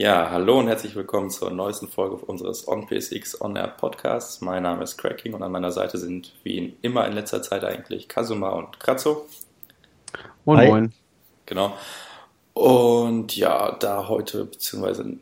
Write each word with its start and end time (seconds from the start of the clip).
Ja, 0.00 0.30
hallo 0.30 0.60
und 0.60 0.68
herzlich 0.68 0.94
willkommen 0.94 1.28
zur 1.28 1.50
neuesten 1.50 1.88
Folge 1.88 2.14
unseres 2.14 2.68
OnPSX 2.68 3.40
On 3.40 3.56
Air 3.56 3.66
Podcasts. 3.66 4.40
Mein 4.40 4.62
Name 4.62 4.84
ist 4.84 4.96
Cracking 4.96 5.34
und 5.34 5.42
an 5.42 5.50
meiner 5.50 5.72
Seite 5.72 5.98
sind 5.98 6.36
wie 6.44 6.76
immer 6.82 7.04
in 7.08 7.14
letzter 7.14 7.42
Zeit 7.42 7.64
eigentlich 7.64 8.06
Kazuma 8.06 8.50
und 8.50 8.78
Kratzo. 8.78 9.26
Moin, 10.44 10.58
Hi. 10.60 10.68
moin. 10.68 10.92
Genau. 11.46 11.76
Und 12.54 13.36
ja, 13.36 13.72
da 13.72 14.06
heute 14.06 14.44
beziehungsweise 14.44 15.16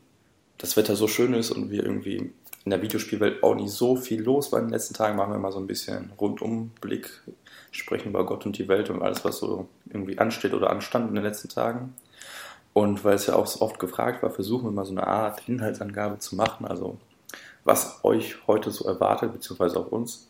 das 0.59 0.77
Wetter 0.77 0.95
so 0.95 1.07
schön 1.07 1.33
ist 1.33 1.49
und 1.49 1.71
wir 1.71 1.83
irgendwie 1.83 2.31
in 2.63 2.69
der 2.69 2.83
Videospielwelt 2.83 3.41
auch 3.41 3.55
nicht 3.55 3.71
so 3.71 3.95
viel 3.95 4.21
los 4.21 4.51
war 4.51 4.59
in 4.59 4.65
den 4.65 4.73
letzten 4.73 4.93
Tagen, 4.93 5.17
machen 5.17 5.33
wir 5.33 5.39
mal 5.39 5.51
so 5.51 5.59
ein 5.59 5.65
bisschen 5.65 6.11
Rundumblick, 6.21 7.23
sprechen 7.71 8.09
über 8.09 8.27
Gott 8.27 8.45
und 8.45 8.59
die 8.59 8.67
Welt 8.67 8.91
und 8.91 9.01
alles, 9.01 9.25
was 9.25 9.39
so 9.39 9.69
irgendwie 9.89 10.19
ansteht 10.19 10.53
oder 10.53 10.69
anstand 10.69 11.09
in 11.09 11.15
den 11.15 11.23
letzten 11.23 11.49
Tagen. 11.49 11.95
Und 12.77 13.03
weil 13.03 13.15
es 13.15 13.25
ja 13.25 13.33
auch 13.33 13.47
so 13.47 13.61
oft 13.61 13.79
gefragt 13.79 14.21
war, 14.21 14.29
versuchen 14.29 14.65
wir 14.65 14.71
mal 14.71 14.85
so 14.85 14.91
eine 14.91 15.07
Art 15.07 15.49
Inhaltsangabe 15.49 16.19
zu 16.19 16.35
machen, 16.35 16.67
also 16.67 16.99
was 17.63 18.01
euch 18.03 18.45
heute 18.45 18.69
so 18.69 18.85
erwartet, 18.85 19.33
beziehungsweise 19.33 19.79
auch 19.79 19.87
uns. 19.87 20.29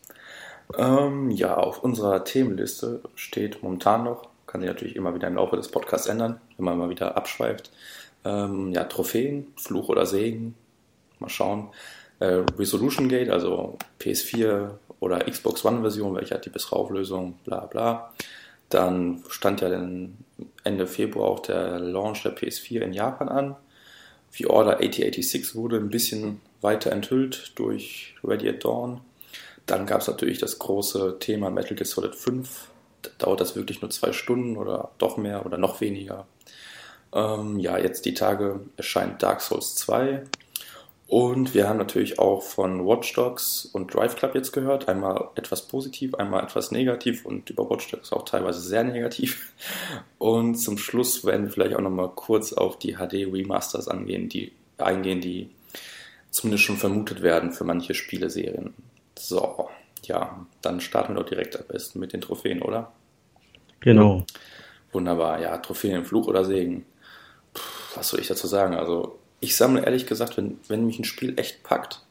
Ähm, 0.78 1.30
ja, 1.30 1.58
auf 1.58 1.84
unserer 1.84 2.24
Themenliste 2.24 3.02
steht 3.16 3.62
momentan 3.62 4.04
noch, 4.04 4.30
kann 4.46 4.62
sich 4.62 4.68
natürlich 4.68 4.96
immer 4.96 5.14
wieder 5.14 5.28
im 5.28 5.34
Laufe 5.34 5.56
des 5.56 5.68
Podcasts 5.68 6.06
ändern, 6.06 6.40
wenn 6.56 6.64
man 6.64 6.78
mal 6.78 6.88
wieder 6.88 7.18
abschweift. 7.18 7.70
Ähm, 8.24 8.72
ja, 8.72 8.84
Trophäen, 8.84 9.52
Fluch 9.56 9.90
oder 9.90 10.06
Segen, 10.06 10.54
mal 11.18 11.28
schauen. 11.28 11.68
Äh, 12.18 12.44
Resolution 12.58 13.10
Gate, 13.10 13.28
also 13.28 13.76
PS4 14.00 14.70
oder 15.00 15.18
Xbox 15.18 15.66
One 15.66 15.82
Version, 15.82 16.16
welche 16.16 16.36
hat 16.36 16.46
die 16.46 16.50
bessere 16.50 16.76
Auflösung, 16.76 17.34
bla 17.44 17.66
bla. 17.66 18.14
Dann 18.68 19.22
stand 19.28 19.60
ja 19.60 19.68
Ende 20.64 20.86
Februar 20.86 21.28
auch 21.28 21.40
der 21.40 21.78
Launch 21.78 22.22
der 22.22 22.36
PS4 22.36 22.80
in 22.80 22.92
Japan 22.92 23.28
an. 23.28 23.56
Wie 24.32 24.46
Order 24.46 24.76
8086 24.80 25.54
wurde 25.54 25.76
ein 25.76 25.88
bisschen 25.88 26.40
weiter 26.60 26.92
enthüllt 26.92 27.52
durch 27.56 28.14
Ready 28.22 28.48
at 28.48 28.64
Dawn. 28.64 29.00
Dann 29.66 29.86
gab 29.86 30.00
es 30.00 30.08
natürlich 30.08 30.38
das 30.38 30.58
große 30.58 31.18
Thema 31.18 31.50
Metal 31.50 31.74
Gear 31.74 31.86
Solid 31.86 32.14
5. 32.14 32.70
Da 33.02 33.10
dauert 33.18 33.40
das 33.40 33.56
wirklich 33.56 33.80
nur 33.80 33.90
zwei 33.90 34.12
Stunden 34.12 34.56
oder 34.56 34.90
doch 34.98 35.16
mehr 35.16 35.46
oder 35.46 35.58
noch 35.58 35.80
weniger. 35.80 36.26
Ähm, 37.12 37.58
ja, 37.58 37.78
jetzt 37.78 38.04
die 38.04 38.14
Tage 38.14 38.60
erscheint 38.76 39.22
Dark 39.22 39.40
Souls 39.40 39.76
2. 39.76 40.24
Und 41.08 41.54
wir 41.54 41.66
haben 41.66 41.78
natürlich 41.78 42.18
auch 42.18 42.42
von 42.42 42.86
Watch 42.86 43.14
Dogs 43.14 43.64
und 43.64 43.94
Drive 43.94 44.14
Club 44.16 44.34
jetzt 44.34 44.52
gehört. 44.52 44.88
Einmal 44.88 45.30
etwas 45.36 45.66
positiv, 45.66 46.14
einmal 46.14 46.44
etwas 46.44 46.70
negativ 46.70 47.24
und 47.24 47.48
über 47.48 47.68
Watch 47.70 47.90
Dogs 47.90 48.12
auch 48.12 48.26
teilweise 48.26 48.60
sehr 48.60 48.84
negativ. 48.84 49.54
Und 50.18 50.56
zum 50.56 50.76
Schluss 50.76 51.24
werden 51.24 51.46
wir 51.46 51.50
vielleicht 51.50 51.74
auch 51.74 51.80
nochmal 51.80 52.10
kurz 52.14 52.52
auf 52.52 52.78
die 52.78 52.96
HD 52.96 53.26
Remasters 53.32 53.88
angehen, 53.88 54.28
die 54.28 54.52
eingehen, 54.76 55.22
die 55.22 55.48
zumindest 56.30 56.64
schon 56.64 56.76
vermutet 56.76 57.22
werden 57.22 57.52
für 57.52 57.64
manche 57.64 57.94
Spieleserien. 57.94 58.74
So, 59.18 59.70
ja, 60.02 60.44
dann 60.60 60.82
starten 60.82 61.14
wir 61.14 61.22
doch 61.22 61.28
direkt 61.28 61.58
am 61.58 61.66
besten 61.66 62.00
mit 62.00 62.12
den 62.12 62.20
Trophäen, 62.20 62.60
oder? 62.60 62.92
Genau. 63.80 64.26
Wunderbar, 64.92 65.40
ja, 65.40 65.56
Trophäen, 65.56 66.04
Fluch 66.04 66.26
oder 66.26 66.44
Segen. 66.44 66.84
Puh, 67.54 67.62
was 67.94 68.08
soll 68.08 68.20
ich 68.20 68.28
dazu 68.28 68.46
sagen? 68.46 68.74
Also, 68.74 69.17
ich 69.40 69.56
sammle 69.56 69.84
ehrlich 69.84 70.06
gesagt, 70.06 70.36
wenn, 70.36 70.58
wenn 70.68 70.86
mich 70.86 70.98
ein 70.98 71.04
Spiel 71.04 71.38
echt 71.38 71.62
packt, 71.62 72.02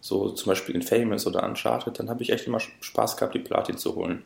so 0.00 0.30
zum 0.30 0.50
Beispiel 0.50 0.74
in 0.74 0.82
Famous 0.82 1.26
oder 1.26 1.42
Uncharted, 1.44 1.98
dann 1.98 2.10
habe 2.10 2.22
ich 2.22 2.30
echt 2.30 2.46
immer 2.46 2.60
Spaß 2.60 3.16
gehabt, 3.16 3.34
die 3.34 3.38
Platin 3.38 3.78
zu 3.78 3.94
holen. 3.94 4.22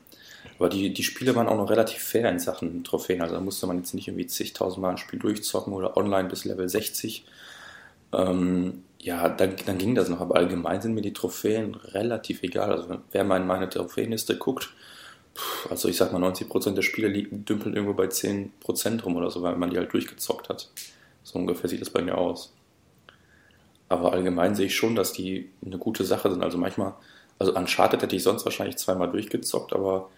Aber 0.59 0.69
die, 0.69 0.93
die 0.93 1.05
Spiele 1.05 1.37
waren 1.37 1.49
auch 1.49 1.57
noch 1.57 1.71
relativ 1.71 2.03
fair 2.03 2.29
in 2.31 2.41
Sachen 2.41 2.83
Trophäen. 2.83 3.23
Also 3.23 3.35
da 3.35 3.41
musste 3.41 3.67
man 3.67 3.79
jetzt 3.79 3.95
nicht 3.95 4.09
irgendwie 4.09 4.27
zigtausend 4.27 4.83
Mal 4.83 4.91
ein 4.91 4.99
Spiel 4.99 5.19
durchzocken 5.21 5.73
oder 5.73 5.97
online 5.97 6.29
bis 6.29 6.45
Level 6.45 6.69
60. 6.69 7.25
Ähm, 8.13 8.83
ja, 8.99 9.29
dann, 9.29 9.55
dann 9.67 9.79
ging 9.79 9.95
das 9.95 10.09
noch. 10.09 10.21
Aber 10.21 10.35
allgemein 10.35 10.81
sind 10.81 10.95
mir 10.95 11.03
die 11.03 11.13
Trophäen 11.13 11.77
relativ 11.77 12.43
egal. 12.43 12.73
Also 12.73 12.99
wer 13.13 13.25
mal 13.25 13.41
in 13.41 13.47
meine 13.47 13.69
Trophäenliste 13.69 14.37
guckt, 14.37 14.71
also 15.71 15.89
ich 15.89 15.97
sag 15.97 16.13
mal 16.13 16.23
90% 16.23 16.75
der 16.75 16.83
Spiele 16.83 17.11
dümpeln 17.13 17.75
irgendwo 17.75 17.95
bei 17.95 18.07
10% 18.07 19.03
rum 19.05 19.15
oder 19.15 19.31
so, 19.31 19.43
weil 19.43 19.55
man 19.55 19.71
die 19.71 19.77
halt 19.77 19.93
durchgezockt 19.93 20.49
hat. 20.49 20.69
So 21.29 21.39
ungefähr 21.39 21.69
sieht 21.69 21.83
das 21.83 21.91
bei 21.91 22.01
mir 22.01 22.17
aus. 22.17 22.55
Aber 23.91 24.13
allgemein 24.13 24.55
sehe 24.55 24.67
ich 24.67 24.77
schon, 24.77 24.95
dass 24.95 25.13
die 25.13 25.51
eine 25.65 25.77
gute 25.77 26.05
Sache 26.05 26.31
sind. 26.31 26.43
Also 26.43 26.57
manchmal, 26.57 26.95
also 27.39 27.55
Uncharted 27.55 28.01
hätte 28.01 28.17
ich 28.17 28.23
sonst 28.23 28.47
wahrscheinlich 28.47 28.79
zweimal 28.79 29.11
durchgezockt, 29.11 29.75
aber 29.75 30.09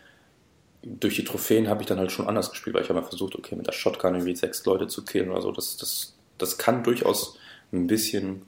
durch 0.83 1.17
die 1.17 1.25
Trophäen 1.25 1.69
habe 1.69 1.83
ich 1.83 1.89
dann 1.89 1.99
halt 1.99 2.13
schon 2.13 2.29
anders 2.29 2.51
gespielt, 2.51 2.75
weil 2.75 2.83
ich 2.83 2.89
habe 2.89 3.01
mal 3.01 3.07
versucht, 3.07 3.35
okay, 3.35 3.57
mit 3.57 3.67
der 3.67 3.73
Shotgun 3.73 4.15
irgendwie 4.15 4.37
sechs 4.37 4.65
Leute 4.65 4.87
zu 4.87 5.05
killen 5.05 5.31
oder 5.31 5.43
so. 5.43 5.51
Das, 5.51 5.77
das, 5.77 6.15
das 6.39 6.59
kann 6.59 6.85
durchaus 6.85 7.37
ein 7.73 7.89
bisschen, 7.89 8.43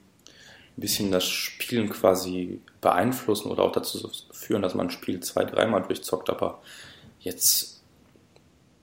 ein 0.77 0.81
bisschen 0.81 1.11
das 1.11 1.25
Spielen 1.25 1.89
quasi 1.89 2.61
beeinflussen 2.79 3.51
oder 3.51 3.63
auch 3.63 3.73
dazu 3.73 4.09
führen, 4.31 4.61
dass 4.61 4.73
man 4.73 4.87
ein 4.87 4.91
Spiel 4.91 5.19
zwei, 5.19 5.43
dreimal 5.43 5.81
durchzockt, 5.81 6.29
aber 6.29 6.61
jetzt 7.19 7.83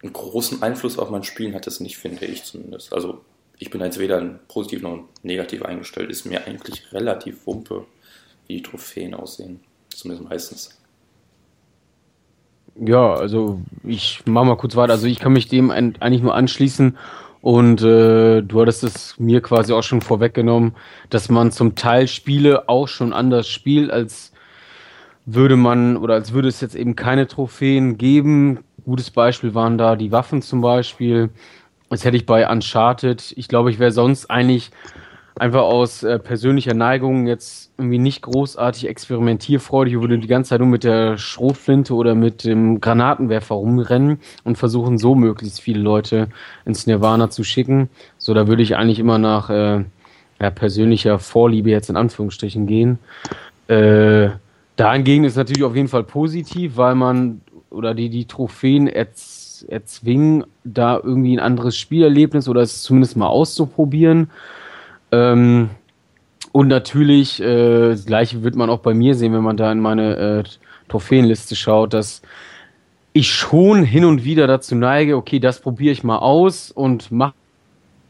einen 0.03 0.13
großen 0.13 0.63
Einfluss 0.63 0.99
auf 0.99 1.11
mein 1.11 1.25
Spielen 1.25 1.55
hat 1.55 1.67
es 1.67 1.81
nicht, 1.81 1.97
finde 1.97 2.27
ich 2.27 2.45
zumindest. 2.45 2.93
Also 2.93 3.23
ich 3.61 3.71
bin 3.71 3.83
jetzt 3.83 3.99
weder 3.99 4.21
positiv 4.49 4.83
noch 4.83 5.05
negativ 5.23 5.63
eingestellt. 5.63 6.11
Ist 6.11 6.25
mir 6.25 6.47
eigentlich 6.47 6.93
relativ 6.93 7.47
wumpe, 7.47 7.85
wie 8.47 8.57
die 8.57 8.63
Trophäen 8.63 9.15
aussehen. 9.15 9.61
Zumindest 9.91 10.29
meistens. 10.29 10.81
Ja, 12.75 13.13
also 13.13 13.61
ich 13.85 14.23
mache 14.25 14.47
mal 14.47 14.57
kurz 14.57 14.77
weiter. 14.77 14.95
Also 14.95 15.07
ich 15.07 15.19
kann 15.19 15.35
mich 15.35 15.49
dem 15.49 15.71
eigentlich 15.71 16.23
nur 16.23 16.35
anschließen. 16.35 16.97
Und 17.43 17.83
äh, 17.83 18.41
du 18.41 18.61
hattest 18.61 18.83
es 18.83 19.19
mir 19.19 19.43
quasi 19.43 19.75
auch 19.75 19.83
schon 19.83 20.01
vorweggenommen, 20.01 20.75
dass 21.11 21.29
man 21.29 21.53
zum 21.53 21.75
Teil 21.75 22.09
Spiele 22.09 22.69
auch 22.69 22.89
schon 22.89 23.13
anders 23.13 23.47
spielt, 23.47 23.91
als 23.91 24.33
würde 25.27 25.57
man 25.57 25.99
oder 25.99 26.15
als 26.15 26.33
würde 26.33 26.49
es 26.49 26.63
jetzt 26.63 26.75
eben 26.75 26.97
keine 26.97 27.27
Trophäen 27.27 27.99
geben. 27.99 28.61
Gutes 28.85 29.11
Beispiel 29.11 29.55
waren 29.55 29.77
da 29.77 29.97
die 29.97 30.13
Waffen 30.13 30.41
zum 30.41 30.63
Beispiel. 30.63 31.29
Das 31.91 32.05
hätte 32.05 32.17
ich 32.17 32.25
bei 32.25 32.49
Uncharted. 32.49 33.35
Ich 33.37 33.49
glaube, 33.49 33.71
ich 33.71 33.81
wäre 33.81 33.91
sonst 33.91 34.31
eigentlich 34.31 34.71
einfach 35.35 35.63
aus 35.63 36.03
äh, 36.03 36.19
persönlicher 36.19 36.75
Neigung 36.75 37.27
jetzt 37.27 37.73
irgendwie 37.79 37.99
nicht 37.99 38.23
großartig 38.23 38.87
experimentierfreudig 38.89 39.97
und 39.97 40.03
würde 40.03 40.19
die 40.19 40.29
ganze 40.29 40.51
Zeit 40.51 40.61
nur 40.61 40.69
mit 40.69 40.85
der 40.85 41.19
Schrotflinte 41.19 41.95
oder 41.95 42.15
mit 42.15 42.45
dem 42.45 42.81
Granatenwerfer 42.81 43.55
rumrennen 43.57 44.21
und 44.45 44.57
versuchen 44.57 44.99
so 44.99 45.15
möglichst 45.15 45.61
viele 45.61 45.81
Leute 45.81 46.29
ins 46.65 46.87
Nirvana 46.87 47.31
zu 47.31 47.43
schicken. 47.43 47.89
So, 48.19 48.35
da 48.35 48.47
würde 48.47 48.63
ich 48.63 48.77
eigentlich 48.77 48.99
immer 49.01 49.19
nach 49.19 49.51
äh, 49.51 49.85
ja, 50.41 50.51
persönlicher 50.51 51.19
Vorliebe 51.19 51.71
jetzt 51.71 51.91
in 51.91 51.97
Anführungsstrichen 51.97 52.67
gehen. 52.67 52.99
Äh, 53.67 54.31
dahingegen 54.77 55.25
ist 55.25 55.37
natürlich 55.37 55.65
auf 55.65 55.75
jeden 55.75 55.89
Fall 55.89 56.05
positiv, 56.05 56.77
weil 56.77 56.95
man 56.95 57.41
oder 57.71 57.95
die, 57.95 58.11
die 58.11 58.27
Trophäen 58.27 58.87
erzwingen, 59.63 60.45
da 60.65 60.97
irgendwie 61.03 61.37
ein 61.37 61.41
anderes 61.41 61.77
Spielerlebnis 61.77 62.49
oder 62.49 62.61
es 62.63 62.83
zumindest 62.83 63.17
mal 63.17 63.29
auszuprobieren. 63.29 64.31
Ähm, 65.13 65.71
und 66.53 66.69
natürlich, 66.69 67.41
äh, 67.41 67.91
das 67.91 68.07
gleiche 68.07 68.43
wird 68.43 68.57
man 68.57 68.71
auch 68.71 68.81
bei 68.81 68.95
mir 68.95 69.15
sehen, 69.15 69.33
wenn 69.33 69.43
man 69.43 69.57
da 69.57 69.71
in 69.71 69.81
meine 69.81 70.17
äh, 70.17 70.45
Trophäenliste 70.89 71.55
schaut, 71.57 71.95
dass 71.95 72.23
ich 73.13 73.33
schon 73.33 73.85
hin 73.85 74.05
und 74.05 74.25
wieder 74.25 74.47
dazu 74.47 74.75
neige, 74.75 75.17
okay, 75.17 75.41
das 75.41 75.61
probiere 75.61 75.93
ich 75.93 76.05
mal 76.05 76.19
aus 76.19 76.71
und 76.71 77.11
mache 77.11 77.35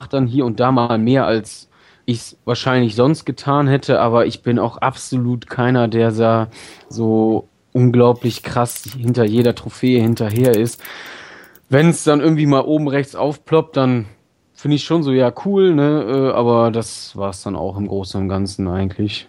mach 0.00 0.08
dann 0.08 0.26
hier 0.26 0.46
und 0.46 0.58
da 0.58 0.72
mal 0.72 0.98
mehr, 0.98 1.26
als 1.26 1.68
ich 2.06 2.18
es 2.18 2.36
wahrscheinlich 2.44 2.96
sonst 2.96 3.26
getan 3.26 3.68
hätte, 3.68 4.00
aber 4.00 4.26
ich 4.26 4.42
bin 4.42 4.58
auch 4.58 4.78
absolut 4.78 5.46
keiner, 5.48 5.86
der 5.86 6.48
so 6.88 7.46
unglaublich 7.72 8.42
krass 8.42 8.82
hinter 8.98 9.24
jeder 9.24 9.54
Trophäe 9.54 10.00
hinterher 10.00 10.56
ist 10.56 10.82
wenn 11.70 11.88
es 11.88 12.04
dann 12.04 12.20
irgendwie 12.20 12.46
mal 12.46 12.60
oben 12.60 12.88
rechts 12.88 13.14
aufploppt, 13.14 13.76
dann 13.76 14.06
finde 14.52 14.74
ich 14.74 14.84
schon 14.84 15.02
so, 15.02 15.12
ja, 15.12 15.32
cool, 15.44 15.74
ne? 15.74 16.04
Äh, 16.06 16.36
aber 16.36 16.70
das 16.70 17.16
war 17.16 17.30
es 17.30 17.42
dann 17.42 17.56
auch 17.56 17.78
im 17.78 17.86
Großen 17.86 18.20
und 18.20 18.28
Ganzen 18.28 18.68
eigentlich. 18.68 19.28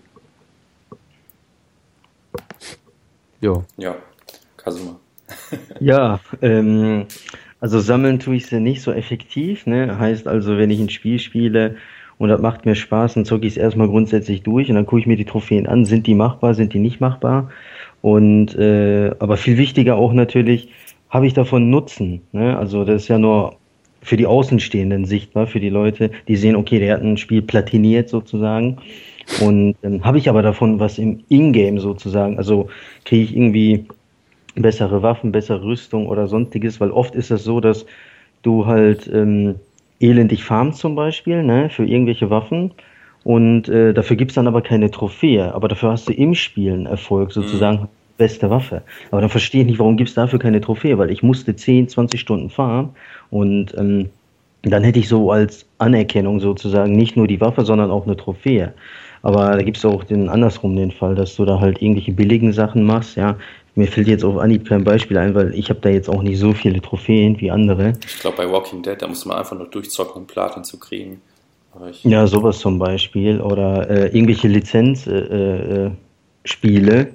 Jo. 3.39 3.63
Ja, 3.77 3.95
Kasuma. 4.57 4.99
ja, 5.79 6.19
ähm, 6.41 7.05
also 7.59 7.79
sammeln 7.79 8.19
tue 8.19 8.35
ich 8.35 8.47
sie 8.47 8.59
nicht 8.59 8.81
so 8.81 8.91
effektiv, 8.91 9.67
ne? 9.67 9.99
Heißt 9.99 10.27
also, 10.27 10.57
wenn 10.57 10.71
ich 10.71 10.79
ein 10.79 10.89
Spiel 10.89 11.19
spiele 11.19 11.77
und 12.17 12.29
das 12.29 12.41
macht 12.41 12.65
mir 12.65 12.75
Spaß, 12.75 13.13
dann 13.13 13.25
zocke 13.25 13.45
ich 13.45 13.53
es 13.53 13.57
erstmal 13.57 13.87
grundsätzlich 13.87 14.41
durch 14.41 14.67
und 14.69 14.75
dann 14.75 14.87
gucke 14.87 14.99
ich 14.99 15.07
mir 15.07 15.17
die 15.17 15.25
Trophäen 15.25 15.67
an, 15.67 15.85
sind 15.85 16.07
die 16.07 16.15
machbar, 16.15 16.55
sind 16.55 16.73
die 16.73 16.79
nicht 16.79 16.99
machbar. 16.99 17.51
Und 18.01 18.55
äh, 18.55 19.11
aber 19.19 19.37
viel 19.37 19.57
wichtiger 19.57 19.95
auch 19.95 20.11
natürlich, 20.11 20.69
habe 21.11 21.27
ich 21.27 21.33
davon 21.33 21.69
Nutzen? 21.69 22.21
Ne? 22.31 22.57
Also 22.57 22.83
das 22.83 23.03
ist 23.03 23.07
ja 23.09 23.19
nur 23.19 23.57
für 24.01 24.17
die 24.17 24.25
Außenstehenden 24.25 25.05
sichtbar, 25.05 25.45
für 25.45 25.59
die 25.59 25.69
Leute, 25.69 26.09
die 26.27 26.35
sehen, 26.35 26.55
okay, 26.55 26.79
der 26.79 26.95
hat 26.95 27.03
ein 27.03 27.17
Spiel 27.17 27.43
platiniert 27.43 28.09
sozusagen. 28.09 28.77
Und 29.39 29.75
dann 29.83 30.03
habe 30.03 30.17
ich 30.17 30.27
aber 30.29 30.41
davon 30.41 30.79
was 30.79 30.97
im 30.97 31.23
Ingame 31.29 31.79
sozusagen. 31.79 32.37
Also 32.37 32.69
kriege 33.05 33.23
ich 33.23 33.35
irgendwie 33.35 33.85
bessere 34.55 35.03
Waffen, 35.03 35.31
bessere 35.31 35.63
Rüstung 35.63 36.07
oder 36.07 36.27
sonstiges, 36.27 36.81
weil 36.81 36.91
oft 36.91 37.13
ist 37.13 37.29
es 37.29 37.43
so, 37.43 37.59
dass 37.59 37.85
du 38.41 38.65
halt 38.65 39.09
ähm, 39.13 39.55
elendig 39.99 40.43
farmt 40.43 40.75
zum 40.75 40.95
Beispiel, 40.95 41.43
ne, 41.43 41.69
für 41.69 41.85
irgendwelche 41.85 42.29
Waffen. 42.29 42.71
Und 43.23 43.69
äh, 43.69 43.93
dafür 43.93 44.15
gibt's 44.15 44.33
dann 44.33 44.47
aber 44.47 44.63
keine 44.63 44.89
Trophäe. 44.89 45.53
Aber 45.53 45.67
dafür 45.67 45.91
hast 45.91 46.09
du 46.09 46.13
im 46.13 46.33
Spiel 46.33 46.73
einen 46.73 46.87
Erfolg, 46.87 47.31
sozusagen 47.31 47.81
mhm. 47.81 47.87
Beste 48.21 48.49
Waffe. 48.51 48.83
Aber 49.09 49.21
dann 49.21 49.31
verstehe 49.31 49.61
ich 49.61 49.67
nicht, 49.67 49.79
warum 49.79 49.97
gibt's 49.97 50.13
dafür 50.13 50.37
keine 50.37 50.61
Trophäe, 50.61 50.97
weil 50.99 51.09
ich 51.09 51.23
musste 51.23 51.55
10, 51.55 51.89
20 51.89 52.19
Stunden 52.19 52.49
farmen 52.51 52.89
und 53.31 53.73
ähm, 53.77 54.09
dann 54.61 54.83
hätte 54.83 54.99
ich 54.99 55.07
so 55.07 55.31
als 55.31 55.65
Anerkennung 55.79 56.39
sozusagen 56.39 56.93
nicht 56.93 57.17
nur 57.17 57.25
die 57.25 57.41
Waffe, 57.41 57.65
sondern 57.65 57.89
auch 57.89 58.05
eine 58.05 58.15
Trophäe. 58.15 58.73
Aber 59.23 59.55
da 59.55 59.61
gibt's 59.63 59.83
auch 59.85 60.03
den 60.03 60.29
andersrum 60.29 60.75
den 60.75 60.91
Fall, 60.91 61.15
dass 61.15 61.35
du 61.35 61.45
da 61.45 61.59
halt 61.59 61.81
irgendwelche 61.81 62.11
billigen 62.11 62.53
Sachen 62.53 62.83
machst, 62.83 63.17
ja. 63.17 63.37
Mir 63.73 63.87
fällt 63.87 64.07
jetzt 64.07 64.25
auf 64.25 64.37
Anhieb 64.37 64.67
kein 64.67 64.83
Beispiel 64.83 65.17
ein, 65.17 65.33
weil 65.33 65.55
ich 65.55 65.69
habe 65.69 65.79
da 65.79 65.89
jetzt 65.89 66.09
auch 66.09 66.21
nicht 66.21 66.37
so 66.37 66.51
viele 66.53 66.81
Trophäen 66.81 67.39
wie 67.39 67.49
andere. 67.49 67.93
Ich 68.05 68.19
glaube, 68.19 68.37
bei 68.37 68.51
Walking 68.51 68.83
Dead, 68.83 69.01
da 69.01 69.07
musste 69.07 69.29
man 69.29 69.37
einfach 69.37 69.57
nur 69.57 69.67
durchzocken, 69.67 70.21
um 70.21 70.27
Platin 70.27 70.65
zu 70.65 70.77
kriegen. 70.77 71.21
ja, 72.03 72.27
sowas 72.27 72.59
zum 72.59 72.77
Beispiel. 72.77 73.39
Oder 73.39 73.89
äh, 73.89 74.07
irgendwelche 74.07 74.49
Lizenzspiele, 74.49 75.87
äh, 76.91 76.99
äh, 76.99 77.07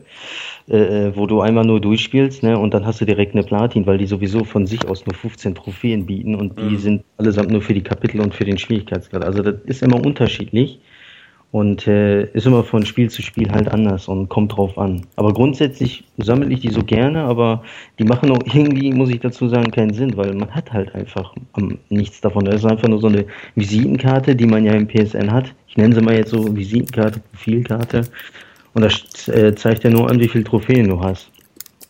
äh, 0.69 1.15
wo 1.15 1.27
du 1.27 1.41
einmal 1.41 1.65
nur 1.65 1.81
durchspielst 1.81 2.43
ne, 2.43 2.59
und 2.59 2.75
dann 2.75 2.85
hast 2.85 3.01
du 3.01 3.05
direkt 3.05 3.35
eine 3.35 3.45
Platin, 3.45 3.87
weil 3.87 3.99
die 3.99 4.07
sowieso 4.07 4.45
von 4.45 4.67
sich 4.67 4.87
aus 4.89 5.07
nur 5.07 5.15
15 5.15 5.55
Trophäen 5.55 6.07
bieten 6.07 6.35
und 6.35 6.59
die 6.59 6.75
mhm. 6.75 6.79
sind 6.79 7.05
allesamt 7.19 7.51
nur 7.51 7.63
für 7.63 7.75
die 7.75 7.83
Kapitel 7.83 8.21
und 8.21 8.35
für 8.35 8.45
den 8.45 8.59
Schwierigkeitsgrad. 8.59 9.25
Also 9.25 9.43
das 9.43 9.55
ist 9.65 9.83
immer 9.83 10.05
unterschiedlich. 10.05 10.81
Und 11.53 11.87
äh, 11.87 12.25
ist 12.33 12.45
immer 12.45 12.65
von 12.65 12.85
Spiel 12.85 13.09
zu 13.09 13.23
Spiel 13.23 13.51
halt 13.51 13.69
anders 13.69 14.09
und 14.09 14.29
kommt 14.29 14.55
drauf 14.55 14.77
an. 14.77 15.07
Aber 15.15 15.33
grundsätzlich 15.33 16.05
sammle 16.19 16.53
ich 16.53 16.61
die 16.61 16.71
so 16.71 16.83
gerne, 16.83 17.23
aber 17.23 17.63
die 17.99 18.05
machen 18.05 18.31
auch 18.33 18.43
irgendwie, 18.53 18.93
muss 18.93 19.11
ich 19.11 19.21
dazu 19.21 19.49
sagen, 19.49 19.71
keinen 19.71 19.95
Sinn, 19.95 20.17
weil 20.17 20.35
man 20.35 20.51
hat 20.51 20.73
halt 20.73 20.95
einfach 20.95 21.35
um, 21.53 21.79
nichts 21.89 22.21
davon. 22.21 22.45
Das 22.45 22.57
ist 22.57 22.67
einfach 22.67 22.89
nur 22.89 23.01
so 23.01 23.07
eine 23.07 23.25
Visitenkarte, 23.55 24.35
die 24.35 24.45
man 24.45 24.65
ja 24.65 24.73
im 24.73 24.89
PSN 24.89 25.33
hat. 25.33 25.55
Ich 25.69 25.77
nenne 25.77 25.95
sie 25.95 26.03
mal 26.03 26.17
jetzt 26.17 26.31
so 26.31 26.55
Visitenkarte, 26.55 27.21
Profilkarte. 27.31 28.03
Und 28.77 28.83
das 28.83 29.27
äh, 29.29 29.55
zeigt 29.55 29.85
ja 29.85 29.91
nur 29.91 30.11
an, 30.11 30.21
wie 30.21 30.29
viele 30.29 30.45
Trophäen 30.45 30.87
du 30.87 31.01
hast. 31.01 31.31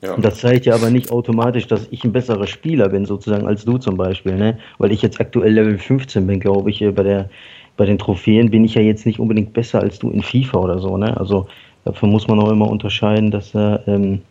Ja. 0.03 0.15
Und 0.15 0.25
das 0.25 0.39
zeigt 0.39 0.67
ja 0.67 0.75
aber 0.77 0.89
nicht 0.89 1.11
automatisch, 1.11 1.67
dass 1.67 1.89
ich 1.91 2.05
ein 2.05 2.13
besserer 2.13 2.47
Spieler 2.47 2.89
bin, 2.91 3.07
sozusagen, 3.07 3.45
als 3.45 3.65
du 3.65 3.77
zum 3.77 3.97
Beispiel, 3.97 4.37
ne? 4.37 4.61
Weil 4.79 4.93
ich 4.93 5.03
jetzt 5.03 5.21
aktuell 5.21 5.53
Level 5.53 5.79
15 5.79 6.25
bin, 6.25 6.39
glaube 6.39 6.71
ich, 6.71 6.79
bei 6.95 7.03
der 7.03 7.29
bei 7.77 7.87
den 7.87 7.99
Trophäen 7.99 8.53
bin 8.53 8.65
ich 8.65 8.75
ja 8.75 8.83
jetzt 8.83 9.05
nicht 9.05 9.19
unbedingt 9.19 9.53
besser 9.53 9.81
als 9.81 9.99
du 9.99 10.11
in 10.11 10.23
FIFA 10.23 10.59
oder 10.59 10.79
so, 10.79 10.97
ne? 10.97 11.17
Also 11.17 11.49
dafür 11.85 12.09
muss 12.09 12.29
man 12.29 12.39
auch 12.39 12.53
immer 12.53 12.71
unterscheiden, 12.71 13.33
dass 13.33 13.53
er 13.53 13.83
ähm, 13.89 14.23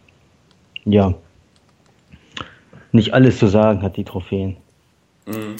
ja 0.85 1.13
nicht 2.93 3.13
alles 3.13 3.37
zu 3.37 3.47
sagen 3.47 3.81
hat, 3.81 3.97
die 3.97 4.05
Trophäen. 4.05 4.55
Mhm. 5.25 5.57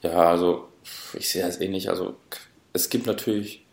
Ja, 0.00 0.30
also 0.30 0.68
ich 1.12 1.28
sehe 1.28 1.42
das 1.42 1.60
ähnlich. 1.60 1.90
Also 1.90 2.16
es 2.72 2.88
gibt 2.88 3.06
natürlich, 3.06 3.66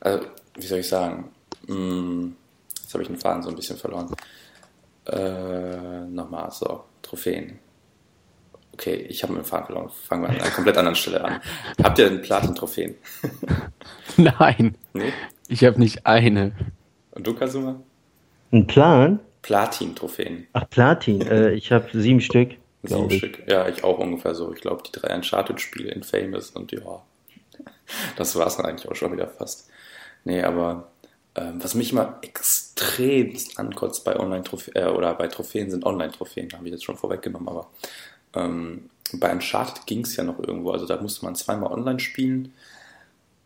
also, 0.00 0.26
wie 0.54 0.66
soll 0.66 0.80
ich 0.80 0.88
sagen, 0.88 1.30
hm, 1.66 2.36
jetzt 2.80 2.92
habe 2.92 3.02
ich 3.02 3.08
den 3.08 3.18
Faden 3.18 3.42
so 3.42 3.50
ein 3.50 3.56
bisschen 3.56 3.76
verloren. 3.76 4.14
Äh, 5.06 6.04
nochmal, 6.06 6.50
so, 6.50 6.84
Trophäen. 7.02 7.58
Okay, 8.74 8.94
ich 9.08 9.22
habe 9.22 9.34
einen 9.34 9.44
Faden 9.44 9.66
verloren. 9.66 9.90
Fangen 9.90 10.22
wir 10.22 10.30
an 10.30 10.40
einer 10.40 10.50
komplett 10.54 10.78
anderen 10.78 10.96
Stelle 10.96 11.24
an. 11.24 11.40
Habt 11.82 11.98
ihr 11.98 12.08
denn 12.08 12.22
Platin-Trophäen? 12.22 12.94
Nein. 14.16 14.76
Nee? 14.94 15.12
Ich 15.48 15.64
habe 15.64 15.78
nicht 15.78 16.06
eine. 16.06 16.52
Und 17.10 17.26
du, 17.26 17.34
Kasuma? 17.34 17.80
Ein 18.50 18.66
Plan? 18.66 19.20
Platin-Trophäen. 19.42 20.46
Ach, 20.52 20.68
Platin. 20.70 21.20
äh, 21.22 21.50
ich 21.52 21.72
habe 21.72 21.88
sieben 21.92 22.20
Stück. 22.20 22.52
Sieben 22.84 23.10
ich. 23.10 23.18
Stück. 23.18 23.42
Ja, 23.46 23.68
ich 23.68 23.84
auch 23.84 23.98
ungefähr 23.98 24.34
so. 24.34 24.52
Ich 24.52 24.60
glaube, 24.60 24.82
die 24.86 24.92
drei 24.92 25.14
Uncharted-Spiele 25.14 25.90
in 25.90 26.02
Famous 26.02 26.50
und 26.50 26.72
ja, 26.72 27.02
das 28.16 28.34
war 28.36 28.46
es 28.46 28.56
dann 28.56 28.66
eigentlich 28.66 28.90
auch 28.90 28.94
schon 28.94 29.12
wieder 29.12 29.28
fast. 29.28 29.68
Nee, 30.24 30.42
aber 30.42 30.91
was 31.34 31.74
mich 31.74 31.92
immer 31.92 32.18
extrem 32.22 33.36
ankotzt 33.56 34.04
bei 34.04 34.18
Online-Trophäen 34.18 34.76
äh, 34.76 34.86
oder 34.86 35.14
bei 35.14 35.28
Trophäen 35.28 35.70
sind 35.70 35.86
Online-Trophäen, 35.86 36.52
habe 36.52 36.66
ich 36.66 36.72
jetzt 36.72 36.84
schon 36.84 36.96
vorweggenommen, 36.96 37.48
aber 37.48 37.70
ähm, 38.34 38.90
bei 39.14 39.32
Uncharted 39.32 39.86
ging 39.86 40.04
es 40.04 40.16
ja 40.16 40.24
noch 40.24 40.38
irgendwo, 40.38 40.70
also 40.70 40.86
da 40.86 41.00
musste 41.00 41.24
man 41.24 41.34
zweimal 41.34 41.72
online 41.72 42.00
spielen 42.00 42.52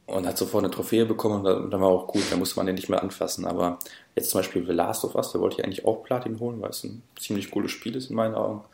und 0.07 0.27
hat 0.27 0.39
sofort 0.39 0.65
eine 0.65 0.73
Trophäe 0.73 1.07
bekommen 1.07 1.45
und 1.47 1.71
dann 1.71 1.81
war 1.81 1.89
auch 1.89 2.07
gut, 2.07 2.23
da 2.31 2.37
musste 2.37 2.57
man 2.57 2.67
den 2.67 2.77
nicht 2.77 2.89
mehr 2.89 3.03
anfassen. 3.03 3.45
Aber 3.45 3.79
jetzt 4.15 4.31
zum 4.31 4.41
Beispiel 4.41 4.65
The 4.65 4.73
Last 4.73 5.05
of 5.05 5.17
Us, 5.17 5.33
da 5.33 5.41
wollte 5.41 5.57
ich 5.59 5.65
eigentlich 5.65 5.85
auch 5.85 6.05
Platin 6.05 6.39
holen, 6.39 6.61
weil 6.61 6.71
es 6.71 6.85
ein 6.85 7.03
ziemlich 7.19 7.51
cooles 7.51 7.73
Spiel 7.73 7.97
ist 7.97 8.11
in 8.11 8.17
meinen 8.17 8.37
Augen. 8.37 8.65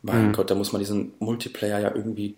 Mein 0.00 0.28
mhm. 0.28 0.32
Gott, 0.32 0.50
da 0.50 0.54
muss 0.54 0.72
man 0.72 0.80
diesen 0.80 1.12
Multiplayer 1.18 1.80
ja 1.80 1.94
irgendwie, 1.94 2.36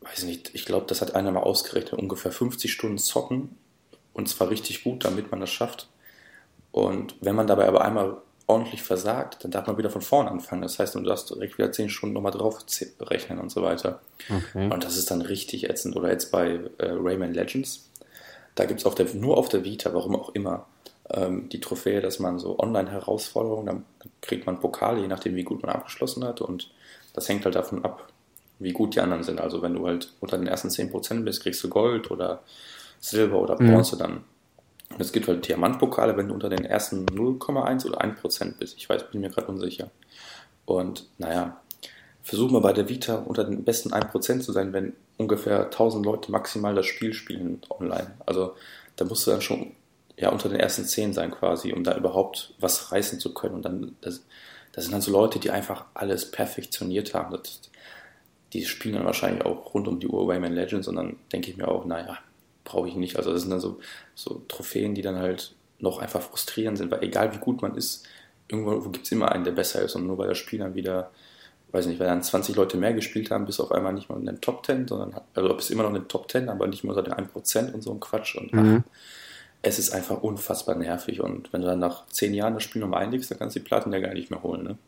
weiß 0.00 0.24
nicht, 0.24 0.54
ich 0.54 0.64
glaube, 0.64 0.86
das 0.88 1.02
hat 1.02 1.14
einer 1.14 1.30
mal 1.30 1.40
ausgerechnet, 1.40 2.00
ungefähr 2.00 2.32
50 2.32 2.72
Stunden 2.72 2.98
zocken 2.98 3.56
und 4.14 4.28
zwar 4.28 4.48
richtig 4.48 4.84
gut, 4.84 5.04
damit 5.04 5.30
man 5.30 5.40
das 5.40 5.50
schafft. 5.50 5.88
Und 6.72 7.14
wenn 7.20 7.36
man 7.36 7.46
dabei 7.46 7.68
aber 7.68 7.84
einmal 7.84 8.16
ordentlich 8.46 8.82
versagt, 8.82 9.42
dann 9.42 9.50
darf 9.50 9.66
man 9.66 9.78
wieder 9.78 9.90
von 9.90 10.02
vorne 10.02 10.30
anfangen. 10.30 10.62
Das 10.62 10.78
heißt, 10.78 10.94
du 10.94 11.00
darfst 11.00 11.30
direkt 11.30 11.58
wieder 11.58 11.72
zehn 11.72 11.88
Stunden 11.88 12.14
nochmal 12.14 12.32
drauf 12.32 12.64
rechnen 13.00 13.38
und 13.38 13.50
so 13.50 13.62
weiter. 13.62 14.00
Okay. 14.28 14.70
Und 14.70 14.84
das 14.84 14.96
ist 14.96 15.10
dann 15.10 15.22
richtig 15.22 15.68
ätzend. 15.68 15.96
Oder 15.96 16.10
jetzt 16.10 16.30
bei 16.30 16.60
äh, 16.78 16.90
Rayman 16.90 17.32
Legends, 17.32 17.88
da 18.54 18.66
gibt 18.66 18.80
es 18.80 18.86
auf 18.86 18.94
der, 18.94 19.06
nur 19.14 19.38
auf 19.38 19.48
der 19.48 19.64
Vita, 19.64 19.94
warum 19.94 20.16
auch 20.16 20.30
immer, 20.34 20.66
ähm, 21.10 21.48
die 21.48 21.60
Trophäe, 21.60 22.00
dass 22.00 22.18
man 22.18 22.38
so 22.38 22.58
Online-Herausforderungen, 22.58 23.66
dann 23.66 23.84
kriegt 24.20 24.46
man 24.46 24.60
Pokale, 24.60 25.00
je 25.00 25.08
nachdem, 25.08 25.36
wie 25.36 25.44
gut 25.44 25.62
man 25.62 25.74
abgeschlossen 25.74 26.24
hat. 26.24 26.40
Und 26.40 26.70
das 27.14 27.28
hängt 27.28 27.44
halt 27.46 27.54
davon 27.54 27.84
ab, 27.84 28.08
wie 28.58 28.72
gut 28.72 28.94
die 28.94 29.00
anderen 29.00 29.22
sind. 29.22 29.40
Also 29.40 29.62
wenn 29.62 29.74
du 29.74 29.86
halt 29.86 30.12
unter 30.20 30.36
den 30.36 30.46
ersten 30.46 30.68
10% 30.68 31.24
bist, 31.24 31.42
kriegst 31.42 31.64
du 31.64 31.68
Gold 31.68 32.10
oder 32.10 32.42
Silber 33.00 33.40
oder. 33.40 33.56
Bronze 33.56 33.96
mhm. 33.96 33.98
dann. 33.98 34.24
Und 34.90 35.00
es 35.00 35.12
gibt 35.12 35.26
halt 35.26 35.46
Diamantpokale, 35.48 36.16
wenn 36.16 36.28
du 36.28 36.34
unter 36.34 36.48
den 36.48 36.64
ersten 36.64 37.06
0,1 37.06 37.86
oder 37.86 38.00
1% 38.00 38.58
bist. 38.58 38.76
Ich 38.76 38.88
weiß, 38.88 39.10
bin 39.10 39.20
mir 39.20 39.30
gerade 39.30 39.48
unsicher. 39.48 39.90
Und 40.66 41.08
naja, 41.18 41.60
versuch 42.22 42.50
mal 42.50 42.60
bei 42.60 42.72
der 42.72 42.88
Vita 42.88 43.16
unter 43.16 43.44
den 43.44 43.64
besten 43.64 43.92
1% 43.92 44.40
zu 44.40 44.52
sein, 44.52 44.72
wenn 44.72 44.94
ungefähr 45.16 45.64
1000 45.64 46.04
Leute 46.04 46.30
maximal 46.30 46.74
das 46.74 46.86
Spiel 46.86 47.12
spielen 47.12 47.60
online. 47.70 48.12
Also 48.24 48.54
da 48.96 49.04
musst 49.04 49.26
du 49.26 49.30
dann 49.30 49.42
schon 49.42 49.72
ja 50.16 50.30
unter 50.30 50.48
den 50.48 50.60
ersten 50.60 50.84
10 50.84 51.12
sein 51.12 51.30
quasi, 51.30 51.72
um 51.72 51.84
da 51.84 51.96
überhaupt 51.96 52.54
was 52.60 52.92
reißen 52.92 53.20
zu 53.20 53.34
können. 53.34 53.56
Und 53.56 53.64
dann, 53.64 53.96
das, 54.00 54.24
das 54.72 54.84
sind 54.84 54.92
dann 54.92 55.00
so 55.00 55.12
Leute, 55.12 55.38
die 55.38 55.50
einfach 55.50 55.86
alles 55.94 56.30
perfektioniert 56.30 57.14
haben. 57.14 57.32
Das, 57.32 57.60
die 58.52 58.64
spielen 58.64 58.94
dann 58.94 59.04
wahrscheinlich 59.04 59.44
auch 59.44 59.74
rund 59.74 59.88
um 59.88 59.98
die 59.98 60.06
Uhr 60.06 60.28
Rayman 60.28 60.54
Legends 60.54 60.86
und 60.88 60.96
dann 60.96 61.16
denke 61.32 61.50
ich 61.50 61.56
mir 61.56 61.68
auch, 61.68 61.84
naja, 61.84 62.18
brauche 62.64 62.88
ich 62.88 62.96
nicht. 62.96 63.16
Also 63.16 63.32
das 63.32 63.42
sind 63.42 63.50
dann 63.50 63.60
so, 63.60 63.78
so 64.14 64.42
Trophäen, 64.48 64.94
die 64.94 65.02
dann 65.02 65.18
halt 65.18 65.54
noch 65.78 65.98
einfach 65.98 66.22
frustrierend 66.22 66.78
sind, 66.78 66.90
weil 66.90 67.02
egal 67.02 67.34
wie 67.34 67.38
gut 67.38 67.62
man 67.62 67.76
ist, 67.76 68.06
irgendwo 68.48 68.78
gibt 68.90 69.06
es 69.06 69.12
immer 69.12 69.32
einen, 69.32 69.44
der 69.44 69.52
besser 69.52 69.82
ist 69.82 69.94
und 69.94 70.06
nur 70.06 70.18
weil 70.18 70.28
das 70.28 70.38
Spiel 70.38 70.58
dann 70.58 70.74
wieder, 70.74 71.10
weiß 71.72 71.86
nicht, 71.86 72.00
weil 72.00 72.06
dann 72.06 72.22
20 72.22 72.56
Leute 72.56 72.76
mehr 72.76 72.92
gespielt 72.94 73.30
haben, 73.30 73.46
bis 73.46 73.60
auf 73.60 73.72
einmal 73.72 73.92
nicht 73.92 74.08
mal 74.08 74.18
in 74.18 74.26
den 74.26 74.40
Top 74.40 74.64
10, 74.64 74.88
sondern, 74.88 75.20
also 75.34 75.54
bist 75.54 75.70
immer 75.70 75.82
noch 75.82 75.90
in 75.90 75.96
den 75.96 76.08
Top 76.08 76.30
10, 76.30 76.48
aber 76.48 76.66
nicht 76.66 76.84
mehr 76.84 76.96
unter 76.96 77.02
den 77.02 77.14
1% 77.14 77.72
und 77.72 77.82
so 77.82 77.92
ein 77.92 78.00
Quatsch 78.00 78.36
und 78.36 78.52
mhm. 78.52 78.84
ach, 78.86 78.90
es 79.62 79.78
ist 79.78 79.92
einfach 79.92 80.22
unfassbar 80.22 80.74
nervig 80.74 81.20
und 81.20 81.52
wenn 81.52 81.62
du 81.62 81.66
dann 81.66 81.78
nach 81.78 82.06
10 82.06 82.34
Jahren 82.34 82.54
das 82.54 82.62
Spiel 82.62 82.82
nochmal 82.82 83.02
einlegst, 83.02 83.30
dann 83.30 83.38
kannst 83.38 83.56
du 83.56 83.60
die 83.60 83.64
Platten 83.64 83.92
ja 83.92 83.98
gar 83.98 84.12
nicht 84.12 84.30
mehr 84.30 84.42
holen, 84.42 84.62
ne? 84.62 84.78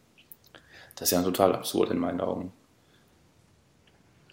Das 0.97 1.12
ist 1.12 1.12
ja 1.12 1.23
total 1.23 1.54
absurd 1.54 1.90
in 1.90 1.99
meinen 1.99 2.23
Augen. 2.23 2.52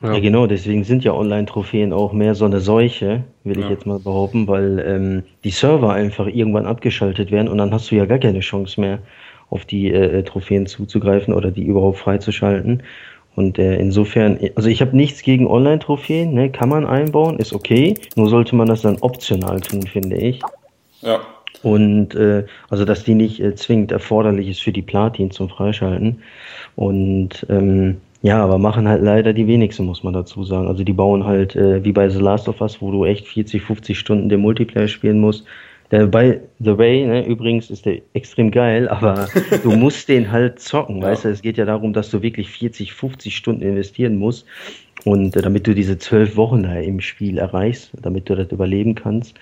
Ja. 0.03 0.13
ja, 0.13 0.19
genau, 0.19 0.47
deswegen 0.47 0.83
sind 0.83 1.05
ja 1.05 1.13
Online-Trophäen 1.13 1.93
auch 1.93 2.11
mehr 2.11 2.35
so 2.35 2.43
eine 2.43 2.59
Seuche, 2.59 3.23
will 3.45 3.57
ja. 3.57 3.63
ich 3.63 3.69
jetzt 3.69 3.85
mal 3.85 3.99
behaupten, 3.99 4.47
weil 4.49 4.83
ähm, 4.85 5.23
die 5.45 5.49
Server 5.49 5.93
einfach 5.93 6.27
irgendwann 6.27 6.65
abgeschaltet 6.65 7.31
werden 7.31 7.47
und 7.47 7.57
dann 7.57 7.73
hast 7.73 7.89
du 7.89 7.95
ja 7.95 8.05
gar 8.05 8.19
keine 8.19 8.41
Chance 8.41 8.81
mehr, 8.81 8.99
auf 9.49 9.63
die 9.63 9.91
äh, 9.91 10.19
äh 10.19 10.23
Trophäen 10.23 10.65
zuzugreifen 10.65 11.33
oder 11.33 11.51
die 11.51 11.63
überhaupt 11.63 11.99
freizuschalten. 11.99 12.83
Und 13.35 13.57
äh, 13.57 13.77
insofern, 13.77 14.37
also 14.55 14.67
ich 14.67 14.81
habe 14.81 14.95
nichts 14.95 15.21
gegen 15.21 15.47
Online-Trophäen, 15.47 16.33
ne, 16.33 16.51
kann 16.51 16.67
man 16.67 16.85
einbauen, 16.85 17.39
ist 17.39 17.53
okay, 17.53 17.95
nur 18.15 18.27
sollte 18.27 18.57
man 18.57 18.67
das 18.67 18.81
dann 18.81 18.97
optional 18.99 19.61
tun, 19.61 19.87
finde 19.87 20.17
ich. 20.17 20.41
Ja. 21.01 21.21
Und 21.63 22.13
äh, 22.13 22.45
also 22.69 22.83
dass 22.83 23.05
die 23.05 23.15
nicht 23.15 23.39
äh, 23.39 23.55
zwingend 23.55 23.93
erforderlich 23.93 24.49
ist 24.49 24.61
für 24.61 24.73
die 24.73 24.81
Platin 24.81 25.31
zum 25.31 25.47
Freischalten. 25.47 26.21
Und 26.75 27.45
ähm, 27.49 28.01
ja, 28.23 28.41
aber 28.41 28.57
machen 28.57 28.87
halt 28.87 29.03
leider 29.03 29.33
die 29.33 29.47
wenigsten, 29.47 29.85
muss 29.85 30.01
man 30.01 30.13
dazu 30.13 30.45
sagen. 30.45 30.67
Also 30.69 30.85
die 30.85 30.93
bauen 30.93 31.25
halt, 31.25 31.57
äh, 31.57 31.83
wie 31.83 31.91
bei 31.91 32.07
The 32.07 32.21
Last 32.21 32.47
of 32.47 32.61
Us, 32.61 32.81
wo 32.81 32.89
du 32.89 33.03
echt 33.03 33.27
40, 33.27 33.61
50 33.61 33.99
Stunden 33.99 34.29
den 34.29 34.39
Multiplayer 34.39 34.87
spielen 34.87 35.19
musst. 35.19 35.43
Der 35.91 36.07
bei 36.07 36.39
The 36.59 36.77
Way, 36.77 37.05
ne, 37.05 37.25
übrigens 37.25 37.69
ist 37.69 37.85
der 37.85 38.01
extrem 38.13 38.49
geil, 38.49 38.87
aber 38.87 39.27
du 39.63 39.73
musst 39.73 40.07
den 40.07 40.31
halt 40.31 40.59
zocken, 40.59 41.01
ja. 41.01 41.07
weißt 41.07 41.25
du? 41.25 41.29
Es 41.29 41.41
geht 41.41 41.57
ja 41.57 41.65
darum, 41.65 41.91
dass 41.91 42.11
du 42.11 42.21
wirklich 42.21 42.49
40, 42.49 42.93
50 42.93 43.35
Stunden 43.35 43.61
investieren 43.61 44.15
musst. 44.15 44.45
Und 45.03 45.35
äh, 45.35 45.41
damit 45.41 45.67
du 45.67 45.75
diese 45.75 45.97
zwölf 45.97 46.37
Wochen 46.37 46.63
da 46.63 46.75
im 46.75 47.01
Spiel 47.01 47.37
erreichst, 47.37 47.91
damit 48.01 48.29
du 48.29 48.35
das 48.35 48.49
überleben 48.53 48.95
kannst. 48.95 49.35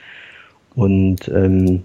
Und 0.74 1.28
ähm, 1.28 1.84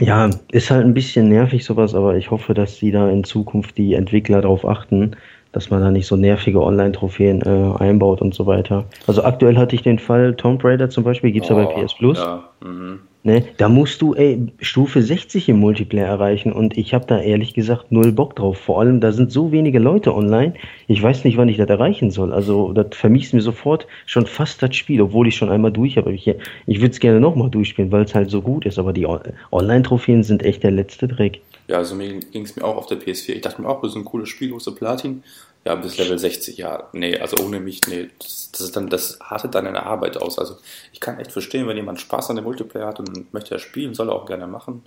ja, 0.00 0.28
ist 0.52 0.70
halt 0.70 0.84
ein 0.84 0.92
bisschen 0.92 1.30
nervig 1.30 1.64
sowas, 1.64 1.94
aber 1.94 2.18
ich 2.18 2.30
hoffe, 2.30 2.52
dass 2.52 2.78
die 2.78 2.90
da 2.90 3.08
in 3.08 3.24
Zukunft 3.24 3.78
die 3.78 3.94
Entwickler 3.94 4.42
darauf 4.42 4.68
achten, 4.68 5.16
dass 5.58 5.70
man 5.70 5.80
da 5.80 5.90
nicht 5.90 6.06
so 6.06 6.14
nervige 6.14 6.62
Online-Trophäen 6.62 7.42
äh, 7.42 7.82
einbaut 7.82 8.22
und 8.22 8.32
so 8.32 8.46
weiter. 8.46 8.84
Also 9.08 9.24
aktuell 9.24 9.56
hatte 9.56 9.74
ich 9.74 9.82
den 9.82 9.98
Fall 9.98 10.36
Tomb 10.36 10.64
Raider 10.64 10.88
zum 10.88 11.02
Beispiel, 11.02 11.32
gibt's 11.32 11.50
oh, 11.50 11.58
ja 11.58 11.64
bei 11.64 11.82
PS 11.82 11.94
Plus. 11.94 12.16
Ja. 12.16 12.48
Mhm. 12.64 13.00
Ne, 13.24 13.44
da 13.56 13.68
musst 13.68 14.00
du 14.00 14.14
ey, 14.14 14.40
Stufe 14.60 15.02
60 15.02 15.48
im 15.48 15.58
Multiplayer 15.58 16.06
erreichen 16.06 16.52
und 16.52 16.78
ich 16.78 16.94
habe 16.94 17.06
da 17.06 17.20
ehrlich 17.20 17.54
gesagt 17.54 17.90
null 17.90 18.12
Bock 18.12 18.36
drauf. 18.36 18.58
Vor 18.58 18.78
allem, 18.78 19.00
da 19.00 19.10
sind 19.10 19.32
so 19.32 19.50
wenige 19.50 19.80
Leute 19.80 20.14
online. 20.14 20.54
Ich 20.86 21.02
weiß 21.02 21.24
nicht, 21.24 21.36
wann 21.36 21.48
ich 21.48 21.56
das 21.56 21.68
erreichen 21.68 22.12
soll. 22.12 22.32
Also 22.32 22.72
das 22.72 22.96
vermisst 22.96 23.34
mir 23.34 23.40
sofort 23.40 23.88
schon 24.06 24.26
fast 24.26 24.62
das 24.62 24.76
Spiel, 24.76 25.02
obwohl 25.02 25.26
ich 25.26 25.34
schon 25.34 25.50
einmal 25.50 25.72
durch 25.72 25.96
habe. 25.96 26.12
Ich, 26.12 26.28
ich 26.28 26.80
würde 26.80 26.92
es 26.92 27.00
gerne 27.00 27.18
nochmal 27.18 27.50
durchspielen, 27.50 27.90
weil 27.90 28.04
es 28.04 28.14
halt 28.14 28.30
so 28.30 28.40
gut 28.40 28.64
ist. 28.64 28.78
Aber 28.78 28.92
die 28.92 29.08
Online-Trophäen 29.50 30.22
sind 30.22 30.44
echt 30.44 30.62
der 30.62 30.70
letzte 30.70 31.08
Dreck. 31.08 31.40
Ja, 31.68 31.76
also 31.76 31.94
mir 31.94 32.20
ging 32.20 32.44
es 32.44 32.56
mir 32.56 32.64
auch 32.64 32.76
auf 32.76 32.86
der 32.86 32.98
PS4. 32.98 33.34
Ich 33.34 33.42
dachte 33.42 33.60
mir 33.60 33.68
auch, 33.68 33.82
das 33.82 33.90
ist 33.90 33.96
ein 33.96 34.06
cooles 34.06 34.30
Spiel, 34.30 34.50
große 34.50 34.72
Platin. 34.72 35.22
Ja, 35.64 35.74
bis 35.74 35.98
Level 35.98 36.18
60, 36.18 36.56
ja. 36.56 36.88
Nee, 36.92 37.18
also 37.18 37.44
ohne 37.44 37.60
mich, 37.60 37.80
nee. 37.88 38.08
Das, 38.18 38.50
das, 38.52 38.60
ist 38.62 38.76
dann, 38.76 38.88
das 38.88 39.20
artet 39.20 39.54
dann 39.54 39.66
eine 39.66 39.84
Arbeit 39.84 40.16
aus. 40.16 40.38
Also 40.38 40.56
ich 40.92 41.00
kann 41.00 41.18
echt 41.18 41.32
verstehen, 41.32 41.66
wenn 41.66 41.76
jemand 41.76 42.00
Spaß 42.00 42.30
an 42.30 42.36
dem 42.36 42.44
Multiplayer 42.44 42.86
hat 42.86 43.00
und 43.00 43.32
möchte 43.34 43.54
ja 43.54 43.58
spielen, 43.58 43.94
soll 43.94 44.08
er 44.08 44.14
auch 44.14 44.26
gerne 44.26 44.46
machen. 44.46 44.82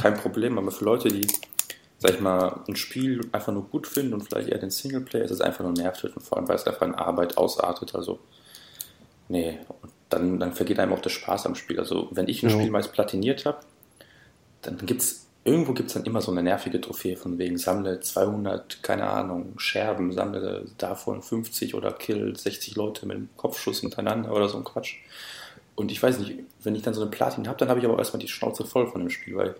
Kein 0.00 0.14
Problem. 0.14 0.58
Aber 0.58 0.70
für 0.70 0.84
Leute, 0.84 1.08
die, 1.08 1.26
sag 1.98 2.14
ich 2.14 2.20
mal, 2.20 2.60
ein 2.68 2.76
Spiel 2.76 3.20
einfach 3.32 3.52
nur 3.52 3.64
gut 3.64 3.86
finden 3.86 4.12
und 4.12 4.22
vielleicht 4.22 4.48
eher 4.48 4.58
den 4.58 4.70
Singleplayer, 4.70 5.24
ist 5.24 5.30
es 5.30 5.40
einfach 5.40 5.64
nur 5.64 5.72
nervtötend, 5.72 6.22
vor 6.22 6.36
allem 6.36 6.48
weil 6.48 6.56
es 6.56 6.66
einfach 6.66 6.86
in 6.86 6.94
Arbeit 6.94 7.38
ausartet. 7.38 7.94
Also, 7.94 8.18
nee. 9.28 9.58
Und 9.80 9.92
dann, 10.10 10.40
dann 10.40 10.52
vergeht 10.52 10.78
einem 10.78 10.92
auch 10.92 11.00
der 11.00 11.10
Spaß 11.10 11.46
am 11.46 11.54
Spiel. 11.54 11.78
Also 11.78 12.08
wenn 12.10 12.28
ich 12.28 12.42
ein 12.42 12.50
ja. 12.50 12.56
Spiel 12.56 12.70
meist 12.70 12.92
platiniert 12.92 13.46
habe, 13.46 13.60
dann 14.62 14.78
gibt 14.84 15.02
es 15.02 15.27
irgendwo 15.48 15.72
gibt 15.72 15.88
es 15.88 15.94
dann 15.94 16.04
immer 16.04 16.20
so 16.20 16.30
eine 16.30 16.42
nervige 16.42 16.80
Trophäe 16.80 17.16
von 17.16 17.38
wegen 17.38 17.58
sammle 17.58 18.00
200, 18.00 18.82
keine 18.82 19.08
Ahnung, 19.08 19.58
Scherben, 19.58 20.12
sammle 20.12 20.66
davon 20.78 21.22
50 21.22 21.74
oder 21.74 21.92
kill 21.92 22.36
60 22.36 22.76
Leute 22.76 23.06
mit 23.06 23.16
einem 23.16 23.28
Kopfschuss 23.36 23.80
hintereinander 23.80 24.32
oder 24.32 24.48
so 24.48 24.58
ein 24.58 24.64
Quatsch. 24.64 24.96
Und 25.74 25.92
ich 25.92 26.02
weiß 26.02 26.18
nicht, 26.18 26.40
wenn 26.62 26.74
ich 26.74 26.82
dann 26.82 26.94
so 26.94 27.02
eine 27.02 27.10
Platin 27.10 27.46
habe, 27.46 27.58
dann 27.58 27.68
habe 27.68 27.80
ich 27.80 27.86
aber 27.86 27.98
erstmal 27.98 28.20
die 28.20 28.28
Schnauze 28.28 28.64
voll 28.64 28.86
von 28.88 29.00
dem 29.00 29.10
Spiel, 29.10 29.36
weil 29.36 29.54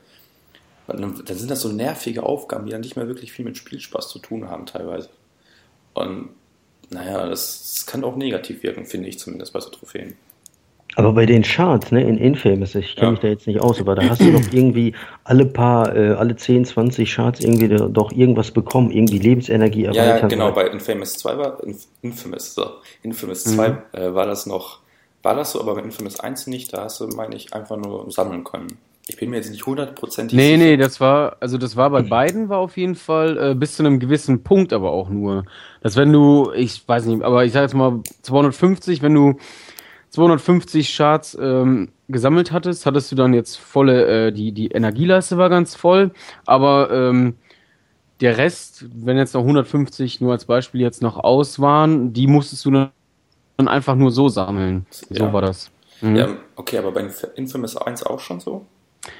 dann 0.86 1.14
sind 1.14 1.50
das 1.50 1.60
so 1.60 1.68
nervige 1.68 2.22
Aufgaben, 2.22 2.66
die 2.66 2.72
dann 2.72 2.80
nicht 2.80 2.96
mehr 2.96 3.06
wirklich 3.06 3.30
viel 3.30 3.44
mit 3.44 3.56
Spielspaß 3.56 4.08
zu 4.08 4.18
tun 4.18 4.48
haben 4.48 4.66
teilweise. 4.66 5.10
Und 5.94 6.30
naja, 6.90 7.26
das, 7.26 7.74
das 7.74 7.86
kann 7.86 8.04
auch 8.04 8.16
negativ 8.16 8.62
wirken, 8.62 8.86
finde 8.86 9.08
ich 9.08 9.18
zumindest 9.18 9.52
bei 9.52 9.60
so 9.60 9.70
Trophäen. 9.70 10.16
Aber 10.98 11.12
bei 11.12 11.26
den 11.26 11.42
Charts, 11.42 11.92
ne, 11.92 12.02
in 12.02 12.18
Infamous, 12.18 12.74
ich 12.74 12.96
kenne 12.96 13.06
ja. 13.06 13.10
mich 13.12 13.20
da 13.20 13.28
jetzt 13.28 13.46
nicht 13.46 13.60
aus, 13.60 13.80
aber 13.80 13.94
da 13.94 14.02
hast 14.08 14.20
du 14.20 14.32
doch 14.32 14.42
irgendwie 14.52 14.96
alle 15.22 15.46
paar, 15.46 15.94
äh, 15.94 16.14
alle 16.14 16.34
10, 16.34 16.64
20 16.64 17.14
Charts 17.14 17.38
irgendwie 17.38 17.68
doch 17.68 18.10
irgendwas 18.10 18.50
bekommen, 18.50 18.90
irgendwie 18.90 19.20
Lebensenergie 19.20 19.84
erweitert. 19.84 20.22
Ja, 20.22 20.26
genau, 20.26 20.50
bei 20.50 20.66
Infamous 20.66 21.12
2 21.12 21.38
war, 21.38 21.62
Infamous, 22.02 22.52
so, 22.52 22.66
Infamous 23.04 23.44
2 23.44 23.68
mhm. 23.68 23.76
äh, 23.92 24.12
war 24.12 24.26
das 24.26 24.46
noch, 24.46 24.80
war 25.22 25.36
das 25.36 25.52
so, 25.52 25.60
aber 25.60 25.76
bei 25.76 25.82
Infamous 25.82 26.18
1 26.18 26.48
nicht, 26.48 26.72
da 26.72 26.82
hast 26.82 26.98
du, 26.98 27.06
meine 27.06 27.36
ich, 27.36 27.54
einfach 27.54 27.76
nur 27.76 28.10
sammeln 28.10 28.42
können. 28.42 28.78
Ich 29.06 29.18
bin 29.18 29.30
mir 29.30 29.36
jetzt 29.36 29.52
nicht 29.52 29.64
hundertprozentig 29.64 30.36
Nee, 30.36 30.56
sicher. 30.56 30.64
nee, 30.64 30.76
das 30.76 31.00
war, 31.00 31.36
also 31.38 31.58
das 31.58 31.76
war 31.76 31.90
bei 31.90 32.02
beiden 32.02 32.48
war 32.48 32.58
auf 32.58 32.76
jeden 32.76 32.96
Fall 32.96 33.38
äh, 33.38 33.54
bis 33.54 33.76
zu 33.76 33.84
einem 33.84 34.00
gewissen 34.00 34.42
Punkt 34.42 34.72
aber 34.72 34.90
auch 34.90 35.10
nur. 35.10 35.44
Dass 35.80 35.94
wenn 35.94 36.12
du, 36.12 36.50
ich 36.56 36.86
weiß 36.86 37.06
nicht, 37.06 37.22
aber 37.22 37.44
ich 37.44 37.52
sag 37.52 37.62
jetzt 37.62 37.74
mal 37.74 38.00
250, 38.22 39.00
wenn 39.00 39.14
du 39.14 39.36
250 40.10 40.96
Charts 40.96 41.36
ähm, 41.40 41.90
gesammelt 42.08 42.52
hattest, 42.52 42.86
hattest 42.86 43.12
du 43.12 43.16
dann 43.16 43.34
jetzt 43.34 43.56
volle, 43.56 44.28
äh, 44.28 44.32
die, 44.32 44.52
die 44.52 44.68
Energieleiste 44.68 45.36
war 45.36 45.50
ganz 45.50 45.74
voll, 45.74 46.12
aber 46.46 46.90
ähm, 46.90 47.34
der 48.20 48.36
Rest, 48.36 48.86
wenn 48.94 49.16
jetzt 49.16 49.34
noch 49.34 49.42
150 49.42 50.20
nur 50.20 50.32
als 50.32 50.44
Beispiel 50.44 50.80
jetzt 50.80 51.02
noch 51.02 51.16
aus 51.16 51.60
waren, 51.60 52.12
die 52.12 52.26
musstest 52.26 52.64
du 52.64 52.70
dann 52.70 52.90
einfach 53.68 53.94
nur 53.94 54.10
so 54.10 54.28
sammeln. 54.28 54.86
So 54.90 55.24
ja. 55.24 55.32
war 55.32 55.42
das. 55.42 55.70
Mhm. 56.00 56.16
Ja, 56.16 56.28
okay, 56.56 56.78
aber 56.78 56.92
bei 56.92 57.08
Infamous 57.36 57.76
1 57.76 58.02
auch 58.04 58.20
schon 58.20 58.40
so? 58.40 58.66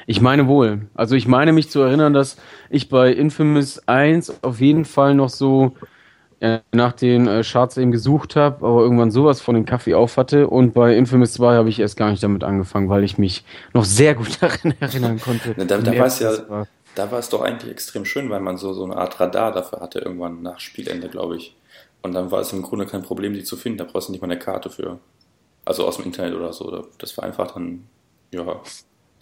Ich 0.07 0.21
meine 0.21 0.47
wohl. 0.49 0.87
Also 0.95 1.15
ich 1.15 1.29
meine 1.29 1.53
mich 1.53 1.71
zu 1.71 1.81
erinnern, 1.81 2.13
dass 2.13 2.37
ich 2.71 2.89
bei 2.89 3.13
Infamous 3.13 3.87
1 3.87 4.43
auf 4.43 4.61
jeden 4.61 4.85
Fall 4.85 5.15
noch 5.15 5.29
so 5.29 5.75
äh, 6.41 6.61
nach 6.73 6.93
den 6.93 7.27
äh, 7.27 7.43
Charts 7.43 7.77
eben 7.77 7.91
gesucht 7.91 8.37
habe, 8.37 8.65
aber 8.65 8.81
irgendwann 8.81 9.11
sowas 9.11 9.41
von 9.41 9.55
den 9.55 9.67
Kaffee 9.67 9.95
auf 9.95 10.17
hatte. 10.17 10.49
Und 10.49 10.73
bei 10.73 10.97
Infamous 10.97 11.33
2 11.35 11.57
habe 11.57 11.69
ich 11.69 11.81
erst 11.81 11.97
gar 11.97 12.11
nicht 12.11 12.23
damit 12.23 12.45
angefangen, 12.45 12.89
weil 12.89 13.05
ich 13.05 13.19
mich 13.19 13.45
noch 13.75 13.85
sehr 13.85 14.15
gut 14.15 14.39
daran 14.41 14.75
erinnern 14.81 15.21
konnte. 15.21 15.55
Na, 15.57 15.65
da, 15.65 15.79
da 15.79 15.99
war 15.99 16.07
es 16.07 16.21
ja, 16.21 16.49
war. 16.49 16.69
da 16.95 17.11
war 17.11 17.19
es 17.19 17.29
doch 17.29 17.43
eigentlich 17.43 17.73
extrem 17.73 18.05
schön, 18.05 18.31
weil 18.31 18.41
man 18.41 18.57
so, 18.57 18.73
so 18.73 18.85
eine 18.85 18.97
Art 18.97 19.19
Radar 19.19 19.53
dafür 19.53 19.81
hatte, 19.81 19.99
irgendwann 19.99 20.43
nach 20.43 20.61
Spielende, 20.61 21.09
glaube 21.09 21.37
ich. 21.37 21.57
Und 22.03 22.15
dann 22.15 22.31
war 22.31 22.41
es 22.41 22.53
im 22.53 22.63
Grunde 22.63 22.87
kein 22.87 23.03
Problem, 23.03 23.35
die 23.35 23.43
zu 23.43 23.57
finden. 23.57 23.79
Da 23.79 23.85
brauchst 23.85 24.09
du 24.09 24.13
nicht 24.13 24.21
mal 24.21 24.31
eine 24.31 24.39
Karte 24.39 24.71
für. 24.71 25.01
Also 25.65 25.87
aus 25.87 25.97
dem 25.97 26.05
Internet 26.05 26.35
oder 26.35 26.53
so. 26.53 26.87
Das 26.99 27.17
war 27.19 27.25
einfach 27.25 27.51
dann, 27.53 27.85
ja, 28.33 28.61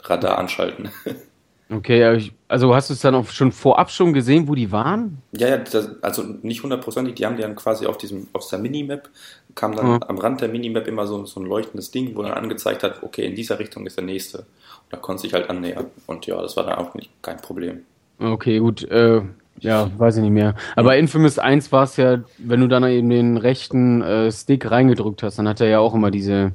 Radar 0.02 0.38
anschalten. 0.38 0.90
Okay, 1.68 2.30
also 2.46 2.74
hast 2.76 2.90
du 2.90 2.94
es 2.94 3.00
dann 3.00 3.16
auch 3.16 3.26
schon 3.26 3.50
vorab 3.50 3.90
schon 3.90 4.12
gesehen, 4.12 4.46
wo 4.46 4.54
die 4.54 4.70
waren? 4.70 5.18
Ja, 5.32 5.48
ja, 5.48 5.56
das, 5.56 6.00
also 6.00 6.22
nicht 6.42 6.62
hundertprozentig. 6.62 7.16
Die 7.16 7.26
haben 7.26 7.36
die 7.36 7.42
dann 7.42 7.56
quasi 7.56 7.86
auf 7.86 7.98
diesem, 7.98 8.28
auf 8.32 8.48
der 8.48 8.60
Minimap, 8.60 9.08
kam 9.56 9.74
dann 9.74 9.94
mhm. 9.94 10.02
am 10.06 10.18
Rand 10.18 10.40
der 10.42 10.48
Minimap 10.48 10.86
immer 10.86 11.08
so, 11.08 11.26
so 11.26 11.40
ein 11.40 11.46
leuchtendes 11.46 11.90
Ding, 11.90 12.14
wo 12.14 12.22
dann 12.22 12.32
angezeigt 12.32 12.84
hat, 12.84 13.02
okay, 13.02 13.26
in 13.26 13.34
dieser 13.34 13.58
Richtung 13.58 13.84
ist 13.84 13.96
der 13.96 14.04
nächste. 14.04 14.38
Und 14.38 14.46
da 14.90 14.96
konnte 14.98 15.22
sich 15.22 15.32
halt 15.34 15.50
annähern. 15.50 15.86
Und 16.06 16.26
ja, 16.26 16.40
das 16.40 16.56
war 16.56 16.64
dann 16.64 16.78
auch 16.78 16.94
nicht 16.94 17.10
kein 17.20 17.38
Problem. 17.38 17.80
Okay, 18.20 18.60
gut. 18.60 18.84
Äh, 18.84 19.22
ja, 19.58 19.90
weiß 19.98 20.18
ich 20.18 20.22
nicht 20.22 20.32
mehr. 20.32 20.54
Aber 20.76 20.90
bei 20.90 20.98
Infamous 21.00 21.40
1 21.40 21.72
war 21.72 21.82
es 21.82 21.96
ja, 21.96 22.20
wenn 22.38 22.60
du 22.60 22.68
dann 22.68 22.84
eben 22.84 23.10
den 23.10 23.36
rechten 23.38 24.02
äh, 24.02 24.30
Stick 24.30 24.70
reingedrückt 24.70 25.24
hast, 25.24 25.38
dann 25.38 25.48
hat 25.48 25.60
er 25.60 25.68
ja 25.68 25.78
auch 25.80 25.94
immer 25.94 26.12
diese, 26.12 26.52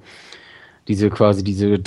diese 0.88 1.10
quasi 1.10 1.44
diese 1.44 1.80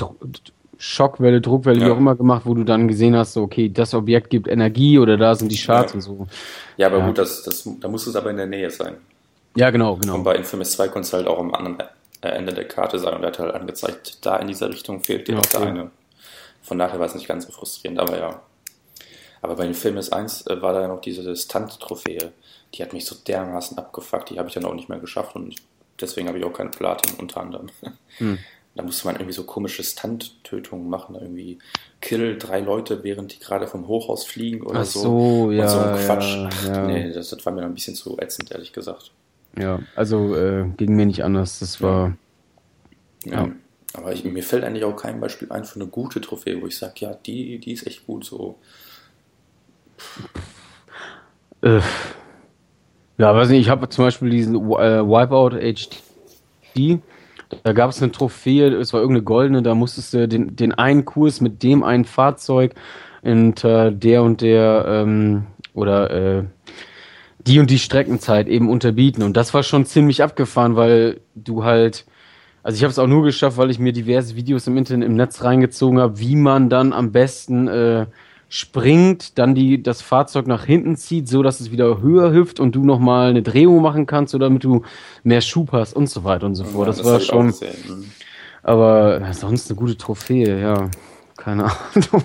Schockwelle, 0.87 1.41
Druckwelle, 1.41 1.81
ja. 1.81 1.87
wie 1.87 1.91
auch 1.93 1.97
immer 1.97 2.15
gemacht, 2.15 2.43
wo 2.45 2.53
du 2.53 2.63
dann 2.63 2.89
gesehen 2.89 3.17
hast, 3.17 3.33
so, 3.33 3.43
okay, 3.43 3.71
das 3.71 3.95
Objekt 3.95 4.29
gibt 4.29 4.47
Energie 4.47 4.99
oder 4.99 5.17
da 5.17 5.35
sind 5.35 5.51
die 5.51 5.57
Charts 5.57 5.93
ja. 5.93 5.95
und 5.95 6.01
so. 6.03 6.27
Ja, 6.77 6.89
aber 6.89 6.99
ja. 6.99 7.07
gut, 7.07 7.17
das, 7.17 7.43
das, 7.43 7.67
da 7.81 7.89
muss 7.89 8.07
es 8.07 8.15
aber 8.15 8.29
in 8.29 8.37
der 8.37 8.47
Nähe 8.47 8.71
sein. 8.71 8.97
Ja, 9.57 9.71
genau, 9.71 9.97
genau. 9.97 10.17
Und 10.17 10.25
bei 10.25 10.37
Infamous 10.37 10.73
2 10.73 10.89
konntest 10.89 11.15
du 11.15 11.17
halt 11.17 11.27
auch 11.27 11.39
am 11.39 11.55
anderen 11.55 11.79
Ende 12.21 12.53
der 12.53 12.69
Karte 12.69 12.99
sein 12.99 13.15
und 13.15 13.23
er 13.23 13.29
hat 13.29 13.39
halt 13.39 13.55
angezeigt, 13.55 14.19
da 14.27 14.37
in 14.37 14.49
dieser 14.49 14.69
Richtung 14.69 15.03
fehlt 15.03 15.27
dir 15.27 15.37
noch 15.37 15.45
okay. 15.45 15.59
der 15.59 15.67
eine. 15.69 15.91
Von 16.61 16.79
daher 16.79 16.99
war 16.99 17.07
es 17.07 17.15
nicht 17.15 17.29
ganz 17.29 17.47
so 17.47 17.53
frustrierend, 17.53 17.99
aber 17.99 18.19
ja. 18.19 18.43
Aber 19.41 19.57
bei 19.57 19.67
Infamous 19.67 20.13
1 20.13 20.49
äh, 20.49 20.61
war 20.61 20.75
da 20.75 20.83
ja 20.83 20.89
noch 20.89 21.01
diese 21.01 21.35
Stunt-Trophäe. 21.35 22.33
Die 22.75 22.83
hat 22.83 22.93
mich 22.93 23.07
so 23.07 23.17
dermaßen 23.27 23.79
abgefuckt, 23.79 24.31
die 24.31 24.39
habe 24.39 24.49
ich 24.49 24.55
dann 24.55 24.67
auch 24.67 24.75
nicht 24.75 24.91
mehr 24.91 24.99
geschafft 24.99 25.35
und 25.35 25.55
deswegen 25.99 26.29
habe 26.29 26.39
ich 26.39 26.45
auch 26.45 26.53
keine 26.53 26.71
Platin 26.71 27.15
unter 27.19 27.41
anderem. 27.41 27.69
Hm. 28.19 28.39
Da 28.77 28.83
musste 28.83 29.07
man 29.07 29.17
irgendwie 29.17 29.33
so 29.33 29.45
komische 29.45 29.85
Stunt-Tötungen 29.85 30.89
machen, 30.89 31.15
irgendwie 31.15 31.59
kill 32.01 32.37
drei 32.39 32.61
Leute, 32.61 33.05
während 33.05 33.33
die 33.33 33.39
gerade 33.39 33.69
vom 33.69 33.87
Hochhaus 33.87 34.25
fliegen 34.25 34.63
oder 34.63 34.81
Ach 34.81 34.85
so. 34.85 35.01
so. 35.01 35.51
ja, 35.53 35.63
und 35.63 35.69
so 35.69 35.79
ein 35.79 35.97
Quatsch. 36.05 36.37
Ja, 36.67 36.75
ja. 36.75 36.87
Nee, 36.87 37.13
das, 37.13 37.31
das, 37.31 37.47
war 37.47 37.53
mir 37.53 37.63
ein 37.63 37.75
bisschen 37.75 37.95
zu 37.95 38.19
ätzend, 38.19 38.51
ehrlich 38.51 38.73
gesagt. 38.73 39.13
Ja, 39.57 39.79
also 39.95 40.35
äh, 40.35 40.67
ging 40.77 40.97
mir 40.97 41.07
nicht 41.07 41.23
anders. 41.23 41.61
Das 41.61 41.81
war. 41.81 42.17
Ja. 43.25 43.45
ja. 43.45 43.53
Aber 43.93 44.13
ich, 44.13 44.25
mir 44.25 44.43
fällt 44.43 44.65
eigentlich 44.65 44.85
auch 44.85 44.97
kein 44.97 45.21
Beispiel 45.21 45.53
ein 45.53 45.65
für 45.65 45.77
eine 45.77 45.87
gute 45.89 46.21
Trophäe, 46.21 46.61
wo 46.61 46.67
ich 46.67 46.77
sage, 46.77 46.95
ja, 46.97 47.15
die, 47.15 47.59
die 47.59 47.73
ist 47.73 47.87
echt 47.87 48.07
gut 48.07 48.25
so. 48.25 48.59
Äh, 51.63 51.81
ja, 53.19 53.35
weiß 53.35 53.51
nicht, 53.51 53.61
ich 53.61 53.69
habe 53.69 53.89
zum 53.89 54.05
Beispiel 54.05 54.31
diesen 54.31 54.57
äh, 54.57 55.07
Wipeout 55.07 55.57
HD 55.61 57.01
da 57.63 57.73
gab 57.73 57.91
es 57.91 58.03
eine 58.03 58.13
Trophäe, 58.13 58.69
es 58.69 58.93
war 58.93 59.01
irgendeine 59.01 59.25
goldene, 59.25 59.63
da 59.63 59.75
musstest 59.75 60.15
du 60.15 60.29
den, 60.29 60.57
den 60.57 60.73
einen 60.73 61.05
Kurs 61.05 61.41
mit 61.41 61.63
dem 61.63 61.83
einen 61.83 62.05
Fahrzeug 62.05 62.75
unter 63.23 63.91
der 63.91 64.23
und 64.23 64.41
der 64.41 64.85
ähm, 64.89 65.47
oder 65.73 66.11
äh, 66.11 66.45
die 67.47 67.59
und 67.59 67.71
die 67.71 67.79
Streckenzeit 67.79 68.49
eben 68.49 68.71
unterbieten. 68.71 69.23
Und 69.23 69.37
das 69.37 69.55
war 69.55 69.63
schon 69.63 69.85
ziemlich 69.85 70.23
abgefahren, 70.23 70.77
weil 70.77 71.21
du 71.35 71.65
halt, 71.65 72.07
also 72.63 72.77
ich 72.77 72.83
habe 72.83 72.91
es 72.91 72.99
auch 72.99 73.07
nur 73.07 73.23
geschafft, 73.23 73.59
weil 73.59 73.71
ich 73.71 73.79
mir 73.79 73.93
diverse 73.93 74.37
Videos 74.37 74.67
im 74.67 74.77
Internet 74.77 75.09
im 75.09 75.17
Netz 75.17 75.43
reingezogen 75.43 75.99
habe, 75.99 76.19
wie 76.19 76.37
man 76.37 76.71
dann 76.71 76.93
am 76.93 77.13
besten 77.13 77.69
äh, 77.69 78.07
springt, 78.55 79.37
dann 79.37 79.57
die, 79.57 79.83
das 79.83 80.01
Fahrzeug 80.01 80.47
nach 80.47 80.65
hinten 80.65 80.95
zieht, 80.95 81.29
so 81.29 81.43
dass 81.43 81.59
es 81.59 81.73
wieder 81.73 82.01
höher 82.01 82.31
hüpft 82.31 82.61
und 82.61 82.71
du 82.77 82.85
nochmal 82.85 83.31
eine 83.31 83.43
Drehung 83.43 83.83
machen 83.83 84.07
kannst, 84.07 84.33
oder 84.33 84.47
damit 84.47 84.63
du 84.63 84.85
mehr 85.25 85.41
Schub 85.41 85.73
hast 85.73 85.97
und 85.97 86.09
so 86.09 86.23
weiter 86.23 86.47
und 86.47 86.55
so 86.55 86.63
fort. 86.63 86.87
Ja, 86.87 86.93
das, 86.93 86.99
das 86.99 87.07
war 87.07 87.19
schon. 87.19 87.47
Mhm. 87.47 88.13
Aber 88.63 89.33
sonst 89.33 89.69
eine 89.69 89.77
gute 89.77 89.97
Trophäe, 89.97 90.61
ja. 90.61 90.89
Keine 91.37 91.65
Ahnung. 91.95 92.25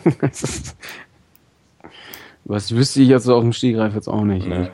Was 2.45 2.75
wüsste 2.75 3.01
ich 3.01 3.09
jetzt 3.09 3.27
auf 3.27 3.41
dem 3.41 3.51
Stegreif 3.51 3.95
jetzt 3.95 4.07
auch 4.07 4.23
nicht. 4.23 4.45
Nee. 4.45 4.69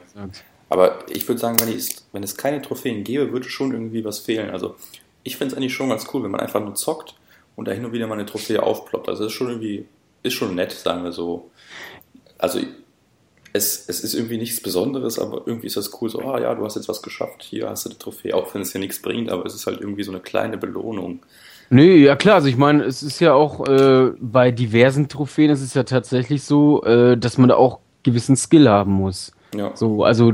Aber 0.68 1.00
ich 1.10 1.26
würde 1.26 1.40
sagen, 1.40 1.58
wenn, 1.62 1.70
ich, 1.70 1.88
wenn 2.12 2.24
es 2.24 2.36
keine 2.36 2.62
Trophäen 2.62 3.06
gäbe, 3.06 3.32
würde 3.32 3.48
schon 3.48 3.72
irgendwie 3.72 4.04
was 4.04 4.20
fehlen. 4.20 4.50
Also 4.50 4.76
ich 5.24 5.38
finde 5.38 5.54
es 5.54 5.58
eigentlich 5.58 5.74
schon 5.74 5.88
ganz 5.88 6.06
cool, 6.14 6.22
wenn 6.22 6.32
man 6.32 6.42
einfach 6.42 6.60
nur 6.60 6.76
zockt 6.76 7.16
und 7.56 7.70
da 7.70 7.72
hin 7.72 7.86
und 7.86 7.94
wieder 7.94 8.08
mal 8.08 8.16
eine 8.16 8.26
Trophäe 8.26 8.62
aufploppt. 8.62 9.08
Also 9.08 9.24
das 9.24 9.32
ist 9.32 9.38
schon 9.38 9.48
irgendwie 9.48 9.86
ist 10.26 10.34
schon 10.34 10.56
nett, 10.56 10.72
sagen 10.72 11.04
wir 11.04 11.12
so. 11.12 11.52
Also 12.38 12.60
es, 13.54 13.88
es 13.88 14.04
ist 14.04 14.14
irgendwie 14.14 14.38
nichts 14.38 14.62
Besonderes, 14.62 15.18
aber 15.18 15.44
irgendwie 15.46 15.68
ist 15.68 15.78
das 15.78 16.02
cool, 16.02 16.10
so, 16.10 16.20
ah 16.20 16.40
ja, 16.40 16.54
du 16.56 16.66
hast 16.66 16.76
jetzt 16.76 16.90
was 16.90 17.02
geschafft, 17.02 17.42
hier 17.42 17.70
hast 17.70 17.86
du 17.86 17.90
die 17.90 17.98
Trophäe, 17.98 18.36
auch 18.36 18.54
wenn 18.54 18.62
es 18.62 18.74
ja 18.74 18.80
nichts 18.80 19.02
bringt, 19.02 19.30
aber 19.30 19.46
es 19.46 19.56
ist 19.56 19.66
halt 19.66 19.80
irgendwie 19.80 20.04
so 20.04 20.12
eine 20.12 20.20
kleine 20.20 20.58
Belohnung. 20.58 21.22
Nee, 21.70 21.98
ja 21.98 22.16
klar, 22.16 22.36
also 22.36 22.48
ich 22.48 22.58
meine, 22.58 22.84
es 22.84 23.02
ist 23.02 23.20
ja 23.22 23.34
auch 23.34 23.66
äh, 23.68 24.12
bei 24.20 24.52
diversen 24.52 25.08
Trophäen, 25.08 25.50
es 25.50 25.62
ist 25.62 25.76
ja 25.76 25.84
tatsächlich 25.84 26.44
so, 26.44 26.84
äh, 26.84 27.18
dass 27.18 27.38
man 27.38 27.50
da 27.50 27.56
auch 27.56 27.80
gewissen 28.04 28.36
Skill 28.36 28.68
haben 28.68 28.92
muss. 28.92 29.32
Ja. 29.56 29.72
So, 29.76 30.04
also, 30.04 30.34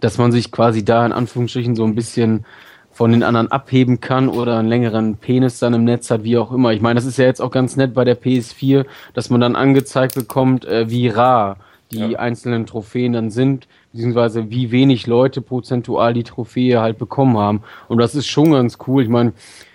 dass 0.00 0.18
man 0.18 0.32
sich 0.32 0.50
quasi 0.50 0.84
da 0.84 1.06
in 1.06 1.12
Anführungsstrichen 1.12 1.76
so 1.76 1.84
ein 1.84 1.94
bisschen 1.94 2.44
von 2.96 3.12
den 3.12 3.22
anderen 3.22 3.52
abheben 3.52 4.00
kann 4.00 4.30
oder 4.30 4.58
einen 4.58 4.68
längeren 4.68 5.18
Penis 5.18 5.58
dann 5.58 5.74
im 5.74 5.84
Netz 5.84 6.10
hat, 6.10 6.24
wie 6.24 6.38
auch 6.38 6.50
immer. 6.50 6.72
Ich 6.72 6.80
meine, 6.80 6.94
das 6.94 7.04
ist 7.04 7.18
ja 7.18 7.26
jetzt 7.26 7.42
auch 7.42 7.50
ganz 7.50 7.76
nett 7.76 7.92
bei 7.92 8.04
der 8.04 8.18
PS4, 8.18 8.86
dass 9.12 9.28
man 9.28 9.38
dann 9.38 9.54
angezeigt 9.54 10.14
bekommt, 10.14 10.64
äh, 10.64 10.88
wie 10.88 11.08
rar 11.08 11.58
die 11.90 11.98
ja. 11.98 12.18
einzelnen 12.18 12.64
Trophäen 12.64 13.12
dann 13.12 13.30
sind, 13.30 13.68
beziehungsweise 13.92 14.48
wie 14.48 14.70
wenig 14.70 15.06
Leute 15.06 15.42
prozentual 15.42 16.14
die 16.14 16.24
Trophäe 16.24 16.80
halt 16.80 16.96
bekommen 16.96 17.36
haben. 17.36 17.60
Und 17.88 17.98
das 17.98 18.14
ist 18.14 18.28
schon 18.28 18.52
ganz 18.52 18.78
cool. 18.86 19.02
Ich 19.02 19.10
meine, 19.10 19.34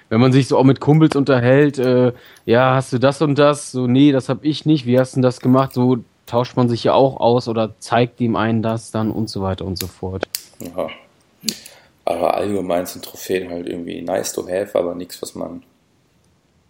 wenn 0.09 0.19
man 0.19 0.31
sich 0.31 0.47
so 0.47 0.57
auch 0.57 0.63
mit 0.63 0.79
Kumpels 0.79 1.15
unterhält, 1.15 1.77
äh, 1.77 2.13
ja, 2.47 2.73
hast 2.73 2.91
du 2.91 2.97
das 2.97 3.21
und 3.21 3.37
das? 3.37 3.71
So, 3.71 3.85
nee, 3.85 4.11
das 4.11 4.29
hab 4.29 4.43
ich 4.43 4.65
nicht. 4.65 4.87
Wie 4.87 4.97
hast 4.97 5.15
du 5.15 5.21
das 5.21 5.41
gemacht? 5.41 5.73
So 5.73 5.99
tauscht 6.25 6.57
man 6.57 6.69
sich 6.69 6.83
ja 6.85 6.93
auch 6.93 7.19
aus 7.19 7.47
oder 7.47 7.75
zeigt 7.77 8.19
ihm 8.19 8.35
einen 8.35 8.63
das 8.63 8.89
dann 8.89 9.11
und 9.11 9.29
so 9.29 9.43
weiter 9.43 9.65
und 9.65 9.77
so 9.77 9.85
fort. 9.85 10.27
Ja. 10.59 10.87
Aber 12.05 12.35
allgemein 12.35 12.85
sind 12.85 13.05
Trophäen 13.05 13.49
halt 13.49 13.67
irgendwie 13.67 14.01
nice 14.01 14.33
to 14.33 14.47
have, 14.47 14.77
aber 14.77 14.95
nichts, 14.95 15.21
was 15.21 15.35
man 15.35 15.63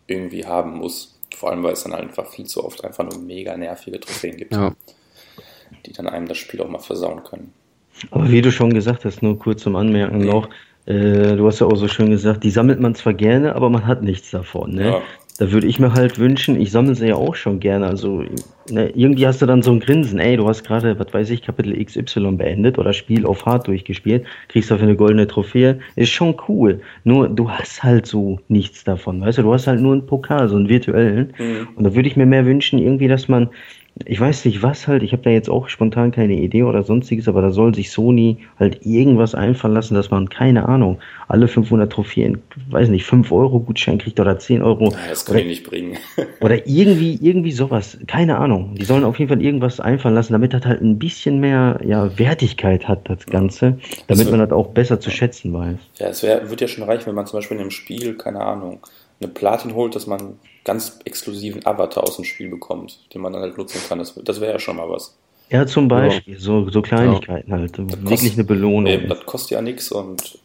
irgendwie 0.08 0.46
haben 0.46 0.78
muss. 0.78 1.18
Vor 1.36 1.50
allem, 1.50 1.64
weil 1.64 1.74
es 1.74 1.84
dann 1.84 1.94
einfach 1.94 2.28
viel 2.28 2.46
zu 2.46 2.64
oft 2.64 2.84
einfach 2.84 3.06
nur 3.06 3.18
mega 3.20 3.56
nervige 3.56 4.00
Trophäen 4.00 4.38
gibt. 4.38 4.54
Ja 4.54 4.74
die 5.86 5.94
dann 5.94 6.08
einem 6.08 6.28
das 6.28 6.38
Spiel 6.38 6.62
auch 6.62 6.70
mal 6.70 6.80
versauen 6.80 7.24
können. 7.24 7.54
Aber 8.10 8.30
wie 8.30 8.42
du 8.42 8.52
schon 8.52 8.74
gesagt 8.74 9.06
hast, 9.06 9.22
nur 9.22 9.38
kurz 9.38 9.64
zum 9.64 9.76
Anmerken 9.76 10.18
okay. 10.18 10.26
noch, 10.26 10.50
äh, 10.86 11.36
du 11.36 11.46
hast 11.46 11.60
ja 11.60 11.68
auch 11.68 11.76
so 11.76 11.88
schön 11.88 12.10
gesagt, 12.10 12.44
die 12.44 12.50
sammelt 12.50 12.80
man 12.80 12.96
zwar 12.96 13.14
gerne, 13.14 13.56
aber 13.56 13.70
man 13.70 13.86
hat 13.86 14.02
nichts 14.02 14.32
davon. 14.32 14.74
Ne? 14.74 14.88
Ja. 14.88 15.02
Da 15.38 15.52
würde 15.52 15.68
ich 15.68 15.80
mir 15.80 15.94
halt 15.94 16.20
wünschen, 16.20 16.60
ich 16.60 16.72
sammle 16.72 16.94
sie 16.94 17.08
ja 17.08 17.16
auch 17.16 17.36
schon 17.36 17.60
gerne. 17.60 17.88
Also 17.88 18.24
ne, 18.70 18.90
irgendwie 18.96 19.26
hast 19.26 19.42
du 19.42 19.46
dann 19.46 19.62
so 19.64 19.72
ein 19.72 19.80
Grinsen, 19.80 20.20
ey, 20.20 20.38
du 20.38 20.48
hast 20.48 20.64
gerade, 20.64 20.98
was 21.00 21.14
weiß 21.14 21.30
ich, 21.32 21.42
Kapitel 21.42 21.84
XY 21.84 22.34
beendet 22.34 22.78
oder 22.78 22.94
Spiel 22.94 23.26
auf 23.26 23.46
Hard 23.46 23.68
durchgespielt, 23.68 24.26
kriegst 24.50 24.70
dafür 24.70 24.88
eine 24.88 24.96
goldene 24.96 25.28
Trophäe. 25.28 25.80
Ist 25.96 26.12
schon 26.12 26.36
cool. 26.48 26.82
Nur 27.04 27.28
du 27.28 27.50
hast 27.50 27.82
halt 27.84 28.06
so 28.06 28.40
nichts 28.50 28.84
davon, 28.84 29.22
weißt 29.22 29.40
du, 29.40 29.44
du 29.44 29.54
hast 29.54 29.68
halt 29.68 29.82
nur 29.82 29.94
einen 29.94 30.06
Pokal, 30.06 30.48
so 30.48 30.56
einen 30.56 30.70
virtuellen. 30.70 31.34
Mhm. 31.38 31.70
Und 31.76 31.84
da 31.84 31.96
würde 31.96 32.08
ich 32.08 32.16
mir 32.16 32.26
mehr 32.26 32.46
wünschen, 32.46 32.78
irgendwie, 32.80 33.08
dass 33.08 33.28
man 33.28 33.50
ich 34.06 34.20
weiß 34.20 34.46
nicht 34.46 34.64
was 34.64 34.88
halt, 34.88 35.04
ich 35.04 35.12
habe 35.12 35.24
da 35.24 35.30
jetzt 35.30 35.50
auch 35.50 35.70
spontan 35.70 36.12
keine 36.12 36.34
Idee 36.34 36.64
oder 36.64 36.84
sonstiges, 36.84 37.28
aber 37.28 37.42
da 37.42 37.52
soll 37.52 37.76
sich 37.76 37.92
Sony 37.92 38.38
halt 38.58 38.86
irgendwas 38.86 39.36
einfallen 39.36 39.74
lassen, 39.74 39.96
dass 39.96 40.10
man, 40.12 40.30
keine 40.30 40.68
Ahnung, 40.68 41.00
alle 41.28 41.48
500 41.48 41.92
Trophäen, 41.92 42.42
weiß 42.70 42.90
nicht, 42.90 43.06
5 43.06 43.32
Euro 43.32 43.60
Gutschein 43.60 43.98
kriegt 43.98 44.20
oder 44.20 44.40
10 44.40 44.62
Euro. 44.62 44.94
Das 45.10 45.26
kann 45.26 45.38
ich 45.38 45.46
nicht 45.46 45.64
bringen. 45.64 45.98
oder 46.40 46.68
irgendwie, 46.68 47.20
irgendwie 47.22 47.52
sowas, 47.52 47.98
keine 48.08 48.38
Ahnung. 48.38 48.76
Die 48.76 48.86
sollen 48.86 49.04
auf 49.04 49.20
jeden 49.20 49.30
Fall 49.30 49.42
irgendwas 49.42 49.80
einfallen 49.80 50.16
lassen, 50.16 50.34
damit 50.34 50.54
das 50.54 50.66
halt 50.66 50.82
ein 50.82 50.98
bisschen 50.98 51.40
mehr 51.40 51.80
ja, 51.84 52.18
Wertigkeit 52.18 52.88
hat, 52.88 53.10
das 53.10 53.26
Ganze, 53.26 53.78
damit 54.08 54.26
das 54.26 54.32
man 54.32 54.40
das 54.40 54.52
auch 54.52 54.68
besser 54.68 55.00
zu 55.00 55.12
schätzen 55.12 55.54
weiß. 55.54 55.78
Ja, 56.00 56.08
es 56.08 56.24
wär, 56.24 56.50
wird 56.50 56.62
ja 56.62 56.68
schon 56.68 56.84
reichen, 56.84 57.08
wenn 57.08 57.16
man 57.16 57.28
zum 57.28 57.40
Beispiel 57.40 57.58
in 57.58 57.62
einem 57.62 57.72
Spiel, 57.72 58.16
keine 58.16 58.42
Ahnung, 58.42 58.80
eine 59.22 59.32
Platin 59.32 59.76
holt, 59.76 59.96
dass 59.96 60.08
man 60.08 60.40
ganz 60.64 61.00
exklusiven 61.06 61.66
Avatar 61.66 62.04
aus 62.04 62.16
dem 62.16 62.26
Spiel 62.26 62.50
bekommt, 62.50 63.00
den 63.14 63.22
man 63.22 63.34
dann 63.34 63.42
halt 63.42 63.58
nutzen 63.58 63.82
kann. 63.88 64.00
Das, 64.00 64.16
das 64.16 64.42
wäre 64.42 64.54
ja 64.54 64.60
schon 64.60 64.78
mal 64.78 64.90
was. 64.90 65.18
Ja, 65.50 65.66
zum 65.68 65.88
Beispiel, 65.88 66.36
ja. 66.36 66.40
So, 66.40 66.70
so 66.70 66.82
Kleinigkeiten 66.82 67.52
ja. 67.52 67.58
halt. 67.58 67.78
Das 67.78 67.88
Wirklich 67.88 68.06
kostet, 68.06 68.34
eine 68.34 68.44
Belohnung. 68.46 68.88
Eben, 68.88 69.10
das 69.10 69.26
kostet 69.26 69.52
ja 69.52 69.62
nichts 69.62 69.92
und 69.92 70.40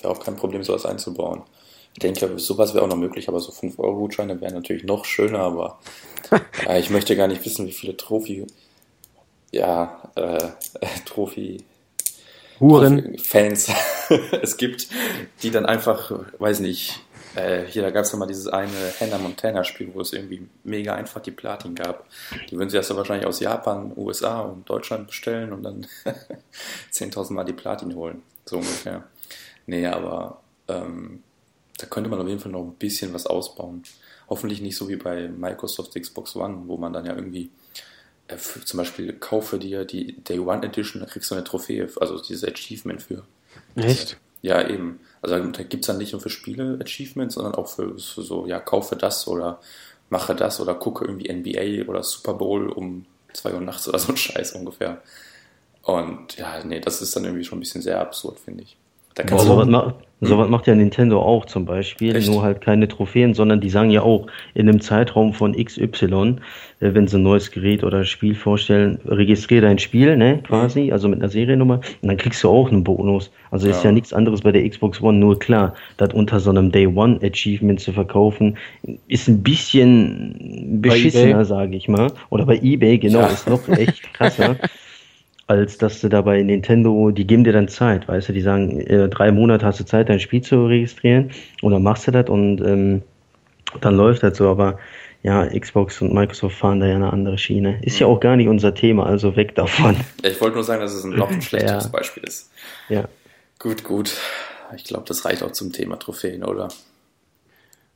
wäre 0.00 0.12
auch 0.12 0.20
kein 0.20 0.36
Problem, 0.36 0.62
sowas 0.62 0.84
einzubauen. 0.84 1.42
Ich 1.94 2.00
denke, 2.00 2.38
sowas 2.38 2.74
wäre 2.74 2.84
auch 2.84 2.88
noch 2.88 2.96
möglich, 2.96 3.28
aber 3.28 3.38
so 3.38 3.52
5-Euro-Gutscheine 3.52 4.40
wären 4.40 4.54
natürlich 4.54 4.84
noch 4.84 5.04
schöner, 5.04 5.40
aber 5.40 5.78
äh, 6.68 6.80
ich 6.80 6.90
möchte 6.90 7.16
gar 7.16 7.28
nicht 7.28 7.44
wissen, 7.44 7.66
wie 7.66 7.72
viele 7.72 7.96
Trophy, 7.96 8.46
ja, 9.52 10.02
äh, 10.16 10.48
Trophy, 11.04 11.58
Huren. 12.58 13.18
Fans 13.18 13.70
es 14.42 14.56
gibt, 14.56 14.88
die 15.42 15.50
dann 15.50 15.66
einfach, 15.66 16.12
weiß 16.38 16.60
nicht, 16.60 17.00
äh, 17.34 17.64
hier, 17.64 17.82
da 17.82 17.90
gab 17.90 18.04
es 18.04 18.12
ja 18.12 18.18
mal 18.18 18.26
dieses 18.26 18.48
eine 18.48 18.92
Hannah 19.00 19.18
Montana 19.18 19.64
Spiel, 19.64 19.90
wo 19.94 20.00
es 20.00 20.12
irgendwie 20.12 20.46
mega 20.64 20.94
einfach 20.94 21.20
die 21.20 21.30
Platin 21.30 21.74
gab. 21.74 22.06
Die 22.50 22.56
würden 22.56 22.70
sie 22.70 22.76
erst 22.76 22.94
wahrscheinlich 22.94 23.26
aus 23.26 23.40
Japan, 23.40 23.92
USA 23.96 24.40
und 24.40 24.68
Deutschland 24.68 25.06
bestellen 25.06 25.52
und 25.52 25.62
dann 25.62 25.86
10.000 26.92 27.32
Mal 27.32 27.44
die 27.44 27.52
Platin 27.52 27.94
holen. 27.94 28.22
So 28.44 28.56
ungefähr. 28.56 29.04
Nee, 29.66 29.86
aber 29.86 30.40
ähm, 30.68 31.22
da 31.78 31.86
könnte 31.86 32.10
man 32.10 32.20
auf 32.20 32.28
jeden 32.28 32.40
Fall 32.40 32.52
noch 32.52 32.62
ein 32.62 32.74
bisschen 32.74 33.14
was 33.14 33.26
ausbauen. 33.26 33.82
Hoffentlich 34.28 34.60
nicht 34.60 34.76
so 34.76 34.88
wie 34.88 34.96
bei 34.96 35.28
Microsoft 35.28 35.94
Xbox 35.94 36.36
One, 36.36 36.64
wo 36.66 36.76
man 36.76 36.92
dann 36.92 37.06
ja 37.06 37.14
irgendwie 37.14 37.50
äh, 38.28 38.36
für, 38.36 38.64
zum 38.64 38.78
Beispiel 38.78 39.12
kaufe 39.14 39.58
dir 39.58 39.84
die 39.84 40.20
Day 40.22 40.38
One 40.38 40.64
Edition, 40.66 41.00
da 41.00 41.06
kriegst 41.06 41.30
du 41.30 41.34
eine 41.34 41.44
Trophäe, 41.44 41.88
also 42.00 42.20
dieses 42.20 42.44
Achievement 42.44 43.02
für. 43.02 43.24
Echt? 43.74 44.18
Ja, 44.42 44.66
eben. 44.68 45.00
Also 45.22 45.38
da 45.38 45.62
gibt 45.62 45.84
es 45.84 45.86
dann 45.86 45.98
nicht 45.98 46.12
nur 46.12 46.20
für 46.20 46.30
Spiele 46.30 46.78
Achievements, 46.82 47.36
sondern 47.36 47.54
auch 47.54 47.68
für, 47.68 47.96
für, 47.98 48.22
so, 48.22 48.46
ja, 48.46 48.58
kaufe 48.58 48.96
das 48.96 49.28
oder 49.28 49.60
mache 50.10 50.34
das 50.34 50.60
oder 50.60 50.74
gucke 50.74 51.04
irgendwie 51.04 51.32
NBA 51.32 51.88
oder 51.88 52.02
Super 52.02 52.34
Bowl 52.34 52.68
um 52.68 53.06
2 53.32 53.54
Uhr 53.54 53.60
nachts 53.60 53.88
oder 53.88 53.98
so 53.98 54.12
ein 54.12 54.16
Scheiß 54.16 54.52
ungefähr. 54.52 55.00
Und 55.82 56.36
ja, 56.36 56.62
nee, 56.64 56.80
das 56.80 57.02
ist 57.02 57.16
dann 57.16 57.24
irgendwie 57.24 57.44
schon 57.44 57.58
ein 57.58 57.60
bisschen 57.60 57.82
sehr 57.82 58.00
absurd, 58.00 58.38
finde 58.38 58.64
ich. 58.64 58.76
Da 59.14 59.22
kannst 59.24 59.46
Boah, 59.46 59.64
du, 59.64 59.94
Sowas 60.24 60.48
macht 60.48 60.68
ja 60.68 60.74
Nintendo 60.76 61.20
auch 61.20 61.46
zum 61.46 61.64
Beispiel, 61.64 62.14
Echt? 62.14 62.28
nur 62.28 62.42
halt 62.42 62.60
keine 62.60 62.86
Trophäen, 62.86 63.34
sondern 63.34 63.60
die 63.60 63.68
sagen 63.68 63.90
ja 63.90 64.02
auch, 64.02 64.28
in 64.54 64.68
einem 64.68 64.80
Zeitraum 64.80 65.34
von 65.34 65.52
XY, 65.52 66.36
äh, 66.78 66.94
wenn 66.94 67.08
sie 67.08 67.18
ein 67.18 67.24
neues 67.24 67.50
Gerät 67.50 67.82
oder 67.82 68.04
Spiel 68.04 68.36
vorstellen, 68.36 69.00
registriere 69.04 69.62
dein 69.62 69.80
Spiel, 69.80 70.16
ne, 70.16 70.38
quasi, 70.44 70.84
mhm. 70.84 70.92
also 70.92 71.08
mit 71.08 71.18
einer 71.18 71.28
Seriennummer, 71.28 71.80
und 72.02 72.08
dann 72.08 72.16
kriegst 72.16 72.42
du 72.44 72.50
auch 72.50 72.70
einen 72.70 72.84
Bonus. 72.84 73.32
Also 73.50 73.66
ja. 73.66 73.72
ist 73.72 73.82
ja 73.82 73.90
nichts 73.90 74.12
anderes 74.12 74.42
bei 74.42 74.52
der 74.52 74.68
Xbox 74.68 75.02
One, 75.02 75.18
nur 75.18 75.38
klar, 75.40 75.74
das 75.96 76.14
unter 76.14 76.38
so 76.38 76.50
einem 76.50 76.70
Day 76.70 76.86
One 76.86 77.18
Achievement 77.22 77.80
zu 77.80 77.92
verkaufen, 77.92 78.56
ist 79.08 79.28
ein 79.28 79.42
bisschen 79.42 80.80
beschissener, 80.80 81.44
sage 81.44 81.74
ich 81.76 81.88
mal. 81.88 82.12
Oder 82.30 82.46
bei 82.46 82.58
eBay, 82.62 82.98
genau, 82.98 83.20
ja. 83.20 83.26
ist 83.26 83.48
noch 83.48 83.68
echt 83.68 84.12
krasser. 84.14 84.56
als 85.52 85.76
dass 85.76 86.00
du 86.00 86.08
dabei 86.08 86.42
Nintendo, 86.42 87.10
die 87.10 87.26
geben 87.26 87.44
dir 87.44 87.52
dann 87.52 87.68
Zeit, 87.68 88.08
weißt 88.08 88.30
du, 88.30 88.32
die 88.32 88.40
sagen, 88.40 88.80
äh, 88.80 89.08
drei 89.08 89.30
Monate 89.30 89.66
hast 89.66 89.80
du 89.80 89.84
Zeit, 89.84 90.08
dein 90.08 90.18
Spiel 90.18 90.40
zu 90.40 90.66
registrieren 90.66 91.30
und 91.60 91.72
dann 91.72 91.82
machst 91.82 92.06
du 92.06 92.10
das 92.10 92.30
und 92.30 92.60
ähm, 92.62 93.02
dann 93.80 93.96
läuft 93.96 94.22
das 94.22 94.38
so, 94.38 94.48
aber 94.48 94.78
ja, 95.22 95.46
Xbox 95.46 96.00
und 96.00 96.12
Microsoft 96.12 96.56
fahren 96.56 96.80
da 96.80 96.86
ja 96.86 96.96
eine 96.96 97.12
andere 97.12 97.38
Schiene. 97.38 97.78
Ist 97.82 97.98
ja 97.98 98.06
auch 98.06 98.18
gar 98.18 98.36
nicht 98.36 98.48
unser 98.48 98.74
Thema, 98.74 99.06
also 99.06 99.36
weg 99.36 99.54
davon. 99.54 99.96
Ich 100.22 100.40
wollte 100.40 100.56
nur 100.56 100.64
sagen, 100.64 100.80
dass 100.80 100.94
es 100.94 101.04
ein 101.04 101.10
noch 101.10 101.30
ein 101.30 101.42
schlechteres 101.42 101.84
ja. 101.84 101.90
Beispiel 101.90 102.24
ist. 102.24 102.50
Ja. 102.88 103.04
Gut, 103.58 103.84
gut. 103.84 104.16
Ich 104.74 104.84
glaube, 104.84 105.04
das 105.06 105.24
reicht 105.24 105.42
auch 105.42 105.52
zum 105.52 105.72
Thema 105.72 105.98
Trophäen, 105.98 106.42
oder? 106.42 106.68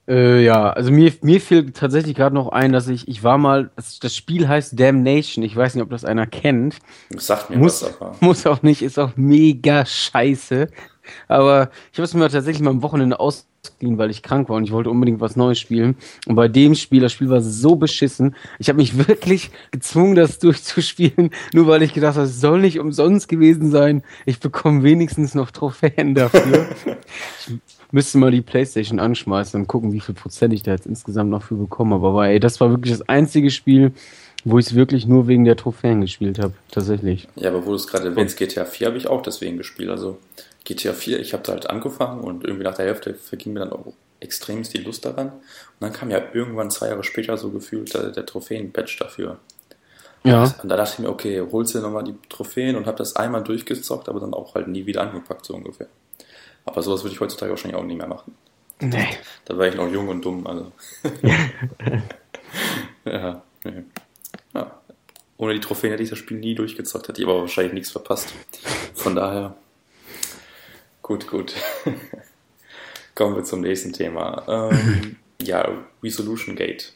Äh, 0.08 0.44
ja, 0.44 0.70
also 0.70 0.92
mir, 0.92 1.12
mir 1.22 1.40
fiel 1.40 1.72
tatsächlich 1.72 2.14
gerade 2.14 2.34
noch 2.34 2.48
ein, 2.48 2.72
dass 2.72 2.86
ich, 2.88 3.08
ich 3.08 3.24
war 3.24 3.38
mal, 3.38 3.70
das, 3.74 3.98
das, 3.98 4.14
Spiel 4.14 4.46
heißt 4.46 4.78
Damnation, 4.78 5.44
ich 5.44 5.56
weiß 5.56 5.74
nicht, 5.74 5.82
ob 5.82 5.90
das 5.90 6.04
einer 6.04 6.26
kennt. 6.26 6.76
Sagt 7.16 7.50
mir 7.50 7.58
muss, 7.58 7.82
was, 7.82 8.00
aber. 8.00 8.16
Muss 8.20 8.46
auch 8.46 8.62
nicht, 8.62 8.82
ist 8.82 8.98
auch 8.98 9.16
mega 9.16 9.84
scheiße. 9.84 10.68
Aber 11.28 11.70
ich 11.92 11.98
habe 11.98 12.04
es 12.04 12.14
mir 12.14 12.28
tatsächlich 12.28 12.62
mal 12.62 12.70
am 12.70 12.82
Wochenende 12.82 13.18
ausgeliehen, 13.18 13.98
weil 13.98 14.10
ich 14.10 14.22
krank 14.22 14.48
war 14.48 14.56
und 14.56 14.64
ich 14.64 14.72
wollte 14.72 14.90
unbedingt 14.90 15.20
was 15.20 15.36
Neues 15.36 15.58
spielen. 15.58 15.96
Und 16.26 16.36
bei 16.36 16.48
dem 16.48 16.74
Spiel, 16.76 17.00
das 17.00 17.12
Spiel 17.12 17.28
war 17.28 17.40
so 17.40 17.76
beschissen, 17.76 18.36
ich 18.58 18.68
habe 18.68 18.78
mich 18.78 19.08
wirklich 19.08 19.50
gezwungen, 19.72 20.14
das 20.14 20.38
durchzuspielen, 20.38 21.30
nur 21.52 21.66
weil 21.66 21.82
ich 21.82 21.94
gedacht 21.94 22.16
habe, 22.16 22.26
es 22.26 22.40
soll 22.40 22.60
nicht 22.60 22.78
umsonst 22.78 23.28
gewesen 23.28 23.70
sein. 23.70 24.04
Ich 24.24 24.38
bekomme 24.38 24.84
wenigstens 24.84 25.34
noch 25.34 25.50
Trophäen 25.50 26.14
dafür. 26.14 26.66
müsste 27.96 28.18
mal 28.18 28.30
die 28.30 28.42
Playstation 28.42 29.00
anschmeißen 29.00 29.58
und 29.58 29.68
gucken, 29.68 29.90
wie 29.90 30.00
viel 30.00 30.14
Prozent 30.14 30.52
ich 30.52 30.62
da 30.62 30.72
jetzt 30.72 30.84
insgesamt 30.84 31.30
noch 31.30 31.42
für 31.42 31.54
bekommen 31.54 31.94
habe. 31.94 32.08
Aber 32.08 32.28
ey, 32.28 32.38
das 32.38 32.60
war 32.60 32.68
wirklich 32.68 32.92
das 32.92 33.08
einzige 33.08 33.50
Spiel, 33.50 33.92
wo 34.44 34.58
ich 34.58 34.66
es 34.66 34.74
wirklich 34.74 35.06
nur 35.06 35.28
wegen 35.28 35.46
der 35.46 35.56
Trophäen 35.56 36.02
gespielt 36.02 36.38
habe, 36.38 36.52
tatsächlich. 36.70 37.26
Ja, 37.36 37.48
aber 37.48 37.64
wo 37.64 37.70
du 37.70 37.76
es 37.76 37.86
gerade 37.86 38.08
erwähnst, 38.08 38.36
GTA 38.36 38.66
4 38.66 38.88
habe 38.88 38.98
ich 38.98 39.06
auch 39.06 39.22
deswegen 39.22 39.56
gespielt. 39.56 39.88
Also 39.88 40.18
GTA 40.64 40.92
4, 40.92 41.20
ich 41.20 41.32
habe 41.32 41.42
da 41.42 41.52
halt 41.52 41.70
angefangen 41.70 42.20
und 42.20 42.44
irgendwie 42.44 42.64
nach 42.64 42.74
der 42.74 42.84
Hälfte 42.84 43.14
verging 43.14 43.54
mir 43.54 43.60
dann 43.60 43.72
auch 43.72 43.94
extremst 44.20 44.74
die 44.74 44.82
Lust 44.82 45.06
daran. 45.06 45.28
Und 45.28 45.80
dann 45.80 45.94
kam 45.94 46.10
ja 46.10 46.20
irgendwann 46.34 46.70
zwei 46.70 46.88
Jahre 46.88 47.02
später 47.02 47.38
so 47.38 47.48
gefühlt 47.48 47.94
der, 47.94 48.10
der 48.10 48.26
Trophäen-Badge 48.26 48.96
dafür. 49.00 49.38
Ja. 50.22 50.54
Und 50.62 50.68
da 50.68 50.76
dachte 50.76 50.92
ich 50.94 50.98
mir, 50.98 51.08
okay, 51.08 51.42
holst 51.50 51.74
du 51.74 51.80
nochmal 51.80 52.04
die 52.04 52.14
Trophäen 52.28 52.76
und 52.76 52.84
habe 52.84 52.98
das 52.98 53.16
einmal 53.16 53.42
durchgezockt, 53.42 54.10
aber 54.10 54.20
dann 54.20 54.34
auch 54.34 54.54
halt 54.54 54.68
nie 54.68 54.84
wieder 54.84 55.00
angepackt, 55.00 55.46
so 55.46 55.54
ungefähr. 55.54 55.86
Aber 56.66 56.82
sowas 56.82 57.02
würde 57.02 57.14
ich 57.14 57.20
heutzutage 57.20 57.50
wahrscheinlich 57.50 57.80
auch 57.80 57.84
nicht 57.84 57.96
mehr 57.96 58.08
machen. 58.08 58.34
Nee. 58.80 59.08
Da 59.46 59.56
war 59.56 59.68
ich 59.68 59.74
noch 59.74 59.90
jung 59.90 60.08
und 60.08 60.22
dumm, 60.22 60.46
also. 60.46 60.72
ja, 63.04 63.42
nee. 63.64 63.84
ja. 64.52 64.80
ohne 65.38 65.54
die 65.54 65.60
Trophäen 65.60 65.92
hätte 65.92 66.02
ich 66.02 66.10
das 66.10 66.18
Spiel 66.18 66.38
nie 66.38 66.54
durchgezockt, 66.54 67.08
hätte 67.08 67.20
ich 67.20 67.26
aber 67.26 67.40
wahrscheinlich 67.40 67.72
nichts 67.72 67.90
verpasst. 67.90 68.34
Von 68.94 69.16
daher, 69.16 69.56
gut, 71.00 71.26
gut. 71.28 71.54
Kommen 73.14 73.34
wir 73.34 73.44
zum 73.44 73.62
nächsten 73.62 73.94
Thema. 73.94 74.44
Ähm, 74.46 75.16
ja, 75.40 75.66
Resolution 76.02 76.54
Gate. 76.54 76.92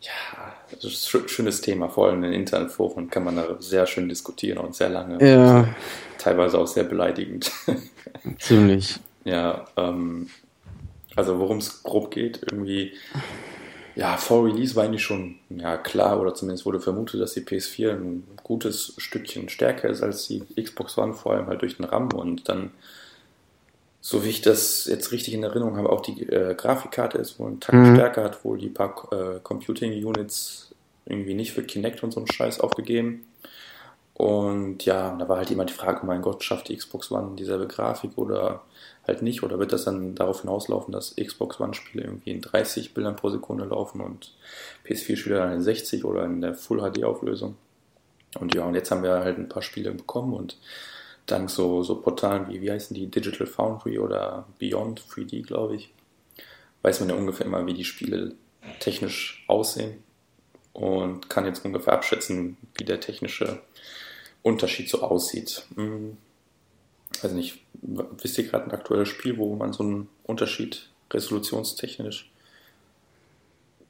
Ja, 0.00 0.54
das 0.72 0.84
ist 0.84 1.14
ein 1.14 1.28
schönes 1.28 1.60
Thema. 1.60 1.88
Vor 1.88 2.08
allem 2.08 2.24
in 2.24 2.32
den 2.32 2.40
Internetforen 2.40 3.08
kann 3.08 3.22
man 3.22 3.36
da 3.36 3.56
sehr 3.60 3.86
schön 3.86 4.08
diskutieren 4.08 4.58
und 4.58 4.74
sehr 4.74 4.88
lange. 4.88 5.24
Ja. 5.24 5.68
Teilweise 6.24 6.58
auch 6.58 6.66
sehr 6.66 6.84
beleidigend. 6.84 7.52
Ziemlich. 8.38 8.98
Ja, 9.24 9.66
ähm, 9.76 10.30
also 11.14 11.38
worum 11.38 11.58
es 11.58 11.82
grob 11.82 12.10
geht, 12.10 12.40
irgendwie, 12.50 12.94
ja, 13.94 14.16
vor 14.16 14.46
Release 14.46 14.74
war 14.74 14.84
eigentlich 14.84 15.02
schon 15.02 15.34
ja, 15.50 15.76
klar 15.76 16.18
oder 16.18 16.34
zumindest 16.34 16.64
wurde 16.64 16.80
vermutet, 16.80 17.20
dass 17.20 17.34
die 17.34 17.42
PS4 17.42 17.90
ein 17.90 18.24
gutes 18.42 18.94
Stückchen 18.96 19.50
stärker 19.50 19.90
ist 19.90 20.02
als 20.02 20.26
die 20.26 20.42
Xbox 20.58 20.96
One, 20.96 21.12
vor 21.12 21.34
allem 21.34 21.46
halt 21.46 21.60
durch 21.60 21.76
den 21.76 21.84
RAM 21.84 22.08
und 22.14 22.48
dann, 22.48 22.70
so 24.00 24.24
wie 24.24 24.30
ich 24.30 24.40
das 24.40 24.86
jetzt 24.86 25.12
richtig 25.12 25.34
in 25.34 25.42
Erinnerung 25.42 25.76
habe, 25.76 25.90
auch 25.90 26.00
die 26.00 26.22
äh, 26.22 26.54
Grafikkarte 26.54 27.18
ist 27.18 27.38
wohl 27.38 27.50
ein 27.50 27.60
Takt 27.60 27.76
mhm. 27.76 27.96
stärker, 27.96 28.24
hat 28.24 28.46
wohl 28.46 28.56
die 28.56 28.70
paar 28.70 29.12
äh, 29.12 29.40
Computing 29.42 29.92
Units 30.02 30.74
irgendwie 31.04 31.34
nicht 31.34 31.52
für 31.52 31.64
Kinect 31.64 32.02
und 32.02 32.12
so 32.12 32.20
einen 32.20 32.32
Scheiß 32.32 32.60
aufgegeben. 32.60 33.26
Und 34.14 34.84
ja, 34.84 35.16
da 35.16 35.28
war 35.28 35.38
halt 35.38 35.50
immer 35.50 35.64
die 35.64 35.72
Frage, 35.72 36.00
oh 36.02 36.06
mein 36.06 36.22
Gott, 36.22 36.44
schafft 36.44 36.68
die 36.68 36.76
Xbox 36.76 37.10
One 37.10 37.34
dieselbe 37.36 37.66
Grafik 37.66 38.16
oder 38.16 38.62
halt 39.06 39.22
nicht? 39.22 39.42
Oder 39.42 39.58
wird 39.58 39.72
das 39.72 39.84
dann 39.84 40.14
darauf 40.14 40.42
hinauslaufen, 40.42 40.92
dass 40.92 41.16
Xbox 41.16 41.60
One-Spiele 41.60 42.04
irgendwie 42.04 42.30
in 42.30 42.40
30 42.40 42.94
Bildern 42.94 43.16
pro 43.16 43.30
Sekunde 43.30 43.64
laufen 43.64 44.00
und 44.00 44.34
PS4-Spiele 44.86 45.36
dann 45.36 45.52
in 45.52 45.62
60 45.62 46.04
oder 46.04 46.24
in 46.24 46.40
der 46.40 46.54
Full 46.54 46.80
HD-Auflösung? 46.80 47.56
Und 48.38 48.54
ja, 48.54 48.64
und 48.64 48.74
jetzt 48.74 48.90
haben 48.90 49.02
wir 49.02 49.20
halt 49.20 49.38
ein 49.38 49.48
paar 49.48 49.62
Spiele 49.62 49.92
bekommen 49.92 50.32
und 50.32 50.58
dank 51.26 51.50
so, 51.50 51.82
so 51.82 52.00
Portalen 52.00 52.48
wie, 52.48 52.60
wie 52.60 52.70
heißen 52.70 52.94
die, 52.94 53.06
Digital 53.08 53.46
Foundry 53.46 53.98
oder 53.98 54.46
Beyond 54.58 55.00
3D, 55.00 55.44
glaube 55.44 55.76
ich, 55.76 55.92
weiß 56.82 57.00
man 57.00 57.08
ja 57.08 57.14
ungefähr 57.16 57.46
immer, 57.46 57.66
wie 57.66 57.74
die 57.74 57.84
Spiele 57.84 58.34
technisch 58.80 59.44
aussehen 59.48 60.02
und 60.72 61.28
kann 61.30 61.46
jetzt 61.46 61.64
ungefähr 61.64 61.94
abschätzen, 61.94 62.56
wie 62.76 62.84
der 62.84 63.00
technische 63.00 63.60
Unterschied 64.44 64.88
so 64.90 65.02
aussieht. 65.02 65.64
Hm, 65.74 66.18
weiß 67.22 67.32
nicht, 67.32 67.60
wisst 67.82 68.38
ihr 68.38 68.44
gerade 68.44 68.66
ein 68.66 68.72
aktuelles 68.72 69.08
Spiel, 69.08 69.38
wo 69.38 69.56
man 69.56 69.72
so 69.72 69.82
einen 69.82 70.08
Unterschied 70.24 70.90
resolutionstechnisch 71.10 72.30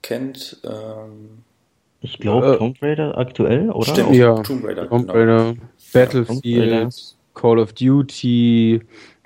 kennt? 0.01 0.59
Ähm, 0.63 1.43
ich 2.01 2.19
glaube, 2.19 2.55
äh, 2.55 2.59
Tomb 2.59 2.81
Raider 2.81 3.19
aktuell, 3.19 3.71
oder? 3.71 3.93
Stimmt, 3.93 4.15
ja. 4.15 4.41
Tomb 4.43 4.65
Raider. 4.65 4.89
Tomb 4.89 5.09
genau. 5.09 5.19
Raider, 5.19 5.55
genau. 5.55 5.67
Battlefield, 5.93 6.71
ja, 6.71 6.89
Call 7.35 7.59
of 7.59 7.73
Duty, 7.73 8.81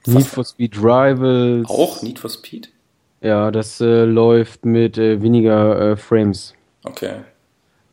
Need 0.06 0.26
for 0.26 0.44
Speed 0.44 0.78
Rivals. 0.78 1.68
Auch 1.68 2.02
Need 2.02 2.18
for 2.18 2.30
Speed? 2.30 2.70
Ja, 3.20 3.50
das 3.50 3.82
äh, 3.82 4.04
läuft 4.04 4.64
mit 4.64 4.96
äh, 4.96 5.20
weniger 5.20 5.92
äh, 5.92 5.96
Frames. 5.96 6.54
Okay. 6.84 7.16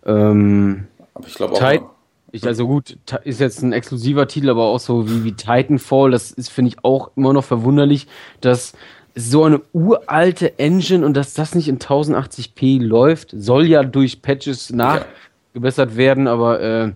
Ähm, 0.06 0.88
Aber 1.14 1.28
ich 1.28 1.34
glaube 1.34 1.56
auch. 1.56 1.95
Ich, 2.36 2.46
also 2.46 2.68
gut, 2.68 2.98
ist 3.24 3.40
jetzt 3.40 3.62
ein 3.64 3.72
exklusiver 3.72 4.28
Titel, 4.28 4.50
aber 4.50 4.66
auch 4.66 4.80
so 4.80 5.10
wie, 5.10 5.24
wie 5.24 5.32
Titanfall, 5.32 6.12
das 6.12 6.32
ist, 6.32 6.50
finde 6.50 6.70
ich, 6.70 6.84
auch 6.84 7.12
immer 7.16 7.32
noch 7.32 7.46
verwunderlich, 7.46 8.08
dass 8.42 8.74
so 9.16 9.46
eine 9.46 9.62
uralte 9.72 10.60
Engine 10.60 11.06
und 11.06 11.14
dass 11.16 11.34
das 11.34 11.56
nicht 11.56 11.70
in 11.70 11.80
1080p 11.80 12.84
läuft, 12.84 13.30
soll 13.32 13.66
ja 13.68 13.84
durch 13.84 14.22
Patches 14.22 14.72
nachgebessert 14.72 15.92
ja. 15.92 15.96
werden, 15.96 16.28
aber 16.28 16.60
äh, 16.60 16.92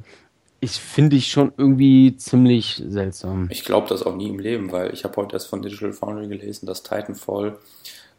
ich 0.60 0.72
finde 0.72 1.16
ich 1.16 1.32
schon 1.32 1.54
irgendwie 1.56 2.18
ziemlich 2.18 2.84
seltsam. 2.86 3.48
Ich 3.50 3.64
glaube 3.64 3.88
das 3.88 4.04
auch 4.04 4.18
nie 4.18 4.28
im 4.28 4.40
Leben, 4.40 4.74
weil 4.74 4.94
ich 4.94 5.06
habe 5.06 5.16
heute 5.16 5.38
erst 5.38 5.48
von 5.48 5.62
Digital 5.62 5.94
Foundry 5.94 6.28
gelesen, 6.28 6.66
dass 6.66 6.84
Titanfall 6.84 7.58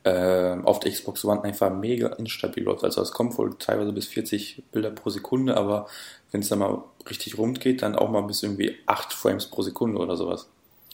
äh, 0.05 0.57
auf 0.63 0.81
der 0.81 0.93
Xbox 0.93 1.23
One 1.27 1.45
einfach 1.45 1.71
mega 1.71 2.09
instabil 2.15 2.65
läuft. 2.65 2.85
Also 2.85 3.03
es 3.03 3.13
kommt 3.13 3.37
wohl 3.37 3.55
teilweise 3.59 3.93
bis 3.93 4.07
40 4.07 4.63
Bilder 4.73 4.91
pro 4.91 5.11
Sekunde, 5.11 5.59
aber 5.59 5.87
wenn 6.31 6.41
es 6.41 6.49
dann 6.49 6.61
mal 6.61 6.83
richtig 7.09 7.39
rund 7.39 7.61
geht, 7.61 7.83
dann 7.83 7.97
auch 7.97 8.11
mal 8.11 8.23
bis 8.23 8.43
irgendwie 8.43 8.77
8 8.87 9.13
Frames 9.13 9.47
pro 9.47 9.63
Sekunde 9.63 9.99
oder 9.99 10.17
sowas. 10.17 10.49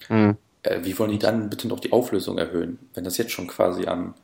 Mhm. 0.09 0.37
Äh, 0.63 0.81
wie 0.83 0.99
wollen 0.99 1.11
die 1.11 1.19
dann 1.19 1.51
bitte 1.51 1.69
noch 1.69 1.81
die 1.81 1.93
Auflösung 1.93 2.39
erhöhen, 2.39 2.79
wenn 2.95 3.05
das 3.05 3.17
jetzt 3.19 3.33
schon 3.33 3.47
quasi 3.47 3.87
am, 3.87 4.15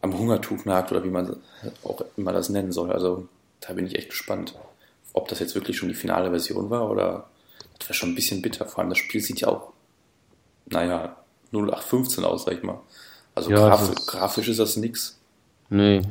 am 0.00 0.18
Hungertuch 0.18 0.64
nagt 0.64 0.92
oder 0.92 1.04
wie 1.04 1.10
man 1.10 1.36
auch 1.82 2.04
immer 2.16 2.32
das 2.32 2.48
nennen 2.48 2.72
soll. 2.72 2.92
Also 2.92 3.28
da 3.60 3.72
bin 3.72 3.86
ich 3.86 3.96
echt 3.96 4.10
gespannt, 4.10 4.54
ob 5.12 5.28
das 5.28 5.40
jetzt 5.40 5.54
wirklich 5.54 5.76
schon 5.76 5.88
die 5.88 5.94
finale 5.94 6.30
Version 6.30 6.70
war 6.70 6.90
oder 6.90 7.28
das 7.78 7.88
wäre 7.88 7.94
schon 7.94 8.10
ein 8.10 8.14
bisschen 8.14 8.42
bitter. 8.42 8.66
Vor 8.66 8.80
allem 8.80 8.90
das 8.90 8.98
Spiel 8.98 9.20
sieht 9.20 9.40
ja 9.40 9.48
auch, 9.48 9.72
naja, 10.66 11.16
0815 11.52 12.24
aus, 12.24 12.44
sag 12.44 12.54
ich 12.54 12.62
mal. 12.62 12.80
Also 13.34 13.50
ja, 13.50 13.68
graf 13.68 13.90
ist 13.90 14.06
grafisch 14.06 14.48
ist 14.48 14.60
das 14.60 14.76
nix. 14.76 15.18
Nee. 15.70 16.02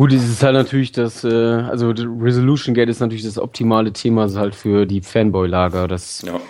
Gut, 0.00 0.14
es 0.14 0.26
ist 0.26 0.42
halt 0.42 0.54
natürlich 0.54 0.92
das, 0.92 1.24
äh, 1.24 1.28
also 1.28 1.90
Resolution 1.90 2.74
Gate 2.74 2.88
ist 2.88 3.00
natürlich 3.00 3.22
das 3.22 3.38
optimale 3.38 3.92
Thema 3.92 4.32
halt 4.34 4.54
für 4.54 4.86
die 4.86 5.02
Fanboy-Lager. 5.02 5.88
Das 5.88 6.22
ja. 6.22 6.40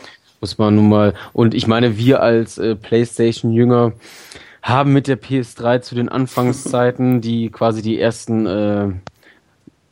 muss 0.41 0.57
man 0.57 0.77
nun 0.77 0.89
mal. 0.89 1.15
Und 1.33 1.53
ich 1.53 1.67
meine, 1.67 1.99
wir 1.99 2.23
als 2.23 2.59
äh, 2.59 2.77
PlayStation-Jünger 2.77 3.95
haben 4.63 4.93
mit 4.93 5.09
der 5.09 5.21
PS3 5.21 5.81
zu 5.81 5.97
den 5.97 6.09
Anfangszeiten, 6.09 7.21
die 7.23 7.51
quasi 7.51 7.83
die 7.83 7.99
ersten 7.99 8.47
äh, 8.47 8.91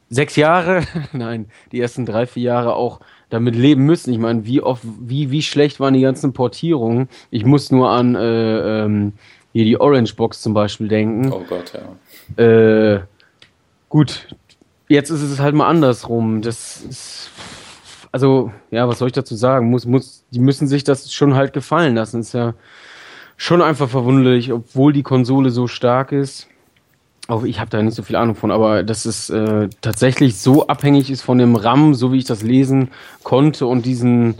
sechs 0.08 0.36
Jahre, 0.36 0.84
nein, 1.12 1.46
die 1.72 1.80
ersten 1.80 2.06
drei, 2.06 2.26
vier 2.26 2.44
Jahre 2.44 2.76
auch 2.76 3.00
damit 3.28 3.56
leben 3.56 3.84
müssen. 3.84 4.12
Ich 4.12 4.20
meine, 4.20 4.46
wie 4.46 4.60
oft, 4.60 4.84
wie, 5.00 5.32
wie 5.32 5.42
schlecht 5.42 5.80
waren 5.80 5.94
die 5.94 6.02
ganzen 6.02 6.32
Portierungen? 6.32 7.08
Ich 7.32 7.44
muss 7.44 7.72
nur 7.72 7.90
an 7.90 8.14
äh, 8.14 8.84
ähm, 8.84 9.14
hier 9.52 9.64
die 9.64 9.80
Orange 9.80 10.14
Box 10.14 10.42
zum 10.42 10.54
Beispiel 10.54 10.86
denken. 10.86 11.32
Oh 11.32 11.42
Gott, 11.48 11.72
ja. 11.74 12.44
Äh, 12.44 13.00
gut, 13.88 14.29
jetzt 14.88 15.11
ist 15.11 15.22
es 15.22 15.40
halt 15.40 15.55
mal 15.55 15.68
andersrum. 15.68 16.42
Das 16.42 16.83
ist, 16.83 17.31
also, 18.12 18.53
ja, 18.70 18.88
was 18.88 18.98
soll 18.98 19.09
ich 19.09 19.14
dazu 19.14 19.35
sagen? 19.35 19.70
Muss, 19.70 19.87
muss, 19.87 20.24
die 20.31 20.40
müssen 20.40 20.66
sich 20.66 20.85
das 20.85 21.12
schon 21.12 21.35
halt 21.35 21.53
gefallen 21.53 21.94
lassen. 21.94 22.20
Ist 22.20 22.35
ja 22.35 22.55
schon 23.37 23.62
einfach 23.62 23.88
verwunderlich, 23.88 24.53
obwohl 24.53 24.92
die 24.92 25.03
Konsole 25.03 25.51
so 25.51 25.66
stark 25.66 26.12
ist. 26.12 26.48
Auch 27.29 27.44
ich 27.44 27.61
habe 27.61 27.70
da 27.70 27.83
nicht 27.83 27.94
so 27.94 28.03
viel 28.03 28.16
Ahnung 28.16 28.35
von, 28.35 28.51
aber 28.51 28.83
dass 28.83 29.05
es 29.05 29.29
äh, 29.29 29.68
tatsächlich 29.83 30.38
so 30.38 30.66
abhängig 30.66 31.11
ist 31.11 31.20
von 31.20 31.38
dem 31.38 31.57
RAM, 31.57 31.94
so 31.94 32.12
wie 32.12 32.18
ich 32.18 32.24
das 32.24 32.42
lesen 32.42 32.90
konnte 33.22 33.66
und 33.66 33.85
diesen 33.85 34.37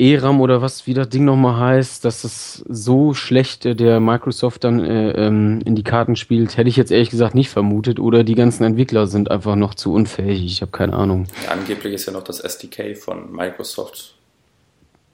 ERAM 0.00 0.40
oder 0.40 0.62
was, 0.62 0.86
wie 0.86 0.94
das 0.94 1.08
Ding 1.08 1.24
nochmal 1.24 1.58
heißt, 1.58 2.04
dass 2.04 2.24
es 2.24 2.64
so 2.68 3.14
schlecht 3.14 3.66
äh, 3.66 3.76
der 3.76 4.00
Microsoft 4.00 4.64
dann 4.64 4.80
äh, 4.80 5.10
ähm, 5.12 5.60
in 5.64 5.76
die 5.76 5.84
Karten 5.84 6.16
spielt, 6.16 6.56
hätte 6.56 6.68
ich 6.68 6.76
jetzt 6.76 6.90
ehrlich 6.90 7.10
gesagt 7.10 7.34
nicht 7.34 7.50
vermutet. 7.50 8.00
Oder 8.00 8.24
die 8.24 8.34
ganzen 8.34 8.64
Entwickler 8.64 9.06
sind 9.06 9.30
einfach 9.30 9.56
noch 9.56 9.74
zu 9.74 9.92
unfähig. 9.92 10.44
Ich 10.44 10.62
habe 10.62 10.72
keine 10.72 10.94
Ahnung. 10.94 11.26
Angeblich 11.48 11.94
ist 11.94 12.06
ja 12.06 12.12
noch 12.12 12.24
das 12.24 12.40
SDK 12.40 12.96
von 12.96 13.30
Microsoft 13.30 14.14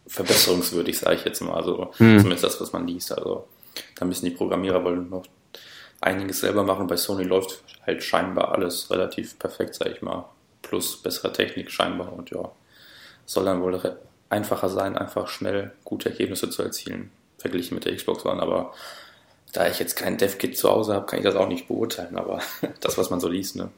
verbesserungswürdig, 0.06 0.98
sage 0.98 1.16
ich 1.16 1.24
jetzt 1.24 1.40
mal. 1.40 1.54
Also 1.54 1.90
hm. 1.96 2.18
zumindest 2.18 2.44
das, 2.44 2.60
was 2.60 2.72
man 2.72 2.86
liest. 2.86 3.12
Also 3.12 3.46
da 3.96 4.04
müssen 4.04 4.24
die 4.24 4.30
Programmierer 4.30 4.84
wohl 4.84 4.98
noch 4.98 5.24
einiges 6.00 6.40
selber 6.40 6.62
machen. 6.62 6.86
Bei 6.86 6.96
Sony 6.96 7.24
läuft 7.24 7.62
halt 7.84 8.02
scheinbar 8.02 8.52
alles 8.52 8.90
relativ 8.90 9.38
perfekt, 9.38 9.74
sage 9.74 9.90
ich 9.90 10.02
mal. 10.02 10.26
Plus 10.62 10.96
bessere 11.02 11.32
Technik 11.32 11.70
scheinbar 11.70 12.12
und 12.12 12.30
ja, 12.30 12.50
soll 13.24 13.44
dann 13.44 13.60
wohl 13.60 13.80
einfacher 14.28 14.68
sein, 14.68 14.96
einfach 14.96 15.28
schnell 15.28 15.72
gute 15.84 16.10
Ergebnisse 16.10 16.50
zu 16.50 16.62
erzielen, 16.62 17.10
verglichen 17.38 17.74
mit 17.74 17.84
der 17.84 17.94
Xbox 17.94 18.24
One. 18.24 18.42
Aber 18.42 18.72
da 19.52 19.68
ich 19.68 19.78
jetzt 19.78 19.96
kein 19.96 20.18
Dev-Kit 20.18 20.56
zu 20.56 20.70
Hause 20.70 20.94
habe, 20.94 21.06
kann 21.06 21.18
ich 21.18 21.24
das 21.24 21.36
auch 21.36 21.48
nicht 21.48 21.68
beurteilen. 21.68 22.16
Aber 22.16 22.40
das, 22.80 22.98
was 22.98 23.10
man 23.10 23.20
so 23.20 23.28
liest, 23.28 23.56
ne, 23.56 23.70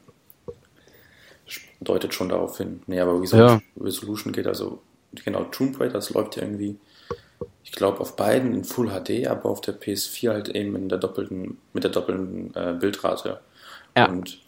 deutet 1.79 2.13
schon 2.13 2.29
darauf 2.29 2.57
hin. 2.57 2.81
Nee, 2.87 2.99
aber 2.99 3.21
Resolution, 3.21 3.61
ja. 3.75 3.83
Resolution 3.83 4.33
geht 4.33 4.47
also, 4.47 4.81
genau, 5.23 5.43
Tomb 5.45 5.79
Raider, 5.79 5.93
das 5.93 6.09
läuft 6.11 6.35
ja 6.35 6.43
irgendwie, 6.43 6.77
ich 7.63 7.71
glaube, 7.71 7.99
auf 7.99 8.15
beiden 8.15 8.53
in 8.53 8.63
Full 8.63 8.89
HD, 8.89 9.27
aber 9.27 9.49
auf 9.49 9.61
der 9.61 9.79
PS4 9.79 10.29
halt 10.31 10.49
eben 10.49 10.75
in 10.75 10.89
der 10.89 10.97
doppelten, 10.97 11.57
mit 11.73 11.83
der 11.83 11.91
doppelten 11.91 12.53
äh, 12.55 12.75
Bildrate. 12.79 13.39
Ja. 13.95 14.07
Und 14.07 14.39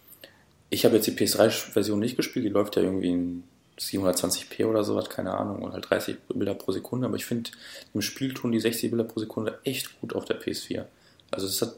ich 0.70 0.86
habe 0.86 0.96
jetzt 0.96 1.08
die 1.08 1.12
PS3-Version 1.12 2.00
nicht 2.00 2.18
gespielt, 2.18 2.46
die 2.46 2.50
läuft 2.50 2.76
ja 2.76 2.82
irgendwie 2.82 3.10
in 3.10 3.44
720p 3.82 4.66
oder 4.66 4.84
sowas, 4.84 5.10
keine 5.10 5.34
Ahnung, 5.34 5.64
und 5.64 5.74
halt 5.74 5.90
30 5.90 6.18
Bilder 6.30 6.54
pro 6.54 6.72
Sekunde, 6.72 7.08
aber 7.08 7.16
ich 7.16 7.26
finde, 7.26 7.50
im 7.94 8.02
Spiel 8.02 8.34
tun 8.34 8.52
die 8.52 8.60
60 8.60 8.92
Bilder 8.92 9.06
pro 9.06 9.20
Sekunde 9.20 9.60
echt 9.64 10.00
gut 10.00 10.16
auf 10.16 10.26
der 10.26 10.40
PS4. 10.40 10.86
Also 11.32 11.48
das, 11.48 11.62
hat, 11.62 11.76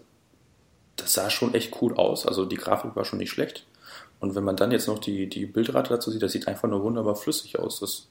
das 0.98 1.14
sah 1.14 1.30
schon 1.30 1.54
echt 1.54 1.82
cool 1.82 1.96
aus, 1.96 2.26
also 2.26 2.46
die 2.46 2.58
Grafik 2.58 2.96
war 2.96 3.06
schon 3.06 3.20
nicht 3.20 3.32
schlecht. 3.32 3.66
Und 4.20 4.36
wenn 4.36 4.44
man 4.44 4.56
dann 4.56 4.72
jetzt 4.72 4.88
noch 4.88 5.00
die, 5.00 5.28
die 5.28 5.46
Bildrate 5.46 5.90
dazu 5.90 6.12
sieht, 6.12 6.22
das 6.22 6.32
sieht 6.32 6.48
einfach 6.48 6.70
nur 6.70 6.84
wunderbar 6.84 7.16
flüssig 7.16 7.60
aus. 7.60 7.80
Das, 7.80 8.08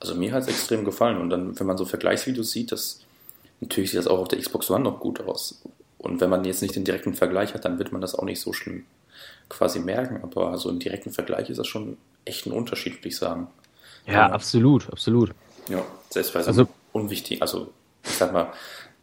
also 0.00 0.14
mir 0.14 0.32
hat 0.32 0.42
es 0.42 0.48
extrem 0.48 0.84
gefallen. 0.84 1.18
Und 1.18 1.30
dann, 1.30 1.58
wenn 1.58 1.66
man 1.66 1.78
so 1.78 1.84
Vergleichsvideos 1.84 2.50
sieht, 2.50 2.72
das, 2.72 3.00
natürlich 3.60 3.92
sieht 3.92 3.98
das 3.98 4.08
auch 4.08 4.18
auf 4.18 4.28
der 4.28 4.40
Xbox 4.40 4.68
One 4.70 4.82
noch 4.82 4.98
gut 4.98 5.20
aus. 5.20 5.62
Und 5.98 6.20
wenn 6.20 6.28
man 6.28 6.44
jetzt 6.44 6.60
nicht 6.60 6.74
den 6.74 6.84
direkten 6.84 7.14
Vergleich 7.14 7.54
hat, 7.54 7.64
dann 7.64 7.78
wird 7.78 7.92
man 7.92 8.00
das 8.00 8.16
auch 8.16 8.24
nicht 8.24 8.40
so 8.40 8.52
schlimm 8.52 8.84
quasi 9.48 9.80
merken, 9.80 10.20
aber 10.22 10.56
so 10.58 10.70
im 10.70 10.78
direkten 10.78 11.10
Vergleich 11.10 11.50
ist 11.50 11.58
das 11.58 11.66
schon 11.66 11.96
echt 12.24 12.46
ein 12.46 12.52
Unterschied, 12.52 12.98
würde 12.98 13.08
ich 13.08 13.16
sagen. 13.16 13.48
Ja, 14.06 14.12
ja. 14.12 14.30
absolut, 14.30 14.90
absolut. 14.90 15.32
Ja, 15.68 15.82
selbst 16.10 16.32
bei 16.34 16.42
so 16.42 16.48
also, 16.48 16.68
unwichtig, 16.92 17.40
also 17.40 17.72
ich 18.02 18.12
sag 18.12 18.32
mal, 18.32 18.52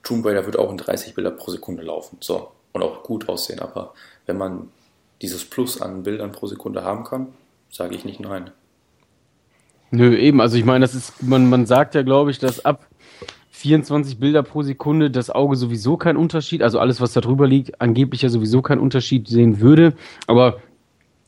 Tomb 0.04 0.26
Raider 0.26 0.46
wird 0.46 0.58
auch 0.58 0.72
in 0.72 0.78
30 0.78 1.14
Bilder 1.16 1.32
pro 1.32 1.52
Sekunde 1.52 1.84
laufen, 1.84 2.18
so, 2.20 2.52
und 2.74 2.84
auch 2.84 3.04
gut 3.04 3.30
aussehen, 3.30 3.60
aber 3.60 3.94
wenn 4.26 4.38
man 4.38 4.70
dieses 5.22 5.46
Plus 5.46 5.82
an 5.82 6.04
Bildern 6.04 6.32
pro 6.32 6.48
Sekunde 6.48 6.84
haben 6.84 7.04
kann, 7.04 7.28
sage 7.70 7.96
ich 7.96 8.06
nicht 8.06 8.20
nein. 8.20 8.52
Nö, 9.92 10.16
eben, 10.18 10.40
also 10.40 10.56
ich 10.58 10.66
meine, 10.66 10.86
das 10.86 10.96
ist, 10.96 11.22
man, 11.22 11.50
man 11.50 11.66
sagt 11.66 11.96
ja, 11.96 12.02
glaube 12.02 12.32
ich, 12.32 12.40
dass 12.40 12.64
ab 12.64 12.88
24 13.62 14.20
Bilder 14.20 14.44
pro 14.44 14.64
Sekunde 14.64 15.12
das 15.12 15.30
Auge 15.30 15.56
sowieso 15.56 15.98
keinen 15.98 16.18
Unterschied, 16.18 16.64
also 16.64 16.80
alles, 16.80 17.00
was 17.00 17.14
da 17.14 17.22
drüber 17.22 17.48
liegt, 17.48 17.80
angeblich 17.80 18.24
ja 18.24 18.30
sowieso 18.30 18.62
keinen 18.62 18.82
Unterschied 18.82 19.28
sehen 19.28 19.60
würde. 19.60 19.94
Aber 20.28 20.58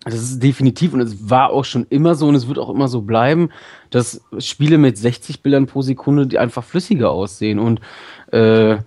das 0.04 0.16
ist 0.16 0.44
definitiv 0.44 0.94
und 0.94 1.00
es 1.00 1.30
war 1.30 1.52
auch 1.52 1.64
schon 1.64 1.86
immer 1.90 2.16
so 2.16 2.28
und 2.28 2.36
es 2.36 2.48
wird 2.48 2.60
auch 2.60 2.70
immer 2.70 2.88
so 2.88 3.02
bleiben, 3.02 3.50
dass 3.90 4.22
Spiele 4.40 4.78
mit 4.78 4.98
60 4.98 5.42
Bildern 5.42 5.68
pro 5.68 5.82
Sekunde 5.82 6.28
die 6.28 6.40
einfach 6.40 6.64
flüssiger 6.64 7.12
aussehen 7.12 7.60
und 7.60 7.80
äh, 8.32 8.78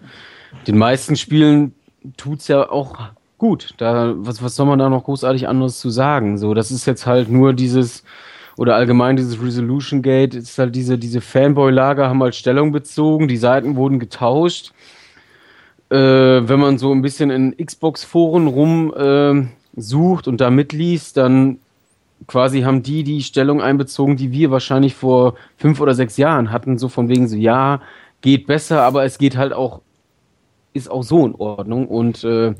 den 0.66 0.76
meisten 0.76 1.16
Spielen 1.16 1.74
tut 2.16 2.40
es 2.40 2.48
ja 2.48 2.68
auch 2.68 2.98
gut. 3.38 3.74
Da, 3.78 4.14
was, 4.16 4.42
was 4.42 4.56
soll 4.56 4.66
man 4.66 4.78
da 4.78 4.90
noch 4.90 5.04
großartig 5.04 5.48
anderes 5.48 5.78
zu 5.78 5.88
sagen? 5.90 6.36
So, 6.36 6.52
das 6.52 6.70
ist 6.70 6.86
jetzt 6.86 7.06
halt 7.06 7.30
nur 7.30 7.52
dieses, 7.54 8.04
oder 8.56 8.74
allgemein 8.74 9.16
dieses 9.16 9.40
Resolution 9.42 10.02
Gate, 10.02 10.34
ist 10.34 10.58
halt 10.58 10.74
diese, 10.74 10.98
diese 10.98 11.20
Fanboy-Lager 11.20 12.08
haben 12.08 12.22
halt 12.22 12.34
Stellung 12.34 12.72
bezogen, 12.72 13.28
die 13.28 13.36
Seiten 13.36 13.76
wurden 13.76 13.98
getauscht. 13.98 14.72
Äh, 15.90 15.96
wenn 15.96 16.58
man 16.58 16.78
so 16.78 16.92
ein 16.92 17.02
bisschen 17.02 17.30
in 17.30 17.56
Xbox-Foren 17.56 18.46
rum 18.46 18.92
äh, 18.96 19.46
und 20.26 20.40
da 20.40 20.50
mitliest, 20.50 21.16
dann 21.16 21.58
quasi 22.26 22.62
haben 22.62 22.82
die 22.82 23.04
die 23.04 23.22
Stellung 23.22 23.60
einbezogen, 23.60 24.16
die 24.16 24.32
wir 24.32 24.50
wahrscheinlich 24.50 24.94
vor 24.94 25.34
fünf 25.58 25.80
oder 25.80 25.94
sechs 25.94 26.16
Jahren 26.16 26.50
hatten, 26.50 26.78
so 26.78 26.88
von 26.88 27.08
wegen 27.08 27.28
so, 27.28 27.36
ja, 27.36 27.82
geht 28.22 28.46
besser, 28.46 28.82
aber 28.82 29.04
es 29.04 29.18
geht 29.18 29.36
halt 29.36 29.52
auch, 29.52 29.82
ist 30.72 30.90
auch 30.90 31.02
so 31.02 31.26
in 31.26 31.34
Ordnung 31.34 31.86
und 31.86 32.24
äh, 32.24 32.54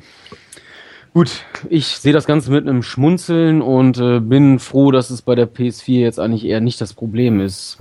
Gut, 1.16 1.30
ich 1.70 1.86
sehe 1.96 2.12
das 2.12 2.26
Ganze 2.26 2.50
mit 2.50 2.68
einem 2.68 2.82
Schmunzeln 2.82 3.62
und 3.62 3.96
äh, 3.96 4.20
bin 4.20 4.58
froh, 4.58 4.90
dass 4.90 5.08
es 5.08 5.22
bei 5.22 5.34
der 5.34 5.48
PS4 5.50 6.00
jetzt 6.00 6.20
eigentlich 6.20 6.44
eher 6.44 6.60
nicht 6.60 6.78
das 6.78 6.92
Problem 6.92 7.40
ist. 7.40 7.78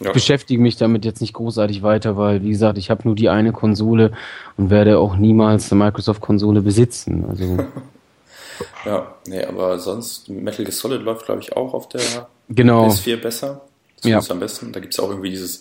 Ja. 0.00 0.12
Beschäftige 0.12 0.60
mich 0.60 0.76
damit 0.76 1.06
jetzt 1.06 1.22
nicht 1.22 1.32
großartig 1.32 1.82
weiter, 1.82 2.18
weil, 2.18 2.42
wie 2.42 2.50
gesagt, 2.50 2.76
ich 2.76 2.90
habe 2.90 3.04
nur 3.04 3.14
die 3.14 3.30
eine 3.30 3.52
Konsole 3.52 4.12
und 4.58 4.68
werde 4.68 4.98
auch 4.98 5.16
niemals 5.16 5.72
eine 5.72 5.82
Microsoft-Konsole 5.82 6.60
besitzen. 6.60 7.24
Also. 7.26 7.56
ja, 8.84 9.14
nee, 9.26 9.46
aber 9.46 9.78
sonst, 9.78 10.28
Metal 10.28 10.66
Gear 10.66 10.72
Solid 10.72 11.00
läuft, 11.00 11.24
glaube 11.24 11.40
ich, 11.40 11.56
auch 11.56 11.72
auf 11.72 11.88
der 11.88 12.02
genau. 12.50 12.86
PS4 12.86 13.16
besser. 13.16 13.62
Zumindest 13.96 14.28
ja. 14.28 14.34
am 14.34 14.40
besten. 14.40 14.72
Da 14.74 14.80
gibt 14.80 14.92
es 14.92 15.00
auch 15.00 15.08
irgendwie 15.08 15.30
dieses 15.30 15.60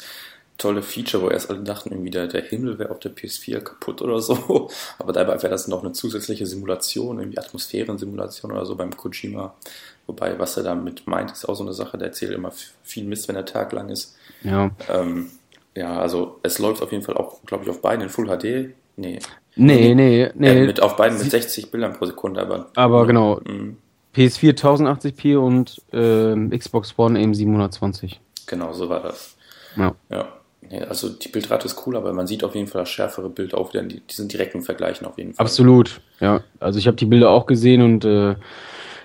tolle 0.58 0.82
Feature, 0.82 1.24
wo 1.24 1.30
erst 1.30 1.50
alle 1.50 1.60
dachten, 1.60 1.92
irgendwie 1.92 2.10
der, 2.10 2.28
der 2.28 2.42
Himmel 2.42 2.80
wäre 2.80 2.90
auf 2.90 3.00
der 3.00 3.16
PS4 3.16 3.60
kaputt 3.60 4.02
oder 4.02 4.20
so. 4.20 4.70
Aber 5.00 5.14
dabei 5.14 5.42
wäre 5.42 5.50
das 5.50 5.68
noch 5.68 5.84
eine 5.84 5.94
zusätzliche 5.94 6.46
Simulation, 6.46 7.20
irgendwie 7.20 7.38
Atmosphärensimulation 7.38 8.52
oder 8.52 8.66
so 8.66 8.76
beim 8.76 8.96
Kojima. 8.96 9.54
Wobei, 10.08 10.40
was 10.40 10.58
er 10.58 10.64
damit 10.64 11.06
meint, 11.06 11.32
ist 11.32 11.48
auch 11.48 11.56
so 11.56 11.64
eine 11.64 11.74
Sache, 11.74 11.98
der 11.98 12.08
erzählt 12.08 12.32
immer 12.32 12.52
viel 12.84 13.04
Mist, 13.04 13.28
wenn 13.28 13.36
der 13.36 13.46
Tag 13.46 13.72
lang 13.74 13.90
ist. 13.90 14.16
Ja. 14.44 14.72
Ähm, 14.90 15.32
ja, 15.76 16.00
also 16.00 16.40
es 16.44 16.60
läuft 16.60 16.82
auf 16.82 16.92
jeden 16.92 17.04
Fall 17.04 17.18
auch, 17.18 17.44
glaube 17.46 17.64
ich, 17.64 17.70
auf 17.70 17.82
beiden 17.82 18.04
in 18.04 18.10
Full 18.10 18.28
HD. 18.28 18.74
Nee. 18.96 19.20
Nee, 19.56 19.94
nee, 19.96 20.32
nee. 20.34 20.50
Äh, 20.50 20.66
mit, 20.66 20.82
auf 20.82 20.96
beiden 20.96 21.18
mit 21.18 21.30
60 21.30 21.72
Bildern 21.72 21.94
pro 21.94 22.06
Sekunde, 22.06 22.42
aber. 22.42 22.72
Aber 22.76 23.02
ne, 23.02 23.08
genau. 23.08 23.42
Mh. 23.44 23.74
PS4 24.16 24.58
1080p 24.58 25.38
und 25.38 25.82
äh, 25.92 26.58
Xbox 26.58 26.98
One 26.98 27.20
eben 27.20 27.36
720. 27.36 28.20
Genau, 28.48 28.74
so 28.74 28.90
war 28.90 29.02
das. 29.02 29.36
Ja. 29.76 29.94
ja. 30.10 30.37
Also 30.90 31.10
die 31.10 31.30
Bildrate 31.30 31.66
ist 31.66 31.86
cool, 31.86 31.96
aber 31.96 32.12
man 32.14 32.28
sieht 32.28 32.44
auf 32.44 32.56
jeden 32.56 32.68
Fall 32.68 32.82
das 32.82 32.90
schärfere 32.90 33.30
Bild 33.30 33.54
auch 33.54 33.74
wieder 33.74 33.84
in 33.84 34.02
diesen 34.10 34.28
direkten 34.28 34.62
Vergleichen 34.64 35.08
auf 35.08 35.18
jeden 35.18 35.34
Fall. 35.34 35.46
Absolut, 35.46 36.02
ja. 36.20 36.42
Also 36.60 36.80
ich 36.80 36.88
habe 36.88 36.98
die 36.98 37.06
Bilder 37.06 37.30
auch 37.30 37.46
gesehen 37.46 37.82
und 37.82 38.04
äh, 38.04 38.36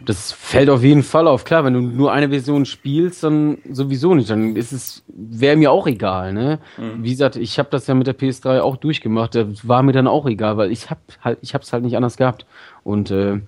das 0.04 0.32
fällt 0.32 0.70
auf 0.70 0.82
jeden 0.82 1.02
Fall 1.02 1.28
auf. 1.28 1.44
Klar, 1.44 1.64
wenn 1.64 1.74
du 1.74 1.80
nur 1.80 2.12
eine 2.12 2.28
Version 2.30 2.64
spielst, 2.64 3.22
dann 3.22 3.58
sowieso 3.70 4.14
nicht. 4.14 4.30
Dann 4.30 4.56
ist 4.56 4.72
es, 4.72 5.04
wäre 5.06 5.56
mir 5.56 5.70
auch 5.70 5.86
egal, 5.86 6.32
ne? 6.32 6.58
Mhm. 6.78 7.04
Wie 7.04 7.10
gesagt, 7.10 7.36
ich 7.36 7.58
habe 7.58 7.68
das 7.70 7.86
ja 7.86 7.94
mit 7.94 8.06
der 8.06 8.18
PS3 8.18 8.60
auch 8.60 8.76
durchgemacht. 8.76 9.34
Das 9.34 9.68
war 9.68 9.82
mir 9.82 9.92
dann 9.92 10.08
auch 10.08 10.26
egal, 10.26 10.56
weil 10.56 10.72
ich 10.72 10.90
hab 10.90 10.98
halt, 11.22 11.38
ich 11.42 11.54
hab's 11.54 11.72
halt 11.72 11.84
nicht 11.84 11.96
anders 11.96 12.16
gehabt. 12.16 12.46
Und 12.82 13.10
äh, 13.10 13.40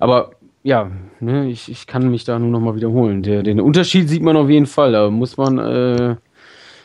aber 0.00 0.32
ja, 0.64 0.90
ne, 1.20 1.48
ich, 1.48 1.70
ich 1.70 1.86
kann 1.86 2.10
mich 2.10 2.24
da 2.24 2.38
nur 2.38 2.50
noch 2.50 2.60
mal 2.60 2.74
wiederholen. 2.74 3.22
Der, 3.22 3.42
den 3.42 3.60
Unterschied 3.60 4.08
sieht 4.08 4.22
man 4.22 4.36
auf 4.36 4.48
jeden 4.48 4.66
Fall. 4.66 4.92
Da 4.92 5.10
muss 5.10 5.36
man 5.36 5.58
äh, 5.58 6.16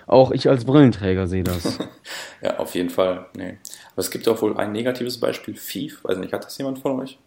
auch 0.07 0.31
ich 0.31 0.49
als 0.49 0.65
Brillenträger 0.65 1.27
sehe 1.27 1.43
das. 1.43 1.77
ja, 2.41 2.57
auf 2.57 2.73
jeden 2.75 2.89
Fall. 2.89 3.27
Nee. 3.35 3.57
Aber 3.91 3.99
es 3.99 4.09
gibt 4.09 4.27
auch 4.27 4.41
wohl 4.41 4.57
ein 4.57 4.71
negatives 4.71 5.19
Beispiel, 5.19 5.53
Thief. 5.53 6.03
Weiß 6.03 6.17
nicht, 6.17 6.33
hat 6.33 6.45
das 6.45 6.57
jemand 6.57 6.79
von 6.79 6.99
euch? 6.99 7.19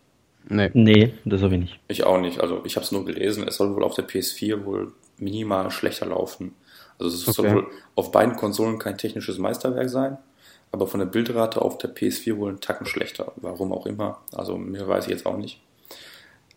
Nee. 0.49 0.71
Nee, 0.73 1.15
das 1.27 1.43
habe 1.43 1.55
ich 1.55 1.61
nicht. 1.61 1.81
Ich 1.89 2.05
auch 2.05 2.19
nicht. 2.19 2.41
Also 2.41 2.63
ich 2.65 2.77
habe 2.77 2.85
es 2.85 2.93
nur 2.93 3.05
gelesen. 3.05 3.47
Es 3.47 3.57
soll 3.57 3.77
wohl 3.77 3.85
auf 3.85 3.95
der 3.95 4.09
PS4 4.09 4.65
wohl 4.65 4.93
minimal 5.19 5.71
schlechter 5.71 6.07
laufen. 6.07 6.55
Also 6.99 7.15
es 7.15 7.29
okay. 7.29 7.49
soll 7.49 7.55
wohl 7.55 7.67
auf 7.95 8.13
beiden 8.13 8.37
Konsolen 8.37 8.79
kein 8.79 8.99
technisches 8.99 9.39
Meisterwerk 9.39 9.89
sein, 9.89 10.19
aber 10.73 10.87
von 10.87 11.01
der 11.01 11.07
Bildrate 11.07 11.63
auf 11.63 11.79
der 11.79 11.95
PS4 11.95 12.37
wohl 12.37 12.53
ein 12.53 12.61
Tacken 12.61 12.87
schlechter. 12.87 13.33
Warum 13.37 13.73
auch 13.73 13.87
immer. 13.87 14.21
Also 14.33 14.57
mir 14.57 14.87
weiß 14.89 15.05
ich 15.05 15.11
jetzt 15.11 15.27
auch 15.27 15.37
nicht. 15.37 15.61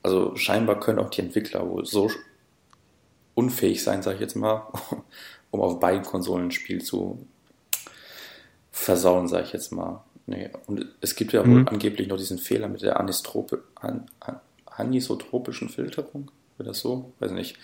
Also 0.01 0.35
scheinbar 0.35 0.79
können 0.79 0.99
auch 0.99 1.09
die 1.09 1.21
Entwickler 1.21 1.69
wohl 1.69 1.85
so 1.85 2.09
unfähig 3.35 3.83
sein, 3.83 4.01
sage 4.01 4.15
ich 4.15 4.21
jetzt 4.21 4.35
mal, 4.35 4.67
um 5.53 5.61
auf 5.61 5.79
beiden 5.79 6.03
Konsolen 6.03 6.45
ein 6.45 6.51
Spiel 6.51 6.83
zu 6.83 7.27
versauen, 8.71 9.27
sage 9.27 9.43
ich 9.43 9.53
jetzt 9.53 9.71
mal. 9.71 10.03
Nee. 10.25 10.49
Und 10.65 10.87
es 10.99 11.15
gibt 11.15 11.31
ja 11.31 11.43
mhm. 11.43 11.51
wohl 11.53 11.69
angeblich 11.69 12.07
noch 12.07 12.17
diesen 12.17 12.39
Fehler 12.39 12.67
mit 12.67 12.81
der 12.81 12.99
Anistrope, 12.99 13.63
an, 13.75 14.07
an, 14.19 14.39
anisotropischen 14.65 15.69
Filterung, 15.69 16.31
wird 16.57 16.69
das 16.69 16.79
so? 16.79 17.13
Weiß 17.19 17.31
nicht. 17.31 17.57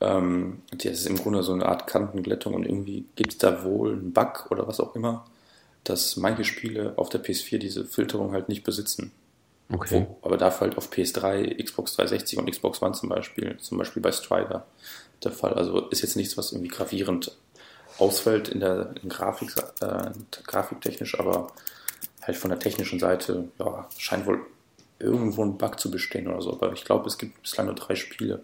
Ähm, 0.00 0.62
das 0.70 1.00
ist 1.00 1.06
im 1.06 1.16
Grunde 1.16 1.42
so 1.42 1.52
eine 1.52 1.66
Art 1.66 1.86
Kantenglättung 1.86 2.54
und 2.54 2.64
irgendwie 2.64 3.04
gibt 3.14 3.32
es 3.32 3.38
da 3.38 3.62
wohl 3.62 3.92
einen 3.92 4.14
Bug 4.14 4.46
oder 4.50 4.66
was 4.66 4.80
auch 4.80 4.94
immer, 4.96 5.26
dass 5.84 6.16
manche 6.16 6.44
Spiele 6.44 6.94
auf 6.96 7.10
der 7.10 7.22
PS4 7.22 7.58
diese 7.58 7.84
Filterung 7.84 8.32
halt 8.32 8.48
nicht 8.48 8.64
besitzen. 8.64 9.12
Okay. 9.70 10.06
Wo, 10.08 10.16
aber 10.22 10.38
dafür 10.38 10.68
halt 10.68 10.78
auf 10.78 10.90
PS3, 10.90 11.62
Xbox 11.62 11.94
360 11.96 12.38
und 12.38 12.50
Xbox 12.50 12.80
One 12.80 12.94
zum 12.94 13.10
Beispiel, 13.10 13.58
zum 13.58 13.76
Beispiel 13.76 14.00
bei 14.00 14.12
Strider 14.12 14.66
der 15.24 15.32
Fall. 15.32 15.54
Also 15.54 15.88
ist 15.88 16.02
jetzt 16.02 16.16
nichts, 16.16 16.36
was 16.36 16.52
irgendwie 16.52 16.68
gravierend 16.68 17.36
ausfällt 17.98 18.48
in 18.48 18.60
der 18.60 18.94
in 19.02 19.08
Grafik, 19.08 19.52
äh, 19.80 20.10
grafiktechnisch, 20.44 21.18
aber 21.18 21.52
halt 22.22 22.36
von 22.36 22.50
der 22.50 22.58
technischen 22.58 22.98
Seite, 22.98 23.48
ja, 23.58 23.88
scheint 23.96 24.26
wohl 24.26 24.40
irgendwo 24.98 25.44
ein 25.44 25.58
Bug 25.58 25.78
zu 25.78 25.90
bestehen 25.90 26.28
oder 26.28 26.42
so. 26.42 26.52
Aber 26.52 26.72
ich 26.72 26.84
glaube, 26.84 27.08
es 27.08 27.18
gibt 27.18 27.42
bislang 27.42 27.66
nur 27.66 27.74
drei 27.74 27.94
Spiele. 27.94 28.42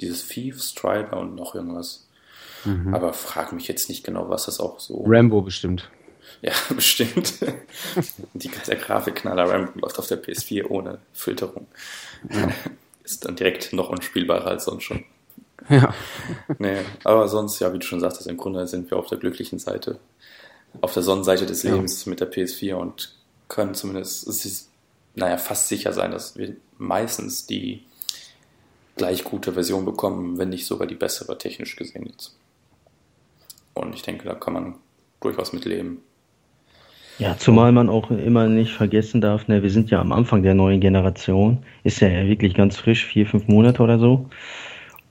Dieses 0.00 0.26
Thief, 0.28 0.62
Strider 0.62 1.18
und 1.18 1.34
noch 1.34 1.54
irgendwas. 1.54 2.06
Mhm. 2.64 2.94
Aber 2.94 3.12
frag 3.12 3.52
mich 3.52 3.68
jetzt 3.68 3.88
nicht 3.88 4.04
genau, 4.04 4.28
was 4.28 4.46
das 4.46 4.60
auch 4.60 4.80
so. 4.80 5.04
Rambo 5.06 5.42
bestimmt. 5.42 5.90
Ja, 6.42 6.52
bestimmt. 6.74 7.34
Die, 8.34 8.50
der 8.66 8.76
Grafikknaller 8.76 9.48
Rambo 9.48 9.78
läuft 9.78 9.98
auf 9.98 10.06
der 10.06 10.22
PS4 10.22 10.66
ohne 10.66 10.98
Filterung. 11.12 11.66
Ja. 12.30 12.48
Ist 13.04 13.26
dann 13.26 13.36
direkt 13.36 13.74
noch 13.74 13.90
unspielbarer 13.90 14.46
als 14.46 14.64
sonst 14.64 14.84
schon. 14.84 15.04
Ja. 15.68 15.94
nee, 16.58 16.78
aber 17.04 17.28
sonst, 17.28 17.58
ja, 17.60 17.72
wie 17.72 17.78
du 17.78 17.86
schon 17.86 18.00
sagtest, 18.00 18.26
im 18.26 18.36
Grunde 18.36 18.66
sind 18.66 18.90
wir 18.90 18.98
auf 18.98 19.06
der 19.06 19.18
glücklichen 19.18 19.58
Seite, 19.58 19.98
auf 20.80 20.92
der 20.92 21.02
Sonnenseite 21.02 21.46
des 21.46 21.62
Lebens 21.62 22.04
ja. 22.04 22.10
mit 22.10 22.20
der 22.20 22.30
PS4 22.30 22.74
und 22.74 23.16
können 23.48 23.74
zumindest, 23.74 24.26
es 24.26 24.44
ist, 24.44 24.70
naja, 25.14 25.36
fast 25.38 25.68
sicher 25.68 25.92
sein, 25.92 26.10
dass 26.10 26.36
wir 26.36 26.56
meistens 26.78 27.46
die 27.46 27.84
gleich 28.96 29.24
gute 29.24 29.52
Version 29.52 29.84
bekommen, 29.84 30.38
wenn 30.38 30.50
nicht 30.50 30.66
sogar 30.66 30.86
die 30.86 30.94
bessere 30.94 31.38
technisch 31.38 31.76
gesehen 31.76 32.06
jetzt. 32.06 32.36
Und 33.74 33.94
ich 33.94 34.02
denke, 34.02 34.24
da 34.24 34.34
kann 34.34 34.54
man 34.54 34.74
durchaus 35.20 35.52
mit 35.52 35.64
leben. 35.64 36.02
Ja, 37.18 37.36
zumal 37.38 37.70
man 37.70 37.88
auch 37.88 38.10
immer 38.10 38.48
nicht 38.48 38.72
vergessen 38.72 39.20
darf, 39.20 39.46
ne, 39.46 39.62
wir 39.62 39.70
sind 39.70 39.90
ja 39.90 40.00
am 40.00 40.12
Anfang 40.12 40.42
der 40.42 40.54
neuen 40.54 40.80
Generation, 40.80 41.58
ist 41.84 42.00
ja 42.00 42.08
wirklich 42.08 42.54
ganz 42.54 42.76
frisch, 42.76 43.06
vier, 43.06 43.26
fünf 43.26 43.46
Monate 43.46 43.82
oder 43.82 43.98
so. 44.00 44.28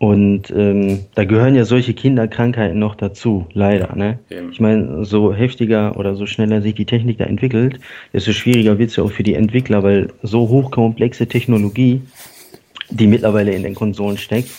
Und 0.04 0.52
ähm, 0.54 1.06
da 1.16 1.24
gehören 1.24 1.56
ja 1.56 1.64
solche 1.64 1.94
Kinderkrankheiten 1.94 2.78
noch 2.78 2.96
dazu, 2.96 3.48
leider. 3.54 3.96
Ne? 3.96 4.20
Ich 4.52 4.60
meine, 4.60 5.06
so 5.06 5.34
heftiger 5.34 5.98
oder 5.98 6.14
so 6.16 6.26
schneller 6.26 6.62
sich 6.62 6.76
die 6.76 6.84
Technik 6.84 7.20
da 7.20 7.24
entwickelt, 7.24 7.80
desto 8.12 8.34
schwieriger 8.34 8.78
wird 8.78 8.90
es 8.90 8.98
ja 8.98 9.06
auch 9.06 9.12
für 9.14 9.24
die 9.24 9.36
Entwickler, 9.36 9.82
weil 9.82 10.10
so 10.22 10.50
hochkomplexe 10.50 11.28
Technologie, 11.28 12.02
die 12.90 13.08
mittlerweile 13.08 13.54
in 13.54 13.64
den 13.64 13.76
Konsolen 13.76 14.18
steckt, 14.18 14.50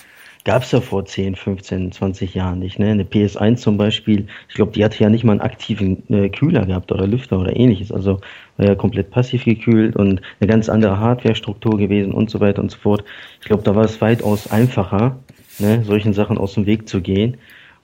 gab 0.44 0.62
es 0.62 0.72
ja 0.72 0.80
vor 0.80 1.04
10, 1.04 1.36
15, 1.36 1.92
20 1.92 2.34
Jahren 2.34 2.58
nicht. 2.58 2.78
Ne? 2.78 2.90
Eine 2.90 3.04
PS1 3.04 3.56
zum 3.56 3.76
Beispiel, 3.76 4.26
ich 4.48 4.54
glaube, 4.54 4.72
die 4.72 4.82
hatte 4.82 5.02
ja 5.02 5.10
nicht 5.10 5.24
mal 5.24 5.32
einen 5.32 5.40
aktiven 5.42 6.02
äh, 6.08 6.30
Kühler 6.30 6.64
gehabt 6.64 6.90
oder 6.90 7.06
Lüfter 7.06 7.38
oder 7.38 7.54
ähnliches. 7.54 7.92
Also 7.92 8.20
war 8.56 8.66
ja 8.66 8.74
komplett 8.74 9.10
passiv 9.10 9.44
gekühlt 9.44 9.96
und 9.96 10.20
eine 10.40 10.48
ganz 10.48 10.68
andere 10.68 10.98
Hardware-Struktur 10.98 11.76
gewesen 11.76 12.12
und 12.12 12.30
so 12.30 12.40
weiter 12.40 12.62
und 12.62 12.70
so 12.70 12.78
fort. 12.78 13.04
Ich 13.40 13.46
glaube, 13.46 13.62
da 13.62 13.74
war 13.74 13.84
es 13.84 14.00
weitaus 14.00 14.50
einfacher, 14.50 15.18
ne, 15.58 15.82
solchen 15.84 16.12
Sachen 16.12 16.38
aus 16.38 16.54
dem 16.54 16.66
Weg 16.66 16.88
zu 16.88 17.00
gehen. 17.00 17.36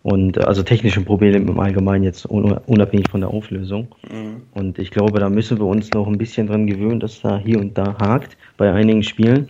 Und 0.02 0.38
äh, 0.38 0.40
also 0.40 0.62
technischen 0.62 1.04
Problemen 1.04 1.48
im 1.48 1.60
Allgemeinen 1.60 2.04
jetzt 2.04 2.26
unabhängig 2.26 3.10
von 3.10 3.20
der 3.20 3.30
Auflösung. 3.30 3.88
Mhm. 4.10 4.42
Und 4.54 4.78
ich 4.78 4.90
glaube, 4.90 5.20
da 5.20 5.28
müssen 5.28 5.58
wir 5.58 5.66
uns 5.66 5.90
noch 5.90 6.06
ein 6.06 6.18
bisschen 6.18 6.46
dran 6.46 6.66
gewöhnen, 6.66 7.00
dass 7.00 7.20
da 7.20 7.38
hier 7.38 7.60
und 7.60 7.76
da 7.76 7.96
hakt 7.98 8.36
bei 8.56 8.72
einigen 8.72 9.02
Spielen. 9.02 9.48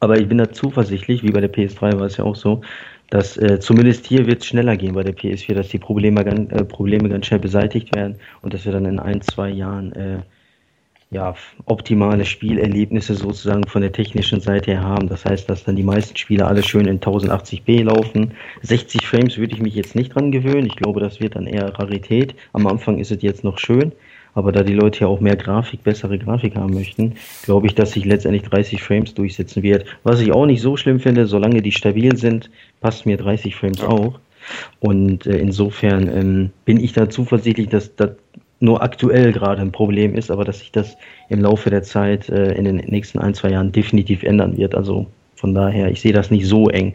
Aber 0.00 0.18
ich 0.18 0.28
bin 0.28 0.38
da 0.38 0.50
zuversichtlich, 0.50 1.22
wie 1.22 1.32
bei 1.32 1.40
der 1.40 1.52
PS3 1.52 1.98
war 1.98 2.06
es 2.06 2.16
ja 2.16 2.24
auch 2.24 2.36
so, 2.36 2.60
dass 3.10 3.36
äh, 3.36 3.58
zumindest 3.58 4.06
hier 4.06 4.26
wird 4.26 4.42
es 4.42 4.46
schneller 4.46 4.76
gehen 4.76 4.94
bei 4.94 5.02
der 5.02 5.16
PS4, 5.16 5.54
dass 5.54 5.68
die 5.68 5.78
Probleme, 5.78 6.24
ganz, 6.24 6.52
äh, 6.52 6.64
Probleme 6.64 7.08
ganz 7.08 7.26
schnell 7.26 7.40
beseitigt 7.40 7.94
werden 7.94 8.16
und 8.42 8.54
dass 8.54 8.64
wir 8.64 8.72
dann 8.72 8.84
in 8.84 8.98
ein, 8.98 9.20
zwei 9.22 9.48
Jahren 9.48 9.92
äh, 9.92 10.18
ja, 11.10 11.34
optimale 11.64 12.26
Spielerlebnisse 12.26 13.14
sozusagen 13.14 13.66
von 13.66 13.80
der 13.80 13.92
technischen 13.92 14.40
Seite 14.40 14.72
her 14.72 14.82
haben. 14.82 15.08
Das 15.08 15.24
heißt, 15.24 15.48
dass 15.48 15.64
dann 15.64 15.76
die 15.76 15.82
meisten 15.82 16.16
Spiele 16.16 16.46
alle 16.46 16.62
schön 16.62 16.86
in 16.86 17.00
1080p 17.00 17.84
laufen. 17.84 18.32
60 18.62 19.06
Frames 19.06 19.38
würde 19.38 19.54
ich 19.54 19.62
mich 19.62 19.74
jetzt 19.74 19.94
nicht 19.94 20.14
dran 20.14 20.32
gewöhnen. 20.32 20.66
Ich 20.66 20.76
glaube, 20.76 21.00
das 21.00 21.20
wird 21.20 21.36
dann 21.36 21.46
eher 21.46 21.78
Rarität. 21.78 22.34
Am 22.52 22.66
Anfang 22.66 22.98
ist 22.98 23.10
es 23.10 23.22
jetzt 23.22 23.42
noch 23.42 23.58
schön. 23.58 23.92
Aber 24.34 24.52
da 24.52 24.62
die 24.62 24.74
Leute 24.74 25.00
ja 25.00 25.06
auch 25.08 25.20
mehr 25.20 25.36
Grafik, 25.36 25.82
bessere 25.82 26.18
Grafik 26.18 26.54
haben 26.54 26.74
möchten, 26.74 27.14
glaube 27.42 27.66
ich, 27.66 27.74
dass 27.74 27.92
sich 27.92 28.04
letztendlich 28.04 28.42
30 28.44 28.82
Frames 28.82 29.14
durchsetzen 29.14 29.62
wird. 29.62 29.86
Was 30.04 30.20
ich 30.20 30.30
auch 30.30 30.46
nicht 30.46 30.60
so 30.60 30.76
schlimm 30.76 31.00
finde, 31.00 31.26
solange 31.26 31.62
die 31.62 31.72
stabil 31.72 32.16
sind, 32.16 32.50
passt 32.80 33.06
mir 33.06 33.16
30 33.16 33.56
Frames 33.56 33.80
auch. 33.82 34.20
Und 34.80 35.26
äh, 35.26 35.38
insofern 35.38 36.08
ähm, 36.08 36.50
bin 36.64 36.78
ich 36.78 36.92
da 36.92 37.10
zuversichtlich, 37.10 37.68
dass 37.68 37.96
das 37.96 38.10
nur 38.60 38.82
aktuell 38.82 39.32
gerade 39.32 39.62
ein 39.62 39.72
Problem 39.72 40.14
ist, 40.14 40.30
aber 40.30 40.44
dass 40.44 40.60
sich 40.60 40.72
das 40.72 40.96
im 41.28 41.40
Laufe 41.40 41.70
der 41.70 41.82
Zeit 41.82 42.28
äh, 42.28 42.52
in 42.52 42.64
den 42.64 42.76
nächsten 42.76 43.18
ein, 43.18 43.34
zwei 43.34 43.50
Jahren 43.50 43.72
definitiv 43.72 44.22
ändern 44.22 44.56
wird. 44.56 44.74
Also 44.74 45.06
von 45.36 45.54
daher, 45.54 45.90
ich 45.90 46.00
sehe 46.00 46.12
das 46.12 46.30
nicht 46.30 46.46
so 46.46 46.68
eng. 46.68 46.94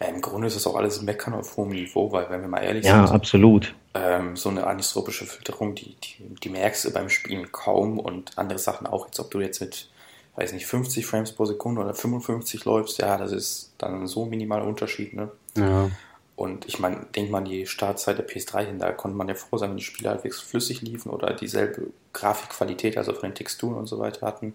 Ja, 0.00 0.08
Im 0.08 0.20
Grunde 0.20 0.48
ist 0.48 0.56
das 0.56 0.66
auch 0.66 0.74
alles 0.74 1.02
Meckern 1.02 1.34
auf 1.34 1.56
hohem 1.56 1.70
Niveau, 1.70 2.10
weil 2.10 2.28
wenn 2.28 2.40
wir 2.40 2.48
mal 2.48 2.62
ehrlich 2.62 2.84
ja, 2.84 2.96
sind, 2.96 3.06
ja, 3.06 3.12
absolut. 3.12 3.74
Ähm, 3.94 4.36
so 4.36 4.48
eine 4.48 4.66
anisotropische 4.66 5.24
Filterung, 5.24 5.76
die, 5.76 5.94
die, 6.02 6.34
die, 6.42 6.48
merkst 6.48 6.84
du 6.84 6.92
beim 6.92 7.08
Spielen 7.08 7.52
kaum 7.52 8.00
und 8.00 8.36
andere 8.36 8.58
Sachen 8.58 8.88
auch. 8.88 9.06
Jetzt, 9.06 9.20
ob 9.20 9.30
du 9.30 9.40
jetzt 9.40 9.60
mit, 9.60 9.88
weiß 10.34 10.52
nicht, 10.52 10.66
50 10.66 11.06
Frames 11.06 11.32
pro 11.32 11.44
Sekunde 11.44 11.80
oder 11.80 11.94
55 11.94 12.64
läufst, 12.64 12.98
ja, 12.98 13.16
das 13.16 13.30
ist 13.30 13.72
dann 13.78 14.08
so 14.08 14.24
ein 14.24 14.30
minimaler 14.30 14.64
Unterschied, 14.64 15.14
ne? 15.14 15.30
Ja. 15.56 15.88
Und 16.36 16.66
ich 16.66 16.80
meine, 16.80 17.06
denkt 17.14 17.30
man 17.30 17.44
die 17.44 17.66
Startzeit 17.66 18.18
der 18.18 18.26
PS3 18.26 18.66
hin, 18.66 18.78
da 18.78 18.90
konnte 18.92 19.16
man 19.16 19.28
ja 19.28 19.34
froh 19.34 19.56
sein, 19.56 19.70
wenn 19.70 19.76
die 19.76 19.84
Spiele 19.84 20.10
halbwegs 20.10 20.40
flüssig 20.40 20.82
liefen 20.82 21.10
oder 21.10 21.32
dieselbe 21.32 21.88
Grafikqualität, 22.12 22.98
also 22.98 23.12
von 23.12 23.28
den 23.28 23.36
Texturen 23.36 23.76
und 23.76 23.86
so 23.86 24.00
weiter 24.00 24.26
hatten. 24.26 24.54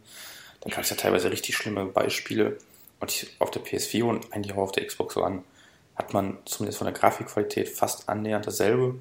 Dann 0.62 0.72
gab 0.72 0.84
es 0.84 0.90
ja 0.90 0.98
teilweise 0.98 1.32
richtig 1.32 1.56
schlimme 1.56 1.86
Beispiele. 1.86 2.58
Und 3.00 3.28
auf 3.40 3.50
der 3.52 3.64
PS4 3.64 4.04
und 4.04 4.34
eigentlich 4.34 4.54
auch 4.54 4.64
auf 4.64 4.72
der 4.74 4.86
Xbox 4.86 5.16
One 5.16 5.44
hat 5.96 6.14
man 6.14 6.38
zumindest 6.46 6.80
von 6.80 6.86
der 6.86 6.94
Grafikqualität 6.94 7.70
fast 7.70 8.10
annähernd 8.10 8.46
dasselbe. 8.46 8.96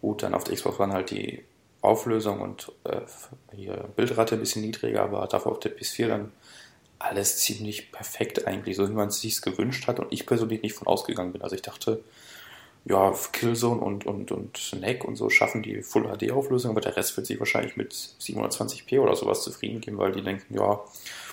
Gut, 0.00 0.22
dann 0.22 0.34
auf 0.34 0.44
der 0.44 0.54
Xbox 0.54 0.80
One 0.80 0.94
halt 0.94 1.10
die 1.10 1.44
Auflösung 1.82 2.40
und 2.40 2.72
äh, 2.84 3.02
Bildrate 3.96 4.36
ein 4.36 4.40
bisschen 4.40 4.62
niedriger, 4.62 5.02
aber 5.02 5.26
dafür 5.26 5.52
auf 5.52 5.60
der 5.60 5.76
PS4 5.76 6.08
dann 6.08 6.32
alles 6.98 7.38
ziemlich 7.38 7.92
perfekt 7.92 8.46
eigentlich, 8.46 8.76
so 8.76 8.88
wie 8.88 8.92
man 8.92 9.08
es 9.08 9.20
sich 9.20 9.42
gewünscht 9.42 9.86
hat 9.86 10.00
und 10.00 10.12
ich 10.12 10.26
persönlich 10.26 10.62
nicht 10.62 10.74
von 10.74 10.86
ausgegangen 10.86 11.32
bin. 11.32 11.42
Also 11.42 11.56
ich 11.56 11.62
dachte, 11.62 12.02
ja, 12.84 13.14
Killzone 13.32 13.80
und, 13.80 14.04
und, 14.04 14.30
und 14.30 14.56
Snake 14.56 15.06
und 15.06 15.16
so 15.16 15.30
schaffen 15.30 15.62
die 15.62 15.82
Full 15.82 16.04
HD 16.04 16.30
Auflösung, 16.32 16.72
aber 16.72 16.82
der 16.82 16.96
Rest 16.96 17.16
wird 17.16 17.26
sich 17.26 17.38
wahrscheinlich 17.38 17.76
mit 17.76 17.94
720p 17.94 19.00
oder 19.00 19.16
sowas 19.16 19.42
zufrieden 19.42 19.80
geben, 19.80 19.98
weil 19.98 20.12
die 20.12 20.22
denken, 20.22 20.54
ja, 20.54 20.80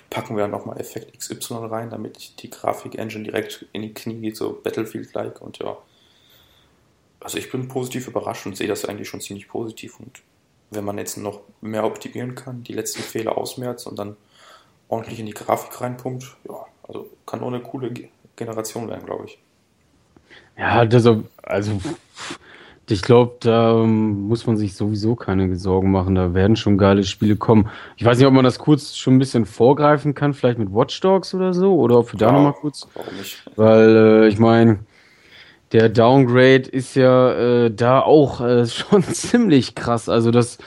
packen 0.10 0.38
wir 0.38 0.48
nochmal 0.48 0.80
Effekt 0.80 1.18
XY 1.18 1.66
rein, 1.66 1.90
damit 1.90 2.42
die 2.42 2.50
Grafik-Engine 2.50 3.26
direkt 3.26 3.66
in 3.74 3.82
die 3.82 3.94
Knie 3.94 4.22
geht, 4.22 4.38
so 4.38 4.60
Battlefield-like 4.64 5.42
und 5.42 5.60
ja. 5.60 5.78
Also 7.20 7.38
ich 7.38 7.52
bin 7.52 7.68
positiv 7.68 8.08
überrascht 8.08 8.46
und 8.46 8.58
sehe 8.58 8.68
das 8.68 8.86
eigentlich 8.86 9.10
schon 9.10 9.22
ziemlich 9.22 9.48
positiv 9.48 10.00
und 10.00 10.22
wenn 10.72 10.86
man 10.86 10.98
jetzt 10.98 11.18
noch 11.18 11.42
mehr 11.60 11.84
optimieren 11.84 12.34
kann, 12.34 12.64
die 12.64 12.74
letzten 12.74 13.02
Fehler 13.04 13.38
ausmerzt 13.38 13.86
und 13.88 14.00
dann 14.00 14.16
ordentlich 14.92 15.20
in 15.20 15.26
die 15.26 15.34
Grafik 15.34 15.82
reinpumpt, 15.82 16.36
ja, 16.48 16.66
also 16.88 17.10
kann 17.26 17.40
nur 17.40 17.50
eine 17.50 17.62
coole 17.62 17.92
Generation 18.36 18.88
werden, 18.90 19.06
glaube 19.06 19.26
ich. 19.26 19.40
Ja, 20.58 20.86
das, 20.86 21.08
also 21.44 21.80
ich 22.90 23.02
glaube, 23.02 23.38
da 23.40 23.76
muss 23.76 24.46
man 24.46 24.58
sich 24.58 24.76
sowieso 24.76 25.16
keine 25.16 25.56
Sorgen 25.56 25.92
machen. 25.92 26.16
Da 26.16 26.34
werden 26.34 26.58
schon 26.58 26.78
geile 26.78 27.04
Spiele 27.04 27.38
kommen. 27.38 27.70
Ich 27.96 28.04
weiß 28.04 28.18
nicht, 28.18 28.28
ob 28.28 28.34
man 28.34 28.44
das 28.44 28.60
kurz 28.60 28.98
schon 28.98 29.16
ein 29.16 29.20
bisschen 29.20 29.46
vorgreifen 29.46 30.14
kann, 30.14 30.34
vielleicht 30.34 30.60
mit 30.60 30.74
Watch 30.74 31.00
Dogs 31.00 31.34
oder 31.34 31.54
so, 31.54 31.76
oder 31.76 32.00
ob 32.00 32.12
wir 32.12 32.20
ja, 32.20 32.28
da 32.28 32.34
nochmal 32.34 32.54
kurz. 32.54 32.88
Warum 32.94 33.16
nicht? 33.16 33.44
Weil 33.56 33.96
äh, 33.96 34.28
ich 34.28 34.40
meine, 34.40 34.80
der 35.72 35.88
Downgrade 35.88 36.70
ist 36.70 36.96
ja 36.96 37.32
äh, 37.66 37.72
da 37.72 38.02
auch 38.02 38.42
äh, 38.42 38.66
schon 38.68 39.04
ziemlich 39.04 39.74
krass. 39.74 40.10
Also 40.10 40.32
das, 40.32 40.58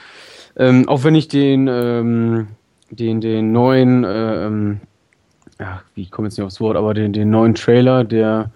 ähm, 0.57 0.89
auch 0.89 1.03
wenn 1.03 1.15
ich 1.15 1.27
den 1.27 1.67
ähm, 1.67 2.47
den, 2.95 3.21
den 3.21 3.51
neuen, 3.51 4.03
äh, 4.03 4.45
ähm, 4.45 4.81
ja, 5.59 5.81
ich 5.95 6.11
komme 6.11 6.27
jetzt 6.27 6.37
nicht 6.37 6.45
aufs 6.45 6.59
Wort, 6.59 6.77
aber 6.77 6.93
den, 6.93 7.13
den 7.13 7.29
neuen 7.29 7.55
Trailer, 7.55 8.03
der, 8.03 8.51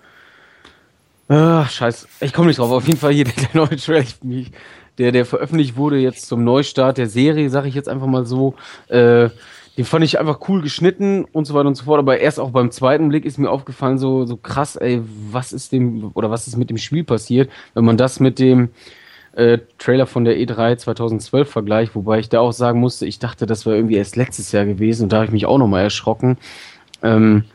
ah, 1.27 1.65
scheiß, 1.65 2.07
ich 2.21 2.33
komme 2.33 2.47
nicht 2.47 2.59
drauf, 2.59 2.71
auf 2.71 2.87
jeden 2.87 2.99
Fall 2.99 3.13
hier 3.13 3.25
der, 3.25 3.33
der 3.53 3.61
neue 3.61 3.75
Trailer, 3.77 4.01
ich, 4.01 4.51
der, 4.97 5.11
der 5.11 5.25
veröffentlicht 5.25 5.77
wurde 5.77 5.97
jetzt 5.97 6.27
zum 6.27 6.43
Neustart 6.43 6.97
der 6.97 7.07
Serie, 7.07 7.49
sage 7.49 7.67
ich 7.67 7.75
jetzt 7.75 7.89
einfach 7.89 8.07
mal 8.07 8.25
so, 8.25 8.55
äh, 8.89 9.29
den 9.77 9.85
fand 9.85 10.03
ich 10.03 10.19
einfach 10.19 10.41
cool 10.49 10.61
geschnitten 10.61 11.23
und 11.23 11.45
so 11.45 11.53
weiter 11.53 11.69
und 11.69 11.75
so 11.75 11.85
fort, 11.85 11.99
aber 11.99 12.19
erst 12.19 12.37
auch 12.37 12.51
beim 12.51 12.69
zweiten 12.69 13.07
Blick 13.07 13.23
ist 13.23 13.37
mir 13.37 13.49
aufgefallen, 13.49 13.97
so, 13.97 14.25
so 14.25 14.35
krass, 14.35 14.75
ey, 14.75 15.01
was 15.31 15.53
ist 15.53 15.71
dem, 15.71 16.11
oder 16.15 16.29
was 16.29 16.47
ist 16.47 16.57
mit 16.57 16.69
dem 16.69 16.77
Spiel 16.77 17.05
passiert, 17.05 17.49
wenn 17.75 17.85
man 17.85 17.95
das 17.95 18.19
mit 18.19 18.39
dem, 18.39 18.71
äh, 19.39 19.59
Trailer 19.77 20.05
von 20.05 20.25
der 20.25 20.37
E3 20.37 20.77
2012 20.77 21.49
vergleicht, 21.49 21.95
wobei 21.95 22.19
ich 22.19 22.29
da 22.29 22.41
auch 22.41 22.51
sagen 22.51 22.79
musste, 22.79 23.05
ich 23.05 23.19
dachte, 23.19 23.45
das 23.45 23.65
war 23.65 23.73
irgendwie 23.73 23.95
erst 23.95 24.15
letztes 24.15 24.51
Jahr 24.51 24.65
gewesen 24.65 25.03
und 25.03 25.13
da 25.13 25.17
habe 25.17 25.25
ich 25.25 25.31
mich 25.31 25.45
auch 25.45 25.57
nochmal 25.57 25.83
erschrocken. 25.83 26.37
Ähm, 27.01 27.45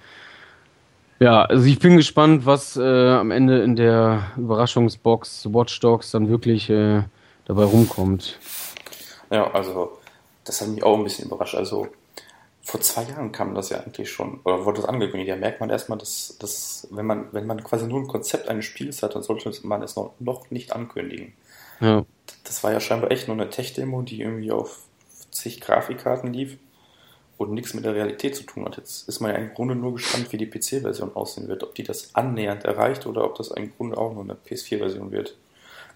ja, 1.21 1.43
also 1.43 1.65
ich 1.67 1.79
bin 1.79 1.97
gespannt, 1.97 2.47
was 2.47 2.77
äh, 2.77 2.83
am 2.83 3.31
Ende 3.31 3.63
in 3.63 3.77
der 3.77 4.33
Überraschungsbox 4.37 5.53
Watch 5.53 5.79
Dogs 5.81 6.11
dann 6.11 6.29
wirklich 6.29 6.71
äh, 6.71 7.03
dabei 7.45 7.65
rumkommt. 7.65 8.39
Ja, 9.31 9.51
also 9.53 9.99
das 10.45 10.61
hat 10.61 10.69
mich 10.69 10.83
auch 10.83 10.97
ein 10.97 11.05
bisschen 11.05 11.27
überrascht. 11.27 11.55
Also 11.55 11.89
vor 12.63 12.81
zwei 12.81 13.03
Jahren 13.03 13.31
kam 13.31 13.55
das 13.55 13.69
ja 13.69 13.79
eigentlich 13.79 14.11
schon, 14.11 14.41
oder 14.45 14.65
wurde 14.65 14.81
das 14.81 14.89
angekündigt. 14.89 15.31
Da 15.31 15.37
merkt 15.37 15.61
man 15.61 15.71
erstmal, 15.71 15.99
dass, 15.99 16.37
dass 16.39 16.89
wenn 16.91 17.07
man, 17.07 17.29
wenn 17.33 17.47
man 17.47 17.63
quasi 17.63 17.87
nur 17.87 18.01
ein 18.01 18.09
Konzept 18.09 18.49
eines 18.49 18.65
Spiels 18.65 19.03
hat, 19.03 19.15
dann 19.15 19.23
sollte 19.23 19.53
man 19.65 19.83
es 19.83 19.97
noch, 19.97 20.15
noch 20.19 20.51
nicht 20.51 20.73
ankündigen. 20.73 21.35
Ja. 21.81 22.05
Das 22.45 22.63
war 22.63 22.73
ja 22.73 22.81
scheinbar 22.81 23.11
echt 23.11 23.29
nur 23.29 23.37
eine 23.37 23.51
Tech-Demo, 23.51 24.03
die 24.03 24.21
irgendwie 24.21 24.53
auf 24.53 24.81
zig 25.31 25.61
Grafikkarten 25.61 26.33
lief 26.33 26.57
und 27.37 27.53
nichts 27.53 27.75
mit 27.75 27.85
der 27.85 27.95
Realität 27.95 28.37
zu 28.37 28.45
tun 28.45 28.65
hat. 28.65 28.77
Jetzt 28.77 29.09
ist 29.09 29.21
man 29.21 29.33
ja 29.33 29.39
im 29.39 29.53
Grunde 29.55 29.75
nur 29.75 29.95
gespannt, 29.95 30.33
wie 30.33 30.37
die 30.37 30.47
PC-Version 30.47 31.15
aussehen 31.15 31.49
wird, 31.49 31.63
ob 31.63 31.75
die 31.75 31.83
das 31.83 32.15
annähernd 32.15 32.65
erreicht 32.65 33.07
oder 33.07 33.25
ob 33.25 33.35
das 33.37 33.49
im 33.49 33.75
Grunde 33.77 33.99
auch 33.99 34.15
nur 34.15 34.23
eine 34.23 34.35
PS4-Version 34.35 35.11
wird. 35.11 35.37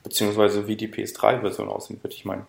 Beziehungsweise 0.02 0.66
wie 0.66 0.76
die 0.76 0.88
PS3-Version 0.88 1.68
aussehen 1.68 2.02
wird. 2.02 2.14
Ich 2.14 2.24
meine, 2.24 2.46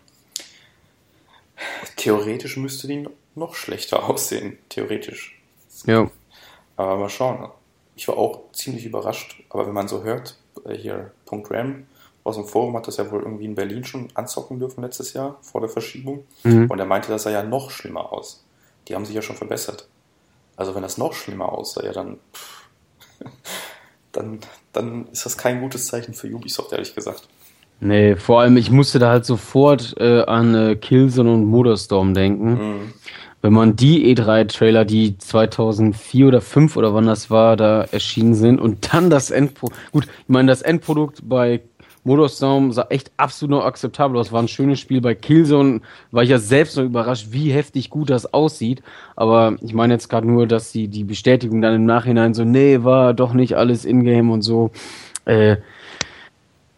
theoretisch 1.96 2.56
müsste 2.56 2.88
die 2.88 3.08
noch 3.34 3.54
schlechter 3.54 4.08
aussehen. 4.08 4.58
Theoretisch. 4.68 5.40
Ja. 5.86 6.10
Aber 6.76 6.96
mal 6.96 7.08
schauen. 7.08 7.50
Ich 7.96 8.08
war 8.08 8.16
auch 8.16 8.50
ziemlich 8.52 8.86
überrascht, 8.86 9.42
aber 9.50 9.66
wenn 9.66 9.74
man 9.74 9.88
so 9.88 10.02
hört, 10.02 10.38
äh, 10.64 10.74
hier 10.74 11.10
Punkt 11.26 11.50
RAM, 11.50 11.86
aus 12.24 12.36
dem 12.36 12.44
Forum 12.44 12.76
hat 12.76 12.86
das 12.86 12.98
ja 12.98 13.10
wohl 13.10 13.22
irgendwie 13.22 13.46
in 13.46 13.54
Berlin 13.54 13.84
schon 13.84 14.08
anzocken 14.14 14.58
dürfen 14.58 14.82
letztes 14.82 15.12
Jahr 15.12 15.38
vor 15.42 15.60
der 15.60 15.70
Verschiebung. 15.70 16.24
Mhm. 16.44 16.70
Und 16.70 16.78
er 16.78 16.86
meinte, 16.86 17.08
das 17.08 17.22
sah 17.22 17.30
ja 17.30 17.42
noch 17.42 17.70
schlimmer 17.70 18.12
aus. 18.12 18.44
Die 18.88 18.94
haben 18.94 19.04
sich 19.04 19.14
ja 19.14 19.22
schon 19.22 19.36
verbessert. 19.36 19.88
Also 20.56 20.74
wenn 20.74 20.82
das 20.82 20.98
noch 20.98 21.14
schlimmer 21.14 21.50
aussah, 21.50 21.84
ja 21.84 21.92
dann, 21.92 22.18
pff, 22.34 22.68
dann, 24.12 24.40
dann 24.72 25.08
ist 25.08 25.24
das 25.24 25.38
kein 25.38 25.60
gutes 25.60 25.86
Zeichen 25.86 26.12
für 26.12 26.28
Ubisoft, 26.28 26.72
ehrlich 26.72 26.94
gesagt. 26.94 27.28
Nee, 27.80 28.16
vor 28.16 28.42
allem, 28.42 28.58
ich 28.58 28.70
musste 28.70 28.98
da 28.98 29.08
halt 29.10 29.24
sofort 29.24 29.94
äh, 29.98 30.22
an 30.24 30.54
äh, 30.54 30.76
Killzone 30.76 31.32
und 31.32 31.46
Motorstorm 31.46 32.12
denken. 32.12 32.52
Mhm. 32.52 32.92
Wenn 33.42 33.54
man 33.54 33.74
die 33.74 34.14
E3-Trailer, 34.14 34.84
die 34.84 35.16
2004 35.16 36.26
oder 36.26 36.40
2005 36.40 36.76
oder 36.76 36.92
wann 36.92 37.06
das 37.06 37.30
war, 37.30 37.56
da 37.56 37.84
erschienen 37.84 38.34
sind 38.34 38.60
und 38.60 38.92
dann 38.92 39.08
das 39.08 39.30
Endprodukt, 39.30 39.78
gut, 39.92 40.04
ich 40.04 40.28
meine, 40.28 40.48
das 40.48 40.60
Endprodukt 40.60 41.20
bei 41.22 41.62
Motorstorm 42.04 42.72
sah 42.72 42.86
echt 42.88 43.10
absolut 43.16 43.58
noch 43.58 43.64
akzeptabel 43.64 44.18
aus. 44.18 44.32
War 44.32 44.42
ein 44.42 44.48
schönes 44.48 44.80
Spiel. 44.80 45.00
Bei 45.00 45.14
Killzone 45.14 45.80
war 46.10 46.22
ich 46.22 46.30
ja 46.30 46.38
selbst 46.38 46.76
noch 46.76 46.84
überrascht, 46.84 47.28
wie 47.30 47.52
heftig 47.52 47.90
gut 47.90 48.08
das 48.10 48.32
aussieht. 48.32 48.82
Aber 49.16 49.56
ich 49.60 49.74
meine 49.74 49.94
jetzt 49.94 50.08
gerade 50.08 50.26
nur, 50.26 50.46
dass 50.46 50.72
die, 50.72 50.88
die 50.88 51.04
Bestätigung 51.04 51.60
dann 51.60 51.74
im 51.74 51.84
Nachhinein 51.84 52.32
so, 52.32 52.44
nee, 52.44 52.82
war 52.82 53.12
doch 53.12 53.34
nicht 53.34 53.56
alles 53.56 53.84
Ingame 53.84 54.32
und 54.32 54.42
so. 54.42 54.70
Äh, 55.26 55.56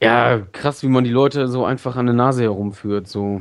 ja, 0.00 0.40
krass, 0.50 0.82
wie 0.82 0.88
man 0.88 1.04
die 1.04 1.10
Leute 1.10 1.46
so 1.46 1.64
einfach 1.64 1.94
an 1.94 2.06
der 2.06 2.14
Nase 2.16 2.42
herumführt. 2.42 3.06
So. 3.06 3.40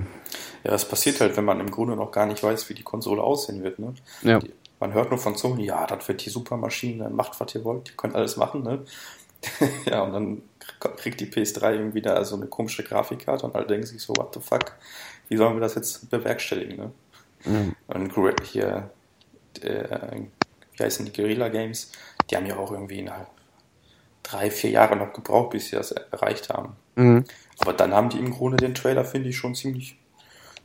Ja, 0.63 0.73
es 0.73 0.85
passiert 0.85 1.19
halt, 1.19 1.35
wenn 1.35 1.45
man 1.45 1.59
im 1.59 1.71
Grunde 1.71 1.95
noch 1.95 2.11
gar 2.11 2.27
nicht 2.27 2.43
weiß, 2.43 2.69
wie 2.69 2.75
die 2.75 2.83
Konsole 2.83 3.23
aussehen 3.23 3.63
wird. 3.63 3.79
Ne? 3.79 3.95
Ja. 4.21 4.37
Die, 4.37 4.51
man 4.79 4.93
hört 4.93 5.09
nur 5.09 5.17
von 5.17 5.35
Sony, 5.35 5.65
ja, 5.65 5.87
das 5.87 6.07
wird 6.07 6.23
die 6.23 6.29
Supermaschine, 6.29 7.09
macht, 7.09 7.39
was 7.39 7.55
ihr 7.55 7.63
wollt, 7.63 7.89
ihr 7.89 7.95
könnt 7.97 8.15
alles 8.15 8.37
machen. 8.37 8.61
Ne? 8.61 8.79
ja, 9.85 10.03
und 10.03 10.13
dann 10.13 10.41
kriegt 10.81 11.19
die 11.21 11.27
PS3 11.27 11.73
irgendwie 11.73 12.01
da 12.01 12.23
so 12.25 12.35
eine 12.35 12.47
komische 12.47 12.83
Grafikkarte 12.83 13.45
und 13.45 13.55
alle 13.55 13.67
denken 13.67 13.85
sich 13.85 14.01
so, 14.01 14.13
what 14.15 14.33
the 14.33 14.39
fuck, 14.39 14.73
wie 15.29 15.37
sollen 15.37 15.55
wir 15.55 15.61
das 15.61 15.75
jetzt 15.75 16.09
bewerkstelligen? 16.09 16.77
Ne? 16.77 16.91
Mhm. 17.45 17.75
Und 17.87 18.43
hier, 18.43 18.89
äh, 19.61 20.21
wie 20.75 20.83
heißen 20.83 21.05
die 21.05 21.13
Guerilla 21.13 21.49
Games, 21.49 21.91
die 22.29 22.35
haben 22.35 22.45
ja 22.45 22.57
auch 22.57 22.71
irgendwie 22.71 23.01
nach 23.01 23.27
drei, 24.23 24.51
vier 24.51 24.71
Jahre 24.71 24.95
noch 24.95 25.13
gebraucht, 25.13 25.51
bis 25.51 25.67
sie 25.67 25.75
das 25.75 25.91
erreicht 25.91 26.49
haben. 26.49 26.75
Mhm. 26.95 27.25
Aber 27.59 27.73
dann 27.73 27.93
haben 27.93 28.09
die 28.09 28.19
im 28.19 28.31
Grunde 28.31 28.57
den 28.57 28.73
Trailer, 28.73 29.05
finde 29.05 29.29
ich, 29.29 29.37
schon 29.37 29.55
ziemlich, 29.55 29.97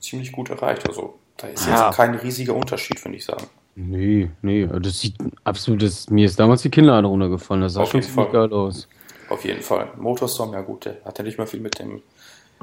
ziemlich 0.00 0.32
gut 0.32 0.50
erreicht. 0.50 0.88
Also 0.88 1.18
da 1.36 1.48
ist 1.48 1.66
ja. 1.66 1.86
jetzt 1.86 1.96
kein 1.96 2.14
riesiger 2.14 2.54
Unterschied, 2.54 2.98
finde 2.98 3.18
ich 3.18 3.24
sagen. 3.24 3.46
Nee, 3.78 4.30
nee, 4.40 4.66
das 4.80 5.00
sieht 5.00 5.16
absolut, 5.44 5.82
das, 5.82 6.08
mir 6.08 6.24
ist 6.24 6.40
damals 6.40 6.62
die 6.62 6.70
Kinnlade 6.70 7.06
runtergefallen, 7.06 7.62
das 7.62 7.74
sah 7.74 7.82
Auf 7.82 7.90
schon 7.90 8.02
ziemlich 8.02 8.32
geil 8.32 8.50
aus. 8.50 8.88
Auf 9.29 9.45
jeden 9.45 9.62
Fall. 9.62 9.93
Motorstorm, 9.97 10.53
ja 10.53 10.61
gut, 10.61 10.85
der 10.85 11.05
hat 11.05 11.18
ja 11.18 11.24
nicht 11.24 11.39
mehr 11.39 11.47
viel 11.47 11.61
mit 11.61 11.79
dem 11.79 12.03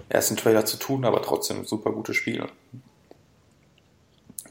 ersten 0.09 0.37
Trailer 0.37 0.65
zu 0.65 0.77
tun, 0.77 1.05
aber 1.05 1.21
trotzdem 1.21 1.65
super 1.65 1.91
gute 1.91 2.13
Spiele. 2.13 2.47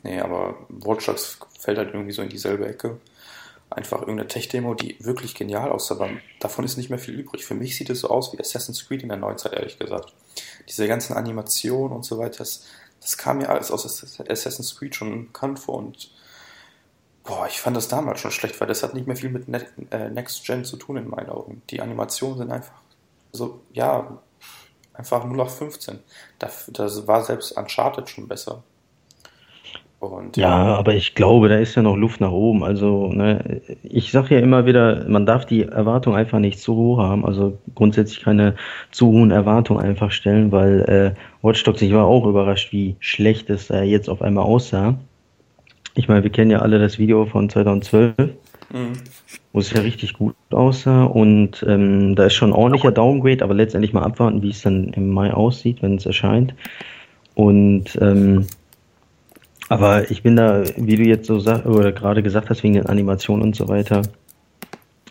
Nee, 0.02 0.20
aber 0.20 0.56
Watch 0.68 1.06
Dogs 1.06 1.38
fällt 1.58 1.78
halt 1.78 1.94
irgendwie 1.94 2.12
so 2.12 2.22
in 2.22 2.28
dieselbe 2.28 2.66
Ecke. 2.66 2.98
Einfach 3.70 4.00
irgendeine 4.00 4.28
Tech-Demo, 4.28 4.74
die 4.74 4.96
wirklich 5.00 5.34
genial 5.34 5.70
aussah, 5.70 5.94
aber 5.94 6.10
davon 6.40 6.64
ist 6.64 6.76
nicht 6.76 6.90
mehr 6.90 6.98
viel 6.98 7.14
übrig. 7.14 7.44
Für 7.44 7.54
mich 7.54 7.76
sieht 7.76 7.88
es 7.88 8.00
so 8.00 8.10
aus 8.10 8.32
wie 8.32 8.40
Assassin's 8.40 8.86
Creed 8.86 9.02
in 9.02 9.08
der 9.08 9.18
Neuzeit, 9.18 9.54
ehrlich 9.54 9.78
gesagt. 9.78 10.12
Diese 10.68 10.86
ganzen 10.86 11.16
Animationen 11.16 11.96
und 11.96 12.04
so 12.04 12.18
weiter, 12.18 12.38
das, 12.38 12.66
das 13.00 13.16
kam 13.16 13.38
mir 13.38 13.48
alles 13.48 13.70
aus 13.70 13.86
Assassin's 13.86 14.76
Creed 14.76 14.94
schon 14.94 15.26
bekannt 15.26 15.58
vor 15.58 15.76
und 15.76 16.10
Boah, 17.24 17.46
ich 17.48 17.60
fand 17.60 17.76
das 17.76 17.88
damals 17.88 18.20
schon 18.20 18.32
schlecht, 18.32 18.60
weil 18.60 18.68
das 18.68 18.82
hat 18.82 18.94
nicht 18.94 19.06
mehr 19.06 19.16
viel 19.16 19.30
mit 19.30 19.46
äh, 19.90 20.10
Next 20.10 20.44
Gen 20.44 20.64
zu 20.64 20.76
tun 20.76 20.96
in 20.96 21.08
meinen 21.08 21.30
Augen. 21.30 21.62
Die 21.70 21.80
Animationen 21.80 22.38
sind 22.38 22.50
einfach 22.50 22.82
so, 23.30 23.60
ja, 23.72 24.18
einfach 24.94 25.24
0 25.24 25.40
auf 25.40 25.56
15. 25.56 26.00
Das, 26.38 26.70
das 26.72 27.06
war 27.06 27.22
selbst 27.22 27.52
Uncharted 27.52 28.08
schon 28.08 28.28
besser. 28.28 28.62
Und, 30.00 30.36
ja, 30.36 30.66
ja, 30.66 30.74
aber 30.74 30.94
ich 30.94 31.14
glaube, 31.14 31.48
da 31.48 31.58
ist 31.58 31.76
ja 31.76 31.82
noch 31.82 31.94
Luft 31.94 32.20
nach 32.20 32.32
oben. 32.32 32.64
Also, 32.64 33.12
ne, 33.12 33.62
ich 33.84 34.10
sage 34.10 34.34
ja 34.34 34.40
immer 34.40 34.66
wieder, 34.66 35.08
man 35.08 35.26
darf 35.26 35.46
die 35.46 35.62
Erwartung 35.62 36.16
einfach 36.16 36.40
nicht 36.40 36.58
zu 36.58 36.74
hoch 36.74 36.98
haben. 36.98 37.24
Also 37.24 37.56
grundsätzlich 37.76 38.20
keine 38.20 38.56
zu 38.90 39.06
hohen 39.06 39.30
Erwartungen 39.30 39.80
einfach 39.80 40.10
stellen, 40.10 40.50
weil 40.50 40.80
äh, 41.14 41.46
Watch 41.46 41.62
Dogs, 41.62 41.82
ich 41.82 41.92
war 41.92 42.04
auch 42.04 42.26
überrascht, 42.26 42.72
wie 42.72 42.96
schlecht 42.98 43.48
es 43.48 43.70
äh, 43.70 43.82
jetzt 43.82 44.10
auf 44.10 44.22
einmal 44.22 44.44
aussah. 44.44 44.98
Ich 45.94 46.08
meine, 46.08 46.22
wir 46.22 46.30
kennen 46.30 46.50
ja 46.50 46.60
alle 46.60 46.78
das 46.78 46.98
Video 46.98 47.26
von 47.26 47.48
2012, 47.50 48.14
mhm. 48.18 48.92
wo 49.52 49.60
es 49.60 49.70
ja 49.72 49.80
richtig 49.82 50.14
gut 50.14 50.34
aussah 50.50 51.04
und 51.04 51.64
ähm, 51.68 52.14
da 52.16 52.26
ist 52.26 52.34
schon 52.34 52.50
ein 52.50 52.54
ordentlicher 52.54 52.92
Downgrade, 52.92 53.44
aber 53.44 53.54
letztendlich 53.54 53.92
mal 53.92 54.02
abwarten, 54.02 54.42
wie 54.42 54.50
es 54.50 54.62
dann 54.62 54.92
im 54.94 55.10
Mai 55.10 55.32
aussieht, 55.32 55.82
wenn 55.82 55.96
es 55.96 56.06
erscheint. 56.06 56.54
Und 57.34 57.98
ähm, 58.00 58.46
aber 59.68 60.10
ich 60.10 60.22
bin 60.22 60.36
da, 60.36 60.64
wie 60.76 60.96
du 60.96 61.02
jetzt 61.04 61.26
so 61.26 61.38
sag, 61.38 61.64
oder 61.64 61.92
gerade 61.92 62.22
gesagt 62.22 62.50
hast, 62.50 62.62
wegen 62.62 62.74
den 62.74 62.86
Animationen 62.86 63.42
und 63.42 63.56
so 63.56 63.68
weiter. 63.68 64.02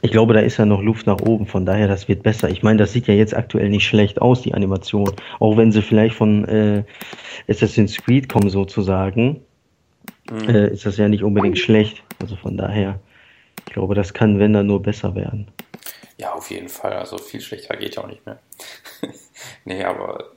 Ich 0.03 0.11
glaube, 0.11 0.33
da 0.33 0.39
ist 0.39 0.57
ja 0.57 0.65
noch 0.65 0.81
Luft 0.81 1.05
nach 1.07 1.19
oben, 1.21 1.45
von 1.45 1.65
daher, 1.65 1.87
das 1.87 2.07
wird 2.07 2.23
besser. 2.23 2.49
Ich 2.49 2.63
meine, 2.63 2.77
das 2.77 2.91
sieht 2.91 3.07
ja 3.07 3.13
jetzt 3.13 3.35
aktuell 3.35 3.69
nicht 3.69 3.85
schlecht 3.85 4.21
aus, 4.21 4.41
die 4.41 4.53
Animation. 4.53 5.11
Auch 5.39 5.57
wenn 5.57 5.71
sie 5.71 5.81
vielleicht 5.81 6.15
von 6.15 6.45
äh, 6.45 6.83
Assassin's 7.47 7.97
Creed 7.97 8.29
kommen, 8.29 8.49
sozusagen 8.49 9.41
mhm. 10.29 10.49
äh, 10.49 10.67
ist 10.71 10.85
das 10.85 10.97
ja 10.97 11.07
nicht 11.07 11.23
unbedingt 11.23 11.57
schlecht. 11.57 12.03
Also 12.19 12.35
von 12.35 12.57
daher, 12.57 12.99
ich 13.67 13.73
glaube, 13.73 13.95
das 13.95 14.13
kann, 14.13 14.39
wenn 14.39 14.53
dann 14.53 14.67
nur 14.67 14.81
besser 14.81 15.15
werden. 15.15 15.47
Ja, 16.17 16.33
auf 16.33 16.51
jeden 16.51 16.69
Fall. 16.69 16.93
Also 16.93 17.17
viel 17.17 17.41
schlechter 17.41 17.75
geht 17.77 17.95
ja 17.95 18.03
auch 18.03 18.07
nicht 18.07 18.25
mehr. 18.25 18.39
nee, 19.65 19.83
aber 19.83 20.31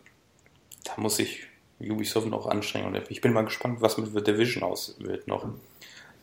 da 0.84 0.92
muss 0.96 1.16
sich 1.16 1.46
Ubisoft 1.80 2.26
noch 2.26 2.46
anstrengen. 2.46 2.86
Und 2.86 3.10
ich 3.10 3.20
bin 3.20 3.32
mal 3.32 3.44
gespannt, 3.44 3.80
was 3.80 3.98
mit 3.98 4.12
The 4.12 4.22
Division 4.22 4.62
aus 4.62 4.96
wird 4.98 5.28
noch. 5.28 5.46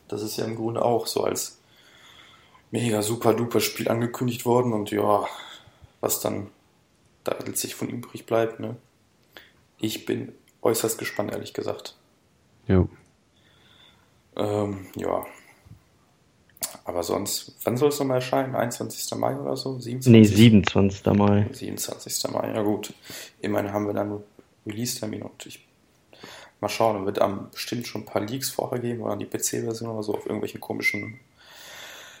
Das 0.08 0.22
ist 0.22 0.36
ja 0.36 0.44
im 0.44 0.56
Grunde 0.56 0.82
auch 0.82 1.06
so 1.06 1.24
als 1.24 1.60
mega 2.70 3.02
super 3.02 3.34
duper 3.34 3.60
Spiel 3.60 3.88
angekündigt 3.88 4.44
worden 4.44 4.72
und 4.72 4.90
ja, 4.90 5.26
was 6.00 6.20
dann 6.20 6.48
da 7.22 7.36
letztlich 7.46 7.74
von 7.74 7.88
übrig 7.88 8.26
bleibt, 8.26 8.58
ne? 8.58 8.76
Ich 9.78 10.06
bin 10.06 10.32
äußerst 10.62 10.98
gespannt, 10.98 11.32
ehrlich 11.32 11.54
gesagt. 11.54 11.96
Ja. 12.66 12.88
Ähm, 14.36 14.86
ja. 14.96 15.24
Aber 16.84 17.02
sonst, 17.02 17.56
wann 17.64 17.76
soll 17.76 17.90
es 17.90 17.98
nochmal 17.98 18.16
erscheinen? 18.16 18.54
21. 18.54 19.18
Mai 19.18 19.36
oder 19.36 19.56
so? 19.56 19.78
27? 19.78 20.10
Nee, 20.10 20.24
27. 20.24 21.06
Mai. 21.14 21.46
27. 21.52 22.32
Mai, 22.32 22.52
ja 22.54 22.62
gut. 22.62 22.92
Immerhin 23.40 23.72
haben 23.72 23.86
wir 23.86 23.94
dann 23.94 24.22
Release-Termin 24.66 25.22
und 25.22 25.46
ich 25.46 25.64
mal 26.60 26.68
schauen, 26.68 26.94
dann 26.94 27.06
wird 27.06 27.20
am 27.20 27.50
bestimmt 27.50 27.86
schon 27.86 28.02
ein 28.02 28.06
paar 28.06 28.22
Leaks 28.22 28.50
vorher 28.50 28.78
geben 28.78 29.02
oder 29.02 29.16
die 29.16 29.26
PC-Version 29.26 29.90
oder 29.90 30.02
so 30.02 30.14
auf 30.14 30.26
irgendwelchen 30.26 30.60
komischen 30.60 31.18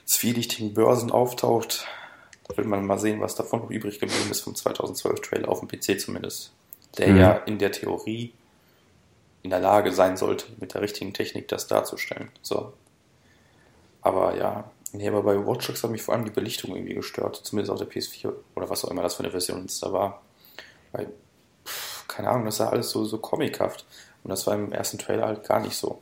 zwielichtigen 0.04 0.74
Börsen 0.74 1.10
auftaucht. 1.10 1.86
Da 2.48 2.56
will 2.56 2.64
man 2.64 2.84
mal 2.84 2.98
sehen, 2.98 3.20
was 3.20 3.36
davon 3.36 3.60
noch 3.60 3.70
übrig 3.70 4.00
geblieben 4.00 4.30
ist 4.30 4.40
vom 4.40 4.54
2012 4.54 5.20
Trailer 5.20 5.48
auf 5.48 5.60
dem 5.60 5.68
PC 5.68 6.00
zumindest. 6.00 6.52
Der 6.98 7.08
mhm. 7.08 7.16
ja 7.18 7.32
in 7.46 7.58
der 7.58 7.72
Theorie 7.72 8.32
in 9.42 9.50
der 9.50 9.60
Lage 9.60 9.92
sein 9.92 10.16
sollte, 10.16 10.46
mit 10.60 10.74
der 10.74 10.82
richtigen 10.82 11.12
Technik 11.12 11.48
das 11.48 11.66
darzustellen. 11.66 12.28
So. 12.42 12.72
Aber 14.00 14.36
ja, 14.36 14.64
nee, 14.92 15.08
aber 15.08 15.22
bei 15.22 15.36
Watch 15.46 15.66
Dogs 15.66 15.82
hat 15.82 15.90
mich 15.90 16.02
vor 16.02 16.14
allem 16.14 16.24
die 16.24 16.30
Belichtung 16.30 16.74
irgendwie 16.74 16.94
gestört, 16.94 17.36
zumindest 17.42 17.72
auf 17.72 17.78
der 17.78 17.88
PS4 17.88 18.32
oder 18.54 18.70
was 18.70 18.84
auch 18.84 18.90
immer 18.90 19.02
das 19.02 19.14
für 19.14 19.22
eine 19.22 19.30
Version 19.30 19.62
jetzt 19.62 19.82
da 19.82 19.92
war. 19.92 20.22
Weil, 20.92 21.08
pff, 21.66 22.06
keine 22.08 22.28
Ahnung, 22.28 22.46
das 22.46 22.56
sah 22.56 22.68
alles 22.68 22.90
so, 22.90 23.04
so 23.04 23.18
comichaft. 23.18 23.84
Und 24.22 24.30
das 24.30 24.46
war 24.46 24.54
im 24.54 24.72
ersten 24.72 24.98
Trailer 24.98 25.26
halt 25.26 25.46
gar 25.46 25.60
nicht 25.60 25.74
so. 25.74 26.00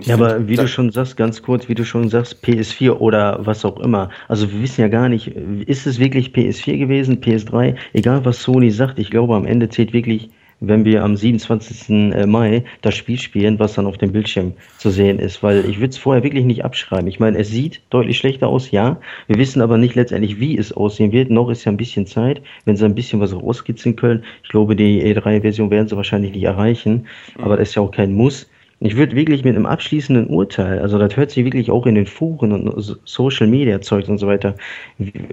ja, 0.00 0.14
aber 0.14 0.48
wie 0.48 0.56
du 0.56 0.66
schon 0.66 0.90
sagst, 0.90 1.16
ganz 1.16 1.42
kurz, 1.42 1.68
wie 1.68 1.76
du 1.76 1.84
schon 1.84 2.08
sagst, 2.08 2.44
PS4 2.44 2.92
oder 2.92 3.46
was 3.46 3.64
auch 3.64 3.78
immer. 3.78 4.10
Also 4.26 4.50
wir 4.50 4.62
wissen 4.62 4.80
ja 4.80 4.88
gar 4.88 5.08
nicht, 5.08 5.28
ist 5.28 5.86
es 5.86 6.00
wirklich 6.00 6.30
PS4 6.30 6.78
gewesen, 6.78 7.20
PS3? 7.20 7.76
Egal 7.92 8.24
was 8.24 8.42
Sony 8.42 8.72
sagt, 8.72 8.98
ich 8.98 9.10
glaube 9.10 9.36
am 9.36 9.46
Ende 9.46 9.68
zählt 9.68 9.92
wirklich 9.92 10.30
wenn 10.68 10.84
wir 10.84 11.02
am 11.02 11.16
27. 11.16 12.14
Äh, 12.14 12.26
Mai 12.26 12.64
das 12.82 12.94
Spiel 12.94 13.18
spielen, 13.18 13.58
was 13.58 13.74
dann 13.74 13.86
auf 13.86 13.98
dem 13.98 14.12
Bildschirm 14.12 14.52
zu 14.78 14.90
sehen 14.90 15.18
ist, 15.18 15.42
weil 15.42 15.68
ich 15.68 15.78
würde 15.78 15.90
es 15.90 15.98
vorher 15.98 16.22
wirklich 16.22 16.44
nicht 16.44 16.64
abschreiben. 16.64 17.06
Ich 17.06 17.20
meine, 17.20 17.38
es 17.38 17.48
sieht 17.48 17.80
deutlich 17.90 18.18
schlechter 18.18 18.48
aus, 18.48 18.70
ja. 18.70 18.98
Wir 19.26 19.38
wissen 19.38 19.62
aber 19.62 19.78
nicht 19.78 19.94
letztendlich, 19.94 20.40
wie 20.40 20.56
es 20.56 20.72
aussehen 20.72 21.12
wird. 21.12 21.30
Noch 21.30 21.50
ist 21.50 21.64
ja 21.64 21.72
ein 21.72 21.76
bisschen 21.76 22.06
Zeit, 22.06 22.42
wenn 22.64 22.76
sie 22.76 22.84
ein 22.84 22.94
bisschen 22.94 23.20
was 23.20 23.34
rauskitzeln 23.34 23.96
können. 23.96 24.24
Ich 24.42 24.50
glaube, 24.50 24.76
die 24.76 25.02
E3-Version 25.02 25.70
werden 25.70 25.88
sie 25.88 25.96
wahrscheinlich 25.96 26.32
nicht 26.32 26.44
erreichen, 26.44 27.06
aber 27.38 27.56
das 27.56 27.70
ist 27.70 27.74
ja 27.74 27.82
auch 27.82 27.90
kein 27.90 28.12
Muss. 28.12 28.48
Ich 28.80 28.96
würde 28.96 29.16
wirklich 29.16 29.44
mit 29.44 29.56
einem 29.56 29.66
abschließenden 29.66 30.26
Urteil, 30.26 30.80
also 30.80 30.98
das 30.98 31.16
hört 31.16 31.30
sich 31.30 31.44
wirklich 31.44 31.70
auch 31.70 31.86
in 31.86 31.94
den 31.94 32.06
Foren 32.06 32.52
und 32.52 32.98
Social 33.04 33.46
Media 33.46 33.80
Zeugs 33.80 34.08
und 34.08 34.18
so 34.18 34.26
weiter, 34.26 34.56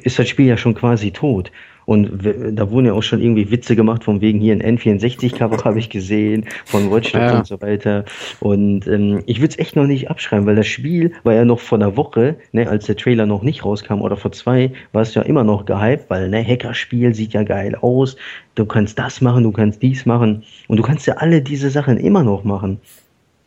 ist 0.04 0.20
das 0.20 0.30
Spiel 0.30 0.46
ja 0.46 0.58
schon 0.58 0.74
quasi 0.74 1.12
tot. 1.12 1.52
Und 1.92 2.10
da 2.54 2.72
wurden 2.72 2.86
ja 2.86 2.94
auch 2.94 3.04
schon 3.04 3.22
irgendwie 3.22 3.52
Witze 3.52 3.76
gemacht, 3.76 4.06
von 4.06 4.22
wegen 4.22 4.40
hier 4.40 4.54
ein 4.54 4.78
N64-Cover 4.78 5.66
habe 5.66 5.78
ich 5.78 5.90
gesehen, 5.90 6.46
von 6.64 6.90
Watch 6.90 7.12
Dogs 7.12 7.26
ja. 7.26 7.40
und 7.40 7.48
so 7.48 7.62
weiter. 7.62 8.06
Und 8.40 8.88
ähm, 8.88 9.24
ich 9.26 9.42
würde 9.42 9.50
es 9.50 9.60
echt 9.60 9.76
noch 9.76 9.88
nicht 9.88 10.10
abschreiben, 10.10 10.46
weil 10.46 10.56
das 10.56 10.68
Spiel 10.68 11.12
war 11.24 11.34
ja 11.34 11.44
noch 11.44 11.60
vor 11.60 11.78
einer 11.78 11.98
Woche, 11.98 12.38
ne, 12.54 12.66
als 12.70 12.86
der 12.86 12.96
Trailer 12.96 13.26
noch 13.26 13.44
nicht 13.44 13.66
rauskam, 13.66 14.00
oder 14.00 14.16
vor 14.16 14.32
zwei, 14.32 14.72
war 14.94 15.02
es 15.02 15.14
ja 15.16 15.22
immer 15.24 15.44
noch 15.44 15.66
gehypt, 15.66 16.06
weil 16.08 16.30
ne, 16.30 16.42
Hackerspiel 16.48 17.14
sieht 17.14 17.34
ja 17.34 17.44
geil 17.44 17.76
aus, 17.76 18.16
du 18.56 18.66
kannst 18.66 18.98
das 18.98 19.20
machen, 19.20 19.44
du 19.44 19.52
kannst 19.52 19.82
dies 19.82 20.06
machen 20.06 20.44
und 20.70 20.78
du 20.78 20.84
kannst 20.84 21.08
ja 21.08 21.16
alle 21.16 21.42
diese 21.42 21.70
Sachen 21.70 21.98
immer 21.98 22.24
noch 22.24 22.46
machen. 22.46 22.80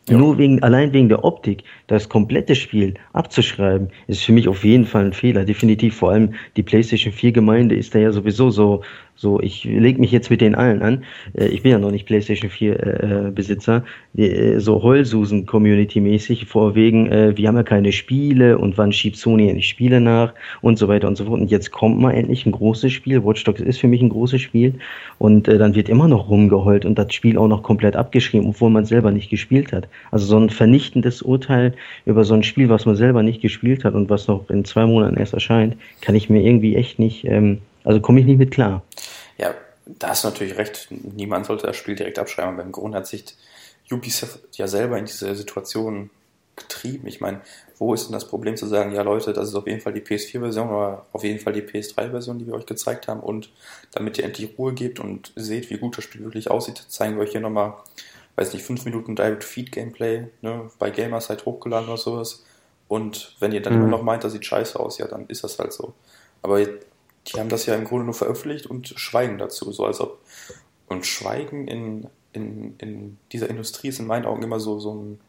Ja. 0.07 0.17
Nur 0.17 0.37
wegen, 0.37 0.61
allein 0.61 0.93
wegen 0.93 1.09
der 1.09 1.23
Optik, 1.23 1.63
das 1.87 2.09
komplette 2.09 2.53
Spiel 2.53 2.93
abzuschreiben, 3.13 3.89
ist 4.05 4.23
für 4.23 4.33
mich 4.33 4.47
auf 4.47 4.63
jeden 4.63 4.85
Fall 4.85 5.05
ein 5.05 5.13
Fehler. 5.13 5.45
Definitiv, 5.45 5.95
vor 5.95 6.11
allem 6.11 6.35
die 6.55 6.61
PlayStation 6.61 7.11
4 7.11 7.31
Gemeinde 7.31 7.75
ist 7.75 7.95
da 7.95 7.99
ja 7.99 8.11
sowieso 8.11 8.51
so, 8.51 8.83
so, 9.17 9.39
ich 9.39 9.63
lege 9.63 9.99
mich 9.99 10.11
jetzt 10.11 10.29
mit 10.29 10.41
den 10.41 10.55
allen 10.55 10.81
an. 10.81 11.05
Äh, 11.33 11.47
ich 11.47 11.63
bin 11.63 11.71
ja 11.71 11.79
noch 11.79 11.91
nicht 11.91 12.05
PlayStation 12.05 12.49
4 12.49 12.83
äh, 12.83 13.31
Besitzer. 13.31 13.85
Äh, 14.15 14.59
so 14.59 14.83
Heulsusen 14.83 15.45
Community 15.45 16.01
mäßig, 16.01 16.45
vorwegen, 16.45 17.07
äh, 17.11 17.37
wir 17.37 17.47
haben 17.47 17.55
ja 17.55 17.63
keine 17.63 17.93
Spiele 17.93 18.57
und 18.57 18.77
wann 18.77 18.91
schiebt 18.91 19.17
Sony 19.17 19.47
endlich 19.47 19.69
Spiele 19.69 20.01
nach 20.01 20.33
und 20.61 20.77
so 20.77 20.87
weiter 20.89 21.07
und 21.07 21.15
so 21.15 21.25
fort. 21.25 21.39
Und 21.39 21.49
jetzt 21.49 21.71
kommt 21.71 21.99
mal 21.99 22.11
endlich 22.11 22.45
ein 22.45 22.51
großes 22.51 22.91
Spiel. 22.91 23.23
Watch 23.23 23.43
Dogs 23.45 23.61
ist 23.61 23.79
für 23.79 23.87
mich 23.87 24.01
ein 24.01 24.09
großes 24.09 24.41
Spiel 24.41 24.73
und 25.17 25.47
äh, 25.47 25.57
dann 25.57 25.75
wird 25.75 25.87
immer 25.87 26.09
noch 26.09 26.29
rumgeheult 26.29 26.85
und 26.85 26.99
das 26.99 27.13
Spiel 27.13 27.37
auch 27.37 27.47
noch 27.47 27.63
komplett 27.63 27.95
abgeschrieben, 27.95 28.49
obwohl 28.49 28.69
man 28.69 28.85
selber 28.85 29.11
nicht 29.11 29.29
gespielt 29.29 29.71
hat. 29.71 29.87
Also 30.11 30.25
so 30.25 30.37
ein 30.37 30.49
vernichtendes 30.49 31.21
Urteil 31.21 31.73
über 32.05 32.25
so 32.25 32.33
ein 32.33 32.43
Spiel, 32.43 32.67
was 32.67 32.85
man 32.85 32.95
selber 32.97 33.23
nicht 33.23 33.41
gespielt 33.41 33.85
hat 33.85 33.93
und 33.93 34.09
was 34.09 34.27
noch 34.27 34.49
in 34.49 34.65
zwei 34.65 34.85
Monaten 34.85 35.15
erst 35.15 35.33
erscheint, 35.33 35.77
kann 36.01 36.15
ich 36.15 36.29
mir 36.29 36.41
irgendwie 36.41 36.75
echt 36.75 36.99
nicht, 36.99 37.25
ähm, 37.25 37.59
also 37.85 38.01
komme 38.01 38.19
ich 38.19 38.25
nicht 38.25 38.37
mit 38.37 38.51
klar. 38.51 38.83
Ja, 39.37 39.53
da 39.85 40.09
hast 40.09 40.23
du 40.23 40.29
natürlich 40.29 40.57
recht. 40.57 40.87
Niemand 40.89 41.45
sollte 41.45 41.67
das 41.67 41.77
Spiel 41.77 41.95
direkt 41.95 42.19
abschreiben, 42.19 42.55
aber 42.55 42.63
im 42.63 42.71
Grunde 42.71 42.97
hat 42.97 43.07
sich 43.07 43.25
Ubisoft 43.91 44.39
ja 44.57 44.67
selber 44.67 44.97
in 44.97 45.05
diese 45.05 45.33
Situation 45.35 46.09
getrieben. 46.55 47.07
Ich 47.07 47.21
meine, 47.21 47.41
wo 47.77 47.93
ist 47.93 48.05
denn 48.05 48.13
das 48.13 48.27
Problem 48.27 48.55
zu 48.55 48.65
sagen, 48.65 48.93
ja 48.93 49.01
Leute, 49.01 49.33
das 49.33 49.49
ist 49.49 49.55
auf 49.55 49.67
jeden 49.67 49.81
Fall 49.81 49.93
die 49.93 50.01
PS4-Version 50.01 50.69
oder 50.69 51.05
auf 51.11 51.23
jeden 51.23 51.39
Fall 51.39 51.53
die 51.53 51.61
PS3-Version, 51.61 52.39
die 52.39 52.47
wir 52.47 52.53
euch 52.53 52.65
gezeigt 52.65 53.07
haben 53.07 53.19
und 53.19 53.51
damit 53.91 54.17
ihr 54.17 54.23
endlich 54.23 54.57
Ruhe 54.57 54.73
gebt 54.73 54.99
und 54.99 55.33
seht, 55.35 55.69
wie 55.69 55.77
gut 55.77 55.97
das 55.97 56.05
Spiel 56.05 56.23
wirklich 56.23 56.49
aussieht, 56.49 56.77
zeigen 56.87 57.15
wir 57.15 57.23
euch 57.23 57.31
hier 57.31 57.41
nochmal 57.41 57.73
weiß 58.35 58.53
nicht, 58.53 58.65
5 58.65 58.85
Minuten 58.85 59.15
Direct-Feed-Gameplay 59.15 60.27
ne, 60.41 60.69
bei 60.77 60.89
Gamerside 60.89 61.45
hochgeladen 61.45 61.87
oder 61.87 61.97
sowas. 61.97 62.43
Und 62.87 63.35
wenn 63.39 63.51
ihr 63.51 63.61
dann 63.61 63.75
mhm. 63.75 63.81
immer 63.81 63.91
noch 63.91 64.03
meint, 64.03 64.23
das 64.23 64.33
sieht 64.33 64.45
scheiße 64.45 64.79
aus, 64.79 64.97
ja, 64.97 65.07
dann 65.07 65.25
ist 65.27 65.43
das 65.43 65.57
halt 65.57 65.73
so. 65.73 65.93
Aber 66.41 66.59
die 67.27 67.39
haben 67.39 67.49
das 67.49 67.65
ja 67.65 67.75
im 67.75 67.85
Grunde 67.85 68.05
nur 68.05 68.13
veröffentlicht 68.13 68.67
und 68.67 68.87
schweigen 68.87 69.37
dazu, 69.37 69.71
so 69.71 69.85
als 69.85 69.99
ob. 69.99 70.19
Und 70.87 71.05
Schweigen 71.05 71.67
in, 71.67 72.07
in, 72.33 72.75
in 72.77 73.17
dieser 73.31 73.49
Industrie 73.49 73.87
ist 73.87 73.99
in 73.99 74.07
meinen 74.07 74.25
Augen 74.25 74.43
immer 74.43 74.59
so, 74.59 74.79
so, 74.79 74.93
ein, 74.93 75.19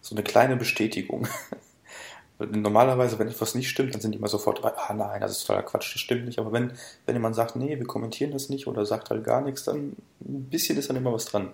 so 0.00 0.14
eine 0.14 0.22
kleine 0.22 0.56
Bestätigung. 0.56 1.26
Normalerweise, 2.38 3.18
wenn 3.18 3.28
etwas 3.28 3.54
nicht 3.54 3.68
stimmt, 3.68 3.94
dann 3.94 4.00
sind 4.00 4.12
die 4.12 4.18
immer 4.18 4.28
sofort, 4.28 4.64
ah 4.64 4.94
nein, 4.94 5.20
das 5.20 5.32
ist 5.32 5.46
totaler 5.46 5.64
Quatsch, 5.64 5.94
das 5.94 6.00
stimmt 6.00 6.26
nicht. 6.26 6.38
Aber 6.38 6.52
wenn, 6.52 6.72
wenn 7.06 7.14
jemand 7.14 7.36
sagt, 7.36 7.56
nee, 7.56 7.78
wir 7.78 7.86
kommentieren 7.86 8.32
das 8.32 8.48
nicht 8.48 8.66
oder 8.66 8.84
sagt 8.86 9.10
halt 9.10 9.24
gar 9.24 9.40
nichts, 9.40 9.64
dann 9.64 9.96
ein 10.20 10.44
bisschen 10.50 10.76
ist 10.76 10.90
dann 10.90 10.96
immer 10.96 11.12
was 11.12 11.26
dran. 11.26 11.52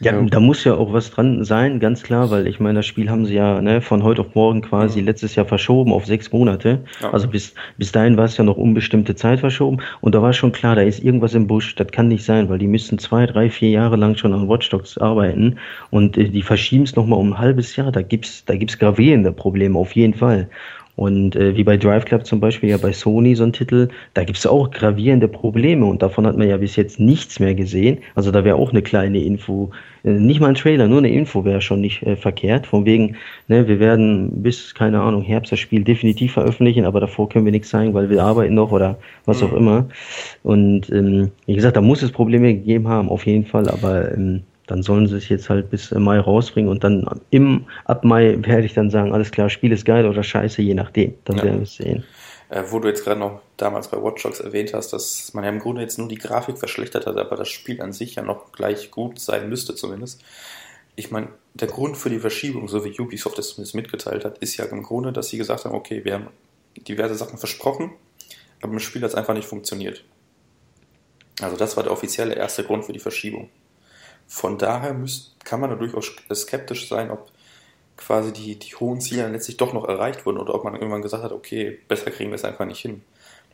Ja, 0.00 0.12
ja, 0.12 0.22
da 0.22 0.40
muss 0.40 0.64
ja 0.64 0.74
auch 0.74 0.92
was 0.92 1.10
dran 1.10 1.44
sein, 1.44 1.80
ganz 1.80 2.02
klar, 2.02 2.30
weil 2.30 2.46
ich 2.46 2.60
meine, 2.60 2.80
das 2.80 2.86
Spiel 2.86 3.08
haben 3.08 3.24
sie 3.24 3.34
ja 3.34 3.62
ne, 3.62 3.80
von 3.80 4.02
heute 4.02 4.20
auf 4.20 4.34
morgen 4.34 4.60
quasi 4.60 5.00
mhm. 5.00 5.06
letztes 5.06 5.34
Jahr 5.34 5.46
verschoben 5.46 5.92
auf 5.92 6.04
sechs 6.04 6.30
Monate. 6.32 6.80
Ja. 7.00 7.12
Also 7.12 7.28
bis, 7.28 7.54
bis 7.78 7.92
dahin 7.92 8.16
war 8.16 8.26
es 8.26 8.36
ja 8.36 8.44
noch 8.44 8.56
unbestimmte 8.56 9.14
Zeit 9.14 9.40
verschoben 9.40 9.78
und 10.02 10.14
da 10.14 10.20
war 10.20 10.32
schon 10.32 10.52
klar, 10.52 10.76
da 10.76 10.82
ist 10.82 11.02
irgendwas 11.02 11.34
im 11.34 11.46
Busch, 11.46 11.74
das 11.76 11.88
kann 11.88 12.08
nicht 12.08 12.24
sein, 12.24 12.48
weil 12.48 12.58
die 12.58 12.66
müssten 12.66 12.98
zwei, 12.98 13.26
drei, 13.26 13.48
vier 13.48 13.70
Jahre 13.70 13.96
lang 13.96 14.16
schon 14.16 14.34
an 14.34 14.48
Watch 14.48 14.68
Dogs 14.68 14.98
arbeiten 14.98 15.56
und 15.90 16.18
äh, 16.18 16.28
die 16.28 16.42
verschieben 16.42 16.84
es 16.84 16.94
nochmal 16.94 17.18
um 17.18 17.30
ein 17.30 17.38
halbes 17.38 17.76
Jahr, 17.76 17.90
da 17.90 18.02
gibt's 18.02 18.44
da 18.44 18.54
gibt's 18.54 18.78
gravierende 18.78 19.32
Probleme, 19.32 19.78
auf 19.78 19.92
jeden 19.92 20.14
Fall. 20.14 20.48
Und 20.96 21.36
äh, 21.36 21.54
wie 21.56 21.62
bei 21.62 21.76
Drive 21.76 22.06
Club 22.06 22.24
zum 22.24 22.40
Beispiel, 22.40 22.70
ja 22.70 22.78
bei 22.78 22.90
Sony 22.90 23.36
so 23.36 23.44
ein 23.44 23.52
Titel, 23.52 23.88
da 24.14 24.24
gibt 24.24 24.38
es 24.38 24.46
auch 24.46 24.70
gravierende 24.70 25.28
Probleme 25.28 25.84
und 25.84 26.00
davon 26.00 26.26
hat 26.26 26.38
man 26.38 26.48
ja 26.48 26.56
bis 26.56 26.74
jetzt 26.76 26.98
nichts 26.98 27.38
mehr 27.38 27.54
gesehen. 27.54 27.98
Also 28.14 28.30
da 28.30 28.44
wäre 28.44 28.56
auch 28.56 28.70
eine 28.70 28.80
kleine 28.80 29.22
Info, 29.22 29.70
äh, 30.04 30.10
nicht 30.12 30.40
mal 30.40 30.48
ein 30.48 30.54
Trailer, 30.54 30.88
nur 30.88 30.98
eine 30.98 31.10
Info 31.10 31.44
wäre 31.44 31.60
schon 31.60 31.82
nicht 31.82 32.02
äh, 32.02 32.16
verkehrt. 32.16 32.66
Von 32.66 32.86
wegen, 32.86 33.16
ne, 33.46 33.68
wir 33.68 33.78
werden 33.78 34.42
bis, 34.42 34.74
keine 34.74 35.02
Ahnung, 35.02 35.20
Herbst 35.20 35.52
das 35.52 35.60
Spiel 35.60 35.84
definitiv 35.84 36.32
veröffentlichen, 36.32 36.86
aber 36.86 37.00
davor 37.00 37.28
können 37.28 37.44
wir 37.44 37.52
nichts 37.52 37.68
zeigen, 37.68 37.92
weil 37.92 38.08
wir 38.08 38.22
arbeiten 38.22 38.54
noch 38.54 38.72
oder 38.72 38.98
was 39.26 39.42
mhm. 39.42 39.48
auch 39.48 39.52
immer. 39.52 39.88
Und 40.44 40.90
ähm, 40.90 41.30
wie 41.44 41.54
gesagt, 41.54 41.76
da 41.76 41.82
muss 41.82 42.02
es 42.02 42.10
Probleme 42.10 42.54
gegeben 42.54 42.88
haben, 42.88 43.10
auf 43.10 43.26
jeden 43.26 43.44
Fall, 43.44 43.68
aber 43.68 44.12
ähm, 44.12 44.44
dann 44.66 44.82
sollen 44.82 45.06
sie 45.06 45.16
es 45.16 45.28
jetzt 45.28 45.48
halt 45.48 45.70
bis 45.70 45.90
Mai 45.92 46.18
rausbringen 46.18 46.70
und 46.70 46.82
dann 46.84 47.08
im, 47.30 47.66
ab 47.84 48.04
Mai 48.04 48.36
werde 48.40 48.66
ich 48.66 48.74
dann 48.74 48.90
sagen, 48.90 49.12
alles 49.12 49.30
klar, 49.30 49.48
Spiel 49.48 49.72
ist 49.72 49.84
geil 49.84 50.06
oder 50.06 50.22
scheiße, 50.22 50.62
je 50.62 50.74
nachdem. 50.74 51.14
Dann 51.24 51.36
ja. 51.36 51.44
werden 51.44 51.58
wir 51.58 51.64
es 51.64 51.74
sehen. 51.74 52.04
Äh, 52.48 52.62
wo 52.70 52.78
du 52.78 52.88
jetzt 52.88 53.04
gerade 53.04 53.18
noch 53.18 53.40
damals 53.56 53.88
bei 53.88 54.00
Watch 54.00 54.22
Dogs 54.22 54.40
erwähnt 54.40 54.72
hast, 54.72 54.92
dass 54.92 55.34
man 55.34 55.44
ja 55.44 55.50
im 55.50 55.58
Grunde 55.58 55.82
jetzt 55.82 55.98
nur 55.98 56.08
die 56.08 56.18
Grafik 56.18 56.58
verschlechtert 56.58 57.06
hat, 57.06 57.16
aber 57.16 57.36
das 57.36 57.48
Spiel 57.48 57.80
an 57.82 57.92
sich 57.92 58.14
ja 58.14 58.22
noch 58.22 58.52
gleich 58.52 58.90
gut 58.90 59.18
sein 59.18 59.48
müsste 59.48 59.74
zumindest. 59.74 60.22
Ich 60.94 61.10
meine, 61.10 61.28
der 61.54 61.68
Grund 61.68 61.96
für 61.96 62.08
die 62.08 62.20
Verschiebung, 62.20 62.68
so 62.68 62.84
wie 62.84 62.98
Ubisoft 62.98 63.38
es 63.38 63.50
zumindest 63.50 63.74
mitgeteilt 63.74 64.24
hat, 64.24 64.38
ist 64.38 64.56
ja 64.56 64.64
im 64.66 64.82
Grunde, 64.82 65.12
dass 65.12 65.28
sie 65.28 65.38
gesagt 65.38 65.64
haben, 65.64 65.74
okay, 65.74 66.04
wir 66.04 66.14
haben 66.14 66.28
diverse 66.76 67.16
Sachen 67.16 67.38
versprochen, 67.38 67.90
aber 68.62 68.72
im 68.72 68.78
Spiel 68.78 69.02
hat 69.02 69.10
es 69.10 69.16
einfach 69.16 69.34
nicht 69.34 69.48
funktioniert. 69.48 70.04
Also 71.40 71.56
das 71.56 71.76
war 71.76 71.82
der 71.82 71.92
offizielle 71.92 72.34
erste 72.34 72.64
Grund 72.64 72.84
für 72.84 72.92
die 72.92 72.98
Verschiebung. 72.98 73.50
Von 74.26 74.58
daher 74.58 74.92
müsst, 74.94 75.36
kann 75.44 75.60
man 75.60 75.70
da 75.70 75.76
durchaus 75.76 76.12
skeptisch 76.34 76.88
sein, 76.88 77.10
ob 77.10 77.30
quasi 77.96 78.32
die, 78.32 78.58
die 78.58 78.74
hohen 78.74 79.00
Ziele 79.00 79.28
letztlich 79.28 79.56
doch 79.56 79.72
noch 79.72 79.88
erreicht 79.88 80.26
wurden 80.26 80.38
oder 80.38 80.54
ob 80.54 80.64
man 80.64 80.74
irgendwann 80.74 81.02
gesagt 81.02 81.22
hat, 81.22 81.32
okay, 81.32 81.78
besser 81.88 82.10
kriegen 82.10 82.30
wir 82.30 82.34
es 82.36 82.44
einfach 82.44 82.66
nicht 82.66 82.80
hin. 82.80 83.02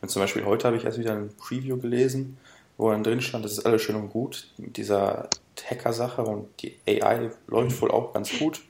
Denn 0.01 0.09
zum 0.09 0.21
Beispiel 0.21 0.45
heute 0.45 0.67
habe 0.67 0.77
ich 0.77 0.83
erst 0.83 0.99
wieder 0.99 1.13
ein 1.13 1.29
Preview 1.37 1.77
gelesen, 1.77 2.37
wo 2.77 2.91
dann 2.91 3.03
drin 3.03 3.21
stand, 3.21 3.45
das 3.45 3.53
ist 3.53 3.65
alles 3.65 3.81
schön 3.81 3.95
und 3.95 4.09
gut 4.09 4.49
mit 4.57 4.77
dieser 4.77 5.29
Hacker-Sache 5.69 6.23
und 6.23 6.47
die 6.61 6.75
AI 6.87 7.31
läuft 7.47 7.81
wohl 7.81 7.91
auch 7.91 8.13
ganz 8.13 8.37
gut. 8.37 8.61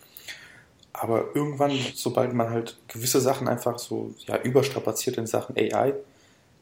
Aber 0.91 1.29
irgendwann, 1.33 1.71
sobald 1.95 2.33
man 2.33 2.51
halt 2.51 2.77
gewisse 2.87 3.19
Sachen 3.19 3.47
einfach 3.47 3.79
so 3.79 4.13
ja, 4.27 4.39
überstrapaziert 4.41 5.17
in 5.17 5.25
Sachen 5.25 5.57
AI, 5.57 5.95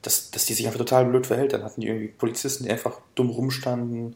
dass, 0.02 0.32
dass 0.32 0.46
die 0.46 0.54
sich 0.54 0.66
einfach 0.66 0.80
total 0.80 1.06
blöd 1.06 1.28
verhält. 1.28 1.54
Dann 1.54 1.64
hatten 1.64 1.82
die 1.82 1.88
irgendwie 1.88 2.08
Polizisten, 2.08 2.64
die 2.64 2.72
einfach 2.72 3.00
dumm 3.14 3.30
rumstanden 3.30 4.16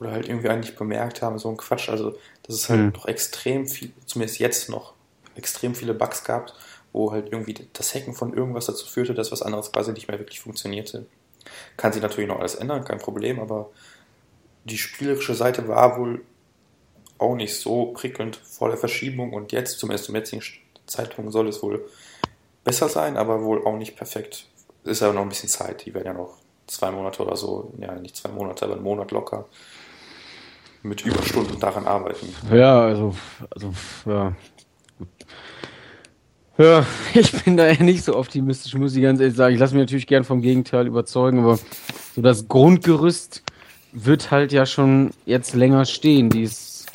oder 0.00 0.12
halt 0.12 0.28
irgendwie 0.28 0.48
eigentlich 0.48 0.76
bemerkt 0.76 1.22
haben, 1.22 1.38
so 1.38 1.48
ein 1.48 1.56
Quatsch. 1.56 1.88
Also, 1.88 2.12
dass 2.42 2.56
es 2.56 2.68
halt 2.68 2.80
mhm. 2.80 2.92
doch 2.92 3.06
extrem 3.06 3.66
viel, 3.66 3.92
zumindest 4.04 4.38
jetzt 4.38 4.68
noch, 4.68 4.94
extrem 5.34 5.74
viele 5.74 5.94
Bugs 5.94 6.24
gab, 6.24 6.52
wo 6.92 7.12
halt 7.12 7.32
irgendwie 7.32 7.54
das 7.72 7.94
Hacken 7.94 8.14
von 8.14 8.32
irgendwas 8.32 8.66
dazu 8.66 8.86
führte, 8.86 9.14
dass 9.14 9.32
was 9.32 9.42
anderes 9.42 9.72
quasi 9.72 9.92
nicht 9.92 10.08
mehr 10.08 10.18
wirklich 10.18 10.40
funktionierte. 10.40 11.06
Kann 11.76 11.92
sich 11.92 12.02
natürlich 12.02 12.28
noch 12.28 12.40
alles 12.40 12.54
ändern, 12.54 12.84
kein 12.84 12.98
Problem, 12.98 13.38
aber 13.38 13.70
die 14.64 14.78
spielerische 14.78 15.34
Seite 15.34 15.68
war 15.68 15.98
wohl 15.98 16.22
auch 17.18 17.34
nicht 17.36 17.54
so 17.58 17.86
prickelnd 17.86 18.36
vor 18.36 18.68
der 18.68 18.78
Verschiebung 18.78 19.32
und 19.32 19.52
jetzt, 19.52 19.78
zumindest 19.78 20.06
zum 20.06 20.14
jetzigen 20.14 20.42
Zeitpunkt, 20.86 21.32
soll 21.32 21.48
es 21.48 21.62
wohl 21.62 21.88
besser 22.64 22.88
sein, 22.88 23.16
aber 23.16 23.42
wohl 23.42 23.64
auch 23.64 23.76
nicht 23.76 23.96
perfekt. 23.96 24.46
Es 24.84 24.92
ist 24.92 25.02
aber 25.02 25.14
noch 25.14 25.22
ein 25.22 25.28
bisschen 25.28 25.48
Zeit, 25.48 25.84
die 25.84 25.94
werden 25.94 26.06
ja 26.06 26.12
noch 26.14 26.36
zwei 26.66 26.90
Monate 26.90 27.22
oder 27.22 27.36
so, 27.36 27.72
ja, 27.78 27.94
nicht 27.94 28.16
zwei 28.16 28.30
Monate, 28.30 28.64
aber 28.64 28.74
einen 28.74 28.82
Monat 28.82 29.12
locker 29.12 29.46
mit 30.88 31.04
Überstunden 31.04 31.58
daran 31.60 31.86
arbeiten. 31.86 32.28
Ja, 32.52 32.80
also, 32.80 33.14
also 33.50 33.72
ja. 34.06 34.32
Ja, 36.58 36.86
ich 37.14 37.44
bin 37.44 37.56
da 37.56 37.66
eher 37.66 37.82
nicht 37.82 38.04
so 38.04 38.16
optimistisch, 38.16 38.74
muss 38.74 38.96
ich 38.96 39.02
ganz 39.02 39.20
ehrlich 39.20 39.36
sagen. 39.36 39.54
Ich 39.54 39.60
lasse 39.60 39.74
mich 39.74 39.82
natürlich 39.82 40.06
gern 40.06 40.24
vom 40.24 40.40
Gegenteil 40.40 40.86
überzeugen, 40.86 41.40
aber 41.40 41.58
so 42.14 42.22
das 42.22 42.48
Grundgerüst 42.48 43.42
wird 43.92 44.30
halt 44.30 44.52
ja 44.52 44.66
schon 44.66 45.10
jetzt 45.26 45.54
länger 45.54 45.84
stehen. 45.84 46.30
Dies, 46.30 46.86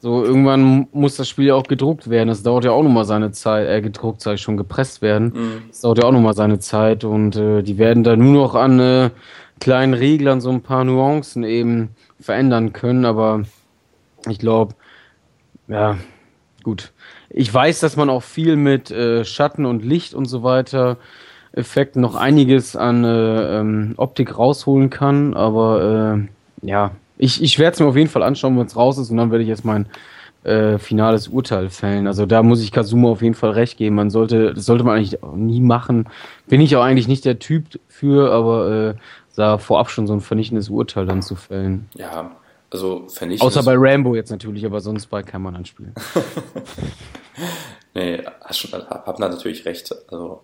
so 0.00 0.24
irgendwann 0.24 0.88
muss 0.92 1.16
das 1.16 1.28
Spiel 1.28 1.46
ja 1.46 1.54
auch 1.54 1.64
gedruckt 1.64 2.08
werden. 2.08 2.28
Das 2.28 2.42
dauert 2.42 2.64
ja 2.64 2.70
auch 2.70 2.82
nochmal 2.82 3.04
seine 3.04 3.32
Zeit, 3.32 3.68
äh, 3.68 3.82
gedruckt, 3.82 4.22
sag 4.22 4.34
ich 4.34 4.40
schon, 4.40 4.56
gepresst 4.56 5.02
werden. 5.02 5.32
Mhm. 5.34 5.62
Das 5.68 5.82
dauert 5.82 5.98
ja 5.98 6.04
auch 6.04 6.12
nochmal 6.12 6.34
seine 6.34 6.58
Zeit 6.58 7.04
und 7.04 7.36
äh, 7.36 7.62
die 7.62 7.76
werden 7.76 8.02
da 8.02 8.16
nur 8.16 8.32
noch 8.32 8.54
an 8.54 8.80
äh, 8.80 9.10
kleinen 9.60 9.94
Reglern 9.94 10.40
so 10.40 10.50
ein 10.50 10.62
paar 10.62 10.84
Nuancen 10.84 11.44
eben 11.44 11.90
verändern 12.20 12.72
können, 12.72 13.04
aber 13.04 13.42
ich 14.28 14.38
glaube, 14.38 14.74
ja, 15.68 15.98
gut. 16.62 16.92
Ich 17.28 17.52
weiß, 17.52 17.80
dass 17.80 17.96
man 17.96 18.10
auch 18.10 18.22
viel 18.22 18.56
mit 18.56 18.90
äh, 18.90 19.24
Schatten 19.24 19.66
und 19.66 19.84
Licht 19.84 20.14
und 20.14 20.26
so 20.26 20.42
weiter 20.42 20.96
Effekten 21.52 22.00
noch 22.00 22.16
einiges 22.16 22.76
an 22.76 23.04
äh, 23.04 23.60
ähm, 23.60 23.94
Optik 23.96 24.36
rausholen 24.36 24.90
kann, 24.90 25.34
aber 25.34 26.18
äh, 26.62 26.66
ja, 26.66 26.92
ich, 27.18 27.42
ich 27.42 27.58
werde 27.58 27.74
es 27.74 27.80
mir 27.80 27.86
auf 27.86 27.96
jeden 27.96 28.10
Fall 28.10 28.22
anschauen, 28.22 28.58
wenn 28.58 28.66
es 28.66 28.76
raus 28.76 28.98
ist 28.98 29.10
und 29.10 29.16
dann 29.16 29.30
werde 29.30 29.42
ich 29.42 29.48
jetzt 29.48 29.64
mein 29.64 29.86
äh, 30.42 30.78
finales 30.78 31.28
Urteil 31.28 31.68
fällen. 31.68 32.06
Also 32.06 32.24
da 32.24 32.42
muss 32.42 32.62
ich 32.62 32.72
Kazuma 32.72 33.10
auf 33.10 33.22
jeden 33.22 33.34
Fall 33.34 33.50
recht 33.50 33.76
geben. 33.76 33.96
Man 33.96 34.10
sollte, 34.10 34.54
das 34.54 34.64
sollte 34.64 34.84
man 34.84 34.96
eigentlich 34.96 35.18
nie 35.34 35.60
machen. 35.60 36.08
Bin 36.48 36.60
ich 36.60 36.76
auch 36.76 36.82
eigentlich 36.82 37.08
nicht 37.08 37.24
der 37.24 37.38
Typ 37.38 37.78
für, 37.88 38.32
aber 38.32 38.70
äh, 38.70 38.94
da 39.36 39.58
vorab 39.58 39.90
schon 39.90 40.06
so 40.06 40.12
ein 40.12 40.20
vernichtendes 40.20 40.68
Urteil 40.68 41.06
dann 41.06 41.22
zu 41.22 41.34
fällen. 41.36 41.88
Ja, 41.94 42.36
also 42.70 43.08
vernichtendes... 43.08 43.56
Außer 43.56 43.64
bei 43.64 43.74
Rambo 43.76 44.14
jetzt 44.14 44.30
natürlich, 44.30 44.64
aber 44.64 44.80
sonst 44.80 45.06
bei 45.06 45.22
kann 45.22 45.42
man 45.42 45.56
anspielen. 45.56 45.94
nee, 47.94 48.22
hast 48.42 48.72
hab 48.72 49.18
natürlich 49.18 49.64
recht. 49.64 49.94
Also 50.10 50.42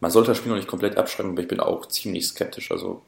man 0.00 0.10
sollte 0.10 0.30
das 0.30 0.38
Spiel 0.38 0.50
noch 0.50 0.56
nicht 0.56 0.68
komplett 0.68 0.96
abschreiben, 0.96 1.32
aber 1.32 1.42
ich 1.42 1.48
bin 1.48 1.60
auch 1.60 1.86
ziemlich 1.86 2.26
skeptisch. 2.26 2.70
Also 2.70 3.02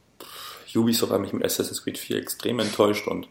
Ubisoft 0.77 1.13
hat 1.13 1.21
mich 1.21 1.33
mit 1.33 1.45
Assassin's 1.45 1.83
Creed 1.85 1.99
4 1.99 2.17
extrem 2.19 2.59
enttäuscht 2.59 3.07
und 3.07 3.29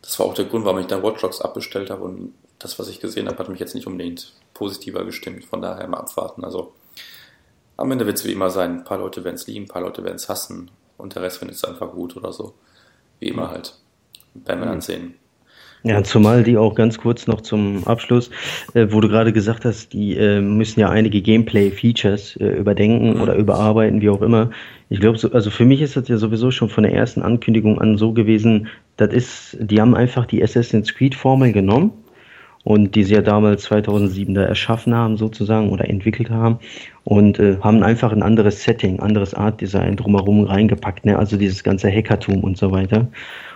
das 0.00 0.18
war 0.18 0.26
auch 0.26 0.34
der 0.34 0.44
Grund, 0.44 0.64
warum 0.64 0.78
ich 0.78 0.86
dann 0.86 1.02
Watch 1.02 1.20
Dogs 1.20 1.40
abbestellt 1.40 1.90
habe 1.90 2.04
und 2.04 2.34
das, 2.58 2.78
was 2.78 2.88
ich 2.88 3.00
gesehen 3.00 3.28
habe, 3.28 3.38
hat 3.38 3.48
mich 3.48 3.60
jetzt 3.60 3.74
nicht 3.74 3.86
unbedingt 3.86 4.32
positiver 4.54 5.04
gestimmt. 5.04 5.44
Von 5.44 5.62
daher 5.62 5.88
mal 5.88 5.98
abwarten. 5.98 6.44
Also 6.44 6.72
am 7.76 7.90
Ende 7.90 8.06
wird 8.06 8.18
es 8.18 8.24
wie 8.24 8.32
immer 8.32 8.50
sein. 8.50 8.78
Ein 8.78 8.84
paar 8.84 8.98
Leute 8.98 9.24
werden 9.24 9.34
es 9.34 9.46
lieben, 9.46 9.64
ein 9.64 9.68
paar 9.68 9.82
Leute 9.82 10.04
werden 10.04 10.16
es 10.16 10.28
hassen 10.28 10.70
und 11.02 11.14
der 11.14 11.22
Rest 11.22 11.38
findet 11.38 11.56
es 11.56 11.64
einfach 11.64 11.90
gut 11.90 12.16
oder 12.16 12.32
so. 12.32 12.54
Wie 13.18 13.28
immer 13.28 13.50
halt. 13.50 13.74
Werden 14.34 14.60
wir 14.60 14.66
dann 14.66 14.80
sehen. 14.80 15.14
Ja, 15.84 16.04
zumal 16.04 16.44
die 16.44 16.56
auch 16.56 16.76
ganz 16.76 16.96
kurz 16.98 17.26
noch 17.26 17.40
zum 17.40 17.84
Abschluss, 17.88 18.30
äh, 18.74 18.86
wo 18.90 19.00
du 19.00 19.08
gerade 19.08 19.32
gesagt 19.32 19.64
hast, 19.64 19.92
die 19.92 20.16
äh, 20.16 20.40
müssen 20.40 20.78
ja 20.78 20.90
einige 20.90 21.20
Gameplay-Features 21.20 22.36
äh, 22.36 22.46
überdenken 22.46 23.20
oder 23.20 23.34
überarbeiten, 23.34 24.00
wie 24.00 24.08
auch 24.08 24.22
immer. 24.22 24.50
Ich 24.90 25.00
glaube, 25.00 25.18
so, 25.18 25.32
also 25.32 25.50
für 25.50 25.64
mich 25.64 25.82
ist 25.82 25.96
das 25.96 26.06
ja 26.06 26.18
sowieso 26.18 26.52
schon 26.52 26.68
von 26.68 26.84
der 26.84 26.94
ersten 26.94 27.22
Ankündigung 27.22 27.80
an 27.80 27.98
so 27.98 28.12
gewesen, 28.12 28.68
das 28.96 29.12
ist, 29.12 29.56
die 29.58 29.80
haben 29.80 29.96
einfach 29.96 30.24
die 30.24 30.40
Assassin's 30.40 30.94
Creed-Formel 30.94 31.52
genommen 31.52 31.92
und 32.64 32.94
die 32.94 33.04
sie 33.04 33.14
ja 33.14 33.22
damals 33.22 33.62
2007 33.64 34.34
da 34.34 34.42
erschaffen 34.42 34.94
haben 34.94 35.16
sozusagen 35.16 35.70
oder 35.70 35.88
entwickelt 35.88 36.30
haben 36.30 36.58
und 37.04 37.38
äh, 37.38 37.56
haben 37.60 37.82
einfach 37.82 38.12
ein 38.12 38.22
anderes 38.22 38.62
Setting, 38.62 39.00
anderes 39.00 39.34
Art 39.34 39.60
Design 39.60 39.96
drumherum 39.96 40.44
reingepackt, 40.44 41.04
ne? 41.04 41.18
also 41.18 41.36
dieses 41.36 41.64
ganze 41.64 41.90
Hackertum 41.90 42.44
und 42.44 42.56
so 42.56 42.70
weiter. 42.70 43.08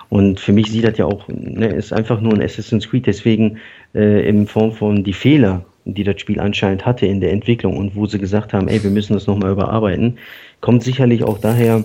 Und 0.08 0.38
für 0.38 0.52
mich 0.52 0.70
sieht 0.70 0.84
das 0.84 0.98
ja 0.98 1.04
auch, 1.04 1.26
ne, 1.28 1.66
ist 1.66 1.92
einfach 1.92 2.20
nur 2.20 2.32
ein 2.32 2.42
Assassin's 2.42 2.88
Creed, 2.88 3.06
deswegen 3.06 3.58
äh, 3.94 4.28
in 4.28 4.46
Form 4.46 4.72
von 4.72 5.02
die 5.02 5.12
Fehler, 5.12 5.64
die 5.84 6.04
das 6.04 6.20
Spiel 6.20 6.40
anscheinend 6.40 6.86
hatte 6.86 7.06
in 7.06 7.20
der 7.20 7.32
Entwicklung 7.32 7.76
und 7.76 7.96
wo 7.96 8.06
sie 8.06 8.18
gesagt 8.18 8.52
haben, 8.52 8.68
ey, 8.68 8.82
wir 8.82 8.90
müssen 8.90 9.14
das 9.14 9.26
nochmal 9.26 9.52
überarbeiten, 9.52 10.18
kommt 10.60 10.82
sicherlich 10.82 11.24
auch 11.24 11.38
daher, 11.38 11.84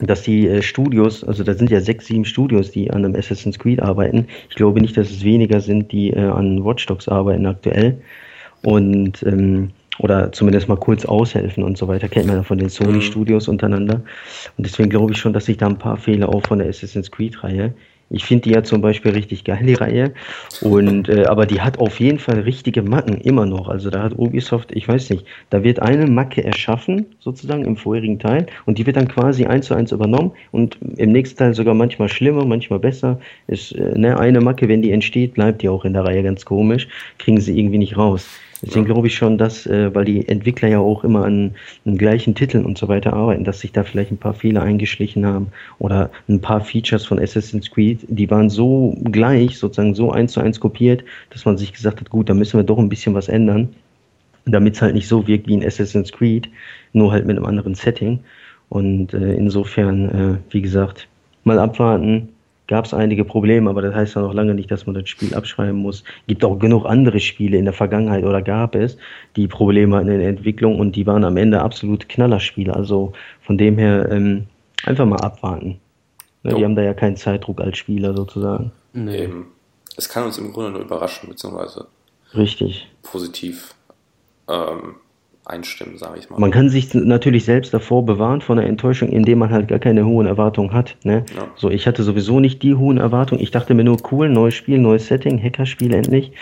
dass 0.00 0.22
die 0.22 0.46
äh, 0.46 0.62
Studios, 0.62 1.24
also 1.24 1.42
da 1.42 1.54
sind 1.54 1.70
ja 1.70 1.80
sechs, 1.80 2.06
sieben 2.06 2.24
Studios, 2.24 2.70
die 2.70 2.90
an 2.90 3.04
einem 3.04 3.14
Assassin's 3.14 3.58
Creed 3.58 3.80
arbeiten. 3.80 4.26
Ich 4.50 4.56
glaube 4.56 4.80
nicht, 4.80 4.96
dass 4.96 5.10
es 5.10 5.24
weniger 5.24 5.60
sind, 5.60 5.92
die 5.92 6.10
äh, 6.10 6.20
an 6.20 6.64
Watch 6.64 6.86
Dogs 6.86 7.08
arbeiten 7.08 7.46
aktuell. 7.46 8.00
Und 8.62 9.22
ähm, 9.22 9.70
oder 9.98 10.30
zumindest 10.32 10.68
mal 10.68 10.76
kurz 10.76 11.06
aushelfen 11.06 11.64
und 11.64 11.78
so 11.78 11.88
weiter, 11.88 12.08
kennt 12.08 12.26
man 12.26 12.36
ja 12.36 12.42
von 12.42 12.58
den 12.58 12.68
Sony-Studios 12.68 13.48
untereinander. 13.48 14.02
Und 14.56 14.66
deswegen 14.66 14.90
glaube 14.90 15.12
ich 15.12 15.18
schon, 15.18 15.32
dass 15.32 15.46
sich 15.46 15.56
da 15.56 15.66
ein 15.66 15.78
paar 15.78 15.96
Fehler 15.96 16.28
auch 16.28 16.46
von 16.46 16.58
der 16.58 16.68
Assassin's 16.68 17.10
Creed-Reihe. 17.10 17.72
Ich 18.08 18.24
finde 18.24 18.42
die 18.42 18.50
ja 18.50 18.62
zum 18.62 18.80
Beispiel 18.80 19.12
richtig 19.12 19.44
geil, 19.44 19.64
die 19.66 19.74
Reihe. 19.74 20.12
Und, 20.60 21.08
äh, 21.08 21.24
aber 21.24 21.46
die 21.46 21.60
hat 21.60 21.78
auf 21.78 21.98
jeden 21.98 22.18
Fall 22.18 22.40
richtige 22.40 22.82
Macken, 22.82 23.20
immer 23.20 23.46
noch. 23.46 23.68
Also 23.68 23.90
da 23.90 24.02
hat 24.02 24.16
Ubisoft, 24.16 24.70
ich 24.72 24.86
weiß 24.86 25.10
nicht, 25.10 25.26
da 25.50 25.64
wird 25.64 25.80
eine 25.80 26.06
Macke 26.06 26.44
erschaffen, 26.44 27.06
sozusagen 27.18 27.64
im 27.64 27.76
vorherigen 27.76 28.18
Teil, 28.18 28.46
und 28.64 28.78
die 28.78 28.86
wird 28.86 28.96
dann 28.96 29.08
quasi 29.08 29.46
eins 29.46 29.66
zu 29.66 29.74
eins 29.74 29.92
übernommen 29.92 30.32
und 30.52 30.78
im 30.96 31.12
nächsten 31.12 31.38
Teil 31.38 31.54
sogar 31.54 31.74
manchmal 31.74 32.08
schlimmer, 32.08 32.44
manchmal 32.44 32.78
besser. 32.78 33.18
Ist, 33.48 33.72
äh, 33.72 33.98
ne, 33.98 34.18
eine 34.18 34.40
Macke, 34.40 34.68
wenn 34.68 34.82
die 34.82 34.92
entsteht, 34.92 35.34
bleibt 35.34 35.62
die 35.62 35.68
auch 35.68 35.84
in 35.84 35.92
der 35.92 36.04
Reihe 36.04 36.22
ganz 36.22 36.44
komisch, 36.44 36.88
kriegen 37.18 37.40
sie 37.40 37.58
irgendwie 37.58 37.78
nicht 37.78 37.96
raus. 37.96 38.28
Deswegen 38.62 38.86
glaube 38.86 39.06
ich 39.06 39.14
schon, 39.14 39.36
dass, 39.36 39.66
äh, 39.66 39.94
weil 39.94 40.04
die 40.06 40.26
Entwickler 40.28 40.68
ja 40.68 40.78
auch 40.78 41.04
immer 41.04 41.24
an, 41.24 41.54
an 41.84 41.98
gleichen 41.98 42.34
Titeln 42.34 42.64
und 42.64 42.78
so 42.78 42.88
weiter 42.88 43.12
arbeiten, 43.12 43.44
dass 43.44 43.60
sich 43.60 43.72
da 43.72 43.84
vielleicht 43.84 44.10
ein 44.10 44.16
paar 44.16 44.34
Fehler 44.34 44.62
eingeschlichen 44.62 45.26
haben 45.26 45.48
oder 45.78 46.10
ein 46.28 46.40
paar 46.40 46.62
Features 46.62 47.04
von 47.04 47.18
Assassin's 47.18 47.70
Creed, 47.70 48.00
die 48.08 48.30
waren 48.30 48.48
so 48.48 48.96
gleich, 49.04 49.58
sozusagen 49.58 49.94
so 49.94 50.10
eins 50.10 50.32
zu 50.32 50.40
eins 50.40 50.58
kopiert, 50.58 51.04
dass 51.30 51.44
man 51.44 51.58
sich 51.58 51.72
gesagt 51.72 52.00
hat, 52.00 52.08
gut, 52.08 52.28
da 52.28 52.34
müssen 52.34 52.58
wir 52.58 52.64
doch 52.64 52.78
ein 52.78 52.88
bisschen 52.88 53.14
was 53.14 53.28
ändern, 53.28 53.68
damit 54.46 54.74
es 54.74 54.82
halt 54.82 54.94
nicht 54.94 55.08
so 55.08 55.26
wirkt 55.26 55.48
wie 55.48 55.54
in 55.54 55.64
Assassin's 55.64 56.12
Creed, 56.12 56.48
nur 56.92 57.12
halt 57.12 57.26
mit 57.26 57.36
einem 57.36 57.46
anderen 57.46 57.74
Setting. 57.74 58.20
Und 58.68 59.12
äh, 59.12 59.34
insofern, 59.34 60.08
äh, 60.08 60.52
wie 60.52 60.62
gesagt, 60.62 61.08
mal 61.44 61.58
abwarten, 61.58 62.30
gab 62.66 62.84
es 62.84 62.94
einige 62.94 63.24
Probleme, 63.24 63.70
aber 63.70 63.82
das 63.82 63.94
heißt 63.94 64.16
ja 64.16 64.22
noch 64.22 64.34
lange 64.34 64.54
nicht, 64.54 64.70
dass 64.70 64.86
man 64.86 64.94
das 64.94 65.08
Spiel 65.08 65.34
abschreiben 65.34 65.78
muss. 65.78 66.04
Gibt 66.26 66.44
auch 66.44 66.58
genug 66.58 66.84
andere 66.86 67.20
Spiele 67.20 67.56
in 67.58 67.64
der 67.64 67.74
Vergangenheit 67.74 68.24
oder 68.24 68.42
gab 68.42 68.74
es, 68.74 68.96
die 69.36 69.46
Probleme 69.46 69.96
hatten 69.96 70.08
in 70.08 70.18
der 70.18 70.28
Entwicklung 70.28 70.78
und 70.78 70.96
die 70.96 71.06
waren 71.06 71.24
am 71.24 71.36
Ende 71.36 71.62
absolut 71.62 72.08
Knallerspiele. 72.08 72.74
Also 72.74 73.12
von 73.42 73.56
dem 73.58 73.78
her 73.78 74.10
ähm, 74.10 74.46
einfach 74.84 75.06
mal 75.06 75.20
abwarten. 75.20 75.78
Ne, 76.42 76.54
die 76.54 76.64
haben 76.64 76.76
da 76.76 76.82
ja 76.82 76.94
keinen 76.94 77.16
Zeitdruck 77.16 77.60
als 77.60 77.78
Spieler 77.78 78.14
sozusagen. 78.14 78.72
Nee. 78.92 79.28
Es 79.96 80.08
kann 80.08 80.24
uns 80.24 80.38
im 80.38 80.52
Grunde 80.52 80.72
nur 80.72 80.82
überraschen, 80.82 81.28
beziehungsweise 81.28 81.86
Richtig. 82.34 82.88
positiv 83.02 83.74
ähm, 84.48 84.96
einstimmen, 85.46 85.96
sage 85.98 86.18
ich 86.18 86.28
mal. 86.28 86.38
Man 86.38 86.50
kann 86.50 86.68
sich 86.68 86.92
natürlich 86.92 87.44
selbst 87.44 87.72
davor 87.72 88.04
bewahren 88.04 88.40
von 88.40 88.56
der 88.56 88.66
Enttäuschung, 88.66 89.08
indem 89.08 89.38
man 89.38 89.50
halt 89.50 89.68
gar 89.68 89.78
keine 89.78 90.04
hohen 90.04 90.26
Erwartungen 90.26 90.72
hat. 90.72 90.96
Ne? 91.04 91.24
Ja. 91.36 91.48
So, 91.56 91.70
ich 91.70 91.86
hatte 91.86 92.02
sowieso 92.02 92.40
nicht 92.40 92.62
die 92.62 92.74
hohen 92.74 92.98
Erwartungen. 92.98 93.40
Ich 93.40 93.50
dachte 93.50 93.74
mir 93.74 93.84
nur, 93.84 93.98
cool, 94.10 94.28
neues 94.28 94.54
Spiel, 94.54 94.78
neues 94.78 95.06
Setting, 95.06 95.42
Hackerspiel 95.42 95.94
endlich. 95.94 96.32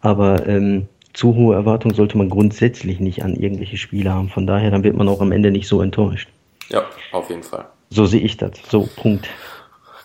Aber 0.00 0.46
ähm, 0.46 0.88
zu 1.12 1.34
hohe 1.34 1.54
Erwartungen 1.54 1.94
sollte 1.94 2.18
man 2.18 2.28
grundsätzlich 2.28 3.00
nicht 3.00 3.24
an 3.24 3.34
irgendwelche 3.34 3.76
Spiele 3.76 4.12
haben. 4.12 4.28
Von 4.28 4.46
daher, 4.46 4.70
dann 4.70 4.84
wird 4.84 4.96
man 4.96 5.08
auch 5.08 5.20
am 5.20 5.32
Ende 5.32 5.50
nicht 5.50 5.66
so 5.66 5.80
enttäuscht. 5.82 6.28
Ja, 6.68 6.84
auf 7.12 7.30
jeden 7.30 7.42
Fall. 7.42 7.66
So 7.90 8.06
sehe 8.06 8.20
ich 8.20 8.36
das. 8.36 8.52
So, 8.68 8.88
Punkt. 8.96 9.28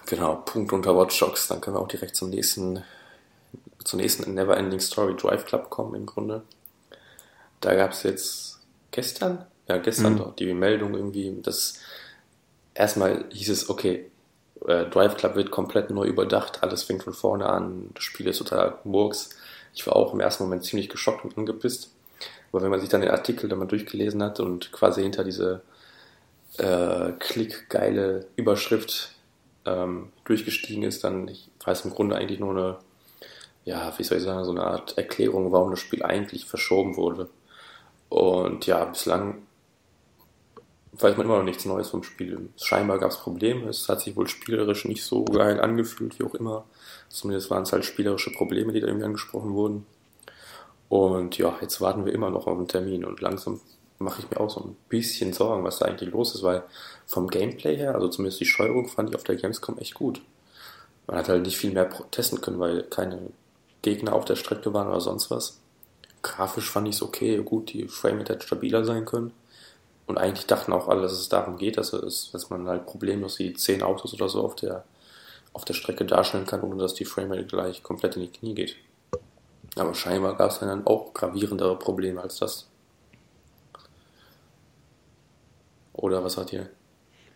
Genau, 0.08 0.36
Punkt 0.46 0.72
unter 0.74 0.96
Watch 0.98 1.20
Dogs. 1.20 1.48
Dann 1.48 1.62
können 1.62 1.76
wir 1.76 1.82
auch 1.82 1.88
direkt 1.88 2.16
zum 2.16 2.30
nächsten, 2.30 2.84
zur 3.84 4.00
nächsten 4.00 4.34
Neverending 4.34 4.80
Story 4.80 5.16
Drive 5.16 5.46
Club 5.46 5.70
kommen 5.70 5.94
im 5.96 6.06
Grunde. 6.06 6.44
Da 7.62 7.76
gab 7.76 7.92
es 7.92 8.04
jetzt 8.04 8.45
gestern, 8.92 9.46
ja 9.68 9.78
gestern 9.78 10.14
Mhm. 10.14 10.18
doch 10.18 10.36
die 10.36 10.54
Meldung 10.54 10.96
irgendwie, 10.96 11.38
dass 11.42 11.80
erstmal 12.74 13.26
hieß 13.32 13.50
es, 13.50 13.70
okay, 13.70 14.12
äh, 14.68 14.86
Drive 14.86 15.18
Club 15.18 15.36
wird 15.36 15.52
komplett 15.52 15.90
neu 15.90 16.06
überdacht, 16.06 16.64
alles 16.64 16.84
fängt 16.84 17.04
von 17.04 17.14
vorne 17.14 17.48
an, 17.48 17.90
das 17.94 18.04
Spiel 18.04 18.28
ist 18.28 18.40
total 18.40 18.80
Murks. 18.84 19.30
Ich 19.74 19.86
war 19.88 19.96
auch 19.96 20.14
im 20.14 20.22
ersten 20.22 20.44
Moment 20.44 20.64
ziemlich 20.64 20.90
geschockt 20.90 21.26
und 21.26 21.38
angepisst. 21.38 21.92
Aber 22.52 22.62
wenn 22.64 22.70
man 22.70 22.80
sich 22.80 22.90
dann 22.90 23.02
den 23.02 23.12
Artikel 23.12 23.50
dann 23.50 23.60
mal 23.60 23.68
durchgelesen 23.68 24.24
hat 24.24 24.40
und 24.40 24.72
quasi 24.72 25.02
hinter 25.04 25.24
diese 25.26 25.62
äh, 26.58 27.12
klickgeile 27.20 28.28
Überschrift 28.38 29.12
ähm, 29.66 30.12
durchgestiegen 30.24 30.84
ist, 30.84 31.04
dann 31.04 31.28
ich 31.28 31.50
weiß 31.66 31.86
im 31.86 31.92
Grunde 31.92 32.16
eigentlich 32.16 32.40
nur 32.40 32.52
eine, 32.52 32.78
ja, 33.66 33.94
wie 33.98 34.04
soll 34.04 34.20
ich 34.20 34.24
sagen, 34.24 34.46
so 34.46 34.52
eine 34.52 34.64
Art 34.64 34.98
Erklärung, 34.98 35.52
warum 35.52 35.72
das 35.72 35.80
Spiel 35.80 36.04
eigentlich 36.04 36.46
verschoben 36.46 36.96
wurde. 36.96 37.30
Und 38.10 38.66
ja, 38.68 38.86
bislang 38.86 39.46
weiß 41.02 41.18
man 41.18 41.26
immer 41.26 41.38
noch 41.38 41.44
nichts 41.44 41.66
Neues 41.66 41.90
vom 41.90 42.04
Spiel. 42.04 42.50
Scheinbar 42.58 43.00
gab 43.00 43.12
es 43.12 43.18
Probleme, 43.18 43.70
es 43.70 43.90
hat 43.90 44.02
sich 44.02 44.16
wohl 44.16 44.28
spielerisch 44.28 44.86
nicht 44.86 45.04
so 45.04 45.26
geil 45.26 45.60
angefühlt, 45.60 46.20
wie 46.20 46.24
auch 46.24 46.36
immer. 46.36 46.66
Zumindest 47.10 47.50
waren 47.50 47.64
es 47.64 47.74
halt 47.74 47.86
spielerische 47.86 48.32
Probleme, 48.32 48.72
die 48.72 48.80
da 48.80 48.88
irgendwie 48.88 49.06
angesprochen 49.06 49.54
wurden. 49.54 49.86
Und 50.88 51.38
ja, 51.38 51.58
jetzt 51.62 51.82
warten 51.82 52.06
wir 52.06 52.14
immer 52.14 52.30
noch 52.30 52.48
auf 52.48 52.58
einen 52.58 52.68
Termin 52.68 53.06
und 53.06 53.20
langsam 53.22 53.60
mache 53.98 54.22
ich 54.22 54.30
mir 54.30 54.40
auch 54.40 54.50
so 54.50 54.62
ein 54.62 54.76
bisschen 54.90 55.34
Sorgen, 55.34 55.64
was 55.64 55.80
da 55.80 55.86
eigentlich 55.86 56.12
los 56.12 56.36
ist, 56.36 56.44
weil 56.44 56.64
vom 57.06 57.30
Gameplay 57.30 57.76
her, 57.78 57.96
also 57.96 58.08
zumindest 58.10 58.40
die 58.42 58.46
Steuerung 58.46 58.88
fand 58.88 59.10
ich 59.10 59.16
auf 59.16 59.24
der 59.24 59.36
Gamescom 59.36 59.78
echt 59.78 59.94
gut. 59.94 60.22
Man 61.08 61.18
hat 61.18 61.30
halt 61.30 61.44
nicht 61.44 61.58
viel 61.58 61.72
mehr 61.72 61.90
testen 62.12 62.42
können, 62.42 62.60
weil 62.60 62.84
keine 62.84 63.20
Gegner 63.82 64.14
auf 64.14 64.26
der 64.26 64.36
Strecke 64.36 64.74
waren 64.74 64.88
oder 64.88 65.02
sonst 65.02 65.32
was. 65.32 65.60
Grafisch 66.26 66.72
fand 66.72 66.88
ich 66.88 66.96
es 66.96 67.04
okay, 67.04 67.38
gut, 67.46 67.72
die 67.72 67.88
Framerate 67.88 68.34
hätte 68.34 68.48
stabiler 68.48 68.84
sein 68.84 69.06
können. 69.06 69.32
Und 70.08 70.18
eigentlich 70.18 70.48
dachten 70.48 70.74
auch 70.74 70.88
alle, 70.88 71.04
dass 71.04 71.12
es 71.12 71.30
darum 71.30 71.58
geht, 71.58 71.78
dass, 71.78 71.94
es, 71.94 72.32
dass 72.32 72.50
man 72.50 72.68
halt 72.68 72.88
problemlos 72.88 73.36
die 73.36 73.54
10 73.54 73.84
Autos 73.84 74.12
oder 74.16 74.28
so 74.28 74.44
auf 74.44 74.56
der, 74.56 74.86
auf 75.54 75.66
der 75.66 75.76
Strecke 75.76 76.04
darstellen 76.04 76.48
kann, 76.48 76.62
ohne 76.62 76.82
dass 76.82 76.96
die 76.96 77.06
Framerate 77.06 77.46
gleich 77.46 77.84
komplett 77.84 78.16
in 78.16 78.24
die 78.24 78.32
Knie 78.32 78.56
geht. 78.56 78.76
Aber 79.76 79.94
scheinbar 79.94 80.36
gab 80.36 80.50
es 80.50 80.60
dann 80.60 80.88
auch 80.88 81.14
gravierendere 81.14 81.78
Probleme 81.78 82.22
als 82.22 82.40
das. 82.40 82.68
Oder 85.94 86.24
was 86.24 86.38
hat 86.38 86.52
ihr? 86.54 86.70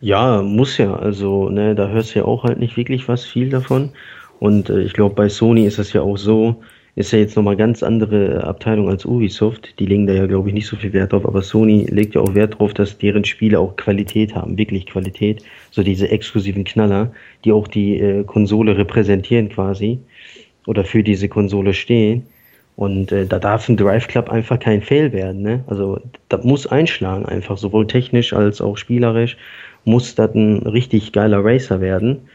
Ja, 0.02 0.42
muss 0.42 0.78
ja. 0.80 0.96
Also, 0.96 1.50
ne, 1.50 1.76
da 1.76 1.90
hörst 1.90 2.16
du 2.16 2.20
ja 2.20 2.26
auch 2.26 2.44
halt 2.44 2.58
nicht 2.58 2.76
wirklich 2.76 3.08
was 3.08 3.24
viel 3.24 3.52
davon. 3.52 3.92
Und 4.40 4.72
äh, 4.72 4.82
ich 4.82 4.94
glaube, 4.94 5.14
bei 5.14 5.30
Sony 5.30 5.66
ist 5.66 5.78
das 5.78 5.94
ja 5.94 6.02
auch 6.02 6.18
so, 6.18 6.64
ist 7.00 7.14
ja 7.14 7.20
jetzt 7.20 7.38
nochmal 7.38 7.56
ganz 7.56 7.82
andere 7.82 8.44
Abteilung 8.44 8.90
als 8.90 9.06
Ubisoft. 9.06 9.74
Die 9.80 9.86
legen 9.86 10.06
da 10.06 10.12
ja, 10.12 10.26
glaube 10.26 10.50
ich, 10.50 10.54
nicht 10.54 10.68
so 10.68 10.76
viel 10.76 10.92
Wert 10.92 11.14
drauf. 11.14 11.26
Aber 11.26 11.42
Sony 11.42 11.86
legt 11.90 12.14
ja 12.14 12.20
auch 12.20 12.36
Wert 12.36 12.60
drauf, 12.60 12.74
dass 12.74 12.98
deren 12.98 13.24
Spiele 13.24 13.58
auch 13.58 13.78
Qualität 13.78 14.36
haben, 14.36 14.58
wirklich 14.58 14.86
Qualität. 14.86 15.42
So 15.72 15.82
diese 15.82 16.10
exklusiven 16.10 16.66
Knaller, 16.66 17.14
die 17.46 17.54
auch 17.54 17.70
die 17.70 18.02
äh, 18.02 18.26
Konsole 18.26 18.78
repräsentieren 18.78 19.48
quasi 19.48 19.98
oder 20.68 20.84
für 20.84 21.02
diese 21.02 21.30
Konsole 21.30 21.74
stehen. 21.74 22.24
Und 22.76 23.14
äh, 23.14 23.26
da 23.26 23.40
darf 23.40 23.70
ein 23.70 23.78
Drive 23.78 24.10
Club 24.10 24.30
einfach 24.30 24.60
kein 24.60 24.82
Fail 24.82 25.14
werden. 25.14 25.42
Ne? 25.42 25.64
Also 25.68 26.02
das 26.28 26.44
muss 26.44 26.68
einschlagen, 26.68 27.26
einfach 27.26 27.58
sowohl 27.58 27.88
technisch 27.88 28.34
als 28.34 28.60
auch 28.60 28.76
spielerisch 28.76 29.38
muss 29.86 30.16
das 30.16 30.34
ein 30.36 30.58
richtig 30.68 31.12
geiler 31.14 31.44
Racer 31.44 31.82
werden. 31.82 32.28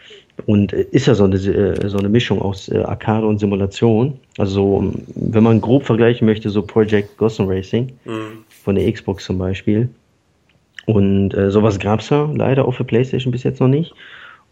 Und 0.46 0.72
äh, 0.72 0.86
ist 0.90 1.06
ja 1.06 1.14
so 1.14 1.24
eine, 1.24 1.36
äh, 1.36 1.88
so 1.88 1.98
eine 1.98 2.08
Mischung 2.08 2.42
aus 2.42 2.68
äh, 2.68 2.78
Arcade 2.78 3.26
und 3.26 3.38
Simulation. 3.38 4.18
Also 4.38 4.76
um, 4.76 4.94
wenn 5.14 5.44
man 5.44 5.60
grob 5.60 5.84
vergleichen 5.84 6.26
möchte, 6.26 6.50
so 6.50 6.62
Project 6.62 7.16
Gotham 7.16 7.48
Racing 7.48 7.92
von 8.48 8.74
der 8.74 8.90
Xbox 8.90 9.24
zum 9.24 9.38
Beispiel. 9.38 9.88
Und 10.86 11.34
äh, 11.34 11.50
sowas 11.50 11.78
gab's 11.78 12.10
ja 12.10 12.30
leider 12.34 12.66
auch 12.66 12.72
für 12.72 12.84
PlayStation 12.84 13.32
bis 13.32 13.42
jetzt 13.42 13.60
noch 13.60 13.68
nicht. 13.68 13.94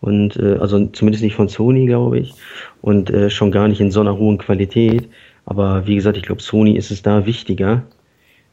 Und 0.01 0.37
äh, 0.37 0.57
also 0.61 0.87
zumindest 0.87 1.22
nicht 1.22 1.37
von 1.37 1.49
Sony, 1.49 1.87
glaube 1.87 2.18
ich. 2.18 2.35
Und 2.80 3.11
äh, 3.11 3.30
schon 3.30 3.53
gar 3.53 3.68
nicht 3.68 3.80
in 3.80 3.91
so 3.91 4.01
einer 4.01 4.18
hohen 4.18 4.39
Qualität. 4.39 5.09
Aber 5.47 5.87
wie 5.87 5.95
gesagt, 5.95 6.16
ich 6.16 6.24
glaube, 6.24 6.43
Sony 6.43 6.76
ist 6.76 6.91
es 6.91 7.03
da 7.03 7.26
wichtiger, 7.26 7.83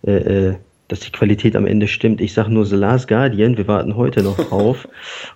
äh, 0.05 0.11
äh, 0.11 0.55
dass 0.89 0.99
die 0.99 1.11
Qualität 1.11 1.55
am 1.55 1.65
Ende 1.65 1.87
stimmt. 1.87 2.19
Ich 2.19 2.33
sage 2.33 2.51
nur 2.51 2.65
The 2.65 2.75
Last 2.75 3.07
Guardian, 3.07 3.57
wir 3.57 3.67
warten 3.67 3.95
heute 3.95 4.21
noch 4.23 4.37
drauf. 4.49 4.87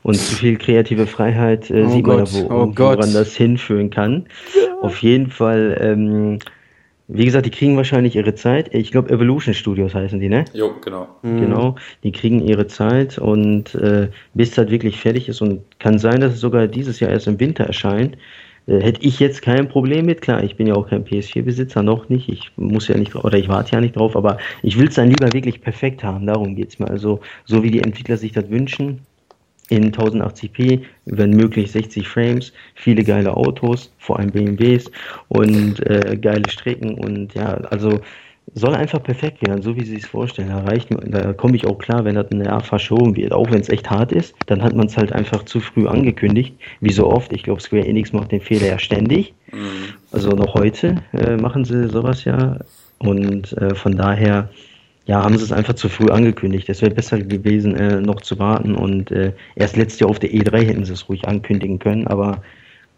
Und 0.02 0.16
zu 0.16 0.36
viel 0.36 0.58
kreative 0.58 1.08
Freiheit 1.08 1.70
äh, 1.70 1.84
oh 1.84 1.90
sieht 1.90 2.04
Gott, 2.04 2.18
man 2.18 2.26
ja, 2.26 2.50
wo, 2.50 2.54
oh 2.54 2.74
woran 2.76 3.14
das 3.14 3.36
hinführen 3.36 3.90
kann. 3.90 4.26
Ja. 4.56 4.82
Auf 4.82 4.98
jeden 4.98 5.30
Fall, 5.30 5.78
ähm, 5.80 6.40
wie 7.08 7.26
gesagt, 7.26 7.46
die 7.46 7.52
kriegen 7.52 7.78
wahrscheinlich 7.78 8.16
ihre 8.16 8.34
Zeit. 8.34 8.74
Ich 8.74 8.92
glaube, 8.92 9.12
Evolution 9.12 9.54
Studios 9.54 9.94
heißen 9.94 10.20
die, 10.20 10.30
ne? 10.30 10.46
Jo, 10.54 10.74
genau. 10.84 11.08
Mhm. 11.22 11.40
Genau, 11.40 11.76
die 12.04 12.12
kriegen 12.12 12.42
ihre 12.42 12.66
Zeit 12.66 13.20
und 13.20 13.76
äh, 13.76 14.10
bis 14.34 14.52
das 14.52 14.70
wirklich 14.70 15.00
fertig 15.00 15.30
ist 15.30 15.42
und 15.42 15.62
kann 15.80 16.00
sein, 16.00 16.20
dass 16.20 16.34
es 16.34 16.40
sogar 16.40 16.68
dieses 16.68 17.00
Jahr 17.00 17.12
erst 17.12 17.28
im 17.28 17.40
Winter 17.40 17.66
erscheint. 17.66 18.18
Äh, 18.68 18.80
hätte 18.82 19.02
ich 19.02 19.20
jetzt 19.20 19.42
kein 19.42 19.68
Problem 19.68 20.06
mit. 20.06 20.22
Klar, 20.22 20.44
ich 20.44 20.56
bin 20.56 20.68
ja 20.68 20.76
auch 20.76 20.90
kein 20.90 21.06
PS4-Besitzer, 21.06 21.84
noch 21.84 22.10
nicht. 22.10 22.30
Ich 22.30 22.52
muss 22.56 22.88
ja 22.88 22.98
nicht, 22.98 23.16
oder 23.16 23.38
ich 23.38 23.50
warte 23.50 23.74
ja 23.74 23.82
nicht 23.82 23.96
drauf, 23.96 24.16
aber 24.16 24.38
ich 24.62 24.78
will 24.78 24.88
es 24.88 24.96
dann 24.96 25.10
lieber 25.10 25.32
wirklich 25.34 25.62
perfekt 25.62 26.04
haben. 26.04 26.28
Darum 26.28 26.56
geht 26.56 26.70
es 26.70 26.80
mir. 26.80 26.90
Also, 26.90 27.20
so 27.46 27.64
wie 27.64 27.72
die 27.72 27.82
Entwickler 27.82 28.18
sich 28.18 28.32
das 28.32 28.50
wünschen, 28.50 29.02
in 29.70 29.92
1080p, 29.92 30.82
wenn 31.06 31.32
möglich 31.32 31.72
60 31.72 32.08
Frames, 32.08 32.54
viele 32.76 33.04
geile 33.04 33.36
Autos, 33.36 33.92
vor 33.98 34.20
allem 34.20 34.32
BMWs 34.32 34.92
und 35.30 35.80
äh, 35.88 36.18
geile 36.18 36.50
Strecken 36.50 36.96
und 36.96 37.34
ja, 37.34 37.54
also 37.72 38.00
soll 38.56 38.76
einfach 38.76 39.02
perfekt 39.02 39.46
werden, 39.46 39.62
so 39.62 39.76
wie 39.76 39.86
sie 39.86 39.98
es 39.98 40.06
vorstellen. 40.06 40.50
Da, 40.50 40.60
reicht, 40.60 40.90
da 41.08 41.34
komme 41.34 41.56
ich 41.56 41.66
auch 41.66 41.78
klar, 41.78 42.06
wenn 42.06 42.16
das 42.16 42.32
eine 42.32 42.52
Art 42.52 42.66
verschoben 42.66 43.16
wird. 43.16 43.32
Auch 43.32 43.50
wenn 43.52 43.62
es 43.62 43.70
echt 43.70 43.90
hart 43.90 44.12
ist, 44.12 44.36
dann 44.48 44.62
hat 44.62 44.76
man 44.76 44.88
es 44.88 44.98
halt 44.98 45.12
einfach 45.12 45.44
zu 45.44 45.60
früh 45.60 45.88
angekündigt. 45.88 46.56
Wie 46.80 46.92
so 46.92 47.08
oft. 47.08 47.34
Ich 47.34 47.44
glaube, 47.44 47.62
Square 47.62 47.86
Enix 47.86 48.14
macht 48.14 48.32
den 48.32 48.42
Fehler 48.42 48.68
ja 48.68 48.80
ständig. 48.80 49.34
Mhm. 49.52 49.96
Also 50.12 50.32
noch 50.32 50.54
heute 50.54 51.02
äh, 51.14 51.38
machen 51.38 51.66
sie 51.66 51.88
sowas 51.90 52.26
ja. 52.26 52.60
Und 53.00 53.54
äh, 53.58 53.74
von 53.76 53.98
daher, 53.98 54.50
ja, 55.06 55.24
haben 55.24 55.38
sie 55.38 55.44
es 55.44 55.52
einfach 55.52 55.74
zu 55.74 55.90
früh 55.90 56.10
angekündigt. 56.10 56.70
Es 56.70 56.82
wäre 56.82 56.94
besser 56.94 57.20
gewesen, 57.20 57.76
äh, 57.76 58.00
noch 58.02 58.22
zu 58.22 58.38
warten. 58.40 58.76
Und 58.76 59.12
äh, 59.12 59.34
erst 59.56 59.78
letztes 59.78 60.00
Jahr 60.00 60.10
auf 60.10 60.20
der 60.20 60.32
E3 60.32 60.66
hätten 60.66 60.86
sie 60.86 60.94
es 60.94 61.10
ruhig 61.10 61.28
ankündigen 61.28 61.80
können. 61.80 62.08
Aber 62.08 62.42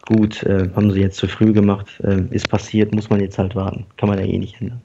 gut, 0.06 0.44
äh, 0.44 0.70
haben 0.76 0.92
sie 0.92 1.02
jetzt 1.02 1.18
zu 1.18 1.28
früh 1.28 1.54
gemacht. 1.54 1.88
Äh, 2.04 2.24
ist 2.32 2.50
passiert, 2.50 2.94
muss 2.94 3.10
man 3.10 3.22
jetzt 3.22 3.38
halt 3.38 3.56
warten. 3.56 3.86
Kann 3.98 4.10
man 4.10 4.20
ja 4.20 4.26
eh 4.26 4.38
nicht 4.38 4.60
ändern. 4.60 4.82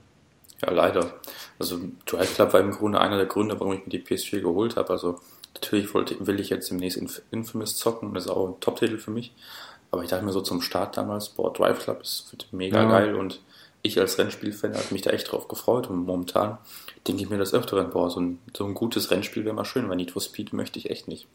Ja, 0.63 0.73
leider. 0.73 1.15
Also 1.59 1.79
Drive 2.07 2.35
Club 2.35 2.53
war 2.53 2.61
im 2.61 2.73
Grunde 2.73 3.01
einer 3.01 3.17
der 3.17 3.27
Gründe, 3.27 3.59
warum 3.59 3.73
ich 3.75 3.87
mir 3.87 3.91
die 3.91 4.03
PS4 4.03 4.41
geholt 4.41 4.77
habe. 4.77 4.91
Also 4.91 5.21
natürlich 5.55 5.93
wollte, 5.95 6.27
will 6.27 6.41
ich 6.41 6.51
jetzt 6.51 6.71
demnächst 6.71 7.01
Infamous 7.31 7.77
zocken, 7.77 8.15
das 8.15 8.27
ist 8.27 8.31
auch 8.31 8.49
ein 8.49 8.61
Top-Titel 8.61 8.99
für 8.99 9.11
mich. 9.11 9.33
Aber 9.91 10.03
ich 10.05 10.11
dachte 10.11 10.25
mir 10.25 10.33
so 10.33 10.41
zum 10.41 10.63
Start 10.63 10.97
damals, 10.97 11.31
boah, 11.31 11.53
Drive 11.53 11.81
Club 11.81 12.03
ist 12.03 12.35
mega 12.53 12.83
ja. 12.83 12.89
geil 12.89 13.15
und 13.15 13.41
ich 13.83 13.99
als 13.99 14.19
Rennspielfan 14.19 14.75
habe 14.75 14.85
mich 14.91 15.03
da 15.03 15.11
echt 15.11 15.33
drauf 15.33 15.49
gefreut 15.49 15.89
und 15.89 16.05
momentan 16.05 16.59
denke 17.09 17.23
ich 17.23 17.31
mir 17.31 17.39
das 17.39 17.55
öfteren, 17.55 17.91
boah, 17.91 18.11
so 18.11 18.21
ein, 18.21 18.39
so 18.57 18.67
ein 18.67 18.75
gutes 18.75 19.11
Rennspiel 19.11 19.45
wäre 19.45 19.55
mal 19.55 19.65
schön, 19.65 19.89
weil 19.89 19.97
Need 19.97 20.11
for 20.11 20.23
Speed 20.23 20.53
möchte 20.53 20.79
ich 20.79 20.91
echt 20.91 21.09
nicht. 21.09 21.27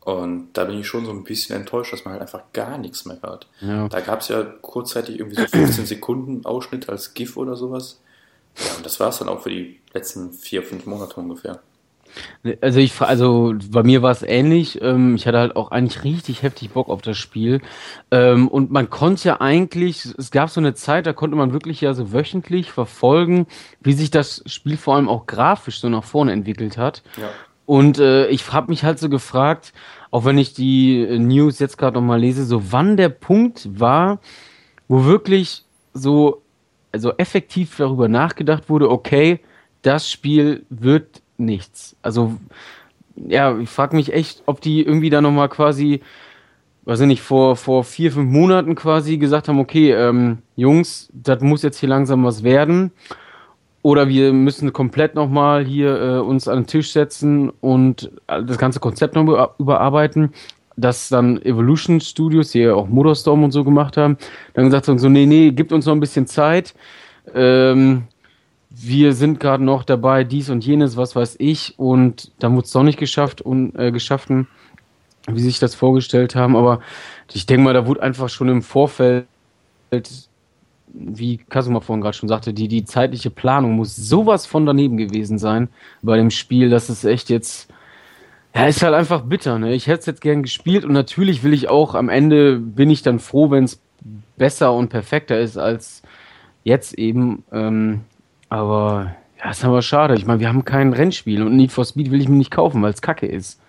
Und 0.00 0.50
da 0.54 0.64
bin 0.64 0.78
ich 0.78 0.86
schon 0.86 1.04
so 1.04 1.10
ein 1.10 1.24
bisschen 1.24 1.56
enttäuscht, 1.56 1.92
dass 1.92 2.04
man 2.04 2.12
halt 2.12 2.22
einfach 2.22 2.42
gar 2.52 2.78
nichts 2.78 3.04
mehr 3.04 3.20
hört. 3.22 3.46
Ja. 3.60 3.88
Da 3.88 4.00
gab 4.00 4.20
es 4.20 4.28
ja 4.28 4.42
kurzzeitig 4.42 5.18
irgendwie 5.18 5.40
so 5.40 5.46
15 5.46 5.86
Sekunden 5.86 6.46
Ausschnitt 6.46 6.88
als 6.88 7.14
GIF 7.14 7.36
oder 7.36 7.56
sowas. 7.56 8.00
Ja, 8.58 8.76
und 8.76 8.86
das 8.86 8.98
war 9.00 9.08
es 9.08 9.18
dann 9.18 9.28
auch 9.28 9.40
für 9.42 9.50
die 9.50 9.80
letzten 9.92 10.32
vier, 10.32 10.62
fünf 10.62 10.86
Monate 10.86 11.20
ungefähr. 11.20 11.60
Also 12.60 12.80
ich 12.80 13.00
also 13.00 13.54
bei 13.70 13.82
mir 13.82 14.02
war 14.02 14.10
es 14.10 14.22
ähnlich. 14.22 14.80
Ähm, 14.80 15.14
ich 15.14 15.26
hatte 15.26 15.38
halt 15.38 15.56
auch 15.56 15.70
eigentlich 15.70 16.04
richtig 16.04 16.42
heftig 16.42 16.70
Bock 16.70 16.88
auf 16.88 17.02
das 17.02 17.16
Spiel. 17.16 17.60
Ähm, 18.10 18.48
und 18.48 18.70
man 18.70 18.90
konnte 18.90 19.28
ja 19.28 19.40
eigentlich, 19.40 20.06
es 20.16 20.30
gab 20.30 20.50
so 20.50 20.60
eine 20.60 20.74
Zeit, 20.74 21.06
da 21.06 21.12
konnte 21.12 21.36
man 21.36 21.52
wirklich 21.52 21.80
ja 21.80 21.94
so 21.94 22.12
wöchentlich 22.12 22.72
verfolgen, 22.72 23.46
wie 23.80 23.92
sich 23.92 24.10
das 24.10 24.42
Spiel 24.46 24.76
vor 24.76 24.96
allem 24.96 25.08
auch 25.08 25.26
grafisch 25.26 25.80
so 25.80 25.88
nach 25.88 26.04
vorne 26.04 26.32
entwickelt 26.32 26.78
hat. 26.78 27.02
Ja. 27.16 27.30
Und 27.66 27.98
äh, 27.98 28.28
ich 28.28 28.50
habe 28.50 28.70
mich 28.70 28.84
halt 28.84 28.98
so 28.98 29.10
gefragt, 29.10 29.74
auch 30.10 30.24
wenn 30.24 30.38
ich 30.38 30.54
die 30.54 31.18
News 31.18 31.58
jetzt 31.58 31.76
gerade 31.76 31.94
nochmal 31.94 32.20
lese, 32.20 32.44
so 32.46 32.72
wann 32.72 32.96
der 32.96 33.10
Punkt 33.10 33.68
war, 33.78 34.20
wo 34.88 35.04
wirklich 35.04 35.64
so 35.92 36.42
also 36.98 37.12
effektiv 37.16 37.76
darüber 37.76 38.08
nachgedacht 38.08 38.68
wurde, 38.68 38.90
okay, 38.90 39.38
das 39.82 40.10
Spiel 40.10 40.66
wird 40.68 41.22
nichts. 41.36 41.94
Also, 42.02 42.34
ja, 43.14 43.56
ich 43.56 43.68
frage 43.68 43.94
mich 43.94 44.12
echt, 44.12 44.42
ob 44.46 44.60
die 44.60 44.82
irgendwie 44.82 45.08
da 45.08 45.20
nochmal 45.20 45.48
quasi, 45.48 46.00
weiß 46.86 47.00
ich 47.00 47.06
nicht, 47.06 47.22
vor, 47.22 47.54
vor 47.54 47.84
vier, 47.84 48.10
fünf 48.10 48.28
Monaten 48.28 48.74
quasi 48.74 49.16
gesagt 49.16 49.46
haben, 49.46 49.60
okay, 49.60 49.92
ähm, 49.92 50.38
Jungs, 50.56 51.08
das 51.12 51.40
muss 51.40 51.62
jetzt 51.62 51.78
hier 51.78 51.88
langsam 51.88 52.24
was 52.24 52.42
werden. 52.42 52.90
Oder 53.82 54.08
wir 54.08 54.32
müssen 54.32 54.72
komplett 54.72 55.14
nochmal 55.14 55.64
hier 55.64 56.00
äh, 56.00 56.18
uns 56.18 56.48
an 56.48 56.62
den 56.62 56.66
Tisch 56.66 56.90
setzen 56.90 57.50
und 57.60 58.10
das 58.26 58.58
ganze 58.58 58.80
Konzept 58.80 59.14
noch 59.14 59.54
überarbeiten 59.58 60.32
dass 60.78 61.08
dann 61.08 61.42
Evolution 61.42 62.00
Studios, 62.00 62.52
die 62.52 62.60
ja 62.60 62.74
auch 62.74 62.88
Motorstorm 62.88 63.44
und 63.44 63.50
so 63.50 63.64
gemacht 63.64 63.96
haben, 63.96 64.16
dann 64.54 64.66
gesagt 64.66 64.88
haben, 64.88 64.98
so, 64.98 65.08
nee, 65.08 65.26
nee, 65.26 65.50
gibt 65.50 65.72
uns 65.72 65.86
noch 65.86 65.92
ein 65.92 66.00
bisschen 66.00 66.26
Zeit. 66.26 66.74
Ähm, 67.34 68.04
wir 68.70 69.12
sind 69.12 69.40
gerade 69.40 69.64
noch 69.64 69.82
dabei, 69.82 70.24
dies 70.24 70.50
und 70.50 70.64
jenes, 70.64 70.96
was 70.96 71.16
weiß 71.16 71.36
ich, 71.38 71.78
und 71.78 72.30
dann 72.38 72.54
wurde 72.54 72.66
es 72.66 72.72
doch 72.72 72.82
nicht 72.82 72.98
geschafft 72.98 73.40
und 73.40 73.74
äh, 73.76 73.90
geschaffen, 73.90 74.46
wie 75.26 75.40
sich 75.40 75.58
das 75.58 75.74
vorgestellt 75.74 76.36
haben. 76.36 76.54
Aber 76.54 76.80
ich 77.32 77.46
denke 77.46 77.64
mal, 77.64 77.74
da 77.74 77.86
wurde 77.86 78.02
einfach 78.02 78.28
schon 78.28 78.48
im 78.48 78.62
Vorfeld, 78.62 79.26
wie 80.92 81.38
Kasuma 81.38 81.80
vorhin 81.80 82.02
gerade 82.02 82.16
schon 82.16 82.28
sagte, 82.28 82.54
die, 82.54 82.68
die 82.68 82.84
zeitliche 82.84 83.30
Planung 83.30 83.72
muss 83.72 83.96
sowas 83.96 84.46
von 84.46 84.64
daneben 84.64 84.96
gewesen 84.96 85.38
sein 85.38 85.68
bei 86.02 86.16
dem 86.16 86.30
Spiel, 86.30 86.70
dass 86.70 86.88
es 86.88 87.04
echt 87.04 87.30
jetzt 87.30 87.68
ja, 88.54 88.66
ist 88.66 88.82
halt 88.82 88.94
einfach 88.94 89.22
bitter, 89.22 89.58
ne? 89.58 89.74
Ich 89.74 89.86
hätte 89.86 90.00
es 90.00 90.06
jetzt 90.06 90.20
gern 90.20 90.42
gespielt 90.42 90.84
und 90.84 90.92
natürlich 90.92 91.42
will 91.42 91.52
ich 91.52 91.68
auch, 91.68 91.94
am 91.94 92.08
Ende 92.08 92.58
bin 92.58 92.90
ich 92.90 93.02
dann 93.02 93.18
froh, 93.18 93.50
wenn 93.50 93.64
es 93.64 93.80
besser 94.36 94.72
und 94.72 94.88
perfekter 94.88 95.38
ist 95.38 95.58
als 95.58 96.02
jetzt 96.64 96.94
eben. 96.94 97.44
Ähm, 97.52 98.04
aber 98.48 99.14
ja, 99.38 99.50
ist 99.50 99.64
aber 99.64 99.82
schade. 99.82 100.14
Ich 100.14 100.26
meine, 100.26 100.40
wir 100.40 100.48
haben 100.48 100.64
kein 100.64 100.92
Rennspiel 100.92 101.42
und 101.42 101.56
Need 101.56 101.72
for 101.72 101.84
Speed 101.84 102.10
will 102.10 102.20
ich 102.20 102.28
mir 102.28 102.36
nicht 102.36 102.50
kaufen, 102.50 102.82
weil 102.82 102.92
es 102.92 103.02
kacke 103.02 103.26
ist. 103.26 103.60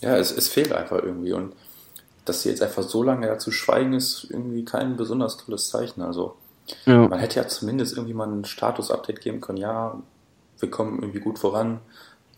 Ja, 0.00 0.16
es, 0.16 0.30
es 0.30 0.48
fehlt 0.48 0.72
einfach 0.72 1.02
irgendwie 1.02 1.32
und 1.32 1.54
dass 2.24 2.42
sie 2.42 2.48
jetzt 2.48 2.62
einfach 2.62 2.82
so 2.82 3.02
lange 3.02 3.26
dazu 3.26 3.50
schweigen, 3.50 3.92
ist 3.92 4.26
irgendwie 4.30 4.64
kein 4.64 4.96
besonders 4.96 5.36
tolles 5.36 5.68
Zeichen. 5.68 6.00
Also 6.00 6.36
ja. 6.86 7.08
man 7.08 7.18
hätte 7.18 7.36
ja 7.40 7.48
zumindest 7.48 7.96
irgendwie 7.96 8.14
mal 8.14 8.28
ein 8.28 8.44
Status-Update 8.44 9.20
geben 9.20 9.40
können. 9.40 9.58
Ja, 9.58 9.98
wir 10.58 10.70
kommen 10.70 11.00
irgendwie 11.00 11.20
gut 11.20 11.38
voran 11.38 11.80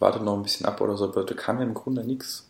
wartet 0.01 0.23
noch 0.23 0.37
ein 0.37 0.43
bisschen 0.43 0.67
ab 0.67 0.81
oder 0.81 0.97
so, 0.97 1.07
da 1.07 1.35
kam 1.35 1.59
ja 1.59 1.65
im 1.65 1.75
Grunde 1.75 2.05
nichts. 2.05 2.47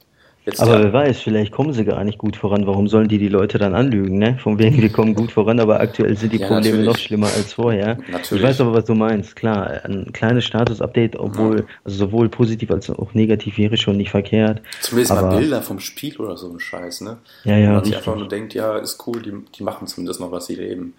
Jetzt 0.46 0.60
aber 0.60 0.80
wer 0.80 0.92
weiß, 0.92 1.22
vielleicht 1.22 1.50
kommen 1.50 1.72
sie 1.72 1.84
gar 1.84 2.04
nicht 2.04 2.18
gut 2.18 2.36
voran. 2.36 2.68
Warum 2.68 2.86
sollen 2.86 3.08
die 3.08 3.18
die 3.18 3.26
Leute 3.26 3.58
dann 3.58 3.74
anlügen, 3.74 4.18
ne? 4.18 4.38
Von 4.40 4.60
wegen, 4.60 4.80
wir 4.80 4.92
kommen 4.92 5.12
gut 5.12 5.32
voran, 5.32 5.58
aber 5.58 5.80
aktuell 5.80 6.16
sind 6.16 6.32
die 6.32 6.36
ja, 6.36 6.46
Probleme 6.46 6.68
natürlich. 6.68 6.86
noch 6.86 6.98
schlimmer 6.98 7.26
als 7.26 7.54
vorher. 7.54 7.98
Natürlich. 8.08 8.44
Ich 8.44 8.48
weiß 8.48 8.60
aber, 8.60 8.72
was 8.72 8.84
du 8.84 8.94
meinst. 8.94 9.34
Klar, 9.34 9.84
ein 9.84 10.12
kleines 10.12 10.44
Status-Update, 10.44 11.16
obwohl, 11.16 11.60
ja. 11.60 11.64
also 11.82 11.98
sowohl 11.98 12.28
positiv 12.28 12.70
als 12.70 12.88
auch 12.90 13.12
negativ 13.12 13.58
wäre 13.58 13.76
schon 13.76 13.96
nicht 13.96 14.12
verkehrt. 14.12 14.62
Zumindest 14.80 15.10
aber, 15.10 15.30
mal 15.30 15.38
Bilder 15.38 15.62
vom 15.62 15.80
Spiel 15.80 16.16
oder 16.18 16.36
so 16.36 16.48
ein 16.48 16.60
Scheiß, 16.60 17.00
ne? 17.00 17.16
Ja, 17.42 17.56
ja. 17.56 17.68
Und 17.70 17.74
man 17.74 17.84
sich 17.84 17.96
einfach 17.96 18.16
nur 18.16 18.28
denkt, 18.28 18.54
ja, 18.54 18.78
ist 18.78 19.04
cool, 19.04 19.20
die, 19.20 19.32
die 19.52 19.64
machen 19.64 19.88
zumindest 19.88 20.20
noch, 20.20 20.30
was 20.30 20.46
sie 20.46 20.54
leben. 20.54 20.94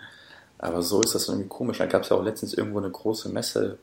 Aber 0.60 0.82
so 0.82 1.00
ist 1.00 1.16
das 1.16 1.30
irgendwie 1.30 1.48
komisch. 1.48 1.78
Da 1.78 1.86
gab 1.86 2.04
es 2.04 2.10
ja 2.10 2.18
auch 2.18 2.24
letztens 2.24 2.54
irgendwo 2.54 2.80
eine 2.80 2.90
große 2.90 3.30
Messe 3.30 3.78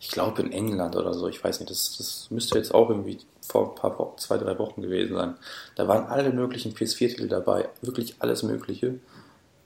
ich 0.00 0.10
glaube 0.10 0.40
in 0.40 0.50
England 0.50 0.96
oder 0.96 1.12
so, 1.12 1.28
ich 1.28 1.44
weiß 1.44 1.60
nicht, 1.60 1.70
das, 1.70 1.96
das 1.98 2.28
müsste 2.30 2.56
jetzt 2.56 2.74
auch 2.74 2.88
irgendwie 2.88 3.18
vor 3.42 3.68
ein 3.68 3.74
paar 3.74 3.98
Wochen, 3.98 4.16
zwei, 4.18 4.38
drei 4.38 4.58
Wochen 4.58 4.80
gewesen 4.80 5.14
sein. 5.14 5.34
Da 5.76 5.86
waren 5.88 6.06
alle 6.06 6.32
möglichen 6.32 6.72
PS4-Titel 6.72 7.28
dabei, 7.28 7.68
wirklich 7.82 8.16
alles 8.18 8.42
Mögliche. 8.42 8.94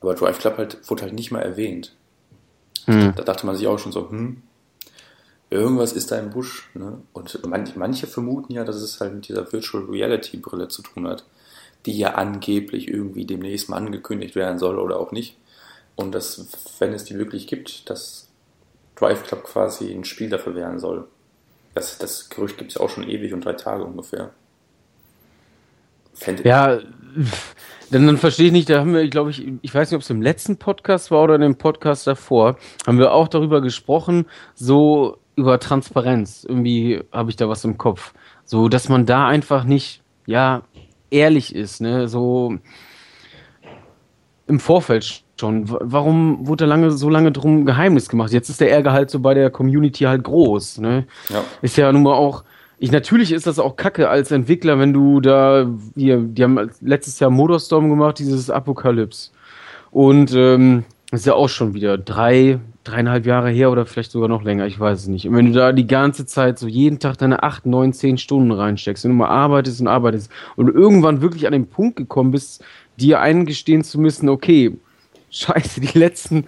Aber 0.01 0.15
Drive 0.15 0.41
Club 0.41 0.59
halt, 0.59 0.91
wurde 0.91 1.03
halt 1.03 1.13
nicht 1.13 1.31
mal 1.31 1.41
erwähnt. 1.41 1.95
Hm. 2.87 3.15
Da 3.15 3.23
dachte 3.23 3.47
man 3.47 3.57
sich 3.57 3.69
auch 3.69 3.79
schon 3.79 3.93
so, 3.93 4.11
hm, 4.11 4.43
irgendwas 5.51 5.93
ist 5.93 6.11
da 6.11 6.19
im 6.19 6.31
Busch. 6.31 6.69
Ne? 6.75 7.01
Und 7.13 7.39
manche, 7.47 7.79
manche 7.79 8.09
vermuten 8.09 8.53
ja, 8.53 8.65
dass 8.65 8.77
es 8.77 9.01
halt 9.01 9.15
mit 9.15 9.29
dieser 9.29 9.53
Virtual 9.53 9.85
Reality 9.85 10.37
Brille 10.39 10.67
zu 10.67 10.83
tun 10.83 11.07
hat, 11.07 11.25
die 11.87 11.97
ja 11.97 12.15
angeblich 12.15 12.89
irgendwie 12.89 13.25
demnächst 13.25 13.69
mal 13.69 13.77
angekündigt 13.77 14.35
werden 14.35 14.59
soll 14.59 14.81
oder 14.81 14.99
auch 14.99 15.13
nicht. 15.13 15.37
Und 15.95 16.13
dass, 16.13 16.49
wenn 16.81 16.93
es 16.93 17.05
die 17.05 17.17
wirklich 17.19 17.47
gibt, 17.47 17.89
dass 17.89 18.24
Drive 18.97 19.25
Club 19.25 19.45
quasi 19.45 19.93
ein 19.93 20.05
Spiel 20.05 20.29
dafür 20.29 20.55
werden 20.55 20.79
soll. 20.79 21.07
Das, 21.75 21.99
das 21.99 22.29
Gerücht 22.29 22.59
gibt 22.59 22.71
es 22.71 22.77
auch 22.77 22.89
schon 22.89 23.09
ewig 23.09 23.33
und 23.33 23.45
drei 23.45 23.55
Tage 23.55 23.85
ungefähr. 23.85 24.31
Fände 26.15 26.49
ja, 26.49 26.79
dann, 27.91 28.07
dann 28.07 28.19
verstehe 28.19 28.47
ich 28.47 28.53
nicht, 28.53 28.71
da 28.71 28.81
haben 28.81 28.95
wir, 28.95 29.09
glaube 29.09 29.31
ich, 29.31 29.45
ich 29.63 29.75
weiß 29.75 29.91
nicht, 29.91 29.97
ob 29.97 30.03
es 30.03 30.11
im 30.11 30.23
letzten 30.23 30.57
Podcast 30.57 31.11
war 31.11 31.23
oder 31.25 31.35
in 31.35 31.41
dem 31.41 31.59
Podcast 31.59 32.07
davor, 32.07 32.57
haben 32.87 32.99
wir 32.99 33.13
auch 33.13 33.29
darüber 33.29 33.61
gesprochen, 33.61 34.27
so 34.55 35.19
über 35.37 35.59
Transparenz. 35.59 36.45
Irgendwie 36.49 37.03
habe 37.11 37.31
ich 37.31 37.37
da 37.37 37.49
was 37.49 37.65
im 37.65 37.77
Kopf. 37.77 38.15
So, 38.45 38.69
dass 38.69 38.89
man 38.89 39.07
da 39.07 39.27
einfach 39.27 39.65
nicht 39.65 40.03
ja, 40.27 40.63
ehrlich 41.11 41.55
ist, 41.55 41.81
ne? 41.81 42.09
So 42.09 42.59
im 44.47 44.61
Vorfeld 44.61 45.24
schon. 45.41 45.65
Warum 45.67 46.47
wurde 46.47 46.65
da 46.65 46.69
lange, 46.69 46.91
so 46.91 47.09
lange 47.09 47.33
drum 47.33 47.67
Geheimnis 47.67 48.09
gemacht? 48.09 48.33
Jetzt 48.33 48.49
ist 48.49 48.61
der 48.61 48.71
Ärger 48.71 48.93
halt 48.93 49.11
so 49.11 49.21
bei 49.21 49.35
der 49.35 49.51
Community 49.51 50.05
halt 50.05 50.25
groß, 50.25 50.79
ne? 50.79 51.07
Ja. 51.29 51.43
Ist 51.63 51.77
ja 51.77 51.93
nun 51.93 52.03
mal 52.03 52.15
auch. 52.15 52.45
Ich, 52.79 52.91
natürlich 52.91 53.33
ist 53.33 53.47
das 53.47 53.59
auch 53.59 53.77
kacke 53.77 54.09
als 54.09 54.31
Entwickler, 54.31 54.79
wenn 54.79 54.93
du 54.93 55.21
da, 55.21 55.67
hier, 55.95 56.19
die 56.19 56.43
haben 56.43 56.71
letztes 56.81 57.21
Jahr 57.21 57.31
Motorstorm 57.31 57.89
gemacht, 57.89 58.19
dieses 58.19 58.51
Apokalypse. 58.51 59.31
Und 59.91 60.35
ähm, 60.35 60.85
das 61.11 61.21
ist 61.21 61.27
ja 61.27 61.35
auch 61.35 61.49
schon 61.49 61.75
wieder 61.75 61.97
drei, 61.97 62.59
dreieinhalb 62.83 63.27
Jahre 63.27 63.49
her 63.49 63.71
oder 63.71 63.87
vielleicht 63.87 64.11
sogar 64.11 64.29
noch 64.29 64.43
länger, 64.43 64.67
ich 64.67 64.81
weiß 64.81 65.03
es 65.03 65.07
nicht. 65.07 65.29
Und 65.29 65.37
wenn 65.37 65.47
du 65.47 65.53
da 65.53 65.71
die 65.71 65.87
ganze 65.87 66.27
Zeit 66.27 66.59
so 66.59 66.67
jeden 66.67 66.99
Tag 66.99 67.17
deine 67.19 67.45
acht, 67.45 67.65
neun, 67.65 67.93
zehn 67.93 68.19
Stunden 68.19 68.51
reinsteckst 68.51 69.05
und 69.05 69.13
immer 69.13 69.29
arbeitest 69.29 69.81
und 69.81 69.87
arbeitest 69.87 70.31
und 70.57 70.69
irgendwann 70.69 71.23
wirklich 71.23 71.47
an 71.47 71.53
den 71.53 71.69
Punkt 71.69 71.95
gekommen 71.95 72.33
bist, 72.33 72.65
dir 72.99 73.21
eingestehen 73.21 73.85
zu 73.85 74.01
müssen, 74.01 74.29
okay, 74.29 74.77
scheiße, 75.35 75.81
die 75.81 75.99
letzten 75.99 76.47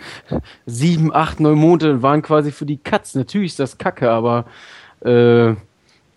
sieben, 0.64 1.12
acht, 1.14 1.40
neun 1.40 1.58
Monate 1.58 2.02
waren 2.02 2.22
quasi 2.22 2.52
für 2.52 2.66
die 2.66 2.78
Katz. 2.78 3.14
Natürlich 3.14 3.52
ist 3.52 3.60
das 3.60 3.78
kacke, 3.78 4.10
aber 4.10 4.46
äh, 5.04 5.54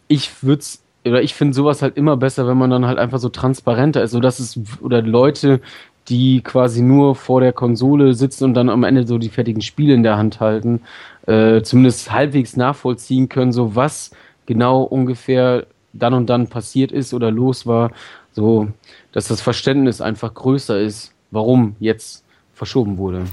ich 0.08 0.44
würde 0.44 0.64
oder 1.06 1.22
ich 1.22 1.34
finde 1.34 1.54
sowas 1.54 1.82
halt 1.82 1.98
immer 1.98 2.18
besser, 2.18 2.48
wenn 2.48 2.58
man 2.58 2.70
dann 2.70 2.86
halt 2.86 3.00
einfach 3.00 3.20
so 3.20 3.30
transparenter 3.30 4.04
ist, 4.04 4.12
so 4.12 4.20
dass 4.20 4.40
es, 4.40 4.60
oder 4.82 5.02
Leute, 5.02 5.62
die 6.10 6.42
quasi 6.42 6.82
nur 6.82 7.16
vor 7.16 7.42
der 7.42 7.54
Konsole 7.54 8.14
sitzen 8.14 8.46
und 8.46 8.54
dann 8.54 8.70
am 8.70 8.84
Ende 8.84 9.08
so 9.08 9.18
die 9.18 9.30
fertigen 9.30 9.62
Spiele 9.62 9.94
in 9.94 10.04
der 10.04 10.18
Hand 10.18 10.40
halten, 10.40 10.82
äh, 11.26 11.62
zumindest 11.62 12.12
halbwegs 12.12 12.58
nachvollziehen 12.58 13.30
können, 13.30 13.54
so 13.54 13.76
was 13.76 14.12
genau 14.46 14.82
ungefähr 14.82 15.68
dann 15.94 16.14
und 16.14 16.30
dann 16.30 16.48
passiert 16.48 16.92
ist 16.92 17.14
oder 17.14 17.32
los 17.32 17.66
war, 17.66 17.92
so 18.32 18.68
dass 19.12 19.28
das 19.28 19.42
Verständnis 19.42 20.02
einfach 20.02 20.34
größer 20.34 20.80
ist, 20.80 21.14
warum 21.32 21.76
jetzt 21.80 22.26
verschoben 22.60 22.98
wurde. 22.98 23.26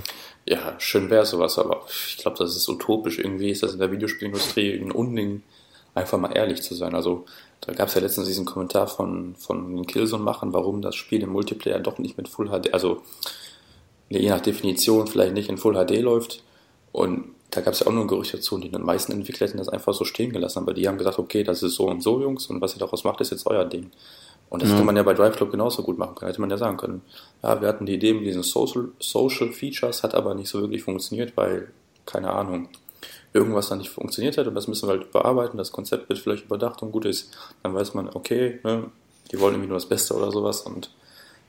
Ja, 0.46 0.76
schön 0.78 1.10
wäre 1.10 1.26
sowas, 1.26 1.58
aber 1.58 1.82
ich 1.88 2.18
glaube, 2.18 2.38
das 2.38 2.54
ist 2.56 2.68
utopisch. 2.68 3.18
Irgendwie 3.18 3.50
ist 3.50 3.64
das 3.64 3.72
in 3.72 3.80
der 3.80 3.90
Videospielindustrie 3.90 4.80
ein 4.80 4.92
Unding, 4.92 5.42
einfach 5.94 6.18
mal 6.18 6.32
ehrlich 6.32 6.62
zu 6.62 6.74
sein. 6.74 6.94
Also 6.94 7.26
da 7.60 7.72
gab 7.72 7.88
es 7.88 7.94
ja 7.94 8.00
letztens 8.00 8.28
diesen 8.28 8.44
Kommentar 8.44 8.86
von, 8.86 9.34
von 9.34 9.74
den 9.74 9.86
Killzone-Machern, 9.86 10.52
warum 10.52 10.80
das 10.80 10.94
Spiel 10.94 11.22
im 11.22 11.30
Multiplayer 11.30 11.80
doch 11.80 11.98
nicht 11.98 12.16
mit 12.16 12.28
Full 12.28 12.48
HD, 12.48 12.72
also 12.72 13.02
je 14.08 14.28
nach 14.28 14.40
Definition 14.40 15.08
vielleicht 15.08 15.34
nicht 15.34 15.48
in 15.48 15.58
Full 15.58 15.74
HD 15.74 16.00
läuft. 16.00 16.44
Und 16.92 17.34
da 17.50 17.60
gab 17.60 17.74
es 17.74 17.80
ja 17.80 17.88
auch 17.88 17.92
nur 17.92 18.04
ein 18.04 18.08
Gerücht 18.08 18.32
dazu 18.32 18.54
und 18.54 18.62
die 18.62 18.70
meisten 18.70 19.12
Entwickler 19.12 19.48
hätten 19.48 19.58
das 19.58 19.68
einfach 19.68 19.94
so 19.94 20.04
stehen 20.04 20.32
gelassen, 20.32 20.60
aber 20.60 20.74
die 20.74 20.86
haben 20.86 20.98
gesagt, 20.98 21.18
okay, 21.18 21.42
das 21.42 21.62
ist 21.62 21.74
so 21.74 21.88
und 21.88 22.02
so, 22.02 22.20
Jungs, 22.20 22.46
und 22.46 22.60
was 22.60 22.74
ihr 22.74 22.80
daraus 22.80 23.02
macht, 23.02 23.20
ist 23.20 23.30
jetzt 23.30 23.46
euer 23.46 23.64
Ding. 23.64 23.90
Und 24.48 24.62
das 24.62 24.68
ja. 24.68 24.76
hätte 24.76 24.86
man 24.86 24.96
ja 24.96 25.02
bei 25.02 25.14
Drive 25.14 25.36
Club 25.36 25.50
genauso 25.50 25.82
gut 25.82 25.98
machen 25.98 26.14
können, 26.14 26.28
hätte 26.28 26.40
man 26.40 26.50
ja 26.50 26.56
sagen 26.56 26.76
können. 26.76 27.02
Ja, 27.42 27.60
wir 27.60 27.68
hatten 27.68 27.86
die 27.86 27.94
Idee 27.94 28.14
mit 28.14 28.24
diesen 28.26 28.42
Social, 28.42 28.88
Social 29.00 29.52
Features, 29.52 30.02
hat 30.02 30.14
aber 30.14 30.34
nicht 30.34 30.48
so 30.48 30.60
wirklich 30.60 30.84
funktioniert, 30.84 31.36
weil, 31.36 31.68
keine 32.04 32.30
Ahnung, 32.30 32.68
irgendwas 33.32 33.68
da 33.68 33.76
nicht 33.76 33.90
funktioniert 33.90 34.38
hat 34.38 34.46
und 34.46 34.54
das 34.54 34.68
müssen 34.68 34.88
wir 34.88 34.94
halt 34.94 35.12
bearbeiten, 35.12 35.58
das 35.58 35.72
Konzept 35.72 36.08
wird 36.08 36.18
vielleicht 36.18 36.46
überdacht 36.46 36.82
und 36.82 36.92
gut 36.92 37.04
ist, 37.04 37.36
dann 37.62 37.74
weiß 37.74 37.94
man, 37.94 38.08
okay, 38.14 38.60
ne, 38.64 38.84
die 39.30 39.40
wollen 39.40 39.54
irgendwie 39.54 39.68
nur 39.68 39.76
das 39.76 39.86
Beste 39.86 40.14
oder 40.14 40.30
sowas 40.30 40.62
und 40.62 40.90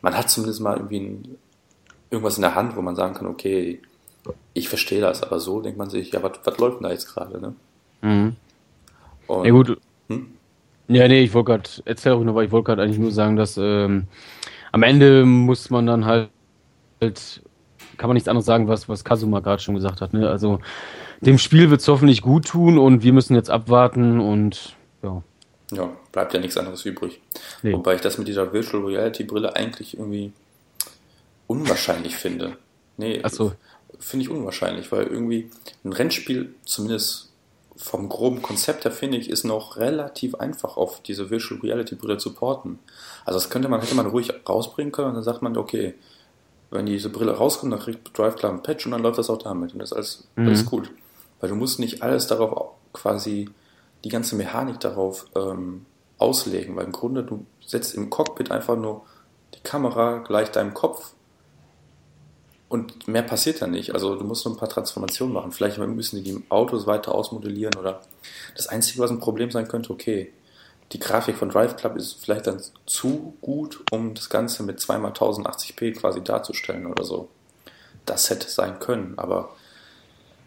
man 0.01 0.17
hat 0.17 0.29
zumindest 0.29 0.59
mal 0.59 0.75
irgendwie 0.75 0.99
ein, 0.99 1.37
irgendwas 2.09 2.37
in 2.37 2.41
der 2.41 2.55
Hand, 2.55 2.75
wo 2.75 2.81
man 2.81 2.95
sagen 2.95 3.13
kann, 3.13 3.27
okay, 3.27 3.81
ich 4.53 4.67
verstehe 4.69 5.01
das, 5.01 5.23
aber 5.23 5.39
so 5.39 5.61
denkt 5.61 5.77
man 5.77 5.89
sich, 5.89 6.11
ja, 6.11 6.21
was 6.21 6.57
läuft 6.57 6.77
denn 6.77 6.83
da 6.83 6.91
jetzt 6.91 7.07
gerade, 7.07 7.39
ne? 7.39 7.55
Mhm. 8.01 8.35
Und, 9.27 9.45
ja 9.45 9.51
gut. 9.51 9.79
Hm? 10.07 10.36
Ja, 10.87 11.07
nee, 11.07 11.21
ich 11.21 11.33
wollte 11.33 11.51
gerade, 11.51 11.69
erzähl 11.85 12.13
auch 12.13 12.23
noch, 12.23 12.35
weil 12.35 12.45
ich 12.45 12.51
wollte 12.51 12.67
gerade 12.67 12.83
eigentlich 12.83 12.99
nur 12.99 13.11
sagen, 13.11 13.35
dass 13.35 13.57
ähm, 13.57 14.07
am 14.71 14.83
Ende 14.83 15.25
muss 15.25 15.69
man 15.69 15.85
dann 15.85 16.05
halt, 16.05 16.29
halt, 17.01 17.41
kann 17.97 18.09
man 18.09 18.15
nichts 18.15 18.29
anderes 18.29 18.45
sagen, 18.45 18.67
was, 18.67 18.87
was 18.87 19.03
Kazuma 19.03 19.39
gerade 19.41 19.61
schon 19.61 19.75
gesagt 19.75 20.01
hat, 20.01 20.13
ne? 20.13 20.29
Also 20.29 20.59
dem 21.21 21.37
Spiel 21.37 21.69
wird 21.69 21.81
es 21.81 21.87
hoffentlich 21.87 22.21
gut 22.21 22.45
tun 22.45 22.77
und 22.77 23.03
wir 23.03 23.11
müssen 23.11 23.35
jetzt 23.35 23.49
abwarten 23.49 24.19
und 24.19 24.75
ja. 25.03 25.23
Ja, 25.71 25.89
bleibt 26.11 26.33
ja 26.33 26.39
nichts 26.39 26.57
anderes 26.57 26.85
übrig. 26.85 27.19
Nee. 27.61 27.73
Wobei 27.73 27.95
ich 27.95 28.01
das 28.01 28.17
mit 28.17 28.27
dieser 28.27 28.53
Virtual 28.53 28.85
Reality 28.85 29.23
Brille 29.23 29.55
eigentlich 29.55 29.97
irgendwie 29.97 30.31
unwahrscheinlich 31.47 32.15
finde. 32.15 32.57
Nee, 32.95 33.21
so. 33.29 33.51
finde 33.99 34.23
ich 34.23 34.29
unwahrscheinlich, 34.29 34.91
weil 34.91 35.07
irgendwie 35.07 35.49
ein 35.83 35.91
Rennspiel, 35.91 36.53
zumindest 36.65 37.26
vom 37.77 38.09
groben 38.09 38.41
Konzept 38.41 38.85
her, 38.85 38.91
finde 38.91 39.17
ich, 39.17 39.29
ist 39.29 39.43
noch 39.43 39.77
relativ 39.77 40.35
einfach 40.35 40.77
auf 40.77 41.01
diese 41.01 41.29
Virtual 41.29 41.59
Reality 41.61 41.95
Brille 41.95 42.17
zu 42.17 42.33
porten. 42.33 42.79
Also 43.25 43.39
das 43.39 43.49
könnte 43.49 43.69
man, 43.69 43.81
hätte 43.81 43.95
man 43.95 44.07
ruhig 44.07 44.33
rausbringen 44.47 44.91
können 44.91 45.09
und 45.09 45.13
dann 45.15 45.23
sagt 45.23 45.41
man, 45.41 45.55
okay, 45.57 45.93
wenn 46.69 46.85
diese 46.85 47.09
Brille 47.09 47.37
rauskommt, 47.37 47.71
dann 47.71 47.79
kriegt 47.79 48.17
Drive 48.17 48.35
klar 48.35 48.51
ein 48.51 48.63
Patch 48.63 48.85
und 48.85 48.91
dann 48.91 49.01
läuft 49.01 49.19
das 49.19 49.29
auch 49.29 49.37
damit 49.37 49.73
und 49.73 49.79
das 49.79 49.91
ist 49.91 49.95
alles, 49.95 50.27
mhm. 50.35 50.47
alles 50.47 50.65
gut. 50.65 50.91
Weil 51.39 51.49
du 51.49 51.55
musst 51.55 51.79
nicht 51.79 52.01
alles 52.01 52.27
darauf 52.27 52.71
quasi, 52.93 53.49
die 54.03 54.09
ganze 54.09 54.35
Mechanik 54.35 54.79
darauf 54.79 55.27
ähm, 55.35 55.85
auslegen, 56.17 56.75
weil 56.75 56.85
im 56.85 56.91
Grunde 56.91 57.23
du 57.23 57.45
setzt 57.65 57.95
im 57.95 58.09
Cockpit 58.09 58.51
einfach 58.51 58.75
nur 58.75 59.05
die 59.53 59.61
Kamera 59.61 60.19
gleich 60.19 60.51
deinem 60.51 60.73
Kopf 60.73 61.13
und 62.69 63.07
mehr 63.07 63.23
passiert 63.23 63.61
da 63.61 63.67
nicht. 63.67 63.93
Also 63.93 64.15
du 64.15 64.25
musst 64.25 64.45
nur 64.45 64.53
ein 64.53 64.57
paar 64.57 64.69
Transformationen 64.69 65.33
machen. 65.33 65.51
Vielleicht 65.51 65.77
müssen 65.77 66.23
die 66.23 66.33
die 66.33 66.43
Autos 66.49 66.85
weiter 66.85 67.15
ausmodellieren 67.15 67.75
oder 67.75 68.01
das 68.55 68.67
Einzige, 68.67 68.99
was 68.99 69.11
ein 69.11 69.19
Problem 69.19 69.51
sein 69.51 69.67
könnte, 69.67 69.91
okay, 69.91 70.33
die 70.91 70.99
Grafik 70.99 71.37
von 71.37 71.49
Drive 71.49 71.75
Club 71.75 71.97
ist 71.97 72.23
vielleicht 72.23 72.47
dann 72.47 72.61
zu 72.85 73.33
gut, 73.41 73.83
um 73.91 74.13
das 74.13 74.29
Ganze 74.29 74.63
mit 74.63 74.79
2x1080p 74.79 75.99
quasi 75.99 76.23
darzustellen 76.23 76.85
oder 76.85 77.03
so. 77.03 77.29
Das 78.05 78.29
hätte 78.29 78.49
sein 78.49 78.79
können, 78.79 79.13
aber 79.17 79.49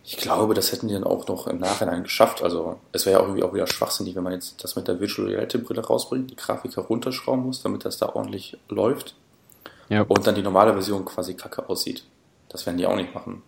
ich 0.03 0.17
glaube, 0.17 0.55
das 0.55 0.73
hätten 0.73 0.89
die 0.89 0.95
dann 0.95 1.05
auch 1.05 1.29
noch 1.29 1.47
im 1.47 1.59
Nachhinein 1.59 2.03
geschafft. 2.03 2.43
Also 2.43 2.81
es 2.93 3.05
wäre 3.05 3.19
ja 3.19 3.23
auch 3.23 3.27
irgendwie 3.27 3.43
auch 3.43 3.53
wieder 3.53 3.67
schwachsinnig, 3.67 4.17
wenn 4.17 4.23
man 4.23 4.33
jetzt 4.33 4.65
das 4.65 4.77
mit 4.77 4.89
der 4.89 4.99
Virtual 4.99 5.29
Reality 5.29 5.59
Brille 5.59 5.85
rausbringt, 5.85 6.31
die 6.31 6.37
Grafik 6.37 6.75
herunterschrauben 6.75 7.45
muss, 7.45 7.63
damit 7.63 7.85
das 7.85 7.99
da 7.99 8.15
ordentlich 8.15 8.57
läuft. 8.69 9.15
Ja. 9.91 10.03
Und 10.03 10.27
dann 10.27 10.35
die 10.35 10.43
normale 10.43 10.73
Version 10.73 11.05
quasi 11.05 11.35
kacke 11.35 11.69
aussieht. 11.69 12.05
Das 12.51 12.67
werden 12.67 12.77
die 12.77 12.87
auch 12.87 12.97
nicht 12.97 13.15
machen. 13.15 13.43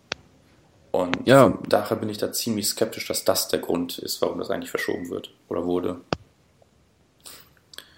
Und 0.93 1.27
ja. 1.27 1.59
daher 1.69 1.97
bin 1.97 2.09
ich 2.09 2.19
da 2.19 2.33
ziemlich 2.33 2.69
skeptisch, 2.69 3.07
dass 3.09 3.25
das 3.25 3.49
der 3.49 3.61
Grund 3.61 3.99
ist, 3.99 4.23
warum 4.23 4.39
das 4.39 4.51
eigentlich 4.51 4.71
verschoben 4.71 5.11
wird 5.11 5.35
oder 5.49 5.65
wurde. 5.65 6.01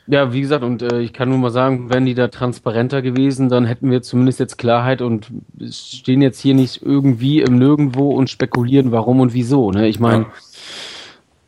Ja, 0.07 0.33
wie 0.33 0.43
gesagt, 0.43 0.63
und 0.63 0.83
äh, 0.83 1.01
ich 1.01 1.13
kann 1.15 1.31
nur 1.31 1.39
mal 1.39 1.51
sagen, 1.51 1.89
wären 1.89 2.05
die 2.05 2.15
da 2.15 2.29
transparenter 2.29 3.01
gewesen, 3.01 3.49
dann 3.49 3.65
hätten 3.65 3.91
wir 3.91 4.03
zumindest 4.03 4.39
jetzt 4.39 4.59
Klarheit 4.59 5.01
und 5.01 5.31
stehen 5.71 6.21
jetzt 6.21 6.41
hier 6.41 6.55
nicht 6.55 6.83
irgendwie 6.83 7.41
im 7.41 7.59
Nirgendwo 7.59 8.11
und 8.11 8.29
spekulieren, 8.29 8.93
warum 8.93 9.21
und 9.21 9.33
wieso. 9.33 9.71
Ne? 9.71 9.89
Ich 9.89 10.01
meine, 10.01 10.25
ja. 10.25 10.33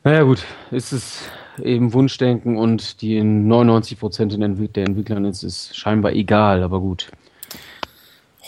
naja 0.04 0.22
gut, 0.22 0.42
ist 0.70 0.92
es 0.92 1.22
eben 1.62 1.92
Wunschdenken 1.92 2.56
und 2.56 3.02
die 3.02 3.22
99 3.22 3.98
Prozent 4.00 4.32
der 4.32 4.84
Entwicklern 4.86 5.26
ist 5.26 5.42
es 5.42 5.76
scheinbar 5.76 6.12
egal, 6.12 6.62
aber 6.62 6.80
gut. 6.80 7.10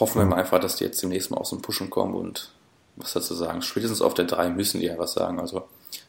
Hoffen 0.01 0.20
wir 0.20 0.26
mal 0.26 0.36
einfach, 0.36 0.61
dass 0.61 0.76
die 0.76 0.84
jetzt 0.84 1.03
demnächst 1.03 1.30
mal 1.30 1.38
aus 1.38 1.51
dem 1.51 1.62
Pushen 1.62 1.90
kommen 1.90 2.14
und 2.14 2.51
was 2.96 3.12
dazu 3.12 3.34
sagen. 3.34 3.62
Spätestens 3.62 4.03
auf 4.03 4.14
der 4.14 4.26
3 4.26 4.51
müssen 4.51 4.80
die 4.80 4.86
ja 4.86 4.99
was 4.99 5.12
sagen. 5.12 5.40
Also, 5.40 5.64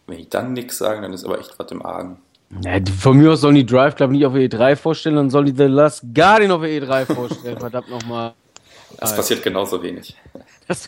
wenn 0.07 0.17
die 0.17 0.29
dann 0.29 0.53
nichts 0.53 0.77
sagen, 0.77 1.01
dann 1.01 1.13
ist 1.13 1.25
aber 1.25 1.39
echt 1.39 1.57
was 1.57 1.71
im 1.71 1.85
Argen. 1.85 2.17
Ja, 2.63 2.79
von 2.99 3.17
mir 3.17 3.31
aus 3.31 3.41
sollen 3.41 3.55
die 3.55 3.65
Drive 3.65 3.95
Club 3.95 4.11
nicht 4.11 4.25
auf 4.25 4.33
der 4.33 4.49
E3 4.49 4.75
vorstellen, 4.75 5.15
dann 5.15 5.29
sollen 5.29 5.45
die 5.45 5.55
The 5.55 5.65
Last 5.65 6.03
Guardian 6.15 6.51
auf 6.51 6.61
der 6.61 6.81
E3 6.81 7.13
vorstellen. 7.13 7.59
Verdammt 7.59 7.89
nochmal. 7.89 8.33
Das 8.97 9.15
passiert 9.15 9.43
genauso 9.43 9.81
wenig. 9.81 10.15
Das, 10.67 10.87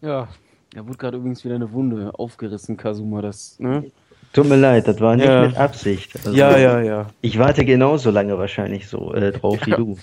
ja, 0.00 0.26
da 0.72 0.84
wurde 0.84 0.98
gerade 0.98 1.16
übrigens 1.18 1.44
wieder 1.44 1.54
eine 1.54 1.70
Wunde 1.70 2.10
aufgerissen, 2.18 2.76
Kazuma. 2.76 3.22
Das, 3.22 3.60
ne? 3.60 3.92
Tut 4.32 4.48
mir 4.48 4.56
leid, 4.56 4.88
das 4.88 5.00
war 5.00 5.14
nicht 5.14 5.28
ja. 5.28 5.46
mit 5.46 5.56
Absicht. 5.56 6.16
Also, 6.16 6.32
ja, 6.32 6.58
ja, 6.58 6.80
ja. 6.80 7.06
Ich 7.20 7.38
warte 7.38 7.64
genauso 7.64 8.10
lange 8.10 8.36
wahrscheinlich 8.36 8.88
so 8.88 9.14
äh, 9.14 9.30
drauf 9.30 9.60
ja. 9.60 9.66
wie 9.66 9.70
du. 9.70 9.98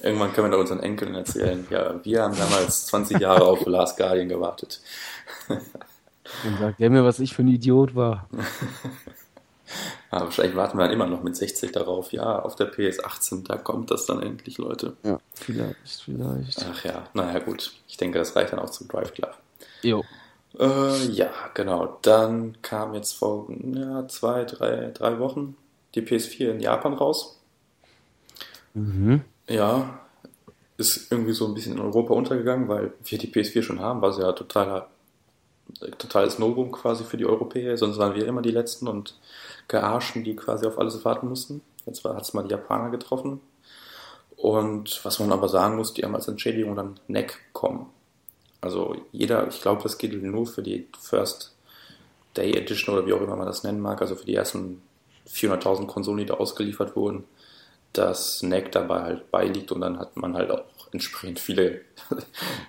Irgendwann 0.00 0.32
können 0.32 0.48
wir 0.48 0.56
da 0.56 0.60
unseren 0.60 0.80
Enkeln 0.80 1.14
erzählen. 1.14 1.66
Ja, 1.70 2.02
wir 2.02 2.22
haben 2.22 2.36
damals 2.36 2.86
20 2.86 3.20
Jahre 3.20 3.44
auf 3.44 3.66
Last 3.66 3.98
Guardian 3.98 4.28
gewartet. 4.28 4.80
Und 5.48 6.58
sagt 6.58 6.80
der 6.80 6.90
mir, 6.90 7.04
was 7.04 7.18
ich 7.20 7.34
für 7.34 7.42
ein 7.42 7.48
Idiot 7.48 7.94
war. 7.94 8.28
Ja, 10.10 10.20
wahrscheinlich 10.20 10.56
warten 10.56 10.78
wir 10.78 10.84
dann 10.84 10.92
immer 10.92 11.06
noch 11.06 11.22
mit 11.22 11.36
60 11.36 11.72
darauf. 11.72 12.12
Ja, 12.12 12.38
auf 12.38 12.56
der 12.56 12.72
PS18, 12.72 13.46
da 13.46 13.56
kommt 13.56 13.90
das 13.90 14.06
dann 14.06 14.22
endlich, 14.22 14.58
Leute. 14.58 14.96
Ja, 15.02 15.18
vielleicht, 15.34 16.02
vielleicht. 16.04 16.64
Ach 16.70 16.84
ja, 16.84 17.08
naja, 17.12 17.40
gut. 17.40 17.74
Ich 17.86 17.96
denke, 17.96 18.18
das 18.18 18.34
reicht 18.34 18.52
dann 18.52 18.60
auch 18.60 18.70
zum 18.70 18.88
Drive 18.88 19.12
Club. 19.12 19.36
Jo. 19.82 20.04
Äh, 20.58 21.06
ja, 21.10 21.30
genau. 21.54 21.98
Dann 22.02 22.56
kam 22.62 22.94
jetzt 22.94 23.12
vor 23.12 23.48
ja, 23.50 24.06
zwei, 24.08 24.44
drei, 24.44 24.90
drei 24.94 25.18
Wochen 25.18 25.56
die 25.94 26.02
PS4 26.02 26.50
in 26.52 26.60
Japan 26.60 26.94
raus. 26.94 27.40
Mhm. 28.74 29.22
Ja, 29.52 30.00
ist 30.78 31.12
irgendwie 31.12 31.34
so 31.34 31.46
ein 31.46 31.52
bisschen 31.52 31.74
in 31.74 31.80
Europa 31.80 32.14
untergegangen, 32.14 32.68
weil 32.68 32.92
wir 33.04 33.18
die 33.18 33.30
PS4 33.30 33.62
schon 33.62 33.80
haben, 33.80 34.00
was 34.00 34.18
ja 34.18 34.32
totaler 34.32 34.88
totales 35.98 36.38
Novum 36.38 36.72
quasi 36.72 37.04
für 37.04 37.16
die 37.16 37.26
Europäer, 37.26 37.76
sonst 37.76 37.98
waren 37.98 38.14
wir 38.14 38.26
immer 38.26 38.42
die 38.42 38.50
Letzten 38.50 38.88
und 38.88 39.18
gearschen, 39.68 40.24
die 40.24 40.36
quasi 40.36 40.66
auf 40.66 40.78
alles 40.78 41.04
warten 41.04 41.28
mussten. 41.28 41.62
Jetzt 41.86 42.04
hat 42.04 42.22
es 42.22 42.34
mal 42.34 42.42
die 42.42 42.50
Japaner 42.50 42.90
getroffen. 42.90 43.40
Und 44.36 45.04
was 45.04 45.18
man 45.20 45.32
aber 45.32 45.48
sagen 45.48 45.76
muss, 45.76 45.94
die 45.94 46.02
haben 46.02 46.14
als 46.14 46.28
Entschädigung 46.28 46.74
dann 46.74 46.98
Neck 47.06 47.38
kommen. 47.52 47.86
Also 48.60 48.96
jeder, 49.12 49.48
ich 49.48 49.60
glaube, 49.60 49.82
das 49.82 49.98
gilt 49.98 50.20
nur 50.22 50.46
für 50.46 50.62
die 50.62 50.88
First 50.98 51.54
Day 52.36 52.52
Edition 52.54 52.94
oder 52.94 53.06
wie 53.06 53.12
auch 53.12 53.20
immer 53.20 53.36
man 53.36 53.46
das 53.46 53.64
nennen 53.64 53.80
mag, 53.80 54.00
also 54.00 54.14
für 54.14 54.26
die 54.26 54.34
ersten 54.34 54.82
400.000 55.28 55.86
Konsolen, 55.86 56.18
die 56.18 56.26
da 56.26 56.34
ausgeliefert 56.34 56.96
wurden, 56.96 57.24
dass 57.92 58.42
NEC 58.42 58.72
dabei 58.72 59.02
halt 59.02 59.30
beiliegt 59.30 59.72
und 59.72 59.80
dann 59.80 59.98
hat 59.98 60.16
man 60.16 60.34
halt 60.34 60.50
auch 60.50 60.64
entsprechend 60.92 61.40
viele 61.40 61.82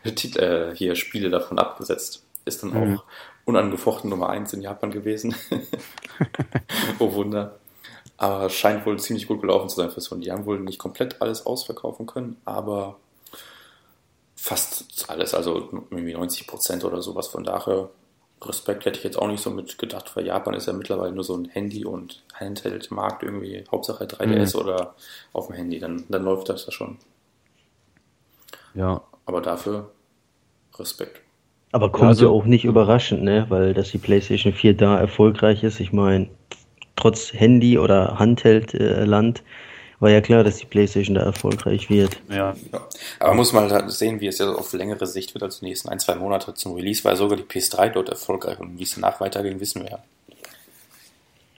Titel, 0.15 0.39
äh, 0.39 0.75
hier 0.75 0.95
Spiele 0.95 1.29
davon 1.29 1.59
abgesetzt. 1.59 2.23
Ist 2.45 2.63
dann 2.63 2.71
mhm. 2.71 2.97
auch 2.97 3.03
unangefochten 3.45 4.09
Nummer 4.09 4.29
1 4.29 4.53
in 4.53 4.61
Japan 4.61 4.91
gewesen. 4.91 5.35
oh 6.99 7.13
Wunder. 7.13 7.59
Aber 8.17 8.49
scheint 8.49 8.85
wohl 8.85 8.99
ziemlich 8.99 9.27
gut 9.27 9.41
gelaufen 9.41 9.69
zu 9.69 9.77
sein 9.77 9.91
für 9.91 10.01
Sony. 10.01 10.25
Die 10.25 10.31
haben 10.31 10.45
wohl 10.45 10.59
nicht 10.59 10.79
komplett 10.79 11.21
alles 11.21 11.45
ausverkaufen 11.45 12.05
können, 12.05 12.37
aber 12.45 12.97
fast 14.35 15.09
alles, 15.09 15.33
also 15.33 15.69
irgendwie 15.89 16.13
90 16.13 16.47
Prozent 16.47 16.83
oder 16.83 17.01
sowas. 17.01 17.27
Von 17.27 17.43
daher, 17.43 17.89
Respekt 18.47 18.85
hätte 18.85 18.97
ich 18.97 19.03
jetzt 19.03 19.17
auch 19.17 19.27
nicht 19.27 19.41
so 19.41 19.49
mit 19.49 19.77
gedacht, 19.77 20.15
weil 20.15 20.25
Japan 20.25 20.53
ist 20.53 20.67
ja 20.67 20.73
mittlerweile 20.73 21.13
nur 21.13 21.23
so 21.23 21.35
ein 21.35 21.45
Handy- 21.45 21.85
und 21.85 22.23
Handheld-Markt 22.33 23.23
irgendwie, 23.23 23.63
Hauptsache 23.71 24.05
3DS 24.05 24.55
mhm. 24.55 24.61
oder 24.63 24.95
auf 25.33 25.47
dem 25.47 25.55
Handy, 25.55 25.79
dann, 25.79 26.05
dann 26.09 26.23
läuft 26.23 26.49
das 26.49 26.65
ja 26.65 26.71
schon. 26.71 26.97
Ja. 28.73 29.01
Aber 29.25 29.41
dafür 29.41 29.91
Respekt. 30.77 31.21
Aber 31.71 31.91
kommt 31.91 32.03
ja 32.03 32.07
also, 32.09 32.33
auch 32.33 32.45
nicht 32.45 32.65
überraschend, 32.65 33.23
ne? 33.23 33.45
Weil 33.49 33.73
dass 33.73 33.91
die 33.91 33.97
PlayStation 33.97 34.53
4 34.53 34.77
da 34.77 34.99
erfolgreich 34.99 35.63
ist. 35.63 35.79
Ich 35.79 35.91
meine, 35.91 36.29
trotz 36.95 37.33
Handy 37.33 37.77
oder 37.79 38.19
Handheld-Land 38.19 39.39
äh, 39.39 39.43
war 40.03 40.11
ja 40.11 40.21
klar, 40.21 40.43
dass 40.43 40.57
die 40.57 40.65
PlayStation 40.65 41.15
da 41.15 41.23
erfolgreich 41.23 41.89
wird. 41.89 42.19
Ja. 42.29 42.55
ja. 42.71 42.87
Aber 43.19 43.33
muss 43.33 43.53
man 43.53 43.71
halt 43.71 43.89
sehen, 43.91 44.19
wie 44.19 44.27
es 44.27 44.37
ja 44.37 44.51
auf 44.51 44.73
längere 44.73 45.07
Sicht 45.07 45.33
wird, 45.33 45.43
also 45.43 45.61
die 45.61 45.65
nächsten 45.65 45.89
ein, 45.89 45.99
zwei 45.99 46.15
Monate 46.15 46.53
zum 46.53 46.73
Release, 46.75 47.03
weil 47.03 47.15
sogar 47.15 47.37
die 47.37 47.43
PS3 47.43 47.89
dort 47.89 48.09
erfolgreich 48.09 48.59
und 48.59 48.77
wie 48.77 48.83
es 48.83 48.93
danach 48.93 49.19
weiterging, 49.21 49.59
wissen 49.59 49.81
wir 49.81 49.91
ja. 49.91 50.03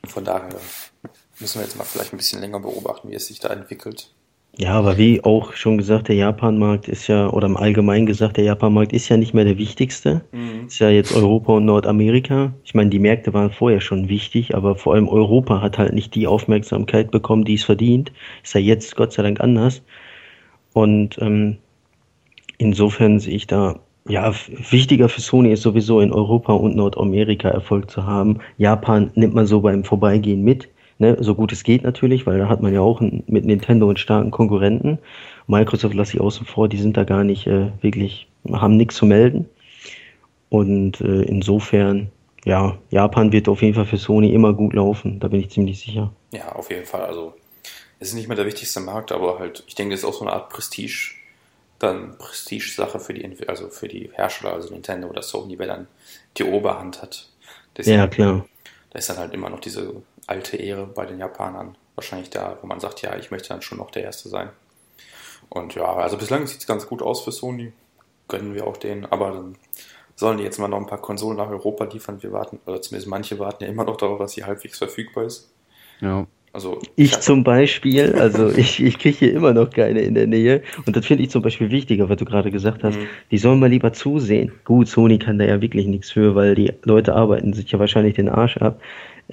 Von 0.07 0.23
daher 0.23 0.49
müssen 1.39 1.59
wir 1.59 1.65
jetzt 1.65 1.75
mal 1.75 1.83
vielleicht 1.83 2.13
ein 2.13 2.17
bisschen 2.17 2.39
länger 2.39 2.59
beobachten, 2.59 3.09
wie 3.09 3.15
es 3.15 3.27
sich 3.27 3.39
da 3.39 3.49
entwickelt. 3.49 4.09
Ja, 4.57 4.71
aber 4.71 4.97
wie 4.97 5.21
auch 5.23 5.53
schon 5.53 5.77
gesagt, 5.77 6.07
der 6.07 6.15
Japanmarkt 6.15 6.87
ist 6.87 7.07
ja, 7.07 7.29
oder 7.29 7.45
im 7.45 7.57
Allgemeinen 7.57 8.05
gesagt, 8.05 8.37
der 8.37 8.45
Japanmarkt 8.45 8.93
ist 8.93 9.09
ja 9.09 9.17
nicht 9.17 9.33
mehr 9.33 9.43
der 9.43 9.57
wichtigste. 9.57 10.23
Mhm. 10.31 10.67
Ist 10.67 10.79
ja 10.79 10.89
jetzt 10.89 11.13
Europa 11.13 11.53
und 11.53 11.65
Nordamerika. 11.65 12.53
Ich 12.63 12.73
meine, 12.73 12.89
die 12.89 12.99
Märkte 12.99 13.33
waren 13.33 13.51
vorher 13.51 13.81
schon 13.81 14.07
wichtig, 14.07 14.55
aber 14.55 14.75
vor 14.75 14.93
allem 14.93 15.09
Europa 15.09 15.61
hat 15.61 15.77
halt 15.77 15.93
nicht 15.93 16.15
die 16.15 16.25
Aufmerksamkeit 16.25 17.11
bekommen, 17.11 17.43
die 17.43 17.55
es 17.55 17.65
verdient. 17.65 18.13
Ist 18.43 18.53
ja 18.53 18.61
jetzt 18.61 18.95
Gott 18.95 19.11
sei 19.11 19.23
Dank 19.23 19.41
anders. 19.41 19.81
Und 20.71 21.17
ähm, 21.19 21.57
insofern 22.57 23.19
sehe 23.19 23.35
ich 23.35 23.47
da, 23.47 23.79
ja, 24.07 24.33
wichtiger 24.69 25.09
für 25.09 25.19
Sony 25.19 25.51
ist 25.51 25.63
sowieso 25.63 25.99
in 25.99 26.13
Europa 26.13 26.53
und 26.53 26.77
Nordamerika 26.77 27.49
Erfolg 27.49 27.91
zu 27.91 28.05
haben. 28.05 28.39
Japan 28.57 29.11
nimmt 29.15 29.33
man 29.33 29.47
so 29.47 29.59
beim 29.59 29.83
Vorbeigehen 29.83 30.43
mit 30.43 30.69
Ne, 30.97 31.17
so 31.19 31.35
gut 31.35 31.51
es 31.51 31.63
geht 31.63 31.83
natürlich, 31.83 32.25
weil 32.25 32.39
da 32.39 32.47
hat 32.47 32.61
man 32.61 32.73
ja 32.73 32.79
auch 32.79 33.01
mit 33.01 33.43
Nintendo 33.43 33.87
einen 33.87 33.97
starken 33.97 34.31
Konkurrenten. 34.31 34.97
Microsoft 35.47 35.93
lasse 35.93 36.13
ich 36.13 36.21
außen 36.21 36.45
vor, 36.45 36.69
die 36.69 36.77
sind 36.77 36.95
da 36.95 37.03
gar 37.03 37.25
nicht 37.25 37.47
äh, 37.47 37.71
wirklich, 37.81 38.27
haben 38.49 38.77
nichts 38.77 38.95
zu 38.95 39.05
melden. 39.05 39.49
Und 40.49 41.01
äh, 41.01 41.23
insofern, 41.23 42.11
ja, 42.45 42.77
Japan 42.91 43.33
wird 43.33 43.49
auf 43.49 43.61
jeden 43.61 43.75
Fall 43.75 43.85
für 43.85 43.97
Sony 43.97 44.33
immer 44.33 44.53
gut 44.53 44.73
laufen, 44.73 45.19
da 45.19 45.27
bin 45.27 45.41
ich 45.41 45.49
ziemlich 45.49 45.81
sicher. 45.81 46.13
Ja, 46.31 46.53
auf 46.53 46.69
jeden 46.69 46.85
Fall. 46.85 47.01
Also 47.01 47.33
es 47.99 48.09
ist 48.09 48.13
nicht 48.13 48.29
mehr 48.29 48.37
der 48.37 48.45
wichtigste 48.45 48.79
Markt, 48.79 49.11
aber 49.11 49.37
halt, 49.37 49.63
ich 49.67 49.75
denke, 49.75 49.93
das 49.93 50.01
ist 50.01 50.05
auch 50.05 50.13
so 50.13 50.21
eine 50.21 50.31
Art 50.31 50.49
Prestige, 50.49 51.11
dann 51.79 52.17
Prestige-Sache 52.17 53.01
für 53.01 53.13
die, 53.13 53.49
also 53.49 53.67
für 53.69 53.89
die 53.89 54.09
Hersteller, 54.13 54.53
also 54.53 54.73
Nintendo 54.73 55.09
oder 55.09 55.21
Sony, 55.21 55.59
wer 55.59 55.67
dann 55.67 55.87
die 56.37 56.45
Oberhand 56.45 57.01
hat. 57.01 57.27
Deswegen, 57.75 57.97
ja, 57.97 58.07
klar. 58.07 58.45
Da 58.91 58.99
ist 58.99 59.09
dann 59.09 59.17
halt 59.17 59.33
immer 59.33 59.49
noch 59.49 59.59
diese 59.59 59.93
alte 60.27 60.57
Ehre 60.57 60.87
bei 60.87 61.05
den 61.05 61.19
Japanern. 61.19 61.77
Wahrscheinlich 61.95 62.29
da, 62.29 62.57
wo 62.61 62.67
man 62.67 62.79
sagt, 62.79 63.01
ja, 63.01 63.15
ich 63.15 63.31
möchte 63.31 63.49
dann 63.49 63.61
schon 63.61 63.77
noch 63.77 63.91
der 63.91 64.03
Erste 64.03 64.29
sein. 64.29 64.49
Und 65.49 65.75
ja, 65.75 65.85
also 65.85 66.17
bislang 66.17 66.47
sieht 66.47 66.59
es 66.59 66.67
ganz 66.67 66.87
gut 66.87 67.01
aus 67.01 67.21
für 67.21 67.31
Sony. 67.31 67.71
Gönnen 68.27 68.53
wir 68.53 68.67
auch 68.67 68.77
denen. 68.77 69.05
Aber 69.05 69.31
dann 69.31 69.55
sollen 70.15 70.37
die 70.37 70.43
jetzt 70.43 70.59
mal 70.59 70.67
noch 70.67 70.79
ein 70.79 70.87
paar 70.87 71.01
Konsolen 71.01 71.37
nach 71.37 71.49
Europa 71.49 71.85
liefern. 71.85 72.21
Wir 72.21 72.31
warten, 72.31 72.59
oder 72.65 72.81
zumindest 72.81 73.07
manche 73.07 73.39
warten 73.39 73.63
ja 73.63 73.69
immer 73.69 73.83
noch 73.83 73.97
darauf, 73.97 74.19
dass 74.19 74.33
sie 74.33 74.43
halbwegs 74.43 74.77
verfügbar 74.77 75.25
ist. 75.25 75.51
Ja. 76.01 76.25
Also, 76.51 76.79
ich, 76.95 77.11
ich 77.11 77.19
zum 77.19 77.43
Beispiel, 77.43 78.15
also 78.15 78.49
ich, 78.55 78.81
ich 78.81 78.97
kriege 78.97 79.17
hier 79.17 79.33
immer 79.33 79.53
noch 79.53 79.69
keine 79.69 79.99
in 80.01 80.15
der 80.15 80.25
Nähe. 80.25 80.63
Und 80.85 80.95
das 80.95 81.05
finde 81.05 81.23
ich 81.23 81.29
zum 81.29 81.41
Beispiel 81.41 81.69
wichtiger, 81.69 82.07
was 82.07 82.17
du 82.17 82.23
gerade 82.23 82.49
gesagt 82.49 82.83
hast. 82.83 82.97
Mhm. 82.97 83.07
Die 83.29 83.37
sollen 83.37 83.59
mal 83.59 83.69
lieber 83.69 83.91
zusehen. 83.91 84.53
Gut, 84.63 84.87
Sony 84.87 85.19
kann 85.19 85.37
da 85.37 85.45
ja 85.45 85.61
wirklich 85.61 85.85
nichts 85.85 86.11
für, 86.11 86.33
weil 86.33 86.55
die 86.55 86.71
Leute 86.83 87.13
arbeiten 87.13 87.51
sich 87.51 87.69
ja 87.71 87.79
wahrscheinlich 87.79 88.15
den 88.15 88.29
Arsch 88.29 88.57
ab 88.57 88.79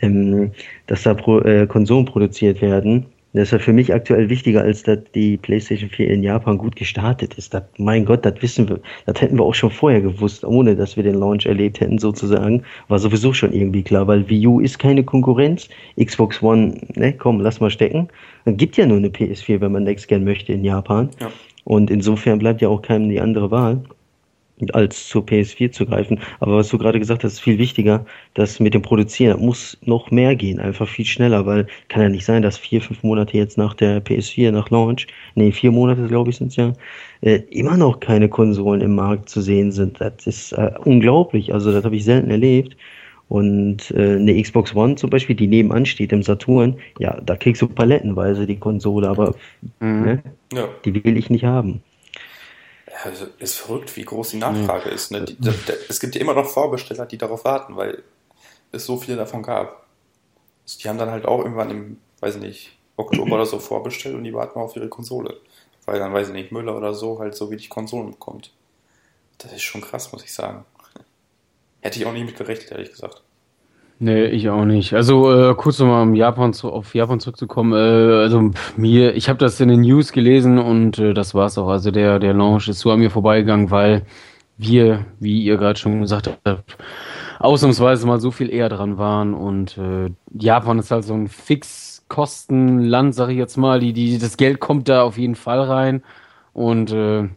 ähm, 0.01 0.51
dass 0.86 1.03
da 1.03 1.14
Pro, 1.14 1.40
äh, 1.40 1.66
Konsolen 1.66 2.05
produziert 2.05 2.61
werden. 2.62 3.07
Das 3.34 3.45
ist 3.45 3.53
ja 3.53 3.59
für 3.59 3.72
mich 3.72 3.95
aktuell 3.95 4.28
wichtiger, 4.28 4.61
als 4.61 4.82
dass 4.82 4.99
die 5.14 5.38
PlayStation 5.38 5.88
4 5.88 6.11
in 6.11 6.22
Japan 6.22 6.59
gut 6.59 6.76
gestartet 6.76 7.32
ist. 7.34 7.55
Das, 7.55 7.62
mein 7.78 8.05
Gott, 8.05 8.26
das 8.26 8.34
wissen 8.43 8.68
wir, 8.68 8.78
das 9.07 9.22
hätten 9.22 9.38
wir 9.38 9.45
auch 9.45 9.55
schon 9.55 9.70
vorher 9.70 10.03
gewusst, 10.03 10.45
ohne 10.45 10.76
dass 10.76 10.97
wir 10.97 11.03
den 11.03 11.14
Launch 11.14 11.47
erlebt 11.47 11.80
hätten, 11.80 11.99
sozusagen. 11.99 12.62
War 12.88 12.99
sowieso 12.99 13.32
schon 13.32 13.55
irgendwie 13.55 13.82
klar, 13.82 14.07
weil 14.07 14.28
Wii 14.28 14.47
U 14.47 14.61
ist 14.61 14.78
keine 14.78 15.03
Konkurrenz. 15.03 15.70
Xbox 15.99 16.43
One, 16.43 16.74
ne, 16.95 17.14
komm, 17.14 17.40
lass 17.40 17.59
mal 17.59 17.70
stecken. 17.70 18.09
Dann 18.45 18.59
gibt 18.59 18.76
ja 18.76 18.84
nur 18.84 18.99
eine 18.99 19.09
PS4, 19.09 19.62
wenn 19.62 19.72
man 19.72 19.84
Next 19.84 20.09
Gen 20.09 20.24
möchte 20.24 20.53
in 20.53 20.62
Japan. 20.62 21.09
Ja. 21.18 21.30
Und 21.64 21.90
insofern 21.90 22.38
bleibt 22.38 22.61
ja 22.61 22.68
auch 22.68 22.82
keinem 22.82 23.09
die 23.09 23.20
andere 23.20 23.51
Wahl 23.51 23.80
als 24.73 25.09
zur 25.09 25.23
PS4 25.23 25.73
zu 25.73 25.87
greifen. 25.87 26.21
Aber 26.41 26.57
was 26.57 26.69
du 26.69 26.79
gerade 26.79 26.99
gesagt 26.99 27.25
hast, 27.25 27.35
ist 27.35 27.41
viel 27.41 27.59
wichtiger, 27.59 28.05
dass 28.35 28.61
mit 28.61 28.75
dem 28.75 28.83
Produzieren 28.83 29.41
muss 29.41 29.79
noch 29.85 30.11
mehr 30.11 30.37
gehen, 30.37 30.61
einfach 30.61 30.89
viel 30.89 31.05
schneller, 31.05 31.47
weil 31.47 31.67
kann 31.89 32.03
ja 32.03 32.09
nicht 32.09 32.25
sein, 32.25 32.43
dass 32.43 32.59
vier, 32.59 32.81
fünf 32.81 33.03
Monate 33.03 33.37
jetzt 33.37 33.59
nach 33.59 33.75
der 33.75 34.05
PS4, 34.05 34.51
nach 34.51 34.71
Launch, 34.71 35.07
nee, 35.35 35.53
vier 35.53 35.73
Monate 35.73 36.07
glaube 36.07 36.31
ich 36.31 36.37
sind 36.37 36.49
es 36.49 36.57
ja, 36.57 36.73
äh, 37.23 37.41
immer 37.51 37.77
noch 37.77 38.01
keine 38.01 38.29
Konsolen 38.29 38.81
im 38.81 38.95
Markt 38.95 39.29
zu 39.29 39.41
sehen 39.41 39.73
sind. 39.73 40.01
Das 40.01 40.27
ist 40.27 40.53
äh, 40.53 40.71
unglaublich, 40.85 41.53
also 41.53 41.73
das 41.73 41.85
habe 41.85 41.97
ich 41.97 42.05
selten 42.05 42.31
erlebt. 42.31 42.77
Und 43.29 43.91
äh, 43.93 44.17
eine 44.17 44.43
Xbox 44.43 44.77
One 44.77 44.97
zum 44.97 45.09
Beispiel, 45.09 45.35
die 45.35 45.47
nebenan 45.47 45.87
steht 45.87 46.13
im 46.13 46.23
Saturn, 46.23 46.77
ja, 46.99 47.19
da 47.23 47.35
kriegst 47.35 47.63
du 47.63 47.67
palettenweise 47.67 48.47
die 48.47 48.59
Konsole, 48.59 49.09
aber 49.09 49.35
mhm. 49.81 50.03
ne, 50.03 50.23
ja. 50.53 50.69
die 50.85 51.03
will 51.03 51.17
ich 51.17 51.31
nicht 51.31 51.45
haben. 51.45 51.83
Also 53.05 53.26
ist 53.38 53.57
verrückt, 53.57 53.97
wie 53.97 54.05
groß 54.05 54.30
die 54.30 54.36
Nachfrage 54.36 54.88
ja. 54.88 54.95
ist. 54.95 55.11
Ne? 55.11 55.22
Die, 55.22 55.36
die, 55.36 55.51
es 55.88 55.99
gibt 55.99 56.14
ja 56.14 56.20
immer 56.20 56.34
noch 56.34 56.47
Vorbesteller, 56.47 57.07
die 57.07 57.18
darauf 57.18 57.45
warten, 57.45 57.76
weil 57.76 58.03
es 58.70 58.86
so 58.86 58.97
viele 58.97 59.16
davon 59.16 59.43
gab. 59.43 59.86
Also 60.64 60.78
die 60.78 60.88
haben 60.88 60.99
dann 60.99 61.11
halt 61.11 61.26
auch 61.26 61.40
irgendwann 61.40 61.70
im, 61.70 61.99
weiß 62.20 62.36
ich 62.36 62.43
nicht, 62.43 62.78
Oktober 62.97 63.36
oder 63.36 63.47
so 63.47 63.59
vorbestellt 63.59 64.14
und 64.14 64.24
die 64.24 64.34
warten 64.34 64.59
auf 64.59 64.76
ihre 64.76 64.88
Konsole. 64.88 65.40
Weil 65.84 65.99
dann, 65.99 66.12
weiß 66.12 66.28
ich 66.28 66.34
nicht, 66.34 66.53
Müller 66.53 66.76
oder 66.76 66.95
so 66.95 67.18
halt 67.18 67.34
so 67.34 67.51
wenig 67.51 67.68
Konsolen 67.68 68.12
bekommt. 68.12 68.53
Das 69.38 69.53
ist 69.53 69.62
schon 69.62 69.80
krass, 69.80 70.12
muss 70.12 70.22
ich 70.22 70.32
sagen. 70.32 70.64
Hätte 71.80 71.99
ich 71.99 72.07
auch 72.07 72.12
nicht 72.12 72.26
mit 72.26 72.36
gerechnet, 72.36 72.70
ehrlich 72.70 72.90
gesagt. 72.90 73.22
Nee, 73.99 74.24
ich 74.26 74.49
auch 74.51 74.64
nicht. 74.64 74.95
Also 74.95 75.32
äh, 75.32 75.55
kurz 75.55 75.78
nochmal 75.78 76.03
um 76.03 76.14
Japan 76.14 76.53
zu, 76.53 76.72
auf 76.72 76.95
Japan 76.95 77.20
zurückzukommen. 77.20 77.72
Äh, 77.72 78.22
also 78.22 78.51
mir, 78.76 79.14
ich 79.14 79.28
habe 79.28 79.38
das 79.38 79.61
in 79.61 79.68
den 79.68 79.82
News 79.82 80.11
gelesen 80.12 80.59
und 80.59 80.99
äh, 80.99 81.14
das 81.14 81.34
war's 81.34 81.57
auch. 81.57 81.68
Also 81.68 81.93
der 81.93 82.18
der 82.18 82.34
Launch 82.34 82.68
ist 82.68 82.80
so 82.80 82.90
an 82.90 82.99
mir 82.99 83.11
vorbeigegangen, 83.11 83.70
weil 83.70 84.03
wir, 84.59 85.07
wie 85.20 85.43
ihr 85.45 85.57
gerade 85.57 85.78
schon 85.78 86.01
gesagt 86.01 86.30
habt, 86.45 86.76
ausnahmsweise 87.38 88.07
mal 88.07 88.20
so 88.20 88.30
viel 88.32 88.51
eher 88.53 88.68
dran 88.68 88.99
waren 88.99 89.34
und 89.34 89.78
äh, 89.78 90.11
Japan 90.36 90.78
ist 90.80 90.90
halt 90.90 91.05
so 91.05 91.14
ein 91.14 91.28
Fixkostenland, 91.28 93.14
sag 93.14 93.28
ich 93.30 93.38
jetzt 93.38 93.57
mal. 93.57 93.78
Die 93.80 93.93
die 93.93 94.18
das 94.18 94.36
Geld 94.36 94.59
kommt 94.61 94.88
da 94.88 95.03
auf 95.03 95.16
jeden 95.18 95.36
Fall 95.36 95.61
rein 95.61 96.03
und 96.53 96.93
äh, 96.93 97.28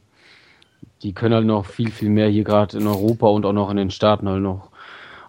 die 1.03 1.13
können 1.13 1.35
halt 1.35 1.45
noch 1.45 1.65
viel 1.65 1.91
viel 1.91 2.09
mehr 2.09 2.29
hier 2.29 2.43
gerade 2.43 2.77
in 2.77 2.87
Europa 2.87 3.27
und 3.27 3.45
auch 3.45 3.53
noch 3.53 3.69
in 3.69 3.77
den 3.77 3.91
Staaten 3.91 4.27
halt 4.27 4.41
noch 4.41 4.71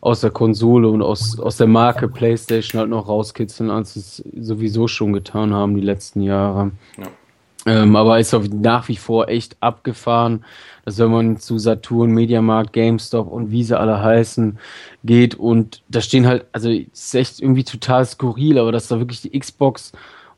aus 0.01 0.21
der 0.21 0.31
Konsole 0.31 0.89
und 0.89 1.03
aus, 1.03 1.39
aus 1.39 1.57
der 1.57 1.67
Marke 1.67 2.09
PlayStation 2.09 2.81
halt 2.81 2.91
noch 2.91 3.09
rauskitzeln, 3.09 3.71
als 3.71 3.95
sie 3.95 4.01
es 4.01 4.25
sowieso 4.41 4.89
schon 4.89 5.13
getan 5.13 5.53
haben 5.53 5.75
die 5.75 5.83
letzten 5.83 6.23
Jahre. 6.23 6.73
Ja. 6.99 7.07
Ähm, 7.67 7.97
aber 7.97 8.21
ist 8.21 8.33
auch 8.33 8.45
nach 8.49 8.87
wie 8.89 8.97
vor 8.97 9.29
echt 9.29 9.57
abgefahren, 9.61 10.45
dass 10.85 10.99
wenn 10.99 11.11
man 11.11 11.37
zu 11.39 11.59
Saturn, 11.59 12.13
Mediamarkt, 12.13 12.73
GameStop 12.73 13.27
und 13.27 13.51
wie 13.51 13.65
sie 13.65 13.77
alle 13.79 14.01
heißen 14.01 14.59
geht 15.03 15.35
und 15.35 15.83
da 15.89 16.01
stehen 16.01 16.29
halt, 16.29 16.47
also 16.53 16.71
es 16.71 16.87
ist 16.93 17.15
echt 17.17 17.41
irgendwie 17.41 17.65
total 17.65 18.05
skurril, 18.05 18.59
aber 18.59 18.71
dass 18.71 18.87
da 18.87 19.01
wirklich 19.01 19.21
die 19.21 19.37
Xbox 19.37 19.91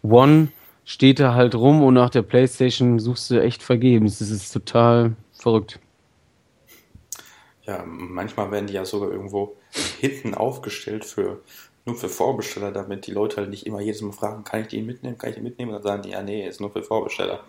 One 0.03 0.49
steht 0.87 1.21
da 1.21 1.35
halt 1.35 1.55
rum 1.55 1.83
und 1.83 1.93
nach 1.93 2.09
der 2.09 2.23
Playstation 2.23 2.99
suchst 2.99 3.31
du 3.31 3.43
echt 3.43 3.63
vergebens. 3.63 4.21
Das 4.21 4.31
ist 4.31 4.51
total 4.51 5.15
verrückt. 5.33 5.79
Ja, 7.69 7.85
manchmal 7.85 8.51
werden 8.51 8.67
die 8.67 8.73
ja 8.73 8.87
sogar 8.87 9.11
irgendwo 9.11 9.55
hinten 10.01 10.35
aufgestellt 10.35 11.05
für 11.05 11.43
nur 11.85 11.97
für 11.97 12.09
Vorbesteller, 12.09 12.73
damit 12.73 13.07
die 13.07 13.11
Leute 13.11 13.37
halt 13.37 13.51
nicht 13.51 13.67
immer 13.67 13.81
jedes 13.81 14.01
Mal 14.01 14.13
fragen, 14.13 14.43
kann 14.43 14.63
ich 14.63 14.69
die 14.69 14.81
mitnehmen, 14.81 15.19
kann 15.19 15.31
ich 15.31 15.37
die 15.37 15.43
mitnehmen? 15.43 15.71
Und 15.71 15.77
dann 15.77 15.83
sagen 15.83 16.03
die, 16.03 16.11
ja, 16.11 16.23
nee, 16.23 16.49
ist 16.49 16.61
nur 16.61 16.71
für 16.71 16.83
Vorbesteller. 16.83 17.45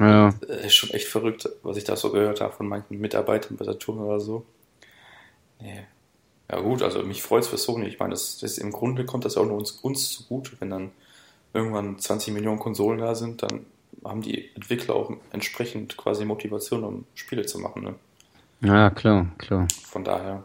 Ja. 0.00 0.34
Äh, 0.48 0.66
ist 0.66 0.74
schon 0.74 0.90
echt 0.90 1.06
verrückt, 1.06 1.48
was 1.62 1.76
ich 1.76 1.84
da 1.84 1.94
so 1.94 2.10
gehört 2.10 2.40
habe 2.40 2.52
von 2.52 2.66
manchen 2.66 2.98
Mitarbeitern 2.98 3.56
bei 3.56 3.64
Saturn 3.64 4.00
oder 4.00 4.18
so. 4.18 4.44
Nee. 5.60 5.86
Ja 6.50 6.58
gut, 6.58 6.82
also 6.82 7.04
mich 7.04 7.22
freut 7.22 7.44
es 7.44 7.48
für 7.48 7.56
Sony. 7.56 7.86
Ich 7.86 8.00
meine, 8.00 8.10
das, 8.10 8.38
das, 8.38 8.58
im 8.58 8.72
Grunde 8.72 9.04
kommt 9.04 9.24
das 9.24 9.36
auch 9.36 9.46
nur 9.46 9.58
uns, 9.58 9.70
uns 9.70 10.10
zugute, 10.10 10.52
wenn 10.58 10.70
dann 10.70 10.90
irgendwann 11.54 12.00
20 12.00 12.34
Millionen 12.34 12.58
Konsolen 12.58 12.98
da 12.98 13.14
sind, 13.14 13.44
dann 13.44 13.64
haben 14.04 14.22
die 14.22 14.50
Entwickler 14.56 14.96
auch 14.96 15.12
entsprechend 15.30 15.96
quasi 15.96 16.24
Motivation, 16.24 16.82
um 16.82 17.04
Spiele 17.14 17.46
zu 17.46 17.60
machen. 17.60 17.84
Ne? 17.84 17.94
Ja, 18.64 18.90
klar, 18.90 19.26
klar. 19.38 19.66
Von 19.90 20.04
daher. 20.04 20.44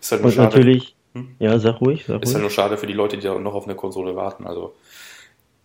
Ist 0.00 0.12
halt 0.12 0.22
nur 0.22 0.30
Und 0.30 0.36
schade. 0.36 0.56
natürlich, 0.56 0.96
hm? 1.14 1.34
ja, 1.38 1.58
sag 1.58 1.80
ruhig. 1.80 2.04
Sag 2.06 2.22
ist 2.22 2.34
halt 2.34 2.34
ruhig. 2.34 2.34
halt 2.34 2.42
nur 2.42 2.50
schade 2.50 2.78
für 2.78 2.86
die 2.86 2.92
Leute, 2.92 3.16
die 3.16 3.24
da 3.24 3.38
noch 3.38 3.54
auf 3.54 3.64
eine 3.64 3.74
Konsole 3.74 4.14
warten. 4.16 4.46
Also 4.46 4.74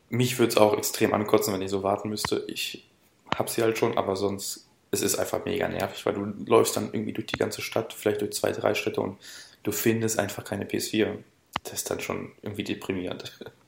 mich 0.09 0.39
würde 0.39 0.49
es 0.51 0.57
auch 0.57 0.77
extrem 0.77 1.13
ankotzen, 1.13 1.53
wenn 1.53 1.61
ich 1.61 1.69
so 1.71 1.83
warten 1.83 2.09
müsste. 2.09 2.43
Ich 2.47 2.89
hab 3.35 3.49
sie 3.49 3.61
halt 3.63 3.77
schon, 3.77 3.97
aber 3.97 4.15
sonst, 4.15 4.67
es 4.91 5.01
ist 5.01 5.17
einfach 5.17 5.45
mega 5.45 5.67
nervig, 5.69 6.05
weil 6.05 6.13
du 6.15 6.25
läufst 6.45 6.75
dann 6.75 6.89
irgendwie 6.93 7.13
durch 7.13 7.27
die 7.27 7.37
ganze 7.37 7.61
Stadt, 7.61 7.93
vielleicht 7.93 8.21
durch 8.21 8.33
zwei, 8.33 8.51
drei 8.51 8.73
Städte 8.73 9.01
und 9.01 9.17
du 9.63 9.71
findest 9.71 10.19
einfach 10.19 10.43
keine 10.43 10.65
PS4. 10.65 11.17
Das 11.63 11.73
ist 11.73 11.89
dann 11.89 11.99
schon 12.01 12.31
irgendwie 12.41 12.63
deprimierend. 12.63 13.39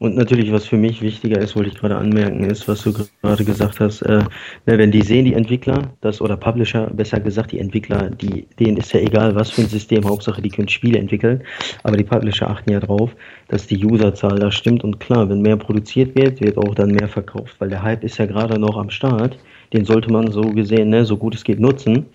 Und 0.00 0.14
natürlich, 0.14 0.52
was 0.52 0.66
für 0.66 0.76
mich 0.76 1.02
wichtiger 1.02 1.40
ist, 1.40 1.56
wollte 1.56 1.70
ich 1.70 1.76
gerade 1.76 1.96
anmerken, 1.96 2.44
ist, 2.44 2.68
was 2.68 2.82
du 2.82 2.92
gerade 2.92 3.44
gesagt 3.44 3.80
hast, 3.80 4.02
äh, 4.02 4.18
ne, 4.66 4.78
wenn 4.78 4.92
die 4.92 5.02
sehen, 5.02 5.24
die 5.24 5.34
Entwickler, 5.34 5.92
das 6.02 6.20
oder 6.20 6.36
Publisher, 6.36 6.88
besser 6.92 7.18
gesagt, 7.18 7.50
die 7.50 7.58
Entwickler, 7.58 8.10
die, 8.10 8.46
denen 8.60 8.76
ist 8.76 8.92
ja 8.92 9.00
egal, 9.00 9.34
was 9.34 9.50
für 9.50 9.62
ein 9.62 9.68
System, 9.68 10.04
Hauptsache, 10.04 10.40
die 10.40 10.50
können 10.50 10.68
Spiele 10.68 11.00
entwickeln, 11.00 11.42
aber 11.82 11.96
die 11.96 12.04
Publisher 12.04 12.48
achten 12.48 12.70
ja 12.70 12.78
drauf, 12.78 13.10
dass 13.48 13.66
die 13.66 13.84
Userzahl 13.84 14.38
da 14.38 14.52
stimmt 14.52 14.84
und 14.84 15.00
klar, 15.00 15.28
wenn 15.28 15.42
mehr 15.42 15.56
produziert 15.56 16.14
wird, 16.14 16.40
wird 16.40 16.58
auch 16.58 16.76
dann 16.76 16.92
mehr 16.92 17.08
verkauft, 17.08 17.56
weil 17.58 17.70
der 17.70 17.82
Hype 17.82 18.04
ist 18.04 18.18
ja 18.18 18.26
gerade 18.26 18.56
noch 18.60 18.76
am 18.76 18.90
Start, 18.90 19.36
den 19.72 19.84
sollte 19.84 20.12
man 20.12 20.30
so 20.30 20.42
gesehen, 20.42 20.90
ne, 20.90 21.04
so 21.04 21.16
gut 21.16 21.34
es 21.34 21.42
geht 21.42 21.58
nutzen. 21.58 22.06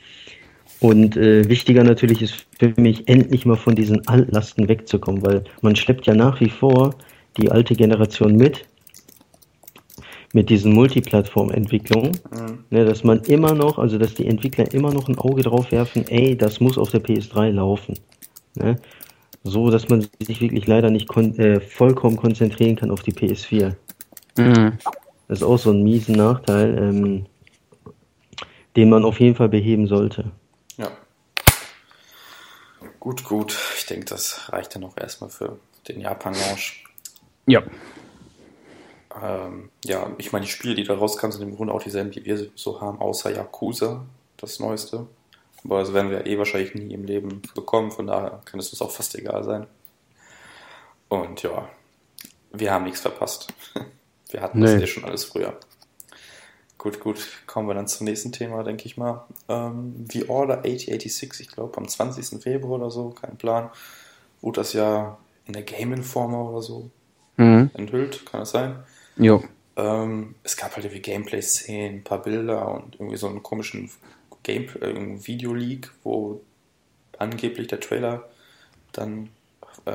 Und 0.79 1.15
äh, 1.15 1.47
wichtiger 1.47 1.84
natürlich 1.84 2.21
ist 2.21 2.45
für 2.59 2.73
mich, 2.77 3.07
endlich 3.07 3.45
mal 3.45 3.55
von 3.55 3.75
diesen 3.75 4.05
Altlasten 4.07 4.67
wegzukommen, 4.67 5.21
weil 5.25 5.43
man 5.61 5.75
schleppt 5.75 6.07
ja 6.07 6.13
nach 6.13 6.39
wie 6.41 6.49
vor 6.49 6.95
die 7.38 7.51
alte 7.51 7.75
Generation 7.75 8.36
mit, 8.36 8.65
mit 10.34 10.49
diesen 10.49 10.73
Multiplattform-Entwicklungen, 10.73 12.19
mhm. 12.31 12.63
ne, 12.69 12.86
dass 12.86 13.03
man 13.03 13.21
immer 13.21 13.53
noch, 13.53 13.77
also 13.77 13.97
dass 13.97 14.15
die 14.15 14.25
Entwickler 14.25 14.73
immer 14.73 14.91
noch 14.91 15.07
ein 15.07 15.17
Auge 15.17 15.43
drauf 15.43 15.71
werfen, 15.71 16.05
ey, 16.07 16.36
das 16.36 16.59
muss 16.59 16.77
auf 16.77 16.89
der 16.89 17.03
PS3 17.03 17.51
laufen. 17.51 17.99
Ne? 18.55 18.79
So, 19.43 19.69
dass 19.69 19.89
man 19.89 20.07
sich 20.19 20.41
wirklich 20.41 20.67
leider 20.67 20.89
nicht 20.89 21.07
kon 21.07 21.38
äh, 21.38 21.59
vollkommen 21.59 22.17
konzentrieren 22.17 22.75
kann 22.75 22.91
auf 22.91 23.03
die 23.03 23.13
PS4. 23.13 23.75
Mhm. 24.38 24.77
Das 25.27 25.39
ist 25.39 25.43
auch 25.43 25.57
so 25.57 25.71
ein 25.71 25.84
miesen 25.84 26.15
Nachteil, 26.15 26.77
ähm, 26.77 27.25
den 28.75 28.89
man 28.89 29.05
auf 29.05 29.19
jeden 29.19 29.36
Fall 29.36 29.49
beheben 29.49 29.88
sollte. 29.88 30.31
Ja. 30.77 30.91
Gut, 32.99 33.23
gut. 33.23 33.57
Ich 33.77 33.86
denke, 33.86 34.05
das 34.05 34.51
reicht 34.51 34.75
dann 34.75 34.84
auch 34.86 34.97
erstmal 34.97 35.29
für 35.29 35.59
den 35.88 35.99
Japan-Launch. 35.99 36.82
Ja. 37.46 37.64
Ähm, 39.22 39.70
ja, 39.86 40.12
ich 40.18 40.32
meine, 40.32 40.46
die 40.46 40.52
Spiele, 40.52 40.76
die 40.76 40.84
da 40.84 40.96
rauskamen, 40.96 41.32
sind 41.32 41.44
im 41.44 41.56
Grunde 41.56 41.74
auch 41.74 41.84
dieselben, 41.84 42.12
die 42.12 42.26
wir 42.26 42.50
so 42.56 42.82
haben, 42.82 43.00
außer 43.00 43.32
Yakuza, 43.32 44.06
das 44.38 44.60
Neueste. 44.60 45.08
Aber 45.64 45.80
das 45.80 45.94
werden 45.94 46.12
wir 46.12 46.26
eh 46.26 46.38
wahrscheinlich 46.38 46.76
nie 46.76 46.94
im 46.94 47.06
Leben 47.06 47.41
bekommen, 47.56 47.91
von 47.91 48.08
daher 48.08 48.41
kann 48.46 48.60
es 48.60 48.70
uns 48.72 48.82
auch 48.82 48.91
fast 48.91 49.16
egal 49.16 49.44
sein. 49.44 49.68
Und 51.10 51.44
ja, 51.44 51.70
wir 52.52 52.72
haben 52.72 52.86
nichts 52.86 53.02
verpasst. 53.02 53.54
Wir 54.30 54.41
hatten 54.41 54.62
nee. 54.62 54.66
das 54.66 54.82
eh 54.82 54.88
schon 54.88 55.06
alles 55.06 55.26
früher. 55.26 55.60
Gut, 56.80 57.00
gut, 57.00 57.20
kommen 57.46 57.68
wir 57.68 57.76
dann 57.76 57.88
zum 57.88 58.06
nächsten 58.06 58.32
Thema, 58.32 58.64
denke 58.64 58.88
ich 58.88 58.98
mal. 58.98 59.28
Ähm, 59.48 60.08
The 60.12 60.28
Order 60.28 60.64
8086, 60.66 61.41
ich 61.41 61.48
glaube 61.54 61.78
am 61.78 61.88
20. 61.88 62.41
Februar 62.41 62.80
oder 62.80 62.89
so, 62.89 63.12
kein 63.12 63.38
Plan, 63.38 63.70
wurde 64.41 64.62
das 64.62 64.74
ja 64.74 65.20
in 65.46 65.54
der 65.54 65.62
Game 65.62 65.94
Informer 65.94 66.50
oder 66.50 66.64
so 66.64 66.89
mhm. 67.38 67.71
enthüllt, 67.73 68.25
kann 68.25 68.41
das 68.41 68.51
sein? 68.51 68.84
Jo. 69.17 69.43
Ähm, 69.75 70.36
es 70.43 70.55
gab 70.55 70.75
halt 70.75 70.86
irgendwie 70.86 71.01
Gameplay-Szenen, 71.01 71.99
ein 71.99 72.03
paar 72.03 72.21
Bilder 72.21 72.69
und 72.69 72.95
irgendwie 72.95 73.17
so 73.17 73.27
einen 73.27 73.41
komischen 73.41 73.89
Game 74.43 74.67
äh, 74.81 75.25
Video-Leak, 75.25 75.91
wo 76.03 76.41
angeblich 77.17 77.67
der 77.67 77.79
Trailer 77.79 78.29
dann, 78.91 79.29
äh, 79.86 79.93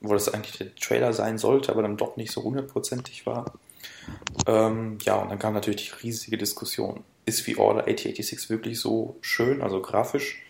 wo 0.00 0.12
das 0.12 0.28
eigentlich 0.28 0.58
der 0.58 0.74
Trailer 0.74 1.12
sein 1.12 1.38
sollte, 1.38 1.72
aber 1.72 1.82
dann 1.82 1.96
doch 1.96 2.16
nicht 2.16 2.32
so 2.32 2.42
hundertprozentig 2.42 3.24
war. 3.26 3.52
Ähm, 4.46 4.98
ja, 5.02 5.16
und 5.16 5.30
dann 5.30 5.38
kam 5.38 5.54
natürlich 5.54 5.90
die 5.90 6.06
riesige 6.06 6.36
Diskussion. 6.36 7.04
Ist 7.24 7.46
wie 7.46 7.56
Order 7.56 7.82
8086 7.82 8.50
wirklich 8.50 8.80
so 8.80 9.16
schön, 9.20 9.62
also 9.62 9.80
grafisch? 9.80 10.42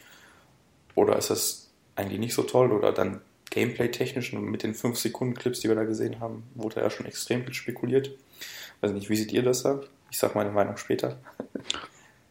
Oder 0.95 1.17
ist 1.17 1.31
das 1.31 1.71
eigentlich 1.97 2.21
nicht 2.21 2.35
so 2.35 2.43
toll? 2.43 2.73
Oder 2.73 2.93
dann 2.93 3.21
Gameplay-technisch 3.51 4.33
und 4.35 4.51
mit 4.51 4.63
den 4.63 4.75
5-Sekunden-Clips, 4.75 5.61
die 5.61 5.69
wir 5.69 5.75
da 5.75 5.85
gesehen 5.85 6.21
haben, 6.21 6.45
wurde 6.55 6.81
ja 6.81 6.91
schon 6.91 7.07
extrem 7.07 7.45
viel 7.45 7.55
spekuliert. 7.55 8.11
Weiß 8.81 8.93
nicht, 8.93 9.09
wie 9.09 9.17
seht 9.17 9.33
ihr 9.33 9.43
das 9.43 9.63
da? 9.63 9.81
Ich 10.11 10.19
sag 10.19 10.35
meine 10.35 10.51
Meinung 10.51 10.77
später. 10.77 11.19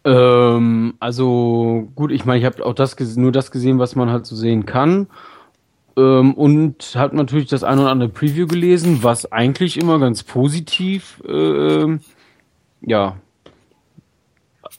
Ähm, 0.05 0.93
also 1.01 1.89
gut, 1.95 2.13
ich 2.13 2.23
meine, 2.23 2.39
ich 2.39 2.45
habe 2.45 2.65
auch 2.65 2.73
das 2.73 2.97
nur 3.17 3.33
das 3.33 3.51
gesehen, 3.51 3.77
was 3.77 3.97
man 3.97 4.09
halt 4.09 4.25
so 4.25 4.37
sehen 4.37 4.65
kann. 4.65 5.07
Ähm, 5.97 6.33
und 6.33 6.95
habe 6.95 7.17
natürlich 7.17 7.49
das 7.49 7.65
ein 7.65 7.77
oder 7.77 7.89
andere 7.89 8.07
Preview 8.07 8.47
gelesen, 8.47 8.99
was 9.01 9.29
eigentlich 9.33 9.75
immer 9.75 9.99
ganz 9.99 10.23
positiv, 10.23 11.21
äh, 11.27 11.97
ja, 12.79 13.17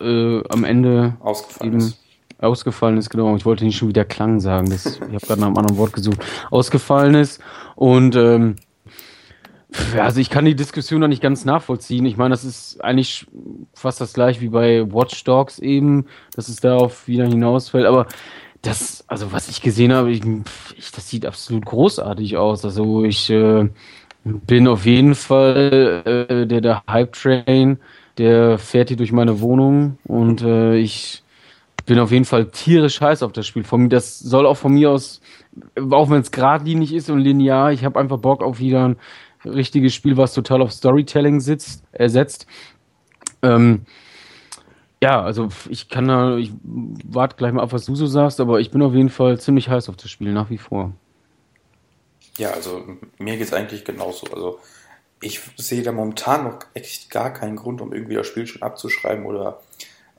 äh, 0.00 0.42
am 0.48 0.64
Ende 0.64 1.18
ausgefallen 1.20 1.74
ist 1.74 2.07
ausgefallen 2.38 2.96
ist, 2.98 3.10
genau. 3.10 3.34
Ich 3.36 3.44
wollte 3.44 3.64
nicht 3.64 3.76
schon 3.76 3.88
wieder 3.88 4.04
Klang 4.04 4.40
sagen. 4.40 4.70
Das, 4.70 4.86
ich 4.86 5.00
habe 5.00 5.26
gerade 5.26 5.40
nach 5.40 5.48
einem 5.48 5.58
anderen 5.58 5.78
Wort 5.78 5.92
gesucht. 5.92 6.24
Ausgefallen 6.50 7.14
ist. 7.14 7.40
Und 7.74 8.16
ähm, 8.16 8.56
also 9.98 10.20
ich 10.20 10.30
kann 10.30 10.44
die 10.44 10.54
Diskussion 10.54 11.00
da 11.00 11.08
nicht 11.08 11.22
ganz 11.22 11.44
nachvollziehen. 11.44 12.06
Ich 12.06 12.16
meine, 12.16 12.30
das 12.30 12.44
ist 12.44 12.82
eigentlich 12.82 13.26
fast 13.74 14.00
das 14.00 14.14
gleiche 14.14 14.40
wie 14.40 14.48
bei 14.48 14.90
Watch 14.92 15.24
Dogs 15.24 15.58
eben, 15.58 16.06
dass 16.34 16.48
es 16.48 16.56
darauf 16.56 17.06
wieder 17.06 17.26
hinausfällt. 17.26 17.86
Aber 17.86 18.06
das, 18.62 19.04
also 19.08 19.32
was 19.32 19.48
ich 19.48 19.60
gesehen 19.60 19.92
habe, 19.92 20.10
ich, 20.10 20.22
ich, 20.76 20.90
das 20.90 21.08
sieht 21.08 21.26
absolut 21.26 21.66
großartig 21.66 22.36
aus. 22.36 22.64
Also 22.64 23.04
ich 23.04 23.28
äh, 23.30 23.68
bin 24.24 24.68
auf 24.68 24.86
jeden 24.86 25.14
Fall 25.14 26.02
äh, 26.28 26.46
der, 26.46 26.60
der 26.60 26.82
Hype 26.88 27.12
Train, 27.12 27.78
der 28.16 28.58
fährt 28.58 28.88
hier 28.88 28.96
durch 28.96 29.12
meine 29.12 29.40
Wohnung 29.40 29.98
und 30.04 30.42
äh, 30.42 30.76
ich 30.76 31.22
bin 31.88 31.98
auf 31.98 32.12
jeden 32.12 32.26
Fall 32.26 32.50
tierisch 32.50 33.00
heiß 33.00 33.22
auf 33.22 33.32
das 33.32 33.46
Spiel. 33.46 33.64
Von, 33.64 33.88
das 33.88 34.18
soll 34.18 34.46
auch 34.46 34.58
von 34.58 34.74
mir 34.74 34.90
aus, 34.90 35.22
auch 35.90 36.10
wenn 36.10 36.20
es 36.20 36.30
geradlinig 36.30 36.92
ist 36.92 37.08
und 37.08 37.18
linear, 37.18 37.72
ich 37.72 37.84
habe 37.84 37.98
einfach 37.98 38.18
Bock 38.18 38.42
auf 38.42 38.58
wieder 38.58 38.90
ein 38.90 38.96
richtiges 39.44 39.94
Spiel, 39.94 40.16
was 40.18 40.34
total 40.34 40.60
auf 40.60 40.70
Storytelling 40.70 41.40
sitzt, 41.40 41.82
ersetzt. 41.92 42.46
Ähm, 43.42 43.86
ja, 45.02 45.22
also 45.22 45.48
ich 45.70 45.88
kann 45.88 46.08
da, 46.08 46.36
ich 46.36 46.52
warte 46.62 47.36
gleich 47.36 47.52
mal 47.52 47.62
ab, 47.62 47.72
was 47.72 47.86
du 47.86 47.94
so 47.94 48.06
sagst, 48.06 48.38
aber 48.40 48.60
ich 48.60 48.70
bin 48.70 48.82
auf 48.82 48.92
jeden 48.92 49.08
Fall 49.08 49.40
ziemlich 49.40 49.70
heiß 49.70 49.88
auf 49.88 49.96
das 49.96 50.10
Spiel, 50.10 50.32
nach 50.32 50.50
wie 50.50 50.58
vor. 50.58 50.92
Ja, 52.36 52.50
also 52.50 52.84
mir 53.18 53.38
geht 53.38 53.46
es 53.46 53.54
eigentlich 53.54 53.86
genauso. 53.86 54.26
Also 54.26 54.58
ich 55.22 55.40
sehe 55.56 55.82
da 55.82 55.92
momentan 55.92 56.44
noch 56.44 56.58
echt 56.74 57.10
gar 57.10 57.32
keinen 57.32 57.56
Grund, 57.56 57.80
um 57.80 57.94
irgendwie 57.94 58.14
das 58.14 58.26
Spiel 58.26 58.46
schon 58.46 58.60
abzuschreiben 58.60 59.24
oder 59.24 59.60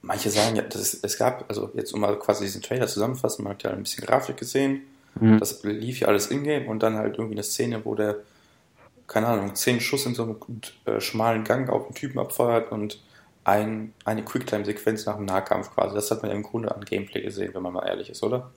manche 0.01 0.29
sagen 0.29 0.55
ja, 0.55 0.63
das 0.63 0.93
es 1.01 1.17
gab, 1.17 1.45
also 1.47 1.71
jetzt 1.73 1.93
um 1.93 2.01
mal 2.01 2.17
quasi 2.17 2.45
diesen 2.45 2.61
Trailer 2.61 2.87
zusammenfassen, 2.87 3.43
man 3.43 3.53
hat 3.53 3.63
ja 3.63 3.71
ein 3.71 3.83
bisschen 3.83 4.05
Grafik 4.05 4.37
gesehen, 4.37 4.81
mhm. 5.19 5.39
das 5.39 5.63
lief 5.63 6.01
ja 6.01 6.07
alles 6.07 6.27
in-game 6.27 6.67
und 6.67 6.83
dann 6.83 6.95
halt 6.95 7.17
irgendwie 7.17 7.35
eine 7.35 7.43
Szene, 7.43 7.83
wo 7.85 7.95
der, 7.95 8.17
keine 9.07 9.27
Ahnung, 9.27 9.55
zehn 9.55 9.79
Schuss 9.79 10.05
in 10.05 10.15
so 10.15 10.23
einem 10.23 10.37
äh, 10.85 10.99
schmalen 10.99 11.43
Gang 11.43 11.69
auf 11.69 11.85
einen 11.85 11.95
Typen 11.95 12.19
abfeuert 12.19 12.71
und 12.71 13.01
ein, 13.43 13.93
eine 14.05 14.23
Quicktime-Sequenz 14.23 15.05
nach 15.05 15.15
dem 15.15 15.25
Nahkampf 15.25 15.73
quasi. 15.73 15.95
Das 15.95 16.11
hat 16.11 16.21
man 16.21 16.31
ja 16.31 16.37
im 16.37 16.43
Grunde 16.43 16.73
an 16.73 16.85
Gameplay 16.85 17.21
gesehen, 17.21 17.53
wenn 17.53 17.63
man 17.63 17.73
mal 17.73 17.87
ehrlich 17.87 18.09
ist, 18.09 18.21
oder? 18.21 18.51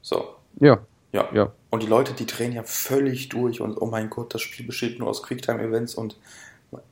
So. 0.00 0.36
Ja. 0.60 0.78
Ja. 1.12 1.28
ja. 1.32 1.52
Und 1.70 1.82
die 1.82 1.86
Leute, 1.86 2.14
die 2.14 2.26
drehen 2.26 2.52
ja 2.52 2.62
völlig 2.62 3.28
durch 3.28 3.60
und 3.60 3.76
oh 3.76 3.86
mein 3.86 4.08
Gott, 4.08 4.34
das 4.34 4.40
Spiel 4.40 4.66
besteht 4.66 4.98
nur 4.98 5.08
aus 5.08 5.22
Quicktime-Events 5.22 5.94
und 5.94 6.16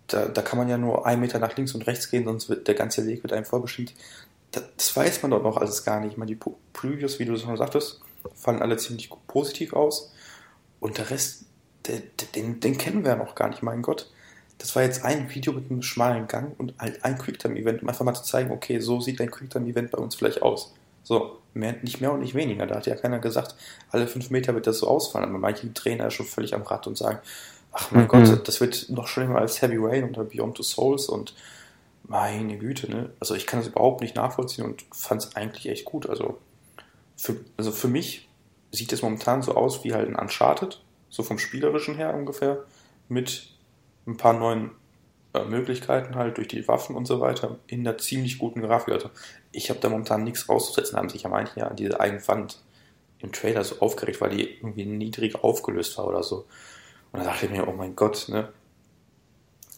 da, 0.08 0.26
da 0.26 0.42
kann 0.42 0.58
man 0.58 0.68
ja 0.68 0.78
nur 0.78 1.06
einen 1.06 1.20
Meter 1.20 1.38
nach 1.38 1.56
links 1.56 1.74
und 1.74 1.86
rechts 1.86 2.10
gehen, 2.10 2.24
sonst 2.24 2.48
wird 2.48 2.68
der 2.68 2.74
ganze 2.74 3.06
Weg 3.06 3.22
mit 3.22 3.32
einem 3.32 3.44
vorbestimmt. 3.44 3.94
Das, 4.50 4.64
das 4.76 4.96
weiß 4.96 5.22
man 5.22 5.30
doch 5.30 5.42
noch 5.42 5.56
alles 5.56 5.84
gar 5.84 6.00
nicht. 6.00 6.12
Ich 6.12 6.16
meine, 6.18 6.32
die 6.34 6.40
Previews, 6.72 7.18
wie 7.18 7.24
du 7.24 7.36
schon 7.36 7.56
sagtest, 7.56 8.00
fallen 8.34 8.62
alle 8.62 8.76
ziemlich 8.76 9.10
positiv 9.26 9.72
aus. 9.72 10.12
Und 10.80 10.98
der 10.98 11.10
Rest, 11.10 11.44
der, 11.86 12.00
den, 12.34 12.60
den 12.60 12.78
kennen 12.78 13.04
wir 13.04 13.12
ja 13.12 13.16
noch 13.16 13.34
gar 13.34 13.48
nicht, 13.48 13.62
mein 13.62 13.82
Gott. 13.82 14.10
das 14.58 14.76
war 14.76 14.82
jetzt 14.82 15.04
ein 15.04 15.32
Video 15.34 15.52
mit 15.52 15.70
einem 15.70 15.82
schmalen 15.82 16.26
Gang 16.26 16.58
und 16.58 16.74
halt 16.78 17.04
ein 17.04 17.16
Quicktime-Event, 17.16 17.82
um 17.82 17.88
einfach 17.88 18.04
mal 18.04 18.14
zu 18.14 18.24
zeigen, 18.24 18.50
okay, 18.50 18.80
so 18.80 19.00
sieht 19.00 19.20
ein 19.20 19.30
Quicktime-Event 19.30 19.90
bei 19.90 19.98
uns 19.98 20.14
vielleicht 20.14 20.42
aus. 20.42 20.74
So, 21.02 21.38
mehr, 21.54 21.76
nicht 21.82 22.00
mehr 22.00 22.12
und 22.12 22.20
nicht 22.20 22.34
weniger. 22.34 22.66
Da 22.66 22.76
hat 22.76 22.86
ja 22.86 22.94
keiner 22.94 23.18
gesagt, 23.18 23.54
alle 23.90 24.06
fünf 24.06 24.30
Meter 24.30 24.54
wird 24.54 24.66
das 24.66 24.78
so 24.78 24.88
ausfallen. 24.88 25.28
Aber 25.30 25.38
manche 25.38 25.72
Trainer 25.72 26.08
ist 26.08 26.14
schon 26.14 26.26
völlig 26.26 26.54
am 26.54 26.62
Rad 26.62 26.86
und 26.86 26.98
sagen, 26.98 27.20
ach 27.72 27.90
mein 27.90 28.04
mhm. 28.04 28.08
Gott, 28.08 28.48
das 28.48 28.60
wird 28.60 28.88
noch 28.90 29.06
schlimmer 29.06 29.38
als 29.38 29.62
Heavy 29.62 29.76
Rain 29.78 30.10
oder 30.10 30.24
Beyond 30.24 30.56
the 30.58 30.62
Souls 30.62 31.08
und 31.08 31.34
meine 32.04 32.58
Güte, 32.58 32.90
ne? 32.90 33.10
Also 33.20 33.34
ich 33.34 33.46
kann 33.46 33.60
das 33.60 33.68
überhaupt 33.68 34.00
nicht 34.00 34.16
nachvollziehen 34.16 34.64
und 34.64 34.84
fand 34.92 35.22
es 35.22 35.36
eigentlich 35.36 35.68
echt 35.68 35.84
gut. 35.84 36.08
Also 36.08 36.38
für, 37.16 37.36
also 37.56 37.70
für 37.70 37.88
mich 37.88 38.28
sieht 38.72 38.92
es 38.92 39.02
momentan 39.02 39.42
so 39.42 39.54
aus 39.54 39.84
wie 39.84 39.94
halt 39.94 40.08
ein 40.08 40.16
Uncharted, 40.16 40.82
so 41.08 41.22
vom 41.22 41.38
Spielerischen 41.38 41.94
her 41.94 42.14
ungefähr, 42.14 42.64
mit 43.08 43.50
ein 44.06 44.16
paar 44.16 44.32
neuen 44.32 44.70
äh, 45.32 45.44
Möglichkeiten 45.44 46.16
halt 46.16 46.38
durch 46.38 46.48
die 46.48 46.66
Waffen 46.66 46.96
und 46.96 47.06
so 47.06 47.20
weiter 47.20 47.58
in 47.68 47.86
einer 47.86 47.98
ziemlich 47.98 48.38
guten 48.38 48.62
Grafik. 48.62 48.94
Also 48.94 49.10
ich 49.52 49.70
habe 49.70 49.80
da 49.80 49.88
momentan 49.88 50.24
nichts 50.24 50.48
auszusetzen, 50.48 50.98
haben 50.98 51.08
sich 51.08 51.22
ja 51.22 51.30
manche 51.30 51.60
ja 51.60 51.68
an 51.68 51.76
diese 51.76 52.00
eine 52.00 52.26
Wand 52.26 52.58
im 53.20 53.32
Trailer 53.32 53.62
so 53.62 53.78
aufgeregt, 53.80 54.20
weil 54.20 54.30
die 54.30 54.56
irgendwie 54.56 54.86
niedrig 54.86 55.36
aufgelöst 55.44 55.96
war 55.98 56.06
oder 56.06 56.22
so. 56.22 56.46
Und 57.12 57.20
da 57.20 57.24
dachte 57.24 57.46
ich 57.46 57.52
mir, 57.52 57.66
oh 57.66 57.72
mein 57.72 57.96
Gott, 57.96 58.26
ne? 58.28 58.52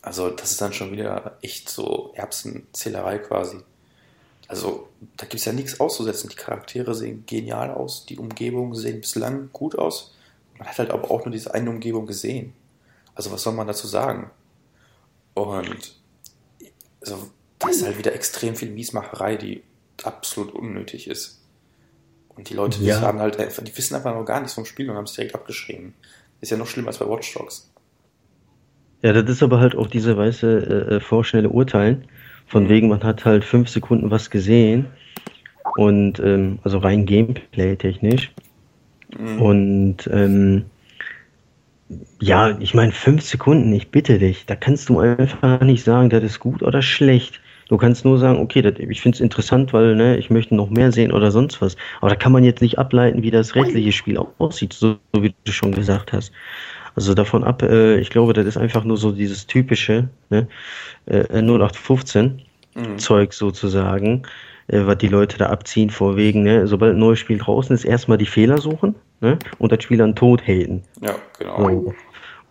Also 0.02 0.30
das 0.30 0.52
ist 0.52 0.60
dann 0.60 0.72
schon 0.72 0.90
wieder 0.92 1.38
echt 1.42 1.68
so 1.68 2.12
Erbsenzählerei 2.14 3.18
quasi. 3.18 3.58
Also 4.48 4.88
da 5.16 5.26
gibt 5.26 5.40
es 5.40 5.44
ja 5.44 5.52
nichts 5.52 5.80
auszusetzen. 5.80 6.28
Die 6.28 6.36
Charaktere 6.36 6.94
sehen 6.94 7.24
genial 7.26 7.70
aus, 7.70 8.04
die 8.04 8.18
Umgebungen 8.18 8.74
sehen 8.74 9.00
bislang 9.00 9.50
gut 9.52 9.78
aus. 9.78 10.14
Man 10.58 10.68
hat 10.68 10.78
halt 10.78 10.90
aber 10.90 11.10
auch 11.10 11.24
nur 11.24 11.32
diese 11.32 11.54
eine 11.54 11.70
Umgebung 11.70 12.06
gesehen. 12.06 12.52
Also 13.14 13.30
was 13.30 13.42
soll 13.42 13.54
man 13.54 13.66
dazu 13.66 13.86
sagen? 13.86 14.30
Und 15.34 15.94
also, 17.00 17.30
da 17.58 17.68
ist 17.68 17.84
halt 17.84 17.98
wieder 17.98 18.14
extrem 18.14 18.56
viel 18.56 18.70
Miesmacherei, 18.70 19.36
die 19.36 19.62
absolut 20.02 20.52
unnötig 20.52 21.08
ist. 21.08 21.40
Und 22.28 22.48
die 22.48 22.54
Leute, 22.54 22.78
die 22.78 22.86
ja. 22.86 23.00
haben 23.00 23.18
halt 23.18 23.38
einfach, 23.38 23.62
die 23.62 23.76
wissen 23.76 23.94
einfach 23.94 24.14
noch 24.14 24.24
gar 24.24 24.40
nichts 24.40 24.54
vom 24.54 24.64
Spiel 24.64 24.88
und 24.88 24.96
haben 24.96 25.04
es 25.04 25.12
direkt 25.12 25.34
abgeschrieben. 25.34 25.94
Ist 26.42 26.50
ja 26.50 26.58
noch 26.58 26.66
schlimmer 26.66 26.88
als 26.88 26.98
bei 26.98 27.08
Watch 27.08 27.32
Dogs. 27.34 27.72
Ja, 29.02 29.12
das 29.12 29.30
ist 29.30 29.42
aber 29.42 29.60
halt 29.60 29.76
auch 29.76 29.86
diese 29.86 30.16
weiße 30.16 30.88
äh, 30.90 30.94
äh, 30.96 31.00
vorschnelle 31.00 31.48
Urteilen. 31.48 32.04
Von 32.46 32.68
wegen, 32.68 32.88
man 32.88 33.02
hat 33.04 33.24
halt 33.24 33.44
fünf 33.44 33.68
Sekunden 33.68 34.10
was 34.10 34.28
gesehen. 34.28 34.86
Und 35.76 36.18
ähm, 36.18 36.58
also 36.64 36.78
rein 36.78 37.06
Gameplay-technisch. 37.06 38.32
Mhm. 39.16 39.40
Und 39.40 40.10
ähm, 40.12 40.64
ja, 42.20 42.58
ich 42.58 42.74
meine, 42.74 42.90
fünf 42.90 43.22
Sekunden, 43.22 43.72
ich 43.72 43.90
bitte 43.90 44.18
dich, 44.18 44.44
da 44.44 44.56
kannst 44.56 44.88
du 44.88 44.98
einfach 44.98 45.60
nicht 45.60 45.84
sagen, 45.84 46.10
das 46.10 46.24
ist 46.24 46.40
gut 46.40 46.62
oder 46.62 46.82
schlecht. 46.82 47.40
Du 47.72 47.78
kannst 47.78 48.04
nur 48.04 48.18
sagen, 48.18 48.38
okay, 48.38 48.60
das, 48.60 48.74
ich 48.76 49.00
finde 49.00 49.16
es 49.16 49.20
interessant, 49.22 49.72
weil 49.72 49.94
ne, 49.94 50.18
ich 50.18 50.28
möchte 50.28 50.54
noch 50.54 50.68
mehr 50.68 50.92
sehen 50.92 51.10
oder 51.10 51.30
sonst 51.30 51.62
was. 51.62 51.74
Aber 52.02 52.10
da 52.10 52.16
kann 52.16 52.30
man 52.30 52.44
jetzt 52.44 52.60
nicht 52.60 52.78
ableiten, 52.78 53.22
wie 53.22 53.30
das 53.30 53.54
restliche 53.54 53.92
Spiel 53.92 54.18
aussieht, 54.36 54.74
so, 54.74 54.96
so 55.14 55.22
wie 55.22 55.34
du 55.44 55.52
schon 55.52 55.72
gesagt 55.72 56.12
hast. 56.12 56.32
Also 56.96 57.14
davon 57.14 57.44
ab, 57.44 57.62
äh, 57.62 57.98
ich 57.98 58.10
glaube, 58.10 58.34
das 58.34 58.44
ist 58.44 58.58
einfach 58.58 58.84
nur 58.84 58.98
so 58.98 59.10
dieses 59.10 59.46
typische 59.46 60.10
ne, 60.28 60.48
äh, 61.06 61.22
0815 61.32 62.42
mhm. 62.74 62.98
Zeug 62.98 63.32
sozusagen, 63.32 64.24
äh, 64.66 64.80
was 64.84 64.98
die 64.98 65.08
Leute 65.08 65.38
da 65.38 65.46
abziehen 65.46 65.88
vorwegen. 65.88 66.42
Ne? 66.42 66.66
Sobald 66.66 66.92
ein 66.92 66.98
neues 66.98 67.20
Spiel 67.20 67.38
draußen 67.38 67.74
ist, 67.74 67.86
erstmal 67.86 68.18
die 68.18 68.26
Fehler 68.26 68.58
suchen 68.58 68.96
ne? 69.22 69.38
und 69.58 69.72
das 69.72 69.82
Spiel 69.82 69.96
dann 69.96 70.14
tot 70.14 70.46
haten. 70.46 70.82
Ja, 71.00 71.14
genau. 71.38 71.70
So 71.70 71.94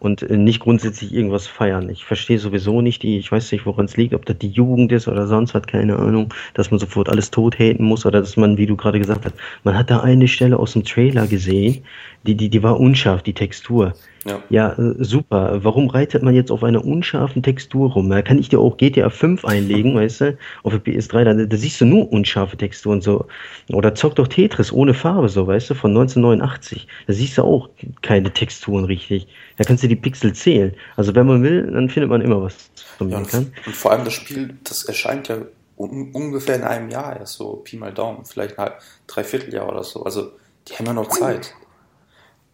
und 0.01 0.23
äh, 0.23 0.35
nicht 0.35 0.59
grundsätzlich 0.61 1.13
irgendwas 1.13 1.45
feiern. 1.45 1.87
Ich 1.89 2.05
verstehe 2.05 2.39
sowieso 2.39 2.81
nicht 2.81 3.03
die, 3.03 3.19
ich 3.19 3.31
weiß 3.31 3.51
nicht, 3.51 3.67
woran 3.67 3.85
es 3.85 3.97
liegt, 3.97 4.15
ob 4.15 4.25
das 4.25 4.39
die 4.39 4.49
Jugend 4.49 4.91
ist 4.91 5.07
oder 5.07 5.27
sonst 5.27 5.53
was, 5.53 5.67
keine 5.67 5.97
Ahnung, 5.97 6.33
dass 6.55 6.71
man 6.71 6.79
sofort 6.79 7.07
alles 7.07 7.29
tot 7.29 7.59
haten 7.59 7.83
muss 7.83 8.03
oder 8.03 8.19
dass 8.19 8.35
man, 8.35 8.57
wie 8.57 8.65
du 8.65 8.75
gerade 8.75 8.97
gesagt 8.97 9.25
hast, 9.25 9.35
man 9.63 9.77
hat 9.77 9.91
da 9.91 9.99
eine 9.99 10.27
Stelle 10.27 10.57
aus 10.57 10.73
dem 10.73 10.83
Trailer 10.83 11.27
gesehen, 11.27 11.83
die, 12.25 12.33
die, 12.33 12.49
die 12.49 12.63
war 12.63 12.79
unscharf, 12.79 13.21
die 13.21 13.33
Textur. 13.33 13.93
Ja. 14.25 14.43
ja, 14.49 14.73
äh, 14.73 14.95
super. 14.99 15.63
Warum 15.63 15.89
reitet 15.89 16.21
man 16.21 16.35
jetzt 16.35 16.51
auf 16.51 16.63
einer 16.63 16.85
unscharfen 16.85 17.41
Textur 17.41 17.91
rum? 17.91 18.09
Da 18.09 18.21
kann 18.21 18.37
ich 18.37 18.49
dir 18.49 18.59
auch 18.59 18.77
GTA 18.77 19.09
5 19.09 19.45
einlegen, 19.45 19.95
weißt 19.95 20.21
du, 20.21 20.37
auf 20.63 20.73
der 20.73 20.81
PS3, 20.81 21.23
da, 21.23 21.33
da 21.33 21.57
siehst 21.57 21.81
du 21.81 21.85
nur 21.85 22.11
unscharfe 22.11 22.55
Texturen 22.55 23.01
so. 23.01 23.25
Oder 23.71 23.95
zock 23.95 24.15
doch 24.15 24.27
Tetris 24.27 24.71
ohne 24.71 24.93
Farbe, 24.93 25.27
so, 25.27 25.47
weißt 25.47 25.71
du, 25.71 25.73
von 25.73 25.91
1989. 25.91 26.87
Da 27.07 27.13
siehst 27.13 27.37
du 27.37 27.43
auch 27.43 27.69
keine 28.01 28.31
Texturen 28.31 28.85
richtig. 28.85 29.27
Da 29.57 29.63
kannst 29.63 29.83
du 29.83 29.87
die 29.87 29.95
Pixel 29.95 30.33
zählen. 30.33 30.73
Also 30.95 31.15
wenn 31.15 31.25
man 31.25 31.41
will, 31.41 31.71
dann 31.71 31.89
findet 31.89 32.09
man 32.09 32.21
immer 32.21 32.41
was, 32.41 32.69
man 32.99 33.09
ja, 33.09 33.23
kann. 33.23 33.53
Und 33.65 33.75
vor 33.75 33.91
allem 33.91 34.05
das 34.05 34.13
Spiel, 34.13 34.55
das 34.63 34.83
erscheint 34.83 35.29
ja 35.29 35.37
un 35.77 36.11
ungefähr 36.13 36.55
in 36.55 36.63
einem 36.63 36.89
Jahr 36.89 37.19
erst 37.19 37.33
so, 37.33 37.55
Pi 37.55 37.77
mal 37.77 37.91
Daumen, 37.91 38.23
vielleicht 38.25 38.59
ein 38.59 38.71
Dreivierteljahr 39.07 39.67
oder 39.67 39.83
so. 39.83 40.03
Also 40.03 40.31
die 40.67 40.75
haben 40.75 40.85
ja 40.85 40.93
noch 40.93 41.09
Zeit. 41.09 41.55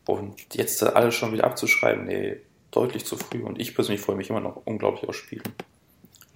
Und 0.07 0.35
jetzt 0.53 0.81
alles 0.84 1.15
schon 1.15 1.34
wieder 1.34 1.43
abzuschreiben, 1.43 2.05
nee, 2.05 2.38
deutlich 2.71 3.05
zu 3.05 3.17
früh. 3.17 3.43
Und 3.43 3.59
ich 3.59 3.75
persönlich 3.75 4.01
freue 4.01 4.15
mich 4.15 4.29
immer 4.29 4.39
noch 4.39 4.61
unglaublich 4.65 5.07
aufs 5.07 5.17
Spielen. 5.17 5.43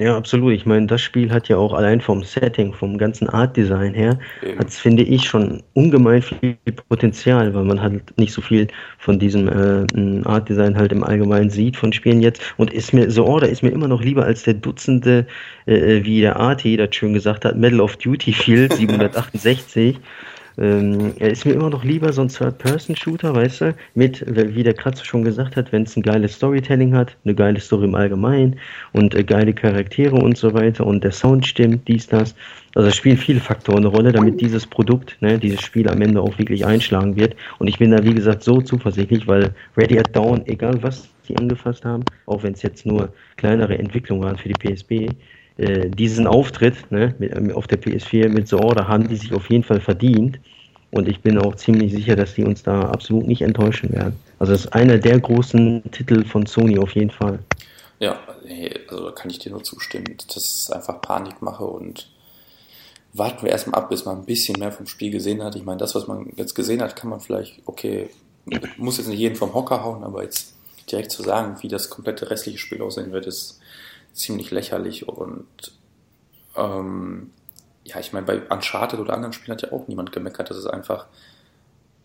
Ja, 0.01 0.17
absolut. 0.17 0.53
Ich 0.53 0.65
meine, 0.65 0.87
das 0.87 0.99
Spiel 0.99 1.31
hat 1.31 1.47
ja 1.47 1.57
auch 1.57 1.73
allein 1.73 2.01
vom 2.01 2.23
Setting, 2.23 2.73
vom 2.73 2.97
ganzen 2.97 3.29
Art-Design 3.29 3.93
her, 3.93 4.17
hat 4.57 4.73
finde 4.73 5.03
ich, 5.03 5.25
schon 5.25 5.61
ungemein 5.73 6.23
viel 6.23 6.57
Potenzial, 6.89 7.53
weil 7.53 7.65
man 7.65 7.79
halt 7.79 8.17
nicht 8.17 8.33
so 8.33 8.41
viel 8.41 8.67
von 8.97 9.19
diesem 9.19 9.47
äh, 9.47 10.27
Art-Design 10.27 10.75
halt 10.75 10.91
im 10.91 11.03
Allgemeinen 11.03 11.51
sieht 11.51 11.77
von 11.77 11.93
Spielen 11.93 12.19
jetzt. 12.19 12.41
Und 12.57 12.73
ist 12.73 12.93
mir, 12.93 13.11
so 13.11 13.25
Order 13.25 13.49
ist 13.49 13.61
mir 13.61 13.69
immer 13.69 13.87
noch 13.87 14.01
lieber 14.01 14.25
als 14.25 14.41
der 14.41 14.55
Dutzende, 14.55 15.27
äh, 15.67 15.97
äh 15.97 16.03
wie 16.03 16.21
der 16.21 16.37
Arti 16.37 16.77
das 16.77 16.95
schön 16.95 17.13
gesagt 17.13 17.45
hat, 17.45 17.55
Medal 17.55 17.81
of 17.81 17.95
Duty 17.97 18.33
Field 18.33 18.73
768. 18.77 19.99
Ähm, 20.57 21.13
er 21.19 21.31
ist 21.31 21.45
mir 21.45 21.53
immer 21.53 21.69
noch 21.69 21.83
lieber 21.83 22.11
so 22.13 22.21
ein 22.21 22.27
Third-Person-Shooter, 22.27 23.33
weißt 23.35 23.61
du, 23.61 23.75
mit, 23.95 24.23
wie 24.27 24.63
der 24.63 24.73
Kratzer 24.73 25.05
schon 25.05 25.23
gesagt 25.23 25.55
hat, 25.55 25.71
wenn 25.71 25.83
es 25.83 25.95
ein 25.95 26.03
geiles 26.03 26.35
Storytelling 26.35 26.95
hat, 26.95 27.15
eine 27.23 27.35
geile 27.35 27.59
Story 27.59 27.85
im 27.85 27.95
Allgemeinen 27.95 28.57
und 28.93 29.15
äh, 29.15 29.23
geile 29.23 29.53
Charaktere 29.53 30.15
und 30.15 30.37
so 30.37 30.53
weiter 30.53 30.85
und 30.85 31.03
der 31.03 31.11
Sound 31.11 31.45
stimmt, 31.45 31.87
dies, 31.87 32.07
das. 32.07 32.35
Also 32.75 32.87
es 32.87 32.95
spielen 32.95 33.17
viele 33.17 33.39
Faktoren 33.39 33.79
eine 33.79 33.87
Rolle, 33.87 34.11
damit 34.11 34.39
dieses 34.39 34.65
Produkt, 34.65 35.17
ne, 35.21 35.37
dieses 35.37 35.61
Spiel 35.61 35.89
am 35.89 36.01
Ende 36.01 36.21
auch 36.21 36.37
wirklich 36.37 36.65
einschlagen 36.65 37.15
wird. 37.15 37.35
Und 37.59 37.67
ich 37.67 37.77
bin 37.79 37.91
da, 37.91 38.03
wie 38.03 38.13
gesagt, 38.13 38.43
so 38.43 38.61
zuversichtlich, 38.61 39.27
weil 39.27 39.53
Ready 39.75 39.99
at 39.99 40.15
Dawn, 40.15 40.45
egal 40.45 40.81
was 40.81 41.09
sie 41.23 41.35
angefasst 41.37 41.83
haben, 41.83 42.03
auch 42.25 42.43
wenn 42.43 42.53
es 42.53 42.61
jetzt 42.61 42.85
nur 42.85 43.09
kleinere 43.35 43.77
Entwicklungen 43.77 44.23
waren 44.23 44.37
für 44.37 44.49
die 44.49 44.53
PSP, 44.53 45.09
äh, 45.61 45.89
diesen 45.89 46.25
Auftritt 46.25 46.91
ne, 46.91 47.13
mit, 47.19 47.35
ähm, 47.35 47.51
auf 47.51 47.67
der 47.67 47.79
PS4 47.79 48.29
mit 48.29 48.51
Order 48.51 48.87
haben 48.87 49.07
die 49.07 49.15
sich 49.15 49.31
auf 49.31 49.47
jeden 49.49 49.63
Fall 49.63 49.79
verdient. 49.79 50.39
Und 50.89 51.07
ich 51.07 51.21
bin 51.21 51.37
auch 51.37 51.55
ziemlich 51.55 51.93
sicher, 51.93 52.15
dass 52.15 52.33
die 52.33 52.43
uns 52.43 52.63
da 52.63 52.81
absolut 52.89 53.27
nicht 53.27 53.43
enttäuschen 53.43 53.93
werden. 53.93 54.19
Also 54.39 54.53
das 54.53 54.65
ist 54.65 54.73
einer 54.73 54.97
der 54.97 55.19
großen 55.19 55.83
Titel 55.91 56.25
von 56.25 56.47
Sony 56.47 56.79
auf 56.79 56.95
jeden 56.95 57.11
Fall. 57.11 57.39
Ja, 57.99 58.19
also 58.89 59.05
da 59.05 59.11
kann 59.11 59.29
ich 59.29 59.37
dir 59.37 59.51
nur 59.51 59.63
zustimmen. 59.63 60.17
Das 60.27 60.37
ist 60.37 60.73
einfach 60.73 60.99
Panikmache 60.99 61.63
und 61.63 62.09
warten 63.13 63.43
wir 63.43 63.51
erstmal 63.51 63.81
ab, 63.81 63.89
bis 63.89 64.03
man 64.03 64.17
ein 64.17 64.25
bisschen 64.25 64.59
mehr 64.59 64.71
vom 64.71 64.87
Spiel 64.87 65.11
gesehen 65.11 65.43
hat. 65.43 65.55
Ich 65.55 65.63
meine, 65.63 65.77
das, 65.77 65.93
was 65.93 66.07
man 66.07 66.33
jetzt 66.37 66.55
gesehen 66.55 66.81
hat, 66.81 66.95
kann 66.95 67.09
man 67.11 67.19
vielleicht, 67.19 67.61
okay, 67.65 68.09
muss 68.77 68.97
jetzt 68.97 69.07
nicht 69.07 69.19
jeden 69.19 69.35
vom 69.35 69.53
Hocker 69.53 69.83
hauen, 69.83 70.03
aber 70.03 70.23
jetzt 70.23 70.55
direkt 70.91 71.11
zu 71.11 71.21
sagen, 71.21 71.57
wie 71.61 71.67
das 71.67 71.89
komplette 71.89 72.31
restliche 72.31 72.57
Spiel 72.57 72.81
aussehen 72.81 73.11
wird, 73.11 73.27
ist 73.27 73.60
ziemlich 74.13 74.51
lächerlich 74.51 75.07
und 75.07 75.47
ähm, 76.55 77.31
ja, 77.83 77.99
ich 77.99 78.13
meine, 78.13 78.25
bei 78.25 78.41
Uncharted 78.49 78.99
oder 78.99 79.13
anderen 79.13 79.33
Spielen 79.33 79.55
hat 79.55 79.63
ja 79.63 79.71
auch 79.71 79.87
niemand 79.87 80.11
gemeckert, 80.11 80.49
dass 80.49 80.57
es 80.57 80.67
einfach 80.67 81.07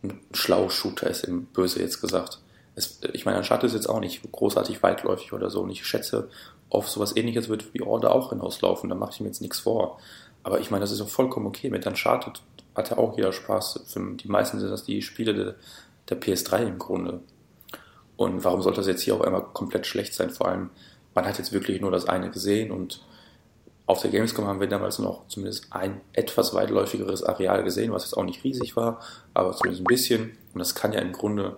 ein 0.02 0.20
schlau 0.32 0.68
Shooter 0.68 1.08
ist, 1.08 1.24
im 1.24 1.46
Böse 1.46 1.80
jetzt 1.80 2.00
gesagt. 2.00 2.40
Es, 2.74 3.00
ich 3.12 3.24
meine, 3.24 3.38
Uncharted 3.38 3.68
ist 3.68 3.74
jetzt 3.74 3.88
auch 3.88 4.00
nicht 4.00 4.20
großartig 4.30 4.82
weitläufig 4.82 5.32
oder 5.32 5.50
so 5.50 5.62
und 5.62 5.70
ich 5.70 5.86
schätze, 5.86 6.28
auf 6.70 6.88
sowas 6.88 7.16
ähnliches 7.16 7.48
wird 7.48 7.72
wie 7.74 7.82
Order 7.82 8.12
auch 8.12 8.30
hinauslaufen, 8.30 8.88
da 8.88 8.96
mache 8.96 9.12
ich 9.12 9.20
mir 9.20 9.26
jetzt 9.26 9.40
nichts 9.40 9.60
vor. 9.60 9.98
Aber 10.42 10.60
ich 10.60 10.70
meine, 10.70 10.82
das 10.82 10.92
ist 10.92 11.00
auch 11.00 11.08
vollkommen 11.08 11.46
okay. 11.46 11.70
Mit 11.70 11.86
Uncharted 11.86 12.40
hat 12.74 12.90
ja 12.90 12.98
auch 12.98 13.16
jeder 13.16 13.32
Spaß. 13.32 13.84
Für 13.86 14.14
die 14.14 14.28
meisten 14.28 14.60
sind 14.60 14.70
das 14.70 14.84
die 14.84 15.02
Spiele 15.02 15.34
der, 15.34 15.54
der 16.08 16.20
PS3 16.20 16.66
im 16.66 16.78
Grunde. 16.78 17.20
Und 18.16 18.44
warum 18.44 18.62
sollte 18.62 18.78
das 18.78 18.86
jetzt 18.86 19.02
hier 19.02 19.14
auf 19.14 19.22
einmal 19.22 19.42
komplett 19.52 19.86
schlecht 19.86 20.14
sein? 20.14 20.30
Vor 20.30 20.48
allem, 20.48 20.70
man 21.16 21.26
hat 21.26 21.38
jetzt 21.38 21.52
wirklich 21.52 21.80
nur 21.80 21.90
das 21.90 22.06
eine 22.06 22.30
gesehen 22.30 22.70
und 22.70 23.00
auf 23.86 24.02
der 24.02 24.10
Gamescom 24.10 24.46
haben 24.46 24.60
wir 24.60 24.68
damals 24.68 24.98
noch 24.98 25.26
zumindest 25.28 25.68
ein 25.70 26.00
etwas 26.12 26.54
weitläufigeres 26.54 27.22
Areal 27.22 27.62
gesehen, 27.64 27.92
was 27.92 28.04
jetzt 28.04 28.16
auch 28.16 28.24
nicht 28.24 28.44
riesig 28.44 28.76
war, 28.76 29.00
aber 29.32 29.52
zumindest 29.56 29.82
ein 29.82 29.84
bisschen. 29.84 30.36
Und 30.52 30.58
das 30.58 30.74
kann 30.74 30.92
ja 30.92 31.00
im 31.00 31.12
Grunde 31.12 31.56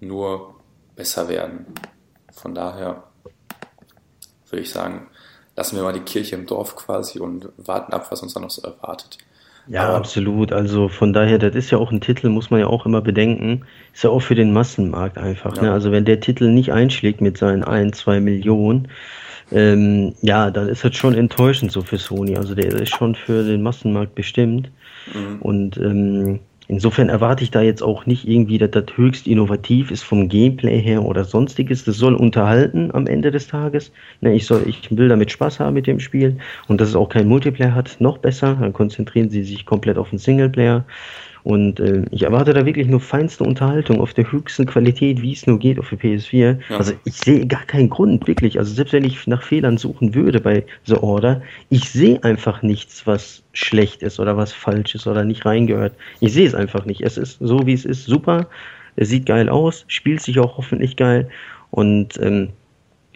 nur 0.00 0.54
besser 0.94 1.28
werden. 1.28 1.66
Von 2.32 2.54
daher 2.54 3.04
würde 4.50 4.62
ich 4.62 4.70
sagen, 4.70 5.08
lassen 5.56 5.76
wir 5.76 5.82
mal 5.82 5.92
die 5.92 6.00
Kirche 6.00 6.36
im 6.36 6.46
Dorf 6.46 6.76
quasi 6.76 7.18
und 7.18 7.48
warten 7.56 7.92
ab, 7.92 8.10
was 8.10 8.22
uns 8.22 8.34
da 8.34 8.40
noch 8.40 8.50
so 8.50 8.62
erwartet. 8.62 9.18
Ja, 9.68 9.88
Aber 9.88 9.96
absolut. 9.96 10.52
Also 10.52 10.88
von 10.88 11.12
daher, 11.12 11.38
das 11.38 11.54
ist 11.54 11.70
ja 11.70 11.78
auch 11.78 11.92
ein 11.92 12.00
Titel, 12.00 12.28
muss 12.28 12.50
man 12.50 12.60
ja 12.60 12.66
auch 12.66 12.86
immer 12.86 13.00
bedenken. 13.00 13.62
Ist 13.92 14.04
ja 14.04 14.10
auch 14.10 14.20
für 14.20 14.34
den 14.34 14.52
Massenmarkt 14.52 15.18
einfach. 15.18 15.56
Ja. 15.56 15.64
Ne? 15.64 15.72
Also 15.72 15.92
wenn 15.92 16.04
der 16.04 16.20
Titel 16.20 16.48
nicht 16.48 16.72
einschlägt 16.72 17.20
mit 17.20 17.36
seinen 17.36 17.64
ein, 17.64 17.92
zwei 17.92 18.20
Millionen, 18.20 18.88
ähm, 19.52 20.14
ja, 20.22 20.50
dann 20.50 20.68
ist 20.68 20.84
das 20.84 20.96
schon 20.96 21.14
enttäuschend 21.14 21.72
so 21.72 21.82
für 21.82 21.98
Sony. 21.98 22.36
Also 22.36 22.54
der 22.54 22.66
ist 22.66 22.96
schon 22.96 23.14
für 23.14 23.44
den 23.44 23.62
Massenmarkt 23.62 24.14
bestimmt. 24.14 24.70
Mhm. 25.12 25.42
Und 25.42 25.76
ähm, 25.76 26.40
insofern 26.68 27.08
erwarte 27.08 27.42
ich 27.42 27.50
da 27.50 27.62
jetzt 27.62 27.82
auch 27.82 28.06
nicht 28.06 28.28
irgendwie, 28.28 28.58
dass 28.58 28.70
das 28.70 28.84
höchst 28.94 29.26
innovativ 29.26 29.90
ist 29.90 30.04
vom 30.04 30.28
Gameplay 30.28 30.80
her 30.80 31.02
oder 31.04 31.24
sonstiges. 31.24 31.84
Das 31.84 31.96
soll 31.96 32.14
unterhalten 32.14 32.90
am 32.94 33.06
Ende 33.06 33.30
des 33.30 33.48
Tages. 33.48 33.90
Ne, 34.20 34.34
ich, 34.34 34.46
soll, 34.46 34.62
ich 34.66 34.96
will 34.96 35.08
damit 35.08 35.32
Spaß 35.32 35.58
haben 35.58 35.74
mit 35.74 35.86
dem 35.86 35.98
Spiel 35.98 36.38
und 36.68 36.80
dass 36.80 36.90
es 36.90 36.96
auch 36.96 37.08
kein 37.08 37.26
Multiplayer 37.26 37.74
hat, 37.74 37.96
noch 37.98 38.18
besser. 38.18 38.56
Dann 38.60 38.72
konzentrieren 38.72 39.30
sie 39.30 39.42
sich 39.42 39.66
komplett 39.66 39.98
auf 39.98 40.10
den 40.10 40.18
Singleplayer. 40.18 40.84
Und 41.48 41.80
äh, 41.80 42.04
ich 42.10 42.24
erwarte 42.24 42.52
da 42.52 42.66
wirklich 42.66 42.88
nur 42.88 43.00
feinste 43.00 43.42
Unterhaltung 43.42 44.02
auf 44.02 44.12
der 44.12 44.30
höchsten 44.30 44.66
Qualität, 44.66 45.22
wie 45.22 45.32
es 45.32 45.46
nur 45.46 45.58
geht 45.58 45.78
auf 45.78 45.88
der 45.88 45.98
PS4. 45.98 46.58
Ja. 46.68 46.76
Also 46.76 46.92
ich 47.06 47.14
sehe 47.14 47.46
gar 47.46 47.64
keinen 47.64 47.88
Grund, 47.88 48.28
wirklich. 48.28 48.58
Also 48.58 48.74
selbst 48.74 48.92
wenn 48.92 49.02
ich 49.02 49.26
nach 49.26 49.42
Fehlern 49.42 49.78
suchen 49.78 50.14
würde 50.14 50.40
bei 50.40 50.66
The 50.84 50.96
Order, 50.96 51.40
ich 51.70 51.88
sehe 51.88 52.22
einfach 52.22 52.60
nichts, 52.60 53.06
was 53.06 53.42
schlecht 53.54 54.02
ist 54.02 54.20
oder 54.20 54.36
was 54.36 54.52
falsch 54.52 54.94
ist 54.94 55.06
oder 55.06 55.24
nicht 55.24 55.46
reingehört. 55.46 55.94
Ich 56.20 56.34
sehe 56.34 56.46
es 56.46 56.54
einfach 56.54 56.84
nicht. 56.84 57.00
Es 57.00 57.16
ist 57.16 57.38
so, 57.40 57.66
wie 57.66 57.72
es 57.72 57.86
ist, 57.86 58.04
super. 58.04 58.46
Es 58.96 59.08
sieht 59.08 59.24
geil 59.24 59.48
aus, 59.48 59.86
spielt 59.88 60.20
sich 60.20 60.38
auch 60.40 60.58
hoffentlich 60.58 60.96
geil. 60.96 61.30
Und 61.70 62.20
ähm, 62.20 62.50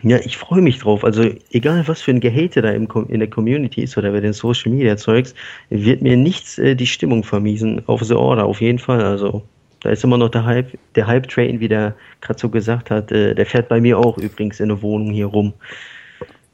ja, 0.03 0.19
ich 0.19 0.37
freue 0.37 0.61
mich 0.61 0.79
drauf. 0.79 1.05
Also 1.05 1.31
egal, 1.51 1.87
was 1.87 2.03
für 2.03 2.11
ein 2.11 2.21
Gehate 2.21 2.61
da 2.61 2.71
im, 2.71 2.89
in 3.09 3.21
der 3.21 3.31
Community 3.31 3.83
ist 3.83 3.97
oder 3.97 4.11
bei 4.11 4.21
den 4.21 4.33
Social 4.33 4.73
Media 4.73 4.97
Zeugs, 4.97 5.35
wird 5.71 6.03
mir 6.03 6.17
nichts 6.17 6.59
äh, 6.59 6.75
die 6.75 6.87
Stimmung 6.87 7.23
vermiesen. 7.23 7.83
Auf 7.87 8.03
The 8.03 8.15
Order, 8.15 8.45
auf 8.45 8.61
jeden 8.61 8.79
Fall. 8.79 9.03
Also 9.03 9.43
da 9.81 9.91
ist 9.91 10.03
immer 10.03 10.19
noch 10.19 10.31
der 10.31 10.45
Hype, 10.45 10.77
der 10.97 11.07
Hype-Train, 11.07 11.61
wie 11.61 11.69
der 11.69 11.95
gerade 12.21 12.39
so 12.39 12.49
gesagt 12.49 12.91
hat, 12.91 13.13
äh, 13.13 13.35
der 13.35 13.47
fährt 13.47 13.69
bei 13.69 13.81
mir 13.81 13.99
auch 13.99 14.19
übrigens 14.19 14.59
in 14.59 14.69
der 14.69 14.83
Wohnung 14.83 15.13
hier 15.13 15.27
rum. 15.27 15.55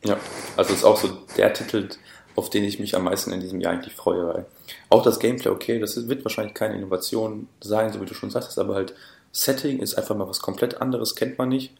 Ja, 0.05 0.19
also 0.57 0.75
ist 0.75 0.85
auch 0.85 0.97
so 0.97 1.09
der 1.37 1.53
Titel, 1.53 1.89
auf 2.37 2.51
den 2.51 2.65
ich 2.65 2.79
mich 2.79 2.95
am 2.95 3.05
meisten 3.05 3.33
in 3.33 3.41
diesem 3.41 3.61
Jahr 3.61 3.73
eigentlich 3.73 3.95
freue. 3.95 4.27
Weil 4.27 4.47
auch 4.91 5.03
das 5.03 5.19
Gameplay, 5.20 5.51
okay, 5.51 5.79
das 5.79 6.09
wird 6.09 6.25
wahrscheinlich 6.25 6.55
keine 6.55 6.77
Innovation 6.77 7.49
sein, 7.61 7.93
so 7.93 8.01
wie 8.01 8.07
du 8.07 8.15
schon 8.15 8.31
sagst, 8.31 8.59
aber 8.59 8.75
halt 8.75 8.95
Setting 9.33 9.81
ist 9.81 9.95
einfach 9.95 10.16
mal 10.16 10.29
was 10.29 10.41
komplett 10.41 10.81
anderes, 10.81 11.15
kennt 11.15 11.39
man 11.39 11.51
nicht 11.51 11.73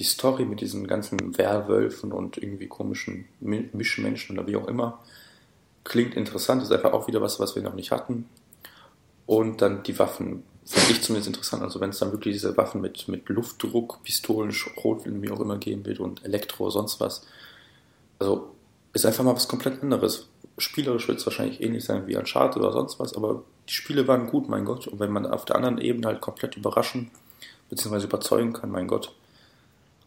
die 0.00 0.04
Story 0.04 0.44
mit 0.44 0.60
diesen 0.60 0.88
ganzen 0.88 1.38
Werwölfen 1.38 2.10
und 2.10 2.38
irgendwie 2.38 2.66
komischen 2.66 3.26
Mischmenschen 3.38 4.36
oder 4.36 4.48
wie 4.48 4.56
auch 4.56 4.66
immer 4.66 4.98
klingt 5.84 6.14
interessant, 6.14 6.62
ist 6.62 6.72
einfach 6.72 6.92
auch 6.92 7.06
wieder 7.06 7.20
was, 7.20 7.40
was 7.40 7.56
wir 7.56 7.62
noch 7.62 7.74
nicht 7.74 7.90
hatten. 7.90 8.28
Und 9.26 9.62
dann 9.62 9.82
die 9.82 9.98
Waffen, 9.98 10.42
finde 10.64 10.92
ich 10.92 11.02
zumindest 11.02 11.28
interessant. 11.28 11.62
Also 11.62 11.80
wenn 11.80 11.90
es 11.90 11.98
dann 11.98 12.12
wirklich 12.12 12.34
diese 12.34 12.56
Waffen 12.56 12.80
mit, 12.80 13.08
mit 13.08 13.28
Luftdruck, 13.28 14.02
Pistolen, 14.02 14.52
Schrotwinden, 14.52 15.22
wie 15.22 15.30
auch 15.30 15.40
immer 15.40 15.58
geben 15.58 15.84
wird 15.86 16.00
und 16.00 16.24
Elektro, 16.24 16.70
sonst 16.70 17.00
was. 17.00 17.26
Also 18.18 18.50
ist 18.92 19.06
einfach 19.06 19.24
mal 19.24 19.34
was 19.34 19.48
komplett 19.48 19.82
anderes. 19.82 20.28
Spielerisch 20.58 21.08
wird 21.08 21.18
es 21.18 21.26
wahrscheinlich 21.26 21.62
ähnlich 21.62 21.84
sein 21.84 22.06
wie 22.06 22.16
Uncharted 22.16 22.60
oder 22.60 22.72
sonst 22.72 22.98
was, 22.98 23.16
aber 23.16 23.42
die 23.68 23.72
Spiele 23.72 24.06
waren 24.08 24.26
gut, 24.26 24.48
mein 24.48 24.64
Gott. 24.64 24.88
Und 24.88 25.00
wenn 25.00 25.12
man 25.12 25.26
auf 25.26 25.44
der 25.44 25.56
anderen 25.56 25.78
Ebene 25.78 26.08
halt 26.08 26.20
komplett 26.20 26.56
überraschen 26.56 27.10
bzw. 27.70 28.04
überzeugen 28.04 28.52
kann, 28.52 28.70
mein 28.70 28.88
Gott, 28.88 29.14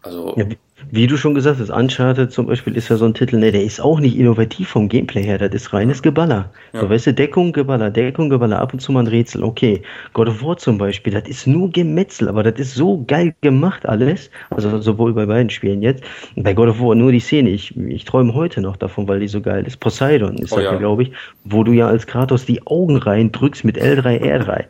also. 0.04 0.34
Ja, 0.38 0.46
wie 0.92 1.08
du 1.08 1.18
schon 1.18 1.34
gesagt 1.34 1.60
hast, 1.60 1.70
Uncharted 1.70 2.32
zum 2.32 2.48
Beispiel 2.48 2.76
ist 2.76 2.90
ja 2.90 2.98
so 2.98 3.06
ein 3.06 3.14
Titel, 3.14 3.38
ne, 3.38 3.52
der 3.52 3.64
ist 3.64 3.80
auch 3.80 4.00
nicht 4.00 4.18
innovativ 4.18 4.70
vom 4.70 4.90
Gameplay 4.90 5.24
her, 5.24 5.38
das 5.38 5.54
ist 5.54 5.74
reines 5.74 6.02
Geballer. 6.02 6.52
Ja. 6.74 6.82
So, 6.82 6.90
weißt 6.90 7.08
du, 7.08 7.14
Deckung, 7.14 7.54
Geballer, 7.54 7.90
Deckung, 7.90 8.30
Geballer, 8.30 8.60
ab 8.60 8.74
und 8.74 8.80
zu 8.80 8.92
mal 8.92 9.02
ein 9.02 9.08
Rätsel, 9.08 9.44
okay. 9.44 9.82
God 10.14 10.28
of 10.30 10.44
War 10.44 10.58
zum 10.58 10.78
Beispiel, 10.78 11.14
das 11.14 11.28
ist 11.28 11.48
nur 11.48 11.72
Gemetzel, 11.72 12.28
aber 12.28 12.44
das 12.44 12.60
ist 12.60 12.76
so 12.76 13.04
geil 13.08 13.34
gemacht 13.42 13.88
alles, 13.88 14.30
also 14.50 14.80
sowohl 14.82 15.14
bei 15.14 15.26
beiden 15.26 15.50
Spielen 15.50 15.82
jetzt. 15.82 16.04
Bei 16.36 16.54
God 16.54 16.70
of 16.70 16.80
War 16.80 16.96
nur 16.96 17.12
die 17.12 17.20
Szene, 17.20 17.50
ich, 17.50 17.76
ich 17.78 18.06
träume 18.06 18.34
heute 18.34 18.62
noch 18.62 18.76
davon, 18.76 19.08
weil 19.08 19.20
die 19.20 19.28
so 19.28 19.42
geil 19.42 19.66
ist. 19.66 19.80
Poseidon 19.80 20.38
ist 20.38 20.52
oh, 20.52 20.58
das 20.58 20.66
ja, 20.66 20.76
glaube 20.76 21.04
ich, 21.04 21.12
wo 21.46 21.64
du 21.64 21.72
ja 21.72 21.88
als 21.88 22.08
Kratos 22.08 22.46
die 22.46 22.66
Augen 22.68 22.98
reindrückst 22.98 23.64
mit 23.64 23.78
L3, 23.82 24.22
R3. 24.22 24.66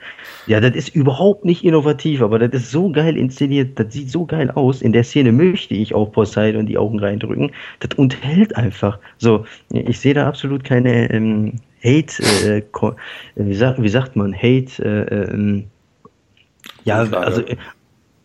Ja, 0.46 0.60
das 0.60 0.76
ist 0.76 0.90
überhaupt 0.90 1.46
nicht 1.46 1.64
innovativ, 1.64 2.22
aber 2.22 2.38
das 2.38 2.64
ist 2.64 2.72
so 2.72 2.92
geil 2.92 3.16
inszeniert, 3.16 3.80
das 3.80 3.94
sieht 3.94 4.10
so 4.10 4.26
geil 4.26 4.52
aus. 4.52 4.82
In 4.82 4.92
der 4.92 5.04
Szene 5.04 5.32
möchte 5.32 5.74
ich 5.74 5.96
auch 5.96 6.12
Poseidon 6.12 6.66
die 6.66 6.78
Augen 6.78 7.00
reindrücken. 7.00 7.52
Das 7.80 7.98
unterhält 7.98 8.56
einfach. 8.56 9.00
So, 9.18 9.46
ich 9.72 10.00
sehe 10.00 10.14
da 10.14 10.28
absolut 10.28 10.64
keine 10.64 11.10
ähm, 11.12 11.54
Hate, 11.84 12.24
äh, 12.46 12.62
wie, 13.36 13.54
sagt, 13.54 13.82
wie 13.82 13.90
sagt 13.90 14.16
man, 14.16 14.34
Hate, 14.34 14.84
äh, 14.84 15.34
ähm, 15.34 15.66
ja, 16.84 17.04
also 17.04 17.44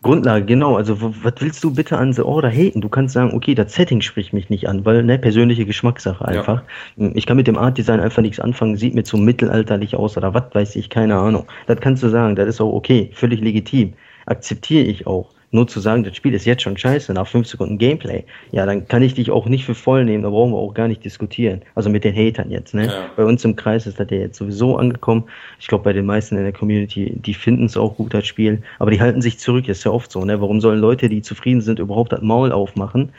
Grundlage, 0.01 0.45
genau. 0.45 0.77
Also, 0.77 0.97
was 1.01 1.33
willst 1.39 1.61
du 1.63 1.73
bitte 1.73 1.97
an 1.97 2.13
The 2.13 2.21
Order 2.21 2.49
haten? 2.49 2.79
Du 2.79 2.87
kannst 2.87 3.13
sagen, 3.13 3.33
okay, 3.33 3.53
das 3.53 3.73
Setting 3.73 3.99
spricht 3.99 4.31
mich 4.31 4.49
nicht 4.49 4.69
an, 4.69 4.85
weil, 4.85 5.03
ne, 5.03 5.19
persönliche 5.19 5.65
Geschmackssache 5.65 6.25
einfach. 6.25 6.63
Ja. 6.95 7.11
Ich 7.15 7.25
kann 7.25 7.35
mit 7.35 7.47
dem 7.47 7.57
Art 7.57 7.77
Design 7.77 7.99
einfach 7.99 8.21
nichts 8.21 8.39
anfangen, 8.39 8.77
sieht 8.77 8.95
mir 8.95 9.03
zu 9.03 9.17
mittelalterlich 9.17 9.95
aus 9.95 10.15
oder 10.15 10.33
was 10.33 10.43
weiß 10.53 10.77
ich, 10.77 10.89
keine 10.89 11.17
Ahnung. 11.17 11.45
Das 11.67 11.81
kannst 11.81 12.01
du 12.01 12.07
sagen, 12.07 12.35
das 12.37 12.47
ist 12.47 12.61
auch 12.61 12.71
okay, 12.71 13.11
völlig 13.13 13.41
legitim. 13.41 13.93
Akzeptiere 14.25 14.85
ich 14.85 15.05
auch 15.05 15.31
nur 15.51 15.67
zu 15.67 15.79
sagen, 15.79 16.03
das 16.03 16.15
Spiel 16.15 16.33
ist 16.33 16.45
jetzt 16.45 16.61
schon 16.61 16.77
scheiße, 16.77 17.13
nach 17.13 17.27
fünf 17.27 17.47
Sekunden 17.47 17.77
Gameplay, 17.77 18.23
ja, 18.51 18.65
dann 18.65 18.87
kann 18.87 19.01
ich 19.01 19.15
dich 19.15 19.31
auch 19.31 19.47
nicht 19.47 19.65
für 19.65 19.75
voll 19.75 20.05
nehmen, 20.05 20.23
da 20.23 20.29
brauchen 20.29 20.51
wir 20.51 20.57
auch 20.57 20.73
gar 20.73 20.87
nicht 20.87 21.03
diskutieren. 21.03 21.61
Also 21.75 21.89
mit 21.89 22.03
den 22.03 22.15
Hatern 22.15 22.51
jetzt, 22.51 22.73
ne? 22.73 22.85
Ja. 22.85 23.09
Bei 23.15 23.25
uns 23.25 23.43
im 23.45 23.55
Kreis 23.55 23.87
ist 23.87 23.99
das 23.99 24.09
ja 24.11 24.17
jetzt 24.17 24.37
sowieso 24.37 24.77
angekommen. 24.77 25.23
Ich 25.59 25.67
glaube, 25.67 25.83
bei 25.83 25.93
den 25.93 26.05
meisten 26.05 26.37
in 26.37 26.43
der 26.43 26.53
Community, 26.53 27.13
die 27.15 27.33
finden 27.33 27.65
es 27.65 27.77
auch 27.77 27.95
gut, 27.95 28.13
das 28.13 28.27
Spiel, 28.27 28.61
aber 28.77 28.91
die 28.91 29.01
halten 29.01 29.21
sich 29.21 29.39
zurück, 29.39 29.67
ist 29.67 29.83
ja 29.83 29.91
oft 29.91 30.11
so, 30.11 30.23
ne? 30.23 30.39
Warum 30.39 30.61
sollen 30.61 30.79
Leute, 30.79 31.09
die 31.09 31.21
zufrieden 31.21 31.61
sind, 31.61 31.79
überhaupt 31.79 32.11
das 32.11 32.21
Maul 32.21 32.51
aufmachen? 32.51 33.09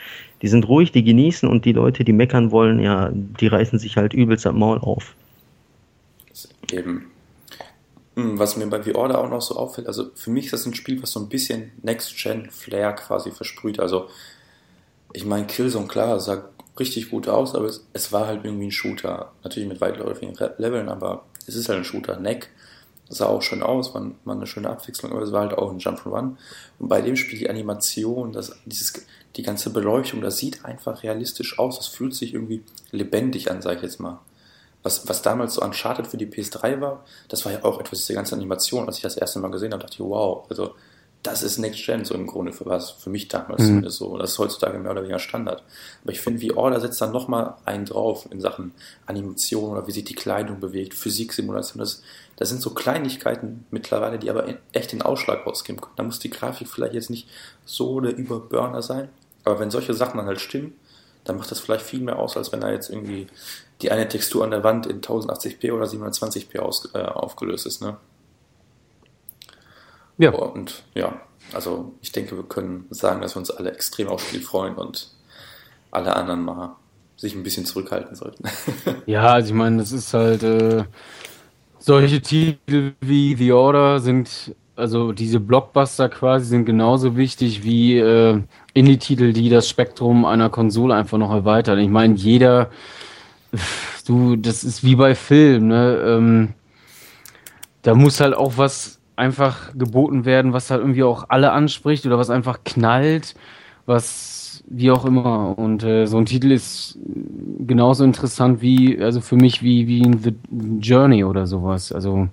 Die 0.42 0.48
sind 0.48 0.68
ruhig, 0.68 0.92
die 0.92 1.04
genießen 1.04 1.48
und 1.48 1.64
die 1.64 1.72
Leute, 1.72 2.04
die 2.04 2.12
meckern 2.12 2.50
wollen, 2.50 2.80
ja, 2.80 3.10
die 3.12 3.46
reißen 3.46 3.78
sich 3.78 3.96
halt 3.96 4.14
übelst 4.14 4.46
das 4.46 4.54
Maul 4.54 4.78
auf. 4.78 5.14
Eben. 6.72 7.09
Hm, 8.20 8.38
was 8.38 8.56
mir 8.56 8.66
bei 8.66 8.82
The 8.82 8.94
Order 8.94 9.18
auch 9.18 9.30
noch 9.30 9.40
so 9.40 9.56
auffällt, 9.56 9.86
also 9.86 10.10
für 10.14 10.30
mich 10.30 10.46
ist 10.46 10.52
das 10.52 10.66
ein 10.66 10.74
Spiel, 10.74 11.02
was 11.02 11.12
so 11.12 11.20
ein 11.20 11.28
bisschen 11.28 11.72
Next-Gen-Flair 11.82 12.92
quasi 12.92 13.30
versprüht. 13.30 13.80
Also, 13.80 14.08
ich 15.12 15.24
meine, 15.24 15.46
Killzone, 15.46 15.86
klar, 15.86 16.20
sah 16.20 16.44
richtig 16.78 17.10
gut 17.10 17.28
aus, 17.28 17.54
aber 17.54 17.66
es, 17.66 17.86
es, 17.94 18.12
war 18.12 18.26
halt 18.26 18.44
irgendwie 18.44 18.66
ein 18.66 18.72
Shooter. 18.72 19.32
Natürlich 19.42 19.68
mit 19.68 19.80
weitläufigen 19.80 20.36
Leveln, 20.58 20.88
aber 20.88 21.24
es 21.46 21.54
ist 21.54 21.68
halt 21.68 21.78
ein 21.78 21.84
Shooter. 21.84 22.20
Neck 22.20 22.50
sah 23.08 23.26
auch 23.26 23.42
schön 23.42 23.62
aus, 23.62 23.94
war, 23.94 24.10
war 24.24 24.36
eine 24.36 24.46
schöne 24.46 24.68
Abwechslung, 24.68 25.12
aber 25.12 25.22
es 25.22 25.32
war 25.32 25.40
halt 25.40 25.54
auch 25.54 25.70
ein 25.70 25.78
Jump'n'Run. 25.78 26.36
Und 26.78 26.88
bei 26.88 27.00
dem 27.00 27.16
Spiel 27.16 27.38
die 27.38 27.50
Animation, 27.50 28.32
das, 28.32 28.52
dieses, 28.66 28.92
die 29.36 29.42
ganze 29.42 29.70
Beleuchtung, 29.70 30.20
das 30.20 30.36
sieht 30.36 30.64
einfach 30.64 31.02
realistisch 31.02 31.58
aus. 31.58 31.78
Das 31.78 31.86
fühlt 31.86 32.14
sich 32.14 32.34
irgendwie 32.34 32.62
lebendig 32.92 33.50
an, 33.50 33.62
sag 33.62 33.76
ich 33.76 33.82
jetzt 33.82 33.98
mal 33.98 34.20
was, 34.82 35.08
was 35.08 35.22
damals 35.22 35.54
so 35.54 35.62
Uncharted 35.62 36.06
für 36.06 36.16
die 36.16 36.26
PS3 36.26 36.80
war, 36.80 37.04
das 37.28 37.44
war 37.44 37.52
ja 37.52 37.64
auch 37.64 37.80
etwas, 37.80 38.00
diese 38.00 38.14
ganze 38.14 38.34
Animation, 38.34 38.86
als 38.86 38.96
ich 38.96 39.02
das 39.02 39.16
erste 39.16 39.38
Mal 39.38 39.50
gesehen 39.50 39.72
habe, 39.72 39.82
dachte 39.82 39.94
ich, 39.94 40.00
wow, 40.00 40.46
also 40.48 40.74
das 41.22 41.42
ist 41.42 41.58
Next 41.58 41.84
Gen 41.84 42.04
so 42.04 42.14
im 42.14 42.26
Grunde 42.26 42.52
für 42.52 42.64
was, 42.64 42.92
für 42.92 43.10
mich 43.10 43.28
damals 43.28 43.62
mhm. 43.62 43.86
so. 43.90 44.16
Das 44.16 44.32
ist 44.32 44.38
heutzutage 44.38 44.78
mehr 44.78 44.90
oder 44.90 45.02
weniger 45.02 45.18
Standard. 45.18 45.62
Aber 46.02 46.12
ich 46.12 46.20
finde, 46.20 46.46
VR, 46.46 46.80
setzt 46.80 47.00
dann 47.00 47.12
nochmal 47.12 47.56
einen 47.66 47.84
drauf 47.84 48.26
in 48.30 48.40
Sachen 48.40 48.72
Animation 49.06 49.72
oder 49.72 49.86
wie 49.86 49.92
sich 49.92 50.04
die 50.04 50.14
Kleidung 50.14 50.60
bewegt, 50.60 50.94
Physiksimulation. 50.94 51.80
Das, 51.80 52.02
das 52.36 52.48
sind 52.48 52.62
so 52.62 52.70
Kleinigkeiten 52.70 53.66
mittlerweile, 53.70 54.18
die 54.18 54.30
aber 54.30 54.46
echt 54.72 54.92
den 54.92 55.02
Ausschlag 55.02 55.46
ausgeben 55.46 55.82
können. 55.82 55.96
Da 55.96 56.04
muss 56.04 56.20
die 56.20 56.30
Grafik 56.30 56.68
vielleicht 56.68 56.94
jetzt 56.94 57.10
nicht 57.10 57.28
so 57.66 58.00
der 58.00 58.16
Überburner 58.16 58.80
sein. 58.80 59.10
Aber 59.44 59.60
wenn 59.60 59.70
solche 59.70 59.92
Sachen 59.92 60.16
dann 60.16 60.26
halt 60.26 60.40
stimmen, 60.40 60.72
dann 61.24 61.36
macht 61.36 61.50
das 61.50 61.60
vielleicht 61.60 61.84
viel 61.84 62.00
mehr 62.00 62.18
aus, 62.18 62.38
als 62.38 62.50
wenn 62.50 62.62
da 62.62 62.70
jetzt 62.70 62.88
irgendwie 62.88 63.26
die 63.82 63.90
eine 63.90 64.08
Textur 64.08 64.44
an 64.44 64.50
der 64.50 64.64
Wand 64.64 64.86
in 64.86 65.00
1080p 65.00 65.72
oder 65.72 65.86
720p 65.86 66.58
aus, 66.58 66.90
äh, 66.94 66.98
aufgelöst 66.98 67.66
ist. 67.66 67.82
Ne? 67.82 67.96
Ja. 70.18 70.30
Und 70.30 70.82
ja, 70.94 71.20
also 71.54 71.94
ich 72.02 72.12
denke, 72.12 72.36
wir 72.36 72.44
können 72.44 72.86
sagen, 72.90 73.20
dass 73.20 73.34
wir 73.34 73.40
uns 73.40 73.50
alle 73.50 73.72
extrem 73.72 74.08
aufs 74.08 74.26
Spiel 74.26 74.42
freuen 74.42 74.74
und 74.74 75.08
alle 75.90 76.14
anderen 76.14 76.44
mal 76.44 76.76
sich 77.16 77.34
ein 77.34 77.42
bisschen 77.42 77.66
zurückhalten 77.66 78.14
sollten. 78.14 78.44
ja, 79.06 79.32
also 79.32 79.48
ich 79.48 79.54
meine, 79.54 79.78
das 79.78 79.92
ist 79.92 80.14
halt 80.14 80.42
äh, 80.42 80.84
solche 81.78 82.20
Titel 82.20 82.92
wie 83.00 83.34
The 83.34 83.52
Order 83.52 84.00
sind, 84.00 84.54
also 84.76 85.12
diese 85.12 85.40
Blockbuster 85.40 86.08
quasi 86.08 86.46
sind 86.46 86.64
genauso 86.64 87.16
wichtig 87.16 87.62
wie 87.62 87.98
äh, 87.98 88.40
Indie-Titel, 88.72 89.32
die 89.32 89.50
das 89.50 89.68
Spektrum 89.68 90.24
einer 90.24 90.48
Konsole 90.48 90.94
einfach 90.94 91.18
noch 91.18 91.32
erweitern. 91.32 91.78
Ich 91.78 91.88
meine, 91.88 92.14
jeder 92.14 92.70
du, 94.06 94.36
das 94.36 94.64
ist 94.64 94.84
wie 94.84 94.96
bei 94.96 95.14
Film, 95.14 95.68
ne? 95.68 96.02
Ähm, 96.04 96.54
da 97.82 97.94
muss 97.94 98.20
halt 98.20 98.34
auch 98.34 98.58
was 98.58 99.00
einfach 99.16 99.72
geboten 99.76 100.24
werden, 100.24 100.52
was 100.52 100.70
halt 100.70 100.80
irgendwie 100.80 101.02
auch 101.02 101.26
alle 101.28 101.52
anspricht 101.52 102.06
oder 102.06 102.18
was 102.18 102.30
einfach 102.30 102.60
knallt, 102.64 103.34
was 103.86 104.62
wie 104.66 104.90
auch 104.90 105.04
immer. 105.04 105.58
Und 105.58 105.82
äh, 105.82 106.06
so 106.06 106.16
ein 106.18 106.26
Titel 106.26 106.52
ist 106.52 106.98
genauso 107.58 108.04
interessant 108.04 108.62
wie, 108.62 109.00
also 109.02 109.20
für 109.20 109.36
mich 109.36 109.62
wie, 109.62 109.86
wie 109.86 110.02
ein 110.02 110.22
The 110.22 110.34
Journey 110.80 111.24
oder 111.24 111.46
sowas. 111.46 111.92
Also, 111.92 112.28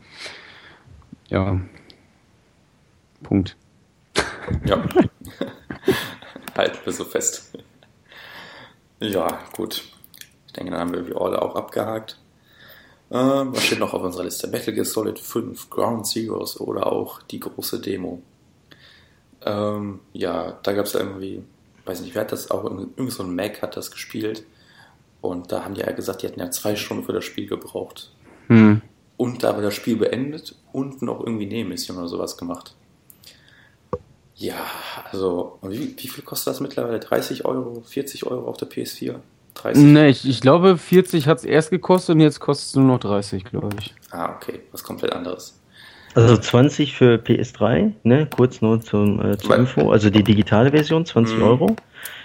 ja. 1.30 1.60
Punkt. 3.24 3.56
Ja. 4.66 4.84
Halten 6.56 6.78
wir 6.84 6.94
so 6.94 7.04
fest. 7.04 7.58
Ja, 9.00 9.40
gut. 9.54 9.84
Denke, 10.58 10.72
dann 10.72 10.80
haben 10.80 10.94
wir 10.94 11.08
wie 11.08 11.16
alle 11.16 11.42
auch 11.42 11.56
abgehakt. 11.56 12.18
Ähm, 13.10 13.54
was 13.54 13.64
steht 13.64 13.80
noch 13.80 13.94
auf 13.94 14.04
unserer 14.04 14.26
Liste? 14.26 14.48
Metal 14.48 14.74
Gear 14.74 14.86
Solid 14.86 15.20
5, 15.20 15.70
Ground 15.70 16.08
Zeroes 16.08 16.60
oder 16.60 16.92
auch 16.92 17.22
die 17.22 17.40
große 17.40 17.80
Demo. 17.80 18.22
Ähm, 19.46 20.00
ja, 20.14 20.60
da 20.64 20.74
gab 20.74 20.86
es 20.86 20.96
irgendwie, 20.96 21.42
weiß 21.86 22.02
nicht, 22.02 22.16
wer 22.16 22.24
hat 22.24 22.32
das 22.32 22.52
auch, 22.52 22.66
irgend 22.66 23.12
so 23.12 23.24
ein 23.24 23.34
Mac 23.34 23.62
hat 23.62 23.78
das 23.78 23.92
gespielt. 23.92 24.44
Und 25.22 25.52
da 25.52 25.64
haben 25.64 25.74
die 25.74 25.82
ja 25.82 25.92
gesagt, 25.92 26.22
die 26.22 26.28
hätten 26.28 26.40
ja 26.40 26.52
zwei 26.52 26.76
Stunden 26.76 27.06
für 27.06 27.14
das 27.14 27.24
Spiel 27.24 27.48
gebraucht. 27.48 28.12
Hm. 28.48 28.82
Und 29.16 29.44
da 29.44 29.56
war 29.56 29.62
das 29.62 29.74
Spiel 29.74 29.96
beendet 29.96 30.56
und 30.74 31.02
noch 31.02 31.20
irgendwie 31.22 31.48
Nebenmission 31.48 31.98
oder 31.98 32.08
sowas 32.08 32.38
gemacht. 32.38 32.76
Ja, 34.36 34.64
also, 35.12 35.58
wie, 35.64 35.96
wie 35.98 36.08
viel 36.08 36.24
kostet 36.24 36.54
das 36.54 36.60
mittlerweile? 36.60 37.00
30 37.00 37.46
Euro, 37.46 37.82
40 37.82 38.28
Euro 38.28 38.48
auf 38.48 38.58
der 38.58 38.70
PS4? 38.70 39.16
30? 39.62 39.84
Nee, 39.84 40.10
ich, 40.10 40.28
ich 40.28 40.42
glaube 40.42 40.78
40 40.78 41.28
hat 41.28 41.40
es 41.40 41.44
erst 41.44 41.70
gekostet 41.70 42.16
und 42.16 42.22
jetzt 42.22 42.40
kostet 42.40 42.70
es 42.70 42.76
nur 42.76 42.86
noch 42.86 43.00
30, 43.00 43.44
glaube 43.44 43.70
ich. 43.80 43.94
Ah, 44.12 44.34
okay, 44.36 44.62
was 44.72 44.84
komplett 44.84 45.14
anderes. 45.14 45.60
Also 46.16 46.36
20 46.36 46.96
für 46.96 47.16
PS3, 47.16 47.92
ne? 48.02 48.26
kurz 48.26 48.62
nur 48.62 48.82
zum, 48.82 49.24
äh, 49.24 49.38
zur 49.38 49.56
Info, 49.56 49.92
also 49.92 50.10
die 50.10 50.24
digitale 50.24 50.72
Version, 50.72 51.06
20 51.06 51.38
mhm. 51.38 51.44
Euro. 51.44 51.76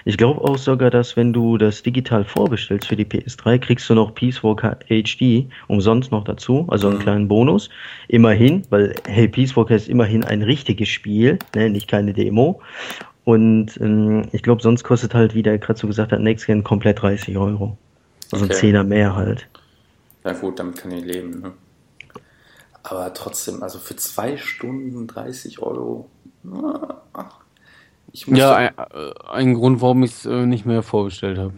Ich 0.04 0.16
glaube 0.16 0.40
auch 0.40 0.56
sogar, 0.56 0.90
dass 0.90 1.16
wenn 1.16 1.32
du 1.32 1.58
das 1.58 1.82
digital 1.82 2.24
vorbestellst 2.24 2.88
für 2.88 2.96
die 2.96 3.04
PS3, 3.04 3.58
kriegst 3.58 3.88
du 3.90 3.94
noch 3.94 4.14
Peace 4.14 4.42
Walker 4.42 4.78
HD 4.88 5.46
umsonst 5.68 6.10
noch 6.10 6.24
dazu, 6.24 6.66
also 6.70 6.88
einen 6.88 6.98
mhm. 6.98 7.02
kleinen 7.02 7.28
Bonus. 7.28 7.68
Immerhin, 8.08 8.62
weil 8.70 8.94
hey, 9.06 9.28
Peace 9.28 9.56
Walker 9.56 9.76
ist 9.76 9.88
immerhin 9.88 10.24
ein 10.24 10.42
richtiges 10.42 10.88
Spiel, 10.88 11.38
ne? 11.54 11.68
nicht 11.68 11.88
keine 11.88 12.12
Demo. 12.12 12.60
Und 13.24 13.76
ähm, 13.80 14.28
ich 14.32 14.42
glaube, 14.42 14.62
sonst 14.62 14.82
kostet 14.82 15.14
halt, 15.14 15.34
wie 15.34 15.42
der 15.42 15.58
gerade 15.58 15.78
so 15.78 15.86
gesagt 15.86 16.12
hat, 16.12 16.20
Next 16.20 16.46
Gen 16.46 16.64
komplett 16.64 17.02
30 17.02 17.36
Euro. 17.36 17.76
Also 18.32 18.44
okay. 18.44 18.54
ein 18.54 18.58
Zehner 18.58 18.84
mehr 18.84 19.14
halt. 19.14 19.48
Ja 20.24 20.32
gut, 20.32 20.58
damit 20.58 20.76
kann 20.76 20.90
ich 20.90 21.04
leben. 21.04 21.40
Ne? 21.40 21.52
Aber 22.82 23.12
trotzdem, 23.14 23.62
also 23.62 23.78
für 23.78 23.96
zwei 23.96 24.36
Stunden 24.36 25.06
30 25.06 25.60
Euro. 25.60 26.08
Ich 28.12 28.26
ja, 28.26 28.54
ein, 28.54 28.74
äh, 28.76 29.12
ein, 29.30 29.54
Grund, 29.54 29.80
warum 29.80 30.02
ich 30.02 30.12
es 30.12 30.26
äh, 30.26 30.46
nicht 30.46 30.66
mehr 30.66 30.82
vorbestellt 30.82 31.38
habe. 31.38 31.54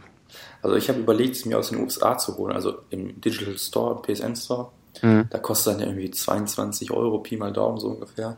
Also 0.63 0.77
ich 0.77 0.89
habe 0.89 1.01
überlegt, 1.01 1.37
es 1.37 1.45
mir 1.47 1.59
aus 1.59 1.71
den 1.71 1.81
USA 1.81 2.17
zu 2.19 2.37
holen, 2.37 2.55
also 2.55 2.79
im 2.91 3.21
Digital 3.21 3.59
Store, 3.59 4.01
PSN 4.03 4.37
Store. 4.37 4.69
Mhm. 5.03 5.27
Da 5.31 5.39
kostet 5.39 5.75
dann 5.75 5.81
ja 5.81 5.87
irgendwie 5.87 6.11
22 6.11 6.91
Euro, 6.91 7.19
Pi 7.19 7.37
mal 7.37 7.53
Daumen 7.53 7.79
so 7.79 7.89
ungefähr. 7.89 8.37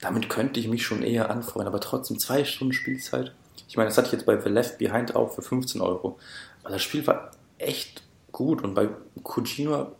Damit 0.00 0.28
könnte 0.28 0.60
ich 0.60 0.68
mich 0.68 0.84
schon 0.84 1.02
eher 1.02 1.30
anfreuen, 1.30 1.66
aber 1.66 1.80
trotzdem 1.80 2.18
zwei 2.18 2.44
Stunden 2.44 2.74
Spielzeit. 2.74 3.32
Ich 3.68 3.76
meine, 3.76 3.88
das 3.88 3.96
hatte 3.96 4.08
ich 4.08 4.12
jetzt 4.12 4.26
bei 4.26 4.40
The 4.40 4.48
Left 4.48 4.78
Behind 4.78 5.16
auch 5.16 5.34
für 5.34 5.42
15 5.42 5.80
Euro. 5.80 6.18
Aber 6.62 6.72
das 6.72 6.82
Spiel 6.82 7.06
war 7.06 7.30
echt 7.58 8.02
gut 8.32 8.62
und 8.62 8.74
bei 8.74 8.88
Kojima, 9.22 9.92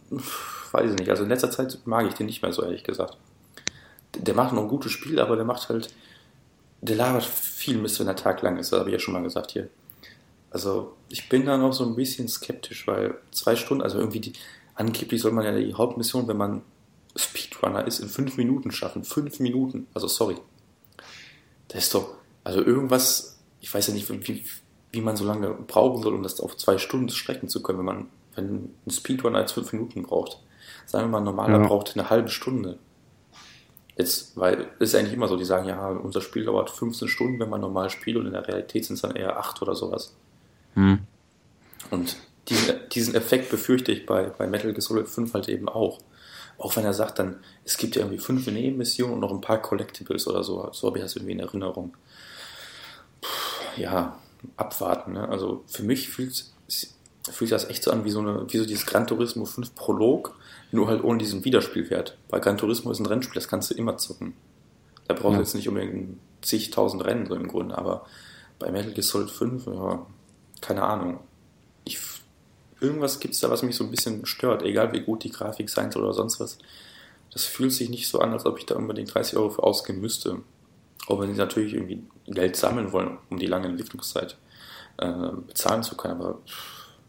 weiß 0.73 0.91
ich 0.91 0.99
nicht, 0.99 1.11
also 1.11 1.23
in 1.23 1.31
letzter 1.31 1.51
Zeit 1.51 1.79
mag 1.87 2.07
ich 2.07 2.15
den 2.15 2.27
nicht 2.27 2.43
mehr 2.43 2.53
so, 2.53 2.63
ehrlich 2.63 2.85
gesagt. 2.85 3.17
Der 4.15 4.35
macht 4.35 4.53
noch 4.53 4.63
ein 4.63 4.69
gutes 4.69 4.93
Spiel, 4.93 5.19
aber 5.21 5.37
der 5.37 5.45
macht 5.45 5.69
halt, 5.69 5.95
der 6.83 6.97
labert 6.97 7.25
viel 7.25 7.79
Mist, 7.79 7.99
wenn 7.99 8.07
der 8.07 8.17
Tag 8.17 8.43
lang 8.43 8.59
ist, 8.59 8.73
das 8.73 8.81
habe 8.81 8.91
ich 8.91 8.95
ja 8.95 8.99
schon 8.99 9.15
mal 9.15 9.23
gesagt 9.23 9.53
hier. 9.53 9.69
Also 10.51 10.95
ich 11.09 11.29
bin 11.29 11.47
da 11.47 11.57
noch 11.57 11.73
so 11.73 11.85
ein 11.85 11.97
bisschen 11.97 12.29
skeptisch, 12.29 12.87
weil 12.87 13.15
zwei 13.31 13.57
Stunden, 13.57 13.83
also 13.83 13.99
irgendwie 13.99 14.21
die, 14.21 14.33
angeblich 14.75 15.21
soll 15.21 15.33
man 15.33 15.45
ja 15.45 15.57
die 15.57 15.75
Hauptmission, 15.75 16.29
wenn 16.29 16.37
man 16.37 16.63
Speedrunner 17.17 17.87
ist, 17.87 18.01
in 18.01 18.09
fünf 18.09 18.37
Minuten 18.37 18.71
schaffen. 18.71 19.05
Fünf 19.05 19.41
Minuten, 19.41 19.87
also 19.95 20.09
sorry. 20.09 20.37
Das 21.69 21.85
ist 21.85 21.95
doch, 21.95 22.15
also 22.45 22.63
irgendwas, 22.63 23.39
ich 23.61 23.73
weiß 23.73 23.89
ja 23.89 23.95
nicht, 23.95 24.09
wie, 24.09 24.45
wie 24.93 25.01
man 25.01 25.17
so 25.17 25.25
lange 25.25 25.51
brauchen 25.51 26.03
soll, 26.03 26.15
um 26.15 26.23
das 26.23 26.41
auf 26.41 26.57
zwei 26.57 26.79
Stunden 26.79 27.09
strecken 27.09 27.49
zu 27.49 27.63
können, 27.63 27.79
wenn 27.79 27.87
man, 27.87 28.09
wenn 28.35 28.75
ein 28.87 28.91
Speedrunner 28.91 29.41
jetzt 29.41 29.53
fünf 29.53 29.73
Minuten 29.73 30.03
braucht. 30.03 30.39
Sagen 30.87 31.07
wir 31.07 31.11
mal, 31.11 31.19
ein 31.19 31.25
normaler 31.25 31.61
ja. 31.61 31.67
braucht 31.67 31.97
eine 31.97 32.11
halbe 32.11 32.29
Stunde. 32.29 32.79
Jetzt, 33.97 34.37
weil 34.37 34.69
es 34.79 34.91
ist 34.91 34.95
eigentlich 34.95 35.15
immer 35.15 35.27
so, 35.27 35.37
die 35.37 35.45
sagen, 35.45 35.67
ja, 35.67 35.89
unser 35.89 36.21
Spiel 36.21 36.45
dauert 36.45 36.71
15 36.71 37.09
Stunden, 37.09 37.41
wenn 37.41 37.49
man 37.49 37.63
normal 37.63 37.89
spielt 37.89 38.19
und 38.19 38.27
in 38.27 38.33
der 38.33 38.47
Realität 38.47 38.85
sind 38.85 38.95
es 38.95 39.03
dann 39.03 39.17
eher 39.17 39.39
acht 39.39 39.63
oder 39.63 39.75
sowas. 39.75 40.15
Hm. 40.75 41.01
Und 41.91 42.17
diesen, 42.49 42.75
diesen 42.93 43.15
Effekt 43.15 43.51
befürchte 43.51 43.93
ich 43.93 44.07
bei, 44.07 44.25
bei 44.25 44.47
Metal 44.47 44.73
Gear 44.73 44.83
Solid 44.83 45.09
5 45.09 45.33
halt 45.35 45.49
eben 45.49 45.69
auch. 45.69 45.99
Auch 46.59 46.77
wenn 46.77 46.85
er 46.85 46.95
sagt 46.95 47.19
dann, 47.19 47.37
es 47.65 47.77
gibt 47.77 47.97
ja 47.97 48.03
irgendwie 48.03 48.19
fünf 48.19 48.47
Nebenmissionen 48.47 49.15
und 49.15 49.21
noch 49.21 49.31
ein 49.31 49.41
paar 49.41 49.61
Collectibles 49.61 50.27
oder 50.27 50.43
so. 50.43 50.69
So 50.73 50.87
habe 50.89 50.99
ich 50.99 51.05
das 51.05 51.17
irgendwie 51.17 51.33
in 51.33 51.41
Erinnerung. 51.41 51.95
Puh, 53.21 53.81
ja, 53.81 54.19
abwarten. 54.57 55.13
Ne? 55.13 55.29
Also 55.29 55.65
für 55.67 55.83
mich 55.83 56.09
fühlt, 56.09 56.47
fühlt 56.69 57.39
sich 57.39 57.51
das 57.51 57.69
echt 57.69 57.83
so 57.83 57.91
an 57.91 58.05
wie 58.05 58.11
so, 58.11 58.21
eine, 58.21 58.47
wie 58.49 58.59
so 58.59 58.65
dieses 58.65 58.87
Gran 58.87 59.07
Turismo 59.07 59.45
5 59.45 59.75
Prolog, 59.75 60.39
nur 60.73 60.89
halt 60.89 61.05
ohne 61.05 61.19
diesen 61.19 61.45
Wiederspielwert. 61.45 62.17
Weil 62.31 62.41
Gran 62.41 62.59
Turismo 62.59 62.91
ist 62.91 63.01
ein 63.01 63.07
Rennspiel, 63.07 63.35
das 63.35 63.49
kannst 63.49 63.71
du 63.71 63.75
immer 63.75 63.99
zocken. 63.99 64.35
Da 65.09 65.15
brauchst 65.15 65.37
du 65.37 65.41
jetzt 65.41 65.55
nicht 65.55 65.69
unbedingt 65.69 66.19
zigtausend 66.43 67.05
Rennen 67.05 67.27
so 67.27 67.35
im 67.35 67.49
Grunde, 67.49 67.77
aber 67.77 68.07
bei 68.59 68.71
Metal 68.71 68.93
Gear 68.93 69.03
Solid 69.03 69.31
5, 69.31 69.67
ja, 69.67 70.07
keine 70.61 70.83
Ahnung. 70.83 71.21
Irgendwas 72.81 73.21
gibt 73.21 73.35
es 73.35 73.41
da, 73.41 73.51
was 73.51 73.63
mich 73.63 73.77
so 73.77 73.85
ein 73.85 73.91
bisschen 73.91 74.27
stört, 74.27 74.63
egal 74.63 74.93
wie 74.93 75.01
gut 75.01 75.25
die 75.25 75.31
Grafik 75.31 75.71
sein 75.71 75.91
soll 75.91 76.05
oder 76.05 76.13
sonst 76.13 76.41
was. 76.41 76.59
Das 77.33 77.45
fühlt 77.45 77.73
sich 77.73 77.89
nicht 77.89 78.09
so 78.09 78.21
an, 78.21 78.33
als 78.33 78.47
ob 78.47 78.59
ich 78.59 78.67
da 78.67 78.77
unbedingt 78.77 79.15
30 79.15 79.37
Euro 79.37 79.51
für 79.51 79.63
ausgeben 79.63 80.01
müsste. 80.01 80.43
Auch 81.07 81.21
wenn 81.21 81.33
sie 81.33 81.39
natürlich 81.39 81.75
irgendwie 81.75 82.03
Geld 82.27 82.57
sammeln 82.57 82.93
wollen, 82.93 83.19
um 83.31 83.39
die 83.39 83.47
lange 83.47 83.69
Entwicklungszeit 83.69 84.37
äh, 84.99 85.13
bezahlen 85.47 85.83
zu 85.83 85.97
können. 85.97 86.21
Aber 86.21 86.39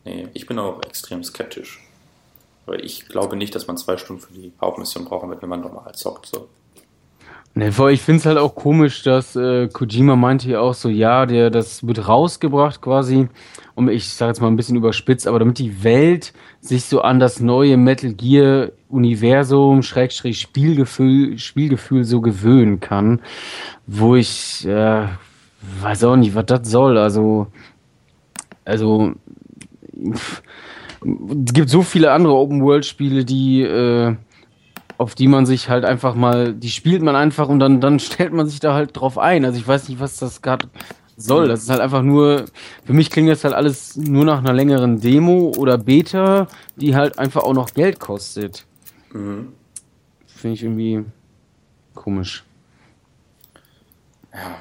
nee, 0.05 0.27
ich 0.33 0.45
bin 0.45 0.59
auch 0.59 0.81
extrem 0.83 1.23
skeptisch. 1.23 1.81
Weil 2.65 2.83
ich 2.83 3.07
glaube 3.07 3.35
nicht, 3.37 3.55
dass 3.55 3.67
man 3.67 3.77
zwei 3.77 3.97
Stunden 3.97 4.21
für 4.21 4.33
die 4.33 4.51
Hauptmission 4.59 5.05
brauchen 5.05 5.29
wird, 5.29 5.41
wenn 5.41 5.49
man 5.49 5.61
normal 5.61 5.95
zockt. 5.95 6.27
So. 6.27 6.49
Nee, 7.57 7.69
ich 7.89 8.03
finde 8.03 8.19
es 8.19 8.25
halt 8.27 8.37
auch 8.37 8.53
komisch, 8.53 9.01
dass 9.01 9.35
äh, 9.35 9.67
Kojima 9.67 10.15
meinte 10.15 10.47
ja 10.47 10.59
auch 10.59 10.75
so, 10.75 10.89
ja, 10.89 11.25
der, 11.25 11.49
das 11.49 11.87
wird 11.87 12.07
rausgebracht 12.07 12.81
quasi, 12.81 13.29
um 13.73 13.89
ich 13.89 14.09
sage 14.09 14.29
jetzt 14.29 14.41
mal 14.41 14.47
ein 14.47 14.55
bisschen 14.55 14.75
überspitzt, 14.75 15.25
aber 15.27 15.39
damit 15.39 15.57
die 15.57 15.83
Welt 15.83 16.33
sich 16.61 16.85
so 16.85 17.01
an 17.01 17.17
das 17.19 17.39
neue 17.39 17.75
Metal 17.75 18.13
Gear 18.13 18.69
Universum, 18.89 19.81
Schrägstrich 19.81 20.39
Spielgefühl, 20.39 21.39
Spielgefühl 21.39 22.03
so 22.03 22.21
gewöhnen 22.21 22.79
kann, 22.79 23.21
wo 23.87 24.15
ich 24.15 24.63
äh, 24.67 25.07
weiß 25.81 26.03
auch 26.03 26.15
nicht, 26.15 26.35
was 26.35 26.45
das 26.45 26.69
soll. 26.69 26.99
Also, 26.99 27.47
also 28.65 29.13
pff, 30.13 30.43
es 31.01 31.53
gibt 31.53 31.69
so 31.69 31.81
viele 31.81 32.11
andere 32.11 32.35
Open-World-Spiele, 32.35 33.25
die 33.25 33.63
äh, 33.63 34.15
auf 34.97 35.15
die 35.15 35.27
man 35.27 35.45
sich 35.45 35.69
halt 35.69 35.85
einfach 35.85 36.15
mal, 36.15 36.53
die 36.53 36.69
spielt 36.69 37.01
man 37.01 37.15
einfach 37.15 37.49
und 37.49 37.59
dann, 37.59 37.81
dann 37.81 37.99
stellt 37.99 38.33
man 38.33 38.47
sich 38.47 38.59
da 38.59 38.73
halt 38.73 38.97
drauf 38.97 39.17
ein. 39.17 39.45
Also 39.45 39.59
ich 39.59 39.67
weiß 39.67 39.89
nicht, 39.89 39.99
was 39.99 40.17
das 40.17 40.41
gerade 40.41 40.69
soll. 41.15 41.47
Das 41.47 41.63
ist 41.63 41.69
halt 41.69 41.81
einfach 41.81 42.03
nur, 42.03 42.45
für 42.85 42.93
mich 42.93 43.09
klingt 43.09 43.29
das 43.29 43.43
halt 43.43 43.55
alles 43.55 43.95
nur 43.97 44.23
nach 44.25 44.39
einer 44.39 44.53
längeren 44.53 45.01
Demo 45.01 45.51
oder 45.57 45.77
Beta, 45.77 46.47
die 46.75 46.95
halt 46.95 47.17
einfach 47.19 47.43
auch 47.43 47.53
noch 47.53 47.73
Geld 47.73 47.99
kostet. 47.99 48.65
Mhm. 49.11 49.53
Finde 50.27 50.53
ich 50.53 50.63
irgendwie 50.63 51.05
komisch. 51.95 52.43
Ja, 54.31 54.57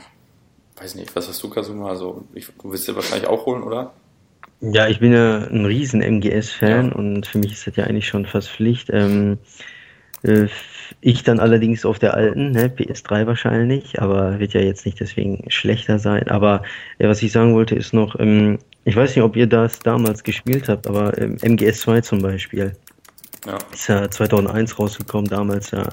weiß 0.80 0.94
nicht, 0.94 1.14
was 1.14 1.28
hast 1.28 1.42
du, 1.42 1.50
Kasuma? 1.50 1.90
Also, 1.90 2.24
ich, 2.32 2.46
du 2.46 2.70
willst 2.70 2.88
dir 2.88 2.94
wahrscheinlich 2.94 3.28
auch 3.28 3.44
holen, 3.44 3.62
oder? 3.62 3.92
Ja, 4.60 4.88
ich 4.88 5.00
bin 5.00 5.12
ja 5.12 5.38
ein 5.38 5.66
riesen 5.66 6.00
MGS-Fan 6.00 6.88
ja. 6.88 6.94
und 6.94 7.26
für 7.26 7.36
mich 7.36 7.52
ist 7.52 7.66
das 7.66 7.76
ja 7.76 7.84
eigentlich 7.84 8.08
schon 8.08 8.24
fast 8.24 8.48
Pflicht. 8.48 8.88
Ähm, 8.90 9.34
äh, 9.34 9.36
ich 11.00 11.22
dann 11.22 11.40
allerdings 11.40 11.84
auf 11.84 11.98
der 11.98 12.14
alten, 12.14 12.52
ne, 12.52 12.68
PS3 12.68 13.26
wahrscheinlich, 13.26 14.00
aber 14.00 14.38
wird 14.38 14.54
ja 14.54 14.60
jetzt 14.60 14.86
nicht 14.86 15.00
deswegen 15.00 15.44
schlechter 15.50 15.98
sein. 15.98 16.28
Aber 16.28 16.62
äh, 16.98 17.08
was 17.08 17.22
ich 17.22 17.32
sagen 17.32 17.54
wollte, 17.54 17.74
ist 17.74 17.92
noch, 17.92 18.18
ähm, 18.18 18.58
ich 18.84 18.96
weiß 18.96 19.14
nicht, 19.14 19.24
ob 19.24 19.36
ihr 19.36 19.46
das 19.46 19.78
damals 19.78 20.22
gespielt 20.22 20.68
habt, 20.68 20.86
aber 20.86 21.16
ähm, 21.18 21.36
MGS 21.42 21.80
2 21.80 22.00
zum 22.00 22.22
Beispiel. 22.22 22.72
Ja. 23.46 23.58
Ist 23.72 23.88
ja 23.88 24.10
2001 24.10 24.78
rausgekommen, 24.78 25.28
damals 25.28 25.70
ja 25.70 25.88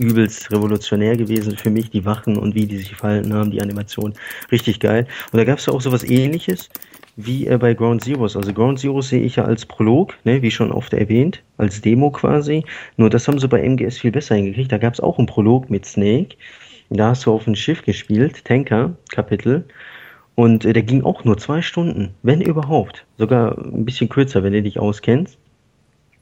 übelst 0.00 0.50
revolutionär 0.50 1.16
gewesen 1.16 1.56
für 1.56 1.70
mich, 1.70 1.90
die 1.90 2.04
Wachen 2.04 2.36
und 2.36 2.54
wie 2.54 2.66
die 2.66 2.76
sich 2.78 2.94
verhalten 2.94 3.32
haben, 3.32 3.50
die 3.50 3.62
Animation. 3.62 4.14
Richtig 4.52 4.80
geil. 4.80 5.06
Und 5.32 5.38
da 5.38 5.44
gab 5.44 5.58
es 5.58 5.66
ja 5.66 5.72
auch 5.72 5.80
sowas 5.80 6.04
ähnliches 6.04 6.68
wie 7.16 7.46
äh, 7.46 7.58
bei 7.58 7.74
Ground 7.74 8.04
Zeroes. 8.04 8.36
Also 8.36 8.52
Ground 8.52 8.78
Zeroes 8.78 9.08
sehe 9.08 9.22
ich 9.22 9.36
ja 9.36 9.44
als 9.44 9.66
Prolog, 9.66 10.14
ne, 10.24 10.42
wie 10.42 10.50
schon 10.50 10.70
oft 10.70 10.92
erwähnt, 10.92 11.42
als 11.56 11.80
Demo 11.80 12.10
quasi. 12.10 12.64
Nur 12.96 13.10
das 13.10 13.26
haben 13.26 13.38
sie 13.38 13.48
bei 13.48 13.62
MGS 13.62 13.98
viel 13.98 14.12
besser 14.12 14.36
hingekriegt. 14.36 14.70
Da 14.70 14.78
gab 14.78 14.94
es 14.94 15.00
auch 15.00 15.18
einen 15.18 15.26
Prolog 15.26 15.70
mit 15.70 15.86
Snake. 15.86 16.36
Da 16.90 17.08
hast 17.08 17.26
du 17.26 17.32
auf 17.32 17.46
ein 17.46 17.56
Schiff 17.56 17.82
gespielt, 17.82 18.44
Tanker, 18.44 18.94
Kapitel. 19.10 19.64
Und 20.34 20.64
äh, 20.64 20.72
der 20.72 20.82
ging 20.82 21.02
auch 21.02 21.24
nur 21.24 21.38
zwei 21.38 21.62
Stunden, 21.62 22.14
wenn 22.22 22.40
überhaupt. 22.42 23.06
Sogar 23.16 23.58
ein 23.58 23.84
bisschen 23.84 24.08
kürzer, 24.08 24.42
wenn 24.42 24.52
du 24.52 24.62
dich 24.62 24.78
auskennst. 24.78 25.38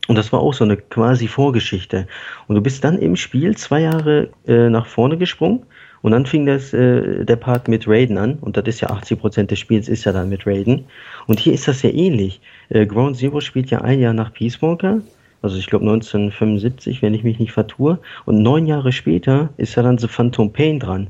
Und 0.06 0.16
das 0.16 0.32
war 0.32 0.40
auch 0.40 0.54
so 0.54 0.64
eine 0.64 0.76
quasi 0.76 1.26
Vorgeschichte. 1.26 2.06
Und 2.46 2.54
du 2.56 2.60
bist 2.60 2.84
dann 2.84 2.98
im 2.98 3.16
Spiel 3.16 3.56
zwei 3.56 3.80
Jahre 3.80 4.30
äh, 4.46 4.68
nach 4.68 4.86
vorne 4.86 5.18
gesprungen 5.18 5.64
und 6.04 6.10
dann 6.12 6.26
fing 6.26 6.44
das, 6.44 6.74
äh, 6.74 7.24
der 7.24 7.36
Part 7.36 7.66
mit 7.66 7.88
Raiden 7.88 8.18
an. 8.18 8.34
Und 8.42 8.58
das 8.58 8.66
ist 8.66 8.82
ja 8.82 8.90
80% 8.90 9.46
des 9.46 9.58
Spiels 9.58 9.88
ist 9.88 10.04
ja 10.04 10.12
dann 10.12 10.28
mit 10.28 10.46
Raiden. 10.46 10.84
Und 11.26 11.40
hier 11.40 11.54
ist 11.54 11.66
das 11.66 11.80
ja 11.80 11.88
ähnlich. 11.88 12.42
Äh, 12.68 12.84
Ground 12.84 13.16
Zero 13.16 13.40
spielt 13.40 13.70
ja 13.70 13.80
ein 13.80 14.00
Jahr 14.00 14.12
nach 14.12 14.30
Peace 14.34 14.60
Walker. 14.60 15.00
Also 15.40 15.56
ich 15.56 15.66
glaube 15.66 15.86
1975, 15.86 17.00
wenn 17.00 17.14
ich 17.14 17.24
mich 17.24 17.38
nicht 17.38 17.52
vertue. 17.52 17.98
Und 18.26 18.42
neun 18.42 18.66
Jahre 18.66 18.92
später 18.92 19.48
ist 19.56 19.76
ja 19.76 19.82
dann 19.82 19.96
The 19.96 20.06
Phantom 20.06 20.52
Pain 20.52 20.78
dran. 20.78 21.06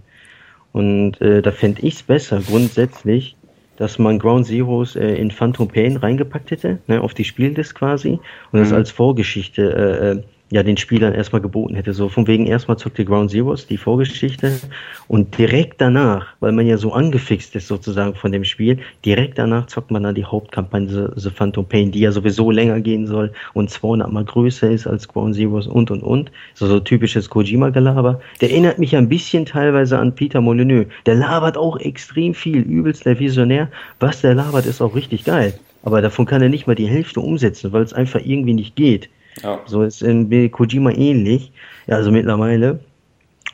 Und 0.71 1.21
äh, 1.21 1.43
da 1.43 1.51
fände 1.51 1.83
ich 1.83 1.95
es 1.95 2.03
besser, 2.05 2.41
grundsätzlich, 2.47 3.35
dass 3.77 3.99
man 3.99 4.21
Ground 4.21 4.47
Zeroes 4.47 4.95
äh, 4.95 5.17
in 5.17 5.33
Phantom 5.33 5.67
Pain 5.67 5.97
reingepackt 5.97 6.53
hätte, 6.53 6.79
ne, 6.87 7.01
auf 7.01 7.15
die 7.15 7.25
Spieldisk 7.25 7.79
quasi, 7.79 8.21
und 8.53 8.61
mhm. 8.61 8.63
das 8.63 8.73
als 8.73 8.93
Vorgeschichte 8.93 9.73
äh, 9.73 10.11
äh 10.13 10.23
ja 10.51 10.63
den 10.63 10.77
Spielern 10.77 11.15
erstmal 11.15 11.41
geboten 11.41 11.75
hätte. 11.75 11.93
So 11.95 12.09
von 12.09 12.27
wegen 12.27 12.47
erstmal 12.47 12.77
zockt 12.77 12.99
ihr 12.99 13.05
Ground 13.05 13.31
Zeroes, 13.31 13.67
die 13.67 13.77
Vorgeschichte, 13.77 14.61
und 15.09 15.37
direkt 15.39 15.81
danach, 15.81 16.29
weil 16.41 16.53
man 16.53 16.67
ja 16.67 16.77
so 16.77 16.93
angefixt 16.93 17.57
ist 17.57 17.69
sozusagen 17.69 18.15
von 18.15 18.33
dem 18.33 18.45
Spiel, 18.45 18.79
direkt 19.05 19.39
danach 19.39 19.67
zockt 19.67 19.91
man 19.91 20.03
dann 20.03 20.15
die 20.15 20.25
Hauptkampagne 20.25 21.13
The, 21.17 21.31
Phantom 21.31 21.67
Pain, 21.67 21.91
die 21.91 22.01
ja 22.01 22.13
sowieso 22.13 22.51
länger 22.51 22.81
gehen 22.81 23.07
soll 23.07 23.33
und 23.55 23.71
200 23.71 24.13
mal 24.13 24.25
größer 24.25 24.71
ist 24.71 24.87
als 24.87 25.09
Ground 25.09 25.35
Zeroes 25.35 25.67
und 25.67 25.91
und 25.91 26.03
und. 26.03 26.31
So, 26.55 26.67
so 26.67 26.81
typisches 26.81 27.31
Kojima-Gelaber. 27.31 28.21
Der 28.41 28.51
erinnert 28.51 28.79
mich 28.79 28.97
ein 28.97 29.09
bisschen 29.09 29.47
teilweise 29.47 29.99
an 29.99 30.15
Peter 30.15 30.41
Molyneux. 30.41 30.87
Der 31.07 31.17
labert 31.17 31.57
auch 31.57 31.79
extrem 31.79 32.35
viel, 32.35 32.59
übelst 32.59 33.07
der 33.07 33.19
Visionär. 33.19 33.69
Was 33.99 34.21
der 34.21 34.35
labert, 34.35 34.67
ist 34.67 34.81
auch 34.81 34.95
richtig 34.95 35.25
geil. 35.25 35.59
Aber 35.83 36.01
davon 36.01 36.27
kann 36.27 36.41
er 36.41 36.49
nicht 36.49 36.67
mal 36.67 36.75
die 36.75 36.87
Hälfte 36.87 37.21
umsetzen, 37.21 37.73
weil 37.73 37.83
es 37.83 37.93
einfach 37.93 38.21
irgendwie 38.25 38.55
nicht 38.55 38.77
geht. 38.77 39.11
Ja. 39.43 39.61
So 39.67 39.83
ist 39.83 40.03
in 40.03 40.51
Kojima 40.51 40.93
ähnlich, 40.93 41.53
ja, 41.87 41.97
also 41.97 42.11
mittlerweile. 42.11 42.81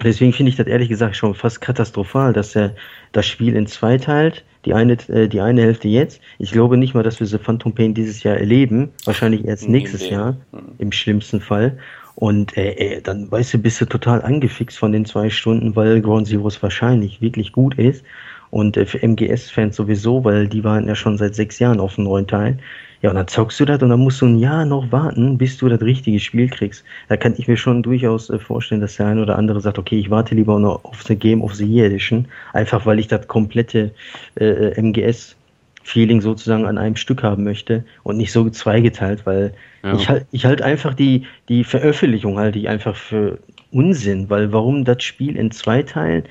Deswegen 0.03 0.33
finde 0.33 0.51
ich 0.51 0.57
das 0.57 0.67
ehrlich 0.67 0.89
gesagt 0.89 1.17
schon 1.17 1.35
fast 1.35 1.61
katastrophal, 1.61 2.33
dass 2.33 2.57
er 2.57 2.75
das 3.13 3.27
Spiel 3.27 3.55
in 3.55 3.67
zwei 3.67 3.99
teilt. 3.99 4.45
Die 4.65 4.75
eine, 4.75 4.95
äh, 5.09 5.29
die 5.29 5.41
eine 5.41 5.63
Hälfte 5.63 5.89
jetzt. 5.89 6.21
Ich 6.39 6.53
glaube 6.53 6.77
nicht 6.77 6.95
mal, 6.95 7.03
dass 7.03 7.21
wir 7.21 7.27
The 7.27 7.39
Phantom 7.39 7.75
Pain 7.75 7.95
dieses 7.95 8.23
Jahr 8.23 8.37
erleben. 8.37 8.91
Wahrscheinlich 9.05 9.45
erst 9.45 9.69
nächstes 9.69 10.03
nee. 10.03 10.13
Jahr, 10.13 10.37
mhm. 10.53 10.73
im 10.79 10.93
schlimmsten 10.93 11.41
Fall. 11.41 11.79
Und 12.15 12.57
äh, 12.57 12.73
äh, 12.73 13.01
dann, 13.01 13.31
weißt 13.31 13.55
du, 13.55 13.59
bist 13.59 13.81
du 13.81 13.87
total 13.87 14.23
angefixt 14.23 14.79
von 14.79 14.93
den 14.93 15.05
zwei 15.07 15.31
Stunden, 15.31 15.77
weil 15.77 16.01
Ground 16.03 16.29
Zeroes 16.29 16.63
wahrscheinlich 16.63 17.21
wirklich 17.21 17.53
gut 17.53 17.79
ist. 17.79 18.05
Und 18.51 18.77
äh, 18.77 18.85
für 18.85 19.03
MGS-Fans 19.03 19.77
sowieso, 19.77 20.25
weil 20.25 20.49
die 20.49 20.65
waren 20.65 20.87
ja 20.87 20.95
schon 20.95 21.19
seit 21.19 21.35
sechs 21.35 21.59
Jahren 21.59 21.81
auf 21.81 21.95
dem 21.95 22.05
neuen 22.05 22.27
Teil. 22.27 22.59
Ja, 23.03 23.11
und 23.11 23.17
dann 23.17 23.29
zockst 23.29 23.59
du 23.59 23.65
das 23.65 23.83
und 23.83 23.89
dann 23.89 24.01
musst 24.01 24.21
du 24.21 24.27
ein 24.27 24.39
Jahr 24.39 24.67
noch 24.67 24.93
warten, 24.93 25.39
bis 25.39 25.57
du 25.57 25.69
das 25.69 25.81
richtige 25.81 26.21
Spiel 26.21 26.49
kriegst. 26.51 26.85
Da 27.09 27.17
kann 27.17 27.35
ich 27.39 27.49
mir 27.49 27.57
schon 27.57 27.83
durchaus 27.83 28.29
äh, 28.29 28.39
vorstellen, 28.39 28.83
dass 28.83 28.97
der 28.97 29.07
eine 29.07 29.23
oder 29.23 29.39
andere 29.39 29.61
sagt, 29.61 29.79
okay, 29.79 29.99
ich 29.99 30.11
warte 30.11 30.35
lieber 30.35 30.59
noch 30.59 30.85
auf 30.85 31.03
the 31.03 31.17
Game 31.17 31.43
of 31.43 31.55
the 31.55 31.65
Year 31.65 31.87
Edition, 31.87 32.27
einfach 32.53 32.85
weil 32.85 32.99
ich 32.99 33.09
das 33.09 33.27
komplette 33.27 33.93
äh, 34.39 34.45
äh 34.45 34.81
MGS 34.81 35.37
Feeling 35.83 36.21
sozusagen 36.21 36.67
an 36.67 36.77
einem 36.77 36.97
Stück 36.97 37.23
haben 37.23 37.43
möchte 37.43 37.85
und 38.03 38.19
nicht 38.19 38.33
so 38.33 38.49
zweigeteilt, 38.51 39.25
weil 39.25 39.55
ja. 39.83 39.95
ich 39.95 40.09
halt 40.09 40.27
ich 40.31 40.45
halt 40.45 40.61
einfach 40.61 40.93
die 40.93 41.27
die 41.49 41.65
Veröffentlichung 41.65 42.39
halte 42.39 42.59
ich 42.59 42.69
einfach 42.69 42.95
für 42.95 43.39
Unsinn, 43.73 44.29
weil 44.29 44.53
warum 44.53 44.85
das 44.85 45.03
Spiel 45.03 45.37
in 45.37 45.51
zwei 45.51 45.83
Teilen 45.83 46.25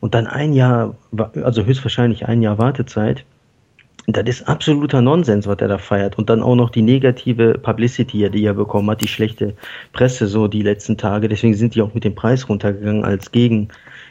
und 0.00 0.14
dann 0.14 0.26
ein 0.26 0.52
Jahr, 0.52 0.96
also 1.42 1.64
höchstwahrscheinlich 1.64 2.26
ein 2.26 2.42
Jahr 2.42 2.58
Wartezeit, 2.58 3.24
das 4.12 4.28
ist 4.28 4.48
absoluter 4.48 5.02
Nonsens, 5.02 5.46
was 5.46 5.58
er 5.58 5.68
da 5.68 5.78
feiert. 5.78 6.18
Und 6.18 6.30
dann 6.30 6.42
auch 6.42 6.54
noch 6.54 6.70
die 6.70 6.82
negative 6.82 7.58
Publicity, 7.58 8.30
die 8.30 8.44
er 8.44 8.54
bekommen 8.54 8.90
hat, 8.90 9.02
die 9.02 9.08
schlechte 9.08 9.54
Presse 9.92 10.26
so 10.26 10.48
die 10.48 10.62
letzten 10.62 10.96
Tage. 10.96 11.28
Deswegen 11.28 11.54
sind 11.54 11.74
die 11.74 11.82
auch 11.82 11.94
mit 11.94 12.04
dem 12.04 12.14
Preis 12.14 12.48
runtergegangen 12.48 13.04
als 13.04 13.32
Gegen, 13.32 13.68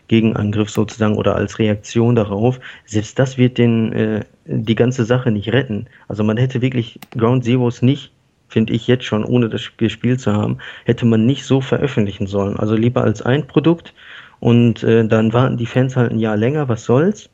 Gegenangriff 0.08 0.70
sozusagen 0.70 1.18
oder 1.18 1.36
als 1.36 1.60
Reaktion 1.60 2.16
darauf. 2.16 2.60
Selbst 2.86 3.18
das 3.20 3.38
wird 3.38 3.58
den, 3.58 3.94
äh, 3.94 4.26
die 4.46 4.76
ganze 4.76 5.06
Sache 5.06 5.32
nicht 5.32 5.52
retten. 5.54 5.88
Also 6.08 6.24
man 6.24 6.38
hätte 6.38 6.62
wirklich 6.62 7.00
Ground 7.16 7.44
Zeroes 7.44 7.82
nicht 7.82 8.12
finde 8.50 8.74
ich 8.74 8.88
jetzt 8.88 9.06
schon, 9.06 9.24
ohne 9.24 9.48
das 9.48 9.78
gespielt 9.78 10.20
zu 10.20 10.34
haben, 10.34 10.58
hätte 10.86 11.06
man 11.06 11.26
nicht 11.26 11.46
so 11.46 11.62
veröffentlichen 11.62 12.28
sollen. 12.28 12.58
Also 12.58 12.76
lieber 12.76 13.04
als 13.04 13.22
ein 13.22 13.46
Produkt 13.46 13.94
und 14.40 14.84
äh, 14.84 15.08
dann 15.08 15.34
warten 15.34 15.58
die 15.58 15.66
Fans 15.66 15.96
halt 15.96 16.12
ein 16.12 16.20
Jahr 16.20 16.38
länger, 16.38 16.68
was 16.68 16.84
soll's. 16.84 17.30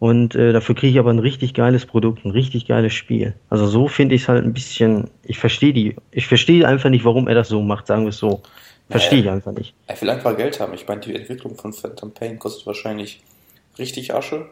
Und 0.00 0.34
äh, 0.34 0.54
dafür 0.54 0.74
kriege 0.74 0.92
ich 0.92 0.98
aber 0.98 1.10
ein 1.10 1.18
richtig 1.18 1.52
geiles 1.52 1.84
Produkt, 1.84 2.24
ein 2.24 2.30
richtig 2.30 2.66
geiles 2.66 2.94
Spiel. 2.94 3.34
Also 3.50 3.66
so 3.66 3.86
finde 3.86 4.14
ich 4.14 4.22
es 4.22 4.28
halt 4.28 4.42
ein 4.42 4.54
bisschen, 4.54 5.10
ich 5.24 5.38
verstehe 5.38 5.74
die, 5.74 5.94
ich 6.10 6.26
verstehe 6.26 6.66
einfach 6.66 6.88
nicht, 6.88 7.04
warum 7.04 7.28
er 7.28 7.34
das 7.34 7.48
so 7.48 7.60
macht, 7.60 7.86
sagen 7.86 8.04
wir 8.04 8.08
es 8.08 8.16
so. 8.16 8.40
Verstehe 8.88 9.20
ich 9.20 9.30
einfach 9.30 9.52
nicht. 9.52 9.74
Er 9.86 10.00
will 10.00 10.10
einfach 10.10 10.36
Geld 10.36 10.58
haben. 10.58 10.72
Ich 10.74 10.88
meine, 10.88 11.02
die 11.02 11.14
Entwicklung 11.14 11.54
von 11.54 11.74
Phantom 11.74 12.12
Pain 12.12 12.38
kostet 12.38 12.66
wahrscheinlich 12.66 13.20
richtig 13.78 14.14
Asche. 14.14 14.46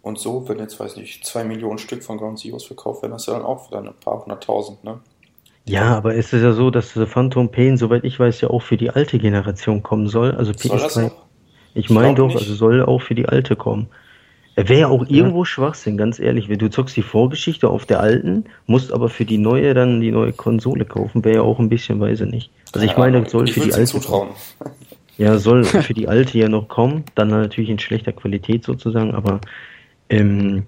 Und 0.00 0.20
so, 0.20 0.48
wenn 0.48 0.60
jetzt, 0.60 0.78
weiß 0.78 0.96
nicht, 0.96 1.26
zwei 1.26 1.42
Millionen 1.42 1.78
Stück 1.78 2.04
von 2.04 2.16
Ground 2.16 2.38
Zeroes 2.38 2.64
verkauft 2.64 3.02
werden, 3.02 3.12
das 3.12 3.26
ja 3.26 3.34
dann 3.34 3.42
auch 3.42 3.68
wieder 3.68 3.82
ein 3.82 3.90
paar 4.02 4.22
hunderttausend, 4.22 4.82
ne? 4.84 5.00
Ja, 5.64 5.96
aber 5.96 6.14
es 6.14 6.32
ist 6.32 6.42
ja 6.42 6.52
so, 6.52 6.70
dass 6.70 6.94
The 6.94 7.06
Phantom 7.06 7.50
Pain, 7.50 7.76
soweit 7.76 8.04
ich 8.04 8.18
weiß, 8.18 8.40
ja 8.40 8.50
auch 8.50 8.62
für 8.62 8.76
die 8.76 8.90
alte 8.90 9.18
Generation 9.18 9.82
kommen 9.82 10.08
soll. 10.08 10.32
Also 10.32 10.52
PS3. 10.52 10.88
Soll 10.88 11.12
ich 11.74 11.90
meine 11.90 12.14
doch, 12.14 12.28
nicht. 12.28 12.38
also 12.38 12.54
soll 12.54 12.82
auch 12.82 13.00
für 13.00 13.14
die 13.14 13.26
alte 13.26 13.56
kommen. 13.56 13.88
Wäre 14.54 14.80
ja 14.80 14.88
auch 14.88 15.06
irgendwo 15.08 15.42
ja. 15.42 15.46
Schwachsinn, 15.46 15.96
ganz 15.96 16.18
ehrlich. 16.18 16.46
Du 16.46 16.68
zockst 16.68 16.94
die 16.96 17.02
Vorgeschichte 17.02 17.70
auf 17.70 17.86
der 17.86 18.00
alten, 18.00 18.44
musst 18.66 18.92
aber 18.92 19.08
für 19.08 19.24
die 19.24 19.38
neue 19.38 19.72
dann 19.72 20.00
die 20.00 20.10
neue 20.10 20.32
Konsole 20.32 20.84
kaufen, 20.84 21.24
wäre 21.24 21.36
ja 21.36 21.42
auch 21.42 21.58
ein 21.58 21.70
bisschen, 21.70 22.02
ich 22.02 22.20
nicht. 22.20 22.50
Also 22.72 22.84
ich 22.84 22.92
ja, 22.92 22.98
meine, 22.98 23.26
soll 23.28 23.46
für 23.46 23.60
die 23.60 23.72
alte. 23.72 23.86
Zutrauen. 23.86 24.28
Ja, 25.16 25.38
soll 25.38 25.64
für 25.64 25.94
die 25.94 26.08
alte 26.08 26.36
ja 26.38 26.48
noch 26.48 26.68
kommen, 26.68 27.04
dann 27.14 27.28
natürlich 27.28 27.70
in 27.70 27.78
schlechter 27.78 28.12
Qualität 28.12 28.64
sozusagen, 28.64 29.14
aber 29.14 29.40
ähm, 30.10 30.64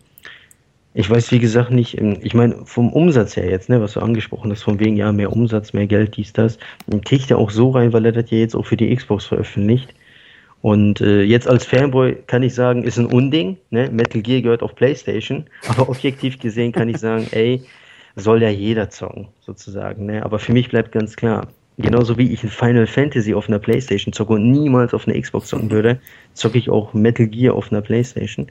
ich 0.94 1.10
weiß, 1.10 1.32
wie 1.32 1.40
gesagt, 1.40 1.70
nicht, 1.70 1.98
ähm, 1.98 2.18
ich 2.22 2.34
meine, 2.34 2.64
vom 2.64 2.92
Umsatz 2.92 3.36
her 3.36 3.50
jetzt, 3.50 3.68
ne, 3.68 3.80
was 3.80 3.94
du 3.94 4.00
angesprochen 4.00 4.50
hast, 4.50 4.62
von 4.62 4.78
wegen, 4.80 4.96
ja, 4.96 5.12
mehr 5.12 5.32
Umsatz, 5.32 5.72
mehr 5.72 5.86
Geld, 5.86 6.16
dies, 6.16 6.32
das, 6.32 6.58
kriegt 7.04 7.30
er 7.30 7.38
auch 7.38 7.50
so 7.50 7.70
rein, 7.70 7.92
weil 7.92 8.06
er 8.06 8.12
das 8.12 8.30
ja 8.30 8.38
jetzt 8.38 8.54
auch 8.54 8.64
für 8.64 8.76
die 8.76 8.94
Xbox 8.94 9.26
veröffentlicht. 9.26 9.92
Und 10.64 11.02
äh, 11.02 11.20
jetzt 11.20 11.46
als 11.46 11.66
Fanboy 11.66 12.16
kann 12.26 12.42
ich 12.42 12.54
sagen, 12.54 12.84
ist 12.84 12.98
ein 12.98 13.04
Unding. 13.04 13.58
Ne? 13.68 13.90
Metal 13.90 14.22
Gear 14.22 14.40
gehört 14.40 14.62
auf 14.62 14.74
PlayStation. 14.74 15.44
Aber 15.68 15.86
objektiv 15.90 16.38
gesehen 16.38 16.72
kann 16.72 16.88
ich 16.88 16.96
sagen, 16.96 17.26
ey, 17.32 17.62
soll 18.16 18.42
ja 18.42 18.48
jeder 18.48 18.88
zocken, 18.88 19.28
sozusagen. 19.40 20.06
Ne? 20.06 20.24
Aber 20.24 20.38
für 20.38 20.54
mich 20.54 20.70
bleibt 20.70 20.92
ganz 20.92 21.16
klar, 21.16 21.48
genauso 21.76 22.16
wie 22.16 22.32
ich 22.32 22.42
ein 22.42 22.48
Final 22.48 22.86
Fantasy 22.86 23.34
auf 23.34 23.46
einer 23.46 23.58
PlayStation 23.58 24.14
zocke 24.14 24.32
und 24.32 24.50
niemals 24.50 24.94
auf 24.94 25.06
einer 25.06 25.20
Xbox 25.20 25.48
zocken 25.48 25.70
würde, 25.70 26.00
zocke 26.32 26.56
ich 26.56 26.70
auch 26.70 26.94
Metal 26.94 27.26
Gear 27.26 27.54
auf 27.54 27.70
einer 27.70 27.82
PlayStation. 27.82 28.46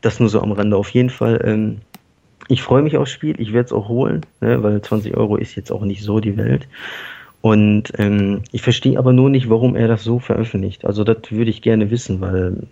Das 0.00 0.20
nur 0.20 0.30
so 0.30 0.40
am 0.40 0.52
Rande. 0.52 0.74
Auf 0.74 0.88
jeden 0.88 1.10
Fall, 1.10 1.38
ähm, 1.44 1.82
ich 2.48 2.62
freue 2.62 2.80
mich 2.80 2.96
aufs 2.96 3.10
Spiel. 3.10 3.38
Ich 3.38 3.52
werde 3.52 3.66
es 3.66 3.72
auch 3.74 3.88
holen, 3.88 4.24
ne? 4.40 4.62
weil 4.62 4.80
20 4.80 5.14
Euro 5.18 5.36
ist 5.36 5.54
jetzt 5.54 5.70
auch 5.70 5.82
nicht 5.82 6.02
so 6.02 6.18
die 6.18 6.38
Welt. 6.38 6.66
Und 7.40 7.92
ähm, 7.98 8.42
ich 8.50 8.62
verstehe 8.62 8.98
aber 8.98 9.12
nur 9.12 9.30
nicht, 9.30 9.48
warum 9.48 9.76
er 9.76 9.88
das 9.88 10.02
so 10.02 10.18
veröffentlicht. 10.18 10.84
Also 10.84 11.04
das 11.04 11.18
würde 11.30 11.50
ich 11.50 11.62
gerne 11.62 11.90
wissen, 11.90 12.20
weil 12.20 12.66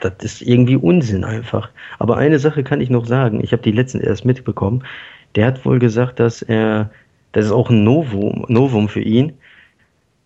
das 0.00 0.14
ist 0.20 0.42
irgendwie 0.42 0.76
Unsinn 0.76 1.24
einfach. 1.24 1.70
Aber 1.98 2.16
eine 2.16 2.38
Sache 2.38 2.64
kann 2.64 2.80
ich 2.80 2.90
noch 2.90 3.06
sagen. 3.06 3.42
Ich 3.42 3.52
habe 3.52 3.62
die 3.62 3.72
letzten 3.72 4.00
erst 4.00 4.24
mitbekommen. 4.24 4.82
Der 5.36 5.46
hat 5.46 5.64
wohl 5.64 5.78
gesagt, 5.78 6.18
dass 6.18 6.42
er, 6.42 6.90
das 7.32 7.46
ist 7.46 7.52
auch 7.52 7.70
ein 7.70 7.84
Novum, 7.84 8.44
Novum 8.48 8.88
für 8.88 9.00
ihn. 9.00 9.34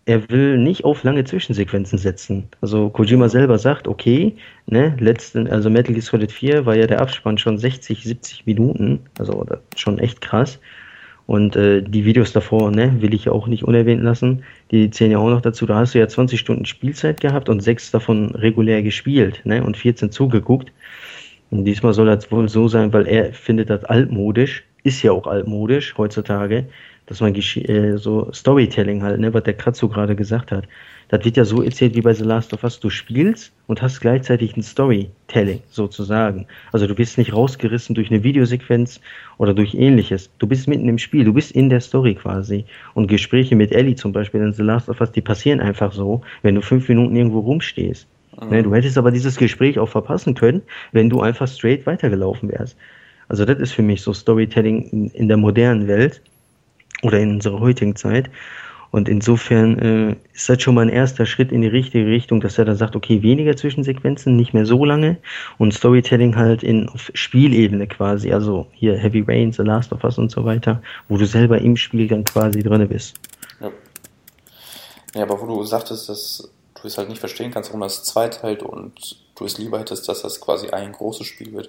Er 0.07 0.29
will 0.31 0.59
nicht 0.59 0.85
auf 0.85 1.03
lange 1.03 1.25
Zwischensequenzen 1.25 1.99
setzen. 1.99 2.49
Also 2.61 2.91
Kojima 2.91 3.29
selber 3.29 3.59
sagt, 3.59 3.89
okay, 3.89 4.37
ne, 4.67 4.95
letzten, 4.99 5.49
also 5.49 5.71
Metal 5.71 5.95
Gear 5.95 6.03
Solid 6.03 6.31
4 6.31 6.67
war 6.67 6.77
ja 6.77 6.87
der 6.87 7.01
Abspann 7.01 7.39
schon 7.39 7.59
60, 7.59 8.05
70 8.05 8.47
Minuten. 8.47 9.01
Also 9.19 9.47
schon 9.77 9.99
echt 9.99 10.21
krass. 10.21 10.59
Und 11.27 11.57
äh, 11.57 11.83
die 11.83 12.05
Videos 12.05 12.33
davor, 12.33 12.71
ne, 12.71 13.01
will 13.01 13.15
ich 13.15 13.29
auch 13.31 13.47
nicht 13.47 13.65
unerwähnt 13.65 14.03
lassen. 14.03 14.45
Die 14.71 14.91
zählen 14.91 15.13
ja 15.13 15.19
auch 15.19 15.31
noch 15.31 15.41
dazu. 15.41 15.65
Da 15.65 15.77
hast 15.77 15.95
du 15.95 15.99
ja 15.99 16.07
20 16.07 16.39
Stunden 16.39 16.67
Spielzeit 16.67 17.21
gehabt 17.21 17.49
und 17.49 17.61
sechs 17.61 17.91
davon 17.91 18.35
regulär 18.35 18.83
gespielt, 18.83 19.41
ne, 19.45 19.65
und 19.65 19.77
14 19.77 20.11
zugeguckt. 20.11 20.71
Und 21.51 21.65
diesmal 21.65 21.95
soll 21.95 22.07
das 22.07 22.31
wohl 22.31 22.49
so 22.49 22.69
sein, 22.69 22.93
weil 22.93 23.07
er 23.07 23.33
findet 23.33 23.71
das 23.71 23.85
altmodisch, 23.85 24.65
ist 24.83 25.03
ja 25.03 25.13
auch 25.13 25.27
altmodisch 25.27 25.97
heutzutage, 25.97 26.67
dass 27.07 27.21
man 27.21 27.35
äh, 27.35 27.97
so 27.97 28.31
Storytelling 28.33 29.03
halt, 29.03 29.21
ne, 29.21 29.33
was 29.33 29.45
der 29.45 29.55
Kratzo 29.55 29.89
gerade 29.89 30.17
gesagt 30.17 30.53
hat. 30.53 30.67
Das 31.09 31.25
wird 31.25 31.37
ja 31.37 31.45
so 31.45 31.63
erzählt 31.63 31.95
wie 31.95 32.01
bei 32.01 32.13
The 32.13 32.25
Last 32.25 32.53
of 32.53 32.65
Us. 32.65 32.81
Du 32.81 32.91
spielst 32.91 33.53
und 33.67 33.83
hast 33.83 34.01
gleichzeitig 34.01 34.57
ein 34.57 34.63
Storytelling 34.63 35.61
sozusagen. 35.71 36.47
Also 36.73 36.87
du 36.87 36.95
bist 36.95 37.19
nicht 37.19 37.33
rausgerissen 37.33 37.95
durch 37.95 38.11
eine 38.11 38.23
Videosequenz 38.23 39.01
oder 39.39 39.55
durch 39.55 39.75
ähnliches. 39.75 40.31
Du 40.39 40.47
bist 40.47 40.69
mitten 40.69 40.89
im 40.89 40.99
Spiel, 40.99 41.25
du 41.25 41.33
bist 41.33 41.53
in 41.53 41.69
der 41.71 41.81
Story 41.81 42.15
quasi. 42.15 42.65
Und 42.95 43.09
Gespräche 43.09 43.57
mit 43.57 43.73
Ellie 43.73 43.97
zum 43.97 44.13
Beispiel 44.13 44.41
in 44.41 44.53
The 44.53 44.63
Last 44.63 44.89
of 44.89 45.01
Us, 45.01 45.13
die 45.13 45.21
passieren 45.21 45.61
einfach 45.61 45.93
so, 45.93 46.23
wenn 46.43 46.55
du 46.55 46.63
fünf 46.63 46.89
Minuten 46.89 47.17
irgendwo 47.17 47.41
rumstehst. 47.41 48.07
Mhm. 48.41 48.63
Du 48.65 48.75
hättest 48.75 48.99
aber 48.99 49.11
dieses 49.11 49.37
Gespräch 49.37 49.79
auch 49.79 49.89
verpassen 49.89 50.35
können, 50.35 50.63
wenn 50.93 51.11
du 51.11 51.21
einfach 51.21 51.49
straight 51.49 51.87
weitergelaufen 51.87 52.51
wärst. 52.51 52.77
Also 53.29 53.45
das 53.45 53.59
ist 53.59 53.73
für 53.73 53.83
mich 53.83 54.03
so 54.03 54.13
Storytelling 54.13 54.83
in, 54.91 55.09
in 55.11 55.29
der 55.29 55.37
modernen 55.37 55.89
Welt 55.89 56.21
oder 57.03 57.19
in 57.21 57.31
unserer 57.31 57.61
heutigen 57.61 57.97
Zeit. 57.97 58.31
Und 58.95 59.09
insofern 59.09 59.79
äh, 59.81 60.17
ist 60.35 60.49
das 60.49 60.63
schon 60.63 60.77
mal 60.77 60.83
ein 60.83 60.89
erster 60.89 61.27
Schritt 61.27 61.51
in 61.51 61.63
die 61.63 61.67
richtige 61.67 62.07
Richtung, 62.07 62.41
dass 62.41 62.59
er 62.59 62.65
dann 62.65 62.77
sagt, 62.77 62.95
okay, 62.95 63.25
weniger 63.25 63.57
Zwischensequenzen, 63.57 64.37
nicht 64.37 64.55
mehr 64.55 64.67
so 64.67 64.85
lange 64.85 65.17
und 65.59 65.75
Storytelling 65.75 66.37
halt 66.37 66.63
in 66.63 66.89
auf 66.89 67.11
Spielebene 67.13 67.89
quasi, 67.89 68.33
also 68.33 68.69
hier 68.71 68.97
Heavy 68.97 69.25
Rain, 69.27 69.51
The 69.51 69.63
Last 69.63 69.91
of 69.91 70.05
Us 70.05 70.17
und 70.17 70.31
so 70.31 70.45
weiter, 70.45 70.81
wo 71.09 71.17
du 71.17 71.27
selber 71.27 71.59
im 71.59 71.77
Spiel 71.77 72.07
dann 72.07 72.23
quasi 72.23 72.63
drinne 72.63 72.87
bist. 72.87 73.17
Ja. 73.59 73.73
ja, 75.17 75.23
aber 75.25 75.41
wo 75.41 75.47
du 75.47 75.65
sagtest, 75.65 76.09
dass 76.09 76.49
du 76.81 76.87
es 76.87 76.97
halt 76.97 77.09
nicht 77.09 77.19
verstehen 77.19 77.51
kannst, 77.51 77.71
warum 77.71 77.81
das 77.81 78.05
zweiteilt 78.05 78.63
und 78.63 79.17
du 79.35 79.45
es 79.45 79.59
lieber 79.59 79.81
hättest, 79.81 80.09
dass 80.09 80.23
das 80.23 80.41
quasi 80.41 80.69
ein 80.69 80.93
großes 80.93 81.27
Spiel 81.27 81.53
wird. 81.53 81.69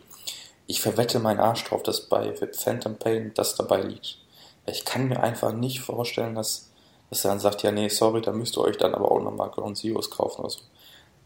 Ich 0.67 0.79
verwette 0.79 1.17
meinen 1.17 1.39
Arsch 1.39 1.63
drauf, 1.63 1.81
dass 1.81 2.01
bei 2.01 2.35
Phantom 2.51 2.97
Pain 2.97 3.31
das 3.33 3.55
dabei 3.55 3.81
liegt. 3.81 4.19
Ich 4.67 4.85
kann 4.85 5.07
mir 5.07 5.23
einfach 5.23 5.53
nicht 5.53 5.79
vorstellen, 5.79 6.35
dass 6.35 6.69
dass 7.09 7.25
er 7.25 7.31
dann 7.31 7.39
sagt, 7.39 7.63
ja, 7.63 7.71
nee, 7.71 7.89
sorry, 7.89 8.21
da 8.21 8.31
müsst 8.31 8.57
ihr 8.57 8.61
euch 8.61 8.77
dann 8.77 8.93
aber 8.95 9.11
auch 9.11 9.21
nochmal 9.21 9.49
Ground 9.49 9.77
Zeroes 9.77 10.09
kaufen 10.09 10.41
oder 10.41 10.49
so. 10.49 10.59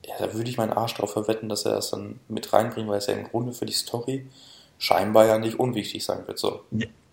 Ja, 0.05 0.15
da 0.17 0.33
würde 0.33 0.49
ich 0.49 0.57
meinen 0.57 0.73
Arsch 0.73 0.93
drauf 0.95 1.11
verwetten, 1.11 1.49
dass 1.49 1.65
er 1.65 1.73
das 1.73 1.91
dann 1.91 2.19
mit 2.27 2.51
reinbringt, 2.53 2.89
weil 2.89 2.97
es 2.97 3.07
ja 3.07 3.13
im 3.13 3.25
Grunde 3.25 3.53
für 3.53 3.65
die 3.65 3.73
Story 3.73 4.25
scheinbar 4.77 5.25
ja 5.25 5.37
nicht 5.37 5.59
unwichtig 5.59 6.03
sein 6.03 6.25
wird. 6.27 6.39
So. 6.39 6.61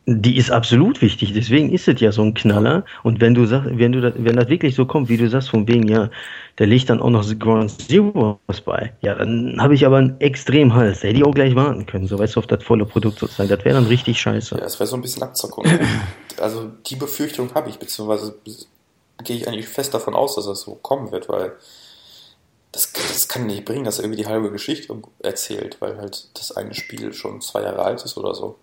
Die 0.08 0.36
ist 0.36 0.52
absolut 0.52 1.02
wichtig, 1.02 1.32
deswegen 1.32 1.72
ist 1.72 1.88
es 1.88 2.00
ja 2.00 2.12
so 2.12 2.22
ein 2.22 2.32
Knaller. 2.32 2.84
Und 3.02 3.20
wenn 3.20 3.34
du 3.34 3.44
sagst, 3.44 3.70
wenn 3.72 3.90
du 3.90 4.00
das, 4.00 4.14
wenn 4.16 4.36
das 4.36 4.48
wirklich 4.48 4.76
so 4.76 4.86
kommt, 4.86 5.08
wie 5.08 5.16
du 5.16 5.28
sagst, 5.28 5.50
von 5.50 5.66
wegen, 5.66 5.88
ja, 5.88 6.10
der 6.58 6.68
legt 6.68 6.88
dann 6.90 7.00
auch 7.00 7.10
noch 7.10 7.26
Ground 7.40 7.72
Zero 7.82 8.38
was 8.46 8.60
bei, 8.60 8.92
ja, 9.00 9.16
dann 9.16 9.60
habe 9.60 9.74
ich 9.74 9.84
aber 9.84 9.96
einen 9.96 10.20
extrem 10.20 10.74
Hals. 10.74 11.00
Da 11.00 11.08
hätte 11.08 11.18
ich 11.18 11.24
auch 11.24 11.34
gleich 11.34 11.56
warten 11.56 11.86
können, 11.86 12.06
so 12.06 12.18
weißt 12.18 12.36
du, 12.36 12.40
auf 12.40 12.46
das 12.46 12.62
volle 12.62 12.86
Produkt 12.86 13.18
sozusagen. 13.18 13.48
Das 13.48 13.64
wäre 13.64 13.74
dann 13.74 13.86
richtig 13.86 14.20
scheiße. 14.20 14.54
Ja, 14.54 14.60
das 14.60 14.78
wäre 14.78 14.86
so 14.86 14.94
ein 14.94 15.02
bisschen 15.02 15.24
Abzockung. 15.24 15.64
also 16.40 16.70
die 16.86 16.96
Befürchtung 16.96 17.52
habe 17.54 17.68
ich, 17.70 17.78
beziehungsweise 17.78 18.36
gehe 19.24 19.36
ich 19.36 19.48
eigentlich 19.48 19.68
fest 19.68 19.92
davon 19.92 20.14
aus, 20.14 20.36
dass 20.36 20.46
das 20.46 20.60
so 20.60 20.76
kommen 20.76 21.10
wird, 21.10 21.28
weil 21.28 21.52
das, 22.70 22.92
das 22.92 23.26
kann 23.26 23.46
nicht 23.46 23.64
bringen, 23.64 23.84
dass 23.84 23.98
er 23.98 24.04
irgendwie 24.04 24.22
die 24.22 24.28
halbe 24.28 24.52
Geschichte 24.52 24.94
erzählt, 25.18 25.78
weil 25.80 25.96
halt 25.96 26.28
das 26.34 26.52
eine 26.52 26.74
Spiel 26.74 27.12
schon 27.12 27.40
zwei 27.40 27.62
Jahre 27.62 27.82
alt 27.82 28.04
ist 28.04 28.16
oder 28.16 28.34
so. 28.34 28.56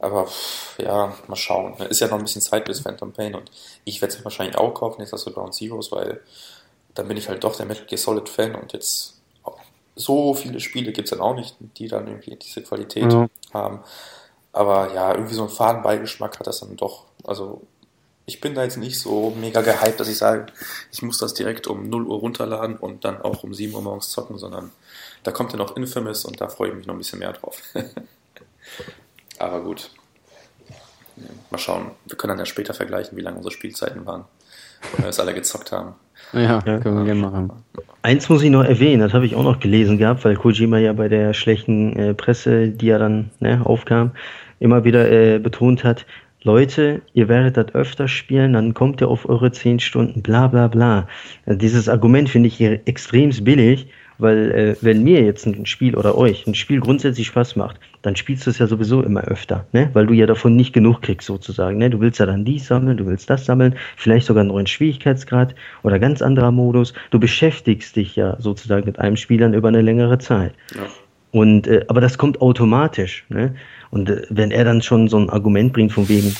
Aber 0.00 0.28
ja, 0.78 1.14
mal 1.28 1.36
schauen. 1.36 1.74
Ist 1.88 2.00
ja 2.00 2.08
noch 2.08 2.16
ein 2.16 2.22
bisschen 2.22 2.42
Zeit 2.42 2.64
bis 2.64 2.80
Phantom 2.80 3.12
Pain 3.12 3.34
und 3.34 3.50
ich 3.84 4.00
werde 4.00 4.14
es 4.14 4.24
wahrscheinlich 4.24 4.56
auch 4.56 4.72
kaufen, 4.72 5.00
jetzt 5.00 5.12
du 5.12 5.32
Ground 5.32 5.54
Zeroes, 5.54 5.92
weil 5.92 6.20
dann 6.94 7.06
bin 7.06 7.16
ich 7.16 7.28
halt 7.28 7.44
doch 7.44 7.56
der 7.56 7.66
Metal 7.66 7.86
Gear 7.86 7.98
Solid 7.98 8.28
Fan 8.28 8.54
und 8.54 8.72
jetzt 8.72 9.20
so 9.94 10.34
viele 10.34 10.60
Spiele 10.60 10.92
gibt 10.92 11.06
es 11.06 11.10
dann 11.10 11.20
auch 11.20 11.34
nicht, 11.34 11.56
die 11.76 11.88
dann 11.88 12.06
irgendwie 12.08 12.34
diese 12.36 12.62
Qualität 12.62 13.12
ja. 13.12 13.28
haben. 13.52 13.80
Aber 14.52 14.92
ja, 14.94 15.12
irgendwie 15.12 15.34
so 15.34 15.42
einen 15.42 15.50
Fadenbeigeschmack 15.50 16.38
hat 16.38 16.46
das 16.46 16.60
dann 16.60 16.76
doch. 16.76 17.04
Also 17.24 17.62
ich 18.26 18.40
bin 18.40 18.54
da 18.54 18.62
jetzt 18.62 18.78
nicht 18.78 18.98
so 18.98 19.30
mega 19.38 19.60
gehypt, 19.60 20.00
dass 20.00 20.08
ich 20.08 20.18
sage, 20.18 20.46
ich 20.92 21.02
muss 21.02 21.18
das 21.18 21.34
direkt 21.34 21.66
um 21.66 21.88
0 21.88 22.06
Uhr 22.06 22.18
runterladen 22.18 22.76
und 22.76 23.04
dann 23.04 23.20
auch 23.20 23.44
um 23.44 23.52
7 23.52 23.74
Uhr 23.74 23.82
morgens 23.82 24.10
zocken, 24.10 24.38
sondern 24.38 24.70
da 25.22 25.32
kommt 25.32 25.52
ja 25.52 25.58
noch 25.58 25.76
Infamous 25.76 26.24
und 26.24 26.40
da 26.40 26.48
freue 26.48 26.70
ich 26.70 26.76
mich 26.76 26.86
noch 26.86 26.94
ein 26.94 26.98
bisschen 26.98 27.18
mehr 27.18 27.32
drauf. 27.32 27.60
Aber 29.40 29.62
gut. 29.62 29.90
Mal 31.50 31.58
schauen. 31.58 31.90
Wir 32.06 32.16
können 32.16 32.30
dann 32.30 32.38
ja 32.38 32.46
später 32.46 32.74
vergleichen, 32.74 33.16
wie 33.16 33.22
lange 33.22 33.38
unsere 33.38 33.52
Spielzeiten 33.52 34.06
waren. 34.06 34.24
Wenn 34.92 35.04
wir 35.04 35.10
es 35.10 35.18
alle 35.18 35.34
gezockt 35.34 35.72
haben. 35.72 35.94
Ja, 36.32 36.62
ja, 36.64 36.78
können 36.78 36.98
wir 36.98 37.04
gerne 37.04 37.20
machen. 37.20 37.52
Eins 38.02 38.28
muss 38.28 38.42
ich 38.42 38.50
noch 38.50 38.64
erwähnen, 38.64 39.00
das 39.00 39.12
habe 39.12 39.26
ich 39.26 39.34
auch 39.34 39.42
noch 39.42 39.58
gelesen 39.58 39.98
gehabt, 39.98 40.24
weil 40.24 40.36
Kojima 40.36 40.78
ja 40.78 40.92
bei 40.92 41.08
der 41.08 41.34
schlechten 41.34 41.96
äh, 41.96 42.14
Presse, 42.14 42.68
die 42.68 42.86
ja 42.86 42.98
dann 42.98 43.30
ne, 43.40 43.60
aufkam, 43.64 44.12
immer 44.58 44.84
wieder 44.84 45.10
äh, 45.10 45.38
betont 45.38 45.84
hat, 45.84 46.06
Leute, 46.42 47.02
ihr 47.12 47.28
werdet 47.28 47.56
das 47.58 47.74
öfter 47.74 48.08
spielen, 48.08 48.54
dann 48.54 48.72
kommt 48.72 49.02
ihr 49.02 49.08
auf 49.08 49.28
eure 49.28 49.52
10 49.52 49.80
Stunden, 49.80 50.22
bla 50.22 50.46
bla 50.46 50.68
bla. 50.68 51.08
Also 51.44 51.58
dieses 51.58 51.88
Argument 51.88 52.30
finde 52.30 52.48
ich 52.48 52.56
hier 52.56 52.80
extrem 52.86 53.30
billig, 53.44 53.88
weil 54.16 54.50
äh, 54.52 54.76
wenn 54.80 55.02
mir 55.02 55.22
jetzt 55.22 55.46
ein 55.46 55.66
Spiel 55.66 55.96
oder 55.96 56.16
euch 56.16 56.46
ein 56.46 56.54
Spiel 56.54 56.80
grundsätzlich 56.80 57.26
Spaß 57.26 57.56
macht, 57.56 57.78
dann 58.02 58.16
spielst 58.16 58.46
du 58.46 58.50
es 58.50 58.58
ja 58.58 58.66
sowieso 58.66 59.02
immer 59.02 59.22
öfter, 59.24 59.66
ne? 59.72 59.90
Weil 59.92 60.06
du 60.06 60.14
ja 60.14 60.26
davon 60.26 60.56
nicht 60.56 60.72
genug 60.72 61.02
kriegst 61.02 61.26
sozusagen, 61.26 61.78
ne? 61.78 61.90
Du 61.90 62.00
willst 62.00 62.18
ja 62.18 62.26
dann 62.26 62.44
dies 62.44 62.66
sammeln, 62.66 62.96
du 62.96 63.06
willst 63.06 63.28
das 63.28 63.44
sammeln, 63.44 63.74
vielleicht 63.96 64.26
sogar 64.26 64.40
einen 64.40 64.48
neuen 64.48 64.66
Schwierigkeitsgrad 64.66 65.54
oder 65.82 65.98
ganz 65.98 66.22
anderer 66.22 66.50
Modus. 66.50 66.94
Du 67.10 67.20
beschäftigst 67.20 67.96
dich 67.96 68.16
ja 68.16 68.36
sozusagen 68.40 68.86
mit 68.86 68.98
einem 68.98 69.16
Spiel 69.16 69.38
dann 69.38 69.54
über 69.54 69.68
eine 69.68 69.82
längere 69.82 70.18
Zeit. 70.18 70.54
Ja. 70.74 70.82
Und 71.32 71.66
äh, 71.66 71.84
aber 71.88 72.00
das 72.00 72.18
kommt 72.18 72.40
automatisch, 72.40 73.24
ne? 73.28 73.54
Und 73.90 74.08
äh, 74.08 74.22
wenn 74.30 74.50
er 74.50 74.64
dann 74.64 74.82
schon 74.82 75.08
so 75.08 75.18
ein 75.18 75.30
Argument 75.30 75.72
bringt 75.72 75.92
von 75.92 76.08
wegen, 76.08 76.34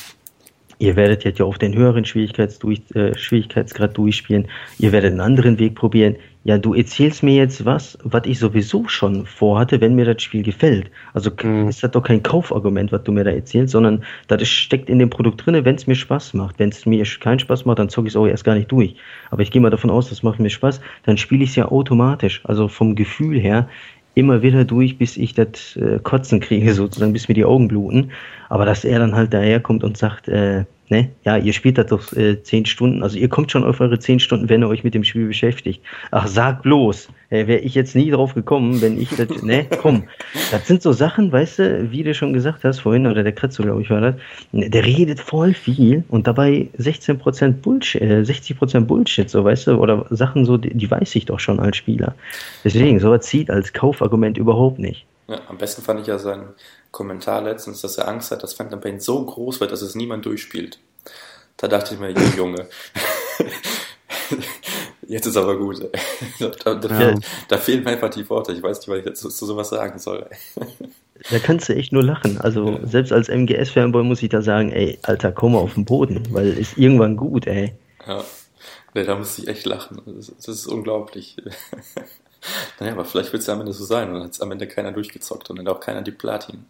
Ihr 0.80 0.96
werdet 0.96 1.24
jetzt 1.24 1.38
ja 1.38 1.44
auf 1.44 1.58
den 1.58 1.74
höheren 1.74 2.06
Schwierigkeits 2.06 2.58
durch, 2.58 2.80
äh, 2.94 3.14
Schwierigkeitsgrad 3.14 3.98
durchspielen. 3.98 4.48
Ihr 4.78 4.92
werdet 4.92 5.10
einen 5.10 5.20
anderen 5.20 5.58
Weg 5.58 5.74
probieren. 5.74 6.16
Ja, 6.42 6.56
du 6.56 6.72
erzählst 6.72 7.22
mir 7.22 7.34
jetzt 7.34 7.66
was, 7.66 7.98
was 8.02 8.22
ich 8.24 8.38
sowieso 8.38 8.88
schon 8.88 9.26
vorhatte, 9.26 9.82
wenn 9.82 9.94
mir 9.94 10.06
das 10.06 10.22
Spiel 10.22 10.42
gefällt. 10.42 10.90
Also 11.12 11.30
mhm. 11.42 11.68
ist 11.68 11.82
das 11.82 11.90
doch 11.90 12.02
kein 12.02 12.22
Kaufargument, 12.22 12.92
was 12.92 13.02
du 13.02 13.12
mir 13.12 13.24
da 13.24 13.30
erzählst, 13.30 13.72
sondern 13.72 14.02
das 14.28 14.48
steckt 14.48 14.88
in 14.88 14.98
dem 14.98 15.10
Produkt 15.10 15.44
drin, 15.44 15.62
wenn 15.66 15.74
es 15.74 15.86
mir 15.86 15.94
Spaß 15.94 16.32
macht. 16.32 16.58
Wenn 16.58 16.70
es 16.70 16.86
mir 16.86 17.04
keinen 17.04 17.40
Spaß 17.40 17.66
macht, 17.66 17.78
dann 17.78 17.90
zocke 17.90 18.08
ich 18.08 18.14
es 18.14 18.16
auch 18.16 18.26
erst 18.26 18.44
gar 18.44 18.54
nicht 18.54 18.72
durch. 18.72 18.96
Aber 19.30 19.42
ich 19.42 19.50
gehe 19.50 19.60
mal 19.60 19.68
davon 19.68 19.90
aus, 19.90 20.08
das 20.08 20.22
macht 20.22 20.40
mir 20.40 20.48
Spaß, 20.48 20.80
dann 21.02 21.18
spiele 21.18 21.44
ich 21.44 21.50
es 21.50 21.56
ja 21.56 21.66
automatisch. 21.66 22.40
Also 22.44 22.68
vom 22.68 22.94
Gefühl 22.94 23.38
her 23.38 23.68
immer 24.14 24.42
wieder 24.42 24.64
durch, 24.64 24.98
bis 24.98 25.16
ich 25.16 25.34
das 25.34 25.76
äh, 25.76 25.98
Kotzen 26.02 26.40
kriege, 26.40 26.74
sozusagen, 26.74 27.12
bis 27.12 27.28
mir 27.28 27.34
die 27.34 27.44
Augen 27.44 27.68
bluten. 27.68 28.10
Aber 28.48 28.64
dass 28.66 28.84
er 28.84 28.98
dann 28.98 29.14
halt 29.14 29.32
daherkommt 29.32 29.84
und 29.84 29.96
sagt, 29.96 30.28
äh, 30.28 30.64
ne, 30.90 31.10
ja, 31.24 31.36
ihr 31.36 31.52
spielt 31.52 31.78
das 31.78 31.86
doch 31.86 32.12
äh, 32.12 32.42
zehn 32.42 32.66
Stunden, 32.66 33.02
also 33.02 33.16
ihr 33.16 33.28
kommt 33.28 33.50
schon 33.50 33.64
auf 33.64 33.80
eure 33.80 33.98
zehn 33.98 34.20
Stunden, 34.20 34.48
wenn 34.48 34.62
ihr 34.62 34.68
euch 34.68 34.84
mit 34.84 34.94
dem 34.94 35.04
Spiel 35.04 35.28
beschäftigt. 35.28 35.82
Ach, 36.10 36.26
sag 36.26 36.62
bloß, 36.62 37.08
äh, 37.30 37.46
wäre 37.46 37.60
ich 37.60 37.74
jetzt 37.74 37.94
nie 37.94 38.10
drauf 38.10 38.34
gekommen, 38.34 38.80
wenn 38.80 39.00
ich 39.00 39.10
das, 39.10 39.42
ne, 39.42 39.66
komm. 39.80 40.04
Das 40.50 40.66
sind 40.66 40.82
so 40.82 40.92
Sachen, 40.92 41.32
weißt 41.32 41.58
du, 41.60 41.92
wie 41.92 42.02
du 42.02 42.12
schon 42.14 42.32
gesagt 42.32 42.64
hast 42.64 42.80
vorhin, 42.80 43.06
oder 43.06 43.22
der 43.22 43.32
Kretzo, 43.32 43.62
glaube 43.62 43.82
ich, 43.82 43.90
war 43.90 44.00
das, 44.00 44.14
der 44.52 44.84
redet 44.84 45.20
voll 45.20 45.54
viel 45.54 46.04
und 46.08 46.26
dabei 46.26 46.68
16% 46.78 47.52
Bullshit, 47.52 48.02
äh, 48.02 48.22
60% 48.22 48.80
Bullshit, 48.80 49.30
so, 49.30 49.44
weißt 49.44 49.68
du, 49.68 49.76
oder 49.76 50.06
Sachen 50.10 50.44
so, 50.44 50.56
die, 50.56 50.74
die 50.74 50.90
weiß 50.90 51.14
ich 51.14 51.26
doch 51.26 51.40
schon 51.40 51.60
als 51.60 51.76
Spieler. 51.76 52.14
Deswegen, 52.64 52.98
sowas 52.98 53.26
zieht 53.26 53.50
als 53.50 53.72
Kaufargument 53.72 54.36
überhaupt 54.36 54.78
nicht. 54.78 55.06
Ja, 55.28 55.40
am 55.48 55.58
besten 55.58 55.82
fand 55.82 56.00
ich 56.00 56.08
ja 56.08 56.18
sein 56.18 56.48
Kommentar 56.90 57.42
letztens, 57.42 57.80
dass 57.80 57.98
er 57.98 58.08
Angst 58.08 58.30
hat, 58.30 58.42
dass 58.42 58.54
Phantom 58.54 58.80
Pain 58.80 59.00
so 59.00 59.24
groß 59.24 59.60
wird, 59.60 59.72
dass 59.72 59.82
es 59.82 59.94
niemand 59.94 60.26
durchspielt. 60.26 60.78
Da 61.56 61.68
dachte 61.68 61.94
ich 61.94 62.00
mir, 62.00 62.10
Junge, 62.36 62.66
jetzt 65.06 65.26
ist 65.26 65.36
aber 65.36 65.58
gut. 65.58 65.88
Da, 66.38 66.74
da, 66.74 66.88
ja. 66.88 66.96
fehlt, 66.96 67.26
da, 67.48 67.58
fehlen 67.58 67.84
mir 67.84 67.90
einfach 67.90 68.10
die 68.10 68.28
Worte. 68.28 68.52
Ich 68.52 68.62
weiß 68.62 68.78
nicht, 68.78 68.88
was 68.88 68.98
ich 68.98 69.04
jetzt 69.04 69.20
zu, 69.20 69.28
sowas 69.30 69.68
sagen 69.68 69.98
soll. 69.98 70.26
Da 71.30 71.38
kannst 71.38 71.68
du 71.68 71.74
echt 71.74 71.92
nur 71.92 72.02
lachen. 72.02 72.40
Also 72.40 72.70
ja. 72.70 72.86
selbst 72.86 73.12
als 73.12 73.28
MGS-Fanboy 73.28 74.02
muss 74.02 74.22
ich 74.22 74.30
da 74.30 74.42
sagen, 74.42 74.72
ey, 74.72 74.98
Alter, 75.02 75.32
komm 75.32 75.52
mal 75.52 75.58
auf 75.58 75.74
den 75.74 75.84
Boden, 75.84 76.26
weil 76.30 76.56
ist 76.56 76.78
irgendwann 76.78 77.16
gut, 77.16 77.46
ey. 77.46 77.74
Ja, 78.06 78.24
nee, 78.94 79.04
da 79.04 79.16
muss 79.16 79.38
ich 79.38 79.48
echt 79.48 79.66
lachen. 79.66 80.00
Das, 80.06 80.32
das 80.34 80.48
ist 80.48 80.66
unglaublich. 80.66 81.36
naja, 82.80 82.92
aber 82.92 83.04
vielleicht 83.04 83.32
wird 83.32 83.42
es 83.42 83.46
ja 83.46 83.54
am 83.54 83.60
Ende 83.60 83.72
so 83.72 83.84
sein 83.84 84.08
und 84.08 84.14
dann 84.14 84.24
hat 84.24 84.32
es 84.32 84.40
am 84.40 84.50
Ende 84.50 84.66
keiner 84.66 84.92
durchgezockt 84.92 85.50
und 85.50 85.56
dann 85.56 85.68
auch 85.68 85.80
keiner 85.80 86.02
die 86.02 86.12
Platin. 86.12 86.64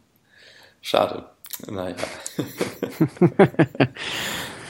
Schade. 0.80 1.24
Naja. 1.68 1.96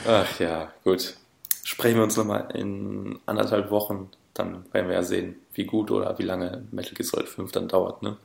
Ach 0.07 0.39
ja, 0.39 0.71
gut. 0.83 1.15
Sprechen 1.63 1.97
wir 1.97 2.03
uns 2.03 2.17
nochmal 2.17 2.49
in 2.53 3.19
anderthalb 3.25 3.71
Wochen, 3.71 4.09
dann 4.33 4.65
werden 4.73 4.87
wir 4.87 4.95
ja 4.95 5.03
sehen, 5.03 5.35
wie 5.53 5.65
gut 5.65 5.91
oder 5.91 6.17
wie 6.17 6.23
lange 6.23 6.65
Metal 6.71 6.93
Gear 6.93 7.07
Solid 7.07 7.29
5 7.29 7.51
dann 7.51 7.67
dauert, 7.67 8.01
ne? 8.01 8.17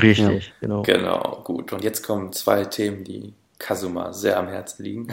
Richtig, 0.00 0.46
ja. 0.46 0.52
genau. 0.60 0.82
Genau, 0.82 1.42
gut. 1.44 1.72
Und 1.72 1.84
jetzt 1.84 2.02
kommen 2.04 2.32
zwei 2.32 2.64
Themen, 2.64 3.04
die 3.04 3.34
Kazuma 3.58 4.12
sehr 4.12 4.38
am 4.38 4.48
Herzen 4.48 4.82
liegen. 4.84 5.08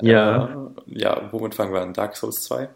ja. 0.00 0.68
Äh, 0.86 0.98
ja, 1.00 1.28
womit 1.32 1.54
fangen 1.54 1.72
wir 1.72 1.80
an? 1.80 1.94
Dark 1.94 2.16
Souls 2.16 2.42
2? 2.42 2.68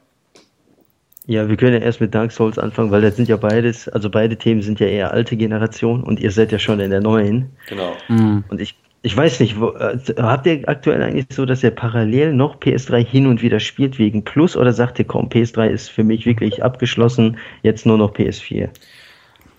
Ja, 1.29 1.49
wir 1.49 1.57
können 1.57 1.75
ja 1.75 1.81
erst 1.81 2.01
mit 2.01 2.15
Dark 2.15 2.31
Souls 2.31 2.59
anfangen, 2.59 2.93
weil 2.93 3.03
das 3.03 3.17
sind 3.17 3.29
ja 3.29 3.37
beides, 3.37 3.89
also 3.89 4.09
beide 4.09 4.37
Themen 4.37 4.63
sind 4.63 4.79
ja 4.79 4.87
eher 4.87 5.11
alte 5.13 5.37
Generation 5.37 6.05
und 6.05 6.21
ihr 6.21 6.31
seid 6.31 6.53
ja 6.53 6.59
schon 6.59 6.79
in 6.79 6.91
der 6.91 7.01
neuen. 7.01 7.51
Genau. 7.69 7.97
Mhm. 8.09 8.45
Und 8.49 8.61
ich, 8.61 8.77
ich 9.03 9.17
weiß 9.17 9.41
nicht, 9.41 9.59
wo, 9.59 9.71
äh, 9.71 9.99
habt 10.19 10.47
ihr 10.47 10.69
aktuell 10.69 11.03
eigentlich 11.03 11.27
so, 11.31 11.45
dass 11.45 11.65
ihr 11.65 11.73
parallel 11.73 12.33
noch 12.33 12.61
PS3 12.61 13.05
hin 13.05 13.27
und 13.27 13.43
wieder 13.43 13.59
spielt 13.59 13.99
wegen 13.99 14.23
Plus 14.23 14.57
oder 14.57 14.73
sagt 14.73 15.01
ihr, 15.01 15.05
komm, 15.05 15.29
PS3 15.29 15.67
ist 15.67 15.89
für 15.89 16.05
mich 16.05 16.27
wirklich 16.27 16.63
abgeschlossen, 16.63 17.39
jetzt 17.63 17.87
nur 17.87 17.99
noch 17.99 18.15
PS4? 18.15 18.69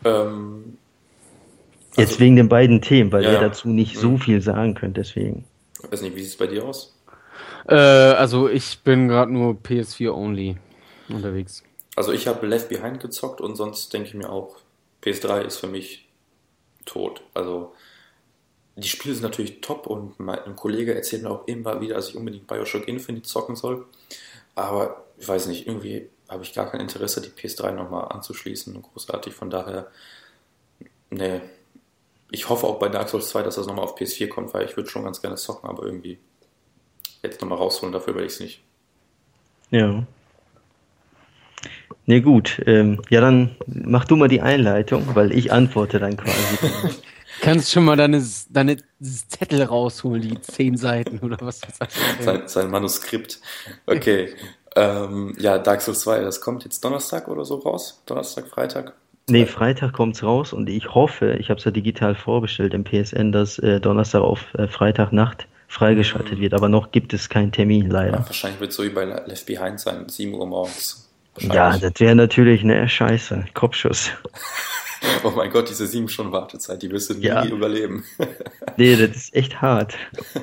Ähm, 0.05 0.77
also, 1.97 2.01
jetzt 2.01 2.19
wegen 2.21 2.37
den 2.37 2.47
beiden 2.47 2.81
Themen, 2.81 3.11
weil 3.11 3.25
ja, 3.25 3.33
ihr 3.33 3.39
dazu 3.41 3.67
nicht 3.67 3.97
mhm. 3.97 3.99
so 3.99 4.17
viel 4.17 4.41
sagen 4.41 4.73
könnt, 4.73 4.95
deswegen. 4.95 5.43
Ich 5.83 5.91
weiß 5.91 6.01
nicht, 6.01 6.15
wie 6.15 6.21
sieht 6.21 6.29
es 6.29 6.37
bei 6.37 6.47
dir 6.47 6.63
aus? 6.63 6.97
Äh, 7.67 7.75
also 7.75 8.47
ich 8.47 8.79
bin 8.85 9.09
gerade 9.09 9.33
nur 9.33 9.55
PS4 9.55 10.13
only 10.13 10.55
unterwegs. 11.09 11.63
Also 11.95 12.11
ich 12.11 12.27
habe 12.27 12.45
Left 12.45 12.69
Behind 12.69 12.99
gezockt 12.99 13.41
und 13.41 13.55
sonst 13.55 13.91
denke 13.93 14.09
ich 14.09 14.13
mir 14.13 14.29
auch, 14.29 14.57
PS3 15.03 15.41
ist 15.41 15.57
für 15.57 15.67
mich 15.67 16.07
tot. 16.85 17.21
Also 17.33 17.73
die 18.75 18.87
Spiele 18.87 19.15
sind 19.15 19.23
natürlich 19.23 19.61
top 19.61 19.87
und 19.87 20.19
mein 20.19 20.55
Kollege 20.55 20.93
erzählt 20.93 21.23
mir 21.23 21.31
auch 21.31 21.47
immer 21.47 21.81
wieder, 21.81 21.95
dass 21.95 22.09
ich 22.09 22.15
unbedingt 22.15 22.45
Bioshock 22.45 22.87
Infinite 22.87 23.27
zocken 23.27 23.55
soll. 23.55 23.85
Aber 24.53 25.05
ich 25.17 25.27
weiß 25.27 25.47
nicht, 25.47 25.67
irgendwie 25.67 26.09
habe 26.29 26.43
ich 26.43 26.53
gar 26.53 26.69
kein 26.69 26.81
Interesse, 26.81 27.21
die 27.21 27.29
PS3 27.29 27.71
nochmal 27.71 28.09
anzuschließen. 28.09 28.79
Großartig, 28.81 29.33
von 29.33 29.49
daher, 29.49 29.87
nee. 31.09 31.41
Ich 32.29 32.49
hoffe 32.49 32.67
auch 32.67 32.77
bei 32.77 32.89
Dark 32.89 33.09
Souls 33.09 33.29
2, 33.29 33.43
dass 33.43 33.55
das 33.55 33.67
nochmal 33.67 33.85
auf 33.85 33.97
PS4 33.97 34.27
kommt, 34.27 34.53
weil 34.53 34.65
ich 34.65 34.75
würde 34.75 34.89
schon 34.89 35.05
ganz 35.05 35.21
gerne 35.21 35.37
zocken, 35.37 35.69
aber 35.69 35.83
irgendwie 35.83 36.19
jetzt 37.23 37.41
nochmal 37.41 37.57
rausholen, 37.57 37.93
dafür 37.93 38.13
werde 38.15 38.27
ich 38.27 38.33
es 38.33 38.39
nicht. 38.39 38.61
Ja. 39.71 40.05
Ne, 42.05 42.21
gut. 42.21 42.61
Ähm, 42.65 43.01
ja, 43.09 43.21
dann 43.21 43.55
mach 43.67 44.05
du 44.05 44.15
mal 44.15 44.27
die 44.27 44.41
Einleitung, 44.41 45.03
weil 45.13 45.31
ich 45.31 45.51
antworte 45.51 45.99
dann 45.99 46.15
quasi. 46.17 46.71
Kannst 47.41 47.71
schon 47.71 47.85
mal 47.85 47.95
deine, 47.95 48.23
deine 48.49 48.77
Zettel 49.01 49.61
rausholen, 49.63 50.21
die 50.21 50.41
zehn 50.41 50.77
Seiten 50.77 51.19
oder 51.19 51.37
was 51.41 51.59
du 51.59 51.67
sagst. 51.71 51.97
Sein, 52.21 52.41
sein 52.47 52.71
Manuskript. 52.71 53.39
Okay. 53.85 54.29
ähm, 54.75 55.35
ja, 55.37 55.59
Dark 55.59 55.81
Souls 55.81 55.99
2, 56.01 56.21
das 56.21 56.41
kommt 56.41 56.63
jetzt 56.63 56.83
Donnerstag 56.83 57.27
oder 57.27 57.45
so 57.45 57.55
raus? 57.55 58.01
Donnerstag, 58.05 58.47
Freitag? 58.47 58.93
Nee, 59.29 59.45
Freitag 59.45 59.93
kommt's 59.93 60.23
raus 60.23 60.53
und 60.53 60.69
ich 60.69 60.93
hoffe, 60.95 61.33
ich 61.33 61.49
habe 61.49 61.59
es 61.59 61.65
ja 61.65 61.71
digital 61.71 62.15
vorbestellt 62.15 62.73
im 62.73 62.85
PSN, 62.85 63.33
dass 63.33 63.59
äh, 63.59 63.81
Donnerstag 63.81 64.21
auf 64.21 64.53
äh, 64.53 64.67
Freitagnacht 64.67 65.47
freigeschaltet 65.67 66.37
mhm. 66.37 66.43
wird, 66.43 66.53
aber 66.53 66.69
noch 66.69 66.91
gibt 66.91 67.13
es 67.13 67.27
keinen 67.27 67.51
Termin, 67.51 67.89
leider. 67.89 68.19
Ja, 68.19 68.25
wahrscheinlich 68.25 68.61
wird 68.61 68.71
es 68.71 68.77
so 68.77 68.83
wie 68.83 68.89
bei 68.89 69.03
Left 69.03 69.45
Behind 69.45 69.79
sein, 69.79 70.07
7 70.07 70.33
Uhr 70.33 70.47
morgens. 70.47 71.06
Ja, 71.39 71.77
das 71.77 71.93
wäre 71.99 72.15
natürlich 72.15 72.61
eine 72.61 72.87
Scheiße, 72.87 73.45
Kopfschuss. 73.53 74.11
Oh 75.23 75.29
mein 75.29 75.51
Gott, 75.51 75.69
diese 75.69 75.85
sieben 75.85 76.09
Stunden 76.09 76.31
Wartezeit, 76.31 76.81
die 76.81 76.89
wirst 76.89 77.09
du 77.09 77.13
nie 77.13 77.25
ja. 77.25 77.45
überleben. 77.45 78.03
nee, 78.77 78.95
das 78.95 79.15
ist 79.15 79.35
echt 79.35 79.61
hart. 79.61 79.95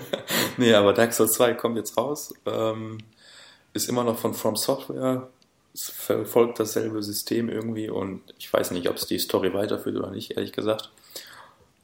nee, 0.57 0.73
aber 0.73 0.93
Dark 0.93 1.12
Souls 1.12 1.33
2 1.35 1.55
kommt 1.55 1.77
jetzt 1.77 1.97
raus. 1.97 2.33
Ähm, 2.47 2.99
ist 3.73 3.89
immer 3.89 4.05
noch 4.05 4.16
von 4.16 4.35
From 4.35 4.57
Software. 4.57 5.29
Es 5.75 5.91
verfolgt 5.91 6.61
dasselbe 6.61 7.03
System 7.03 7.49
irgendwie 7.49 7.91
und 7.91 8.23
ich 8.39 8.53
weiß 8.53 8.71
nicht, 8.71 8.89
ob 8.89 8.97
es 8.97 9.07
die 9.07 9.19
Story 9.19 9.53
weiterführt 9.53 9.97
oder 9.97 10.11
nicht, 10.11 10.37
ehrlich 10.37 10.53
gesagt. 10.53 10.91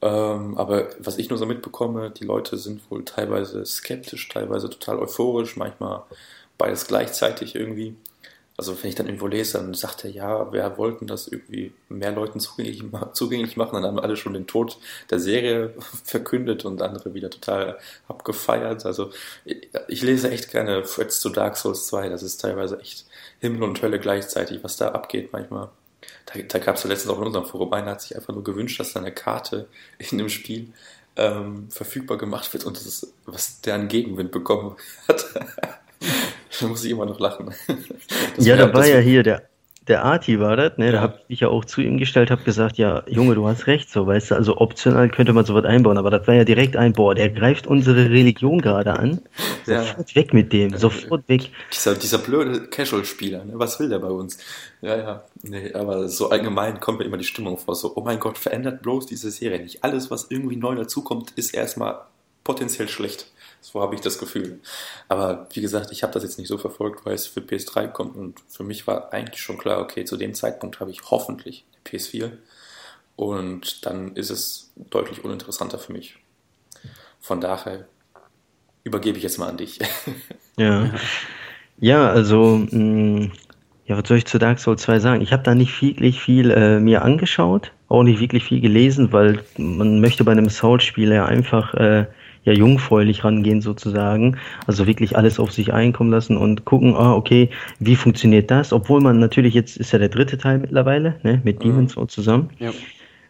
Ähm, 0.03 0.57
aber 0.57 0.89
was 0.99 1.19
ich 1.19 1.29
nur 1.29 1.39
so 1.39 1.47
mitbekomme, 1.47 2.11
die 2.11 2.25
Leute 2.25 2.57
sind 2.57 2.89
wohl 2.91 3.05
teilweise 3.05 3.67
skeptisch, 3.67 4.29
teilweise 4.29 4.71
total 4.71 4.99
euphorisch, 4.99 5.57
manchmal 5.57 6.05
beides 6.57 6.87
gleichzeitig 6.87 7.55
irgendwie. 7.55 7.97
Also 8.61 8.77
wenn 8.83 8.91
ich 8.91 8.95
dann 8.95 9.07
irgendwo 9.07 9.27
lese, 9.27 9.57
dann 9.57 9.73
sagt 9.73 10.05
er, 10.05 10.11
ja, 10.11 10.53
wer 10.53 10.77
wollten 10.77 11.07
das 11.07 11.29
irgendwie 11.29 11.73
mehr 11.89 12.13
Leuten 12.13 12.41
zugänglich, 12.41 12.85
zugänglich 13.15 13.57
machen, 13.57 13.77
dann 13.77 13.85
haben 13.85 13.99
alle 13.99 14.19
schon 14.19 14.35
den 14.35 14.47
Tod 14.47 14.77
der 15.09 15.19
Serie 15.19 15.73
verkündet 16.05 16.67
und 16.67 16.83
andere 16.83 17.15
wieder 17.15 17.31
total 17.31 17.79
abgefeiert. 18.07 18.85
Also 18.85 19.13
ich 19.89 20.03
lese 20.03 20.31
echt 20.31 20.51
gerne 20.51 20.83
Threads 20.83 21.21
zu 21.21 21.31
Dark 21.31 21.57
Souls 21.57 21.87
2, 21.87 22.11
das 22.11 22.23
ist 22.23 22.37
teilweise 22.43 22.79
echt 22.79 23.07
Himmel 23.39 23.63
und 23.63 23.81
Hölle 23.81 23.99
gleichzeitig, 23.99 24.63
was 24.63 24.77
da 24.77 24.89
abgeht 24.89 25.33
manchmal. 25.33 25.71
Da, 26.27 26.43
da 26.43 26.59
gab 26.59 26.77
es 26.77 26.83
ja 26.83 26.91
letztens 26.91 27.15
auch 27.15 27.21
in 27.21 27.29
unserem 27.29 27.47
Forum, 27.47 27.73
einer 27.73 27.93
hat 27.93 28.03
sich 28.03 28.15
einfach 28.15 28.35
nur 28.35 28.45
gewünscht, 28.45 28.79
dass 28.79 28.93
da 28.93 29.01
eine 29.01 29.13
Karte 29.13 29.69
in 29.99 30.19
dem 30.19 30.29
Spiel 30.29 30.75
ähm, 31.17 31.71
verfügbar 31.71 32.19
gemacht 32.19 32.53
wird 32.53 32.67
und 32.67 32.77
das 32.77 32.85
ist, 32.85 33.15
was 33.25 33.63
der 33.63 33.77
an 33.77 33.89
Gegenwind 33.89 34.33
bekommen 34.33 34.77
hat. 35.09 35.25
da 36.61 36.67
muss 36.67 36.85
ich 36.85 36.91
immer 36.91 37.07
noch 37.07 37.21
lachen. 37.21 37.55
Das 38.37 38.47
ja, 38.47 38.57
da 38.57 38.73
war 38.73 38.87
ja 38.87 38.99
hier 38.99 39.23
der, 39.23 39.43
der 39.89 40.05
Arti 40.05 40.39
war 40.39 40.57
das, 40.57 40.79
ne? 40.79 40.87
Ja. 40.87 40.93
Da 40.93 41.01
habe 41.01 41.19
ich 41.29 41.41
ja 41.41 41.49
auch 41.49 41.65
zu 41.65 41.81
ihm 41.81 41.99
gestellt, 41.99 42.31
habe 42.31 42.43
gesagt, 42.43 42.79
ja, 42.79 43.03
Junge, 43.09 43.35
du 43.35 43.47
hast 43.47 43.67
recht, 43.67 43.91
so, 43.91 44.07
weißt 44.07 44.31
du, 44.31 44.35
also 44.37 44.59
optional 44.59 45.09
könnte 45.09 45.33
man 45.33 45.45
sowas 45.45 45.65
einbauen, 45.65 45.99
aber 45.99 46.11
das 46.11 46.27
war 46.27 46.35
ja 46.35 46.45
direkt 46.45 46.77
ein, 46.77 46.93
boah, 46.93 47.15
der 47.15 47.31
greift 47.31 47.67
unsere 47.67 48.09
Religion 48.09 48.61
gerade 48.61 48.93
an. 48.93 49.21
Sofort 49.67 50.11
ja. 50.11 50.17
weg 50.17 50.33
mit 50.33 50.53
dem, 50.53 50.77
sofort 50.77 51.29
weg. 51.29 51.51
Dieser, 51.73 51.95
dieser 51.95 52.19
blöde 52.19 52.67
Casual-Spieler, 52.69 53.45
ne? 53.45 53.53
was 53.55 53.79
will 53.79 53.89
der 53.89 53.99
bei 53.99 54.09
uns? 54.09 54.39
Ja, 54.81 54.97
ja, 54.97 55.25
nee, 55.43 55.73
aber 55.75 56.09
so 56.09 56.31
allgemein 56.31 56.81
kommt 56.81 56.99
mir 56.99 57.05
immer 57.05 57.19
die 57.19 57.25
Stimmung 57.25 57.59
vor, 57.59 57.75
so, 57.75 57.93
oh 57.95 58.03
mein 58.03 58.19
Gott, 58.21 58.39
verändert 58.39 58.83
bloß 58.83 59.07
diese 59.07 59.31
Serie 59.31 59.61
nicht. 59.61 59.85
Alles, 59.85 60.11
was 60.11 60.27
irgendwie 60.31 60.57
neu 60.57 60.75
dazukommt, 60.75 61.33
ist 61.33 61.55
erstmal 61.55 62.01
potenziell 62.45 62.89
schlecht. 62.89 63.31
So 63.61 63.81
habe 63.81 63.95
ich 63.95 64.01
das 64.01 64.19
Gefühl. 64.19 64.61
Aber 65.09 65.47
wie 65.53 65.61
gesagt, 65.61 65.93
ich 65.93 66.03
habe 66.03 66.13
das 66.13 66.23
jetzt 66.23 66.39
nicht 66.39 66.49
so 66.49 66.59
verfolgt, 66.59 67.05
weil 67.05 67.15
es 67.15 67.27
für 67.27 67.41
PS3 67.41 67.89
kommt 67.89 68.17
und 68.17 68.41
für 68.49 68.65
mich 68.65 68.87
war 68.87 69.13
eigentlich 69.13 69.43
schon 69.43 69.59
klar, 69.59 69.81
okay, 69.81 70.05
zu 70.05 70.17
dem 70.17 70.35
Zeitpunkt 70.35 70.81
habe 70.81 70.91
ich 70.91 71.03
hoffentlich 71.11 71.65
PS4 71.87 72.33
und 73.17 73.85
dann 73.85 74.17
ist 74.17 74.31
es 74.31 74.73
deutlich 74.77 75.25
uninteressanter 75.25 75.79
für 75.79 75.93
mich. 75.93 76.17
Von 77.21 77.41
daher 77.41 77.87
übergebe 78.83 79.19
ich 79.19 79.25
jetzt 79.25 79.39
mal 79.39 79.49
an 79.49 79.57
dich. 79.57 79.79
Ja. 80.57 80.91
Ja, 81.79 82.11
also 82.11 82.67
mh, 82.71 82.77
mm, 82.77 83.33
ja, 83.87 83.97
was 83.97 84.07
soll 84.07 84.19
ich 84.19 84.27
zu 84.27 84.39
Dark 84.39 84.59
Souls 84.59 84.83
2 84.83 85.01
sagen? 85.01 85.23
Ich 85.23 85.33
habe 85.33 85.43
da 85.43 85.55
nicht 85.55 85.81
wirklich 85.83 86.21
viel 86.21 86.51
äh, 86.51 86.79
mir 86.79 87.03
angeschaut, 87.03 87.73
auch 87.89 88.03
nicht 88.03 88.21
wirklich 88.21 88.45
viel 88.45 88.61
gelesen, 88.61 89.13
weil 89.13 89.43
man 89.57 90.01
möchte 90.01 90.23
bei 90.23 90.33
einem 90.33 90.49
Souls-Spiel 90.49 91.11
ja 91.11 91.25
einfach 91.25 91.75
äh, 91.75 92.07
ja 92.45 92.53
jungfräulich 92.53 93.25
rangehen 93.25 93.61
sozusagen. 93.61 94.37
Also 94.67 94.87
wirklich 94.87 95.17
alles 95.17 95.39
auf 95.39 95.53
sich 95.53 95.73
einkommen 95.73 96.11
lassen 96.11 96.37
und 96.37 96.65
gucken, 96.65 96.95
ah, 96.95 97.15
okay, 97.15 97.51
wie 97.79 97.97
funktioniert 97.97 98.51
das? 98.51 98.73
Obwohl 98.73 99.01
man 99.01 99.19
natürlich 99.19 99.55
jetzt 99.55 99.77
ist 99.77 99.93
ja 99.93 99.99
der 99.99 100.09
dritte 100.09 100.39
Teil 100.39 100.59
mittlerweile, 100.59 101.17
ne, 101.23 101.41
mit 101.45 101.59
mhm. 101.59 101.65
Demons 101.65 101.97
zusammen. 102.09 102.51
Ja. 102.59 102.71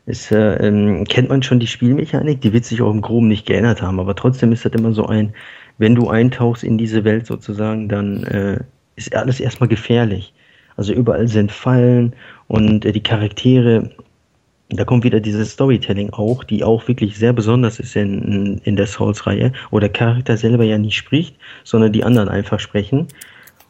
Ist, 0.07 0.33
äh, 0.33 0.55
ähm, 0.67 1.05
kennt 1.05 1.29
man 1.29 1.43
schon 1.43 1.61
die 1.61 1.67
Spielmechanik, 1.67 2.41
die 2.41 2.53
wird 2.53 2.65
sich 2.65 2.81
auch 2.83 2.91
im 2.91 3.03
Groben 3.03 3.29
nicht 3.29 3.47
geändert 3.47 3.83
haben, 3.83 4.01
aber 4.01 4.17
trotzdem 4.17 4.51
ist 4.51 4.65
das 4.65 4.73
immer 4.73 4.93
so 4.93 5.07
ein, 5.07 5.35
wenn 5.79 5.95
du 5.95 6.09
eintauchst 6.09 6.65
in 6.65 6.79
diese 6.79 7.05
Welt 7.05 7.27
sozusagen, 7.27 7.89
dann 7.89 8.25
äh, 8.25 8.59
ist 8.97 9.15
alles 9.15 9.41
erstmal 9.41 9.69
gefährlich. 9.69 10.33
Also 10.77 10.93
überall 10.93 11.29
sind 11.29 11.53
Fallen 11.53 12.15
und 12.49 12.85
äh, 12.85 12.93
die 12.93 13.03
Charaktere 13.03 13.91
da 14.71 14.85
kommt 14.85 15.05
wieder 15.05 15.21
dieses 15.21 15.53
Storytelling 15.53 16.11
auch, 16.11 16.45
die 16.45 16.63
auch 16.63 16.87
wirklich 16.87 17.19
sehr 17.19 17.33
besonders 17.33 17.81
ist 17.81 17.97
in, 17.97 18.61
in 18.65 18.77
der 18.77 18.87
Souls-Reihe, 18.87 19.53
wo 19.71 19.81
der 19.81 19.89
Charakter 19.89 20.37
selber 20.37 20.65
ja 20.65 20.79
nicht 20.79 20.97
spricht, 20.97 21.37
sondern 21.65 21.93
die 21.93 22.05
anderen 22.05 22.29
einfach 22.29 22.61
sprechen. 22.61 23.09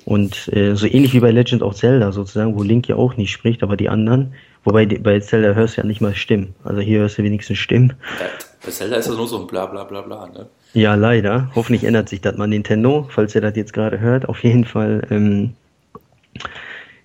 Und 0.05 0.49
äh, 0.55 0.75
so 0.75 0.87
ähnlich 0.87 1.13
wie 1.15 1.21
bei 1.21 1.31
Legend 1.31 1.63
of 1.63 1.75
Zelda 1.75 2.13
sozusagen, 2.13 2.57
wo 2.57 2.63
Link 2.63 2.89
ja 2.89 2.97
auch 2.97 3.17
nicht 3.17 3.33
spricht, 3.33 3.63
aber 3.63 3.77
die 3.77 3.89
anderen, 3.89 4.35
wobei 4.65 4.87
die, 4.87 4.99
bei 4.99 5.21
Zelda 5.21 5.55
hörst 5.55 5.77
du 5.77 5.83
ja 5.83 5.87
nicht 5.87 6.01
mal 6.01 6.15
Stimmen. 6.15 6.55
Also 6.65 6.81
hier 6.81 7.01
hörst 7.01 7.19
du 7.19 7.23
wenigstens 7.23 7.59
Stimmen. 7.59 7.95
bei 8.65 8.71
Zelda 8.71 8.97
ist 8.97 9.09
das 9.09 9.17
nur 9.17 9.27
so 9.27 9.41
ein 9.41 9.47
bla 9.47 9.67
bla 9.67 9.85
bla 9.85 10.03
bla, 10.03 10.27
ne? 10.27 10.47
Ja, 10.73 10.95
leider. 10.95 11.51
Hoffentlich 11.55 11.85
ändert 11.85 12.09
sich 12.09 12.21
das 12.21 12.37
mal 12.37 12.47
Nintendo, 12.47 13.09
falls 13.11 13.35
ihr 13.35 13.41
das 13.41 13.57
jetzt 13.57 13.73
gerade 13.73 14.01
hört. 14.01 14.29
Auf 14.29 14.45
jeden 14.45 14.65
Fall, 14.65 15.07
ähm, 15.11 15.55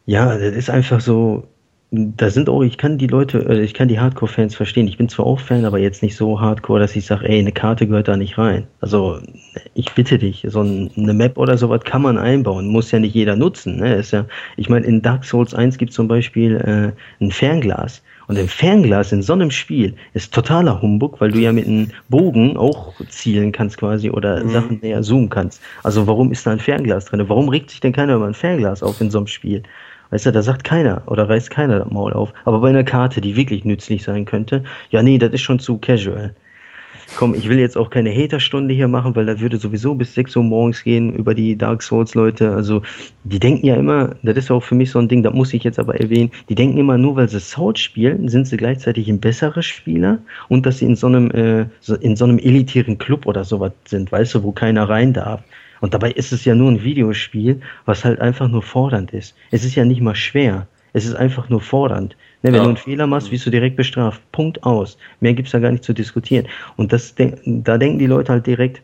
ja, 0.05 0.37
das 0.37 0.53
ist 0.53 0.69
einfach 0.69 1.01
so, 1.01 1.47
da 1.91 2.29
sind 2.29 2.49
auch, 2.49 2.61
ich 2.61 2.77
kann 2.77 2.97
die 2.97 3.07
Leute, 3.07 3.39
äh, 3.47 3.61
ich 3.61 3.73
kann 3.73 3.87
die 3.87 3.99
Hardcore-Fans 3.99 4.55
verstehen. 4.55 4.87
Ich 4.87 4.97
bin 4.97 5.09
zwar 5.09 5.25
auch 5.25 5.39
Fan, 5.39 5.65
aber 5.65 5.79
jetzt 5.79 6.01
nicht 6.01 6.15
so 6.15 6.41
hardcore, 6.41 6.79
dass 6.79 6.95
ich 6.95 7.05
sage, 7.05 7.27
ey, 7.27 7.39
eine 7.39 7.51
Karte 7.51 7.87
gehört 7.87 8.07
da 8.07 8.17
nicht 8.17 8.37
rein. 8.37 8.67
Also, 8.81 9.19
ich 9.73 9.93
bitte 9.93 10.17
dich, 10.17 10.45
so 10.49 10.61
eine 10.61 11.13
Map 11.13 11.37
oder 11.37 11.57
sowas 11.57 11.81
kann 11.83 12.01
man 12.01 12.17
einbauen, 12.17 12.67
muss 12.67 12.91
ja 12.91 12.99
nicht 12.99 13.13
jeder 13.13 13.35
nutzen. 13.35 13.77
Ne? 13.77 13.95
Ist 13.95 14.11
ja, 14.11 14.25
ich 14.57 14.69
meine, 14.69 14.85
in 14.85 15.01
Dark 15.01 15.25
Souls 15.25 15.53
1 15.53 15.77
gibt 15.77 15.91
es 15.91 15.95
zum 15.95 16.07
Beispiel 16.07 16.55
äh, 16.55 17.23
ein 17.23 17.31
Fernglas. 17.31 18.01
Und 18.27 18.39
ein 18.39 18.47
Fernglas 18.47 19.11
in 19.11 19.21
so 19.21 19.33
einem 19.33 19.51
Spiel 19.51 19.93
ist 20.13 20.33
totaler 20.33 20.81
Humbug, 20.81 21.21
weil 21.21 21.31
du 21.31 21.39
ja 21.39 21.51
mit 21.51 21.67
einem 21.67 21.91
Bogen 22.09 22.57
auch 22.57 22.93
zielen 23.07 23.51
kannst 23.51 23.77
quasi 23.77 24.09
oder 24.09 24.43
mhm. 24.43 24.49
Sachen 24.49 24.79
näher 24.81 25.03
zoomen 25.03 25.29
kannst. 25.29 25.61
Also 25.83 26.07
warum 26.07 26.31
ist 26.31 26.47
da 26.47 26.51
ein 26.51 26.59
Fernglas 26.59 27.05
drin? 27.05 27.23
Warum 27.29 27.49
regt 27.49 27.69
sich 27.69 27.81
denn 27.81 27.93
keiner 27.93 28.15
über 28.15 28.25
ein 28.25 28.33
Fernglas 28.33 28.81
auf 28.81 28.99
in 28.99 29.11
so 29.11 29.19
einem 29.19 29.27
Spiel? 29.27 29.61
Weißt 30.09 30.25
du, 30.25 30.31
da 30.31 30.41
sagt 30.41 30.63
keiner 30.63 31.01
oder 31.07 31.27
reißt 31.29 31.49
keiner 31.49 31.79
das 31.79 31.91
Maul 31.91 32.13
auf. 32.13 32.33
Aber 32.45 32.59
bei 32.59 32.69
einer 32.69 32.83
Karte, 32.83 33.21
die 33.21 33.35
wirklich 33.35 33.65
nützlich 33.65 34.03
sein 34.03 34.25
könnte, 34.25 34.63
ja, 34.89 35.01
nee, 35.03 35.17
das 35.17 35.33
ist 35.33 35.41
schon 35.41 35.59
zu 35.59 35.77
casual. 35.77 36.33
Komm, 37.17 37.33
ich 37.33 37.47
will 37.47 37.59
jetzt 37.59 37.77
auch 37.77 37.89
keine 37.89 38.11
Haterstunde 38.11 38.73
hier 38.73 38.87
machen, 38.87 39.15
weil 39.15 39.25
da 39.25 39.39
würde 39.39 39.57
sowieso 39.57 39.95
bis 39.95 40.13
6 40.15 40.35
Uhr 40.35 40.43
morgens 40.43 40.83
gehen 40.83 41.13
über 41.13 41.33
die 41.33 41.57
Dark 41.57 41.81
Souls 41.81 42.13
Leute. 42.13 42.51
Also, 42.51 42.81
die 43.23 43.39
denken 43.39 43.65
ja 43.65 43.75
immer, 43.75 44.15
das 44.23 44.35
ist 44.37 44.51
auch 44.51 44.63
für 44.63 44.75
mich 44.75 44.91
so 44.91 44.99
ein 44.99 45.07
Ding, 45.07 45.23
da 45.23 45.31
muss 45.31 45.53
ich 45.53 45.63
jetzt 45.63 45.79
aber 45.79 45.99
erwähnen, 45.99 46.31
die 46.49 46.55
denken 46.55 46.77
immer 46.77 46.97
nur, 46.97 47.15
weil 47.15 47.29
sie 47.29 47.39
Souls 47.39 47.79
spielen, 47.79 48.27
sind 48.27 48.47
sie 48.47 48.57
gleichzeitig 48.57 49.07
ein 49.07 49.19
besserer 49.19 49.61
Spieler 49.61 50.19
und 50.49 50.65
dass 50.65 50.79
sie 50.79 50.85
in 50.85 50.95
so 50.95 51.07
einem, 51.07 51.31
äh, 51.31 51.67
in 52.01 52.15
so 52.15 52.25
einem 52.25 52.39
elitären 52.39 52.97
Club 52.97 53.25
oder 53.27 53.43
sowas 53.45 53.71
sind, 53.85 54.11
weißt 54.11 54.35
du, 54.35 54.43
wo 54.43 54.51
keiner 54.51 54.89
rein 54.89 55.13
darf. 55.13 55.41
Und 55.85 55.93
dabei 55.93 56.09
ist 56.09 56.31
es 56.31 56.45
ja 56.45 56.55
nur 56.55 56.71
ein 56.71 56.83
Videospiel, 56.83 57.61
was 57.85 58.03
halt 58.03 58.19
einfach 58.19 58.47
nur 58.47 58.63
fordernd 58.63 59.13
ist. 59.13 59.35
Es 59.51 59.63
ist 59.63 59.75
ja 59.75 59.85
nicht 59.85 60.01
mal 60.01 60.15
schwer. 60.15 60.65
Es 60.93 61.05
ist 61.05 61.13
einfach 61.13 61.47
nur 61.49 61.61
fordernd. 61.61 62.17
Ne, 62.41 62.49
wenn 62.51 62.55
ja. 62.55 62.63
du 62.63 62.69
einen 62.69 62.77
Fehler 62.77 63.05
machst, 63.05 63.31
wirst 63.31 63.45
du 63.45 63.51
direkt 63.51 63.75
bestraft. 63.75 64.19
Punkt 64.31 64.63
aus. 64.63 64.97
Mehr 65.19 65.35
gibt's 65.35 65.51
da 65.51 65.59
gar 65.59 65.71
nicht 65.71 65.83
zu 65.83 65.93
diskutieren. 65.93 66.47
Und 66.75 66.91
das, 66.91 67.13
da 67.13 67.77
denken 67.77 67.99
die 67.99 68.07
Leute 68.07 68.31
halt 68.31 68.47
direkt, 68.47 68.81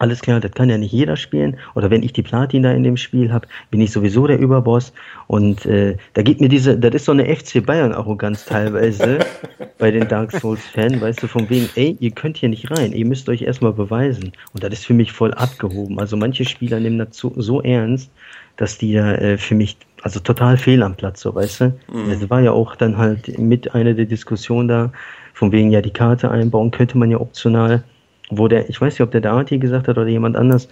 alles 0.00 0.22
klar, 0.22 0.40
das 0.40 0.52
kann 0.52 0.70
ja 0.70 0.78
nicht 0.78 0.92
jeder 0.92 1.16
spielen. 1.16 1.58
Oder 1.74 1.90
wenn 1.90 2.02
ich 2.02 2.14
die 2.14 2.22
Platin 2.22 2.62
da 2.62 2.72
in 2.72 2.82
dem 2.82 2.96
Spiel 2.96 3.30
habe, 3.32 3.46
bin 3.70 3.82
ich 3.82 3.92
sowieso 3.92 4.26
der 4.26 4.38
Überboss. 4.38 4.94
Und 5.26 5.66
äh, 5.66 5.96
da 6.14 6.22
geht 6.22 6.40
mir 6.40 6.48
diese, 6.48 6.78
das 6.78 6.94
ist 6.94 7.04
so 7.04 7.12
eine 7.12 7.24
FC 7.24 7.64
Bayern-Arroganz 7.64 8.46
teilweise 8.46 9.18
bei 9.78 9.90
den 9.90 10.08
Dark 10.08 10.32
Souls-Fans, 10.32 11.00
weißt 11.00 11.22
du, 11.22 11.26
von 11.26 11.48
wegen, 11.50 11.68
ey, 11.74 11.98
ihr 12.00 12.10
könnt 12.12 12.38
hier 12.38 12.48
nicht 12.48 12.70
rein, 12.70 12.92
ihr 12.92 13.04
müsst 13.04 13.28
euch 13.28 13.42
erstmal 13.42 13.74
beweisen. 13.74 14.32
Und 14.54 14.64
das 14.64 14.72
ist 14.72 14.86
für 14.86 14.94
mich 14.94 15.12
voll 15.12 15.34
abgehoben. 15.34 16.00
Also 16.00 16.16
manche 16.16 16.46
Spieler 16.46 16.80
nehmen 16.80 16.98
das 16.98 17.16
so, 17.16 17.34
so 17.36 17.60
ernst, 17.60 18.10
dass 18.56 18.78
die 18.78 18.94
da 18.94 19.14
äh, 19.16 19.36
für 19.36 19.54
mich, 19.54 19.76
also 20.00 20.18
total 20.18 20.56
fehl 20.56 20.82
am 20.82 20.94
Platz, 20.94 21.20
so 21.20 21.34
weißt 21.34 21.60
du. 21.60 21.64
Mhm. 21.92 22.08
Das 22.08 22.30
war 22.30 22.40
ja 22.40 22.52
auch 22.52 22.74
dann 22.74 22.96
halt 22.96 23.38
mit 23.38 23.74
einer 23.74 23.92
der 23.92 24.06
Diskussionen 24.06 24.68
da, 24.68 24.92
von 25.34 25.52
wegen 25.52 25.70
ja 25.70 25.82
die 25.82 25.92
Karte 25.92 26.30
einbauen, 26.30 26.70
könnte 26.70 26.96
man 26.96 27.10
ja 27.10 27.20
optional 27.20 27.84
wo 28.30 28.48
der, 28.48 28.68
ich 28.68 28.80
weiß 28.80 28.94
nicht, 28.94 29.00
ob 29.02 29.10
der 29.10 29.20
Darty 29.20 29.58
gesagt 29.58 29.88
hat 29.88 29.98
oder 29.98 30.06
jemand 30.06 30.36
anders, 30.36 30.68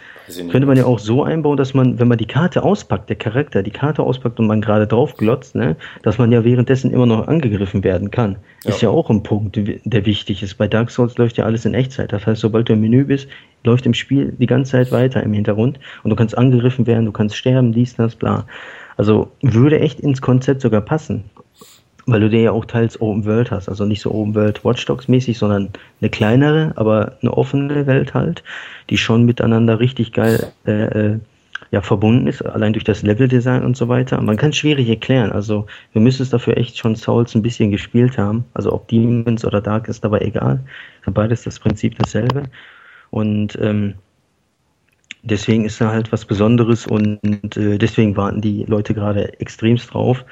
könnte 0.51 0.66
man 0.66 0.76
ja 0.76 0.85
auch 0.85 0.98
so 0.98 1.24
einbauen, 1.24 1.56
dass 1.56 1.74
man, 1.74 1.98
wenn 1.98 2.09
man 2.09 2.18
die 2.18 2.26
Karte 2.26 2.62
auspackt, 2.62 3.09
der 3.09 3.16
Charakter 3.16 3.62
die 3.62 3.70
Karte 3.70 4.02
auspackt 4.02 4.39
und 4.39 4.47
man 4.47 4.60
gerade 4.60 4.86
drauf 4.86 5.14
glotzt, 5.16 5.55
ne, 5.55 5.76
dass 6.02 6.18
man 6.18 6.30
ja 6.32 6.44
währenddessen 6.44 6.93
immer 6.93 7.06
noch 7.06 7.26
angegriffen 7.26 7.85
werden 7.85 8.10
kann. 8.10 8.36
Ja. 8.64 8.70
Ist 8.70 8.82
ja 8.82 8.90
auch 8.90 9.10
ein 9.10 9.22
Punkt, 9.22 9.59
der 9.59 10.06
wichtig 10.06 10.43
ist. 10.43 10.55
Bei 10.55 10.68
Dark 10.68 10.90
Souls 10.90 11.18
läuft 11.18 11.36
ja 11.36 11.44
alles 11.44 11.64
in 11.64 11.74
Echtzeit. 11.74 12.12
Das 12.12 12.26
heißt, 12.26 12.40
sobald 12.40 12.68
du 12.68 12.74
im 12.74 12.80
Menü 12.80 13.05
bist, 13.05 13.28
läuft 13.64 13.86
im 13.86 13.94
Spiel 13.94 14.35
die 14.39 14.47
ganze 14.47 14.72
Zeit 14.72 14.93
weiter 14.93 15.22
im 15.22 15.32
Hintergrund 15.32 15.78
und 16.02 16.10
du 16.10 16.16
kannst 16.16 16.36
angegriffen 16.39 16.86
werden, 16.86 17.06
du 17.06 17.12
kannst 17.12 17.36
sterben, 17.36 17.72
dies, 17.72 17.97
das, 17.97 18.14
bla. 18.14 18.47
Also 18.97 19.30
würde 19.43 19.78
echt 19.78 20.01
ins 20.01 20.20
Konzept 20.20 20.60
sogar 20.60 20.80
passen 20.80 21.24
weil 22.09 22.20
du 22.20 22.30
dir 22.30 22.40
ja 22.40 22.52
auch 22.52 22.64
teils 22.64 23.01
Open 23.01 23.26
World 23.26 23.51
hast, 23.51 23.68
also 23.68 23.85
nicht 23.85 24.01
so 24.01 24.10
Open 24.10 24.35
World 24.35 24.64
Watchdogs 24.64 25.09
mäßig, 25.09 25.36
sondern 25.36 25.68
eine 26.01 26.10
kleinere, 26.10 26.72
aber 26.76 27.18
eine 27.20 27.36
offene 27.36 27.86
Welt 27.86 28.14
halt, 28.14 28.43
die 28.89 28.97
schon 28.97 29.24
miteinander 29.24 29.78
richtig 29.78 30.12
geil 30.12 30.51
äh, 30.66 30.85
äh, 30.85 31.18
ja 31.70 31.82
verbunden 31.82 32.26
ist, 32.26 32.40
allein 32.40 32.72
durch 32.72 32.85
das 32.85 33.02
Leveldesign 33.02 33.62
und 33.62 33.76
so 33.76 33.89
weiter. 33.89 34.20
Man 34.22 34.39
kann 34.39 34.51
es 34.51 34.56
schwierig 34.56 34.89
erklären, 34.89 35.32
also 35.32 35.66
wir 35.93 36.01
müssen 36.01 36.22
es 36.22 36.30
dafür 36.30 36.56
echt 36.56 36.78
schon 36.78 36.97
Souls 36.97 37.35
ein 37.35 37.43
bisschen 37.43 37.70
gespielt 37.70 38.16
haben, 38.16 38.47
also 38.55 38.72
ob 38.72 38.89
Demons 38.89 39.44
oder 39.44 39.60
Dark 39.60 39.86
ist 39.89 40.02
dabei 40.02 40.20
egal, 40.20 40.60
beides 41.06 41.44
das 41.44 41.59
Prinzip 41.59 41.98
dasselbe. 41.98 42.44
Und 43.10 43.59
ähm, 43.60 43.94
deswegen 45.22 45.66
ist 45.66 45.80
da 45.80 45.90
halt 45.90 46.10
was 46.10 46.24
Besonderes 46.24 46.86
und 46.86 47.56
äh, 47.56 47.76
deswegen 47.76 48.16
warten 48.16 48.40
die 48.40 48.64
Leute 48.64 48.94
gerade 48.94 49.39
extremst 49.40 49.93
drauf. 49.93 50.24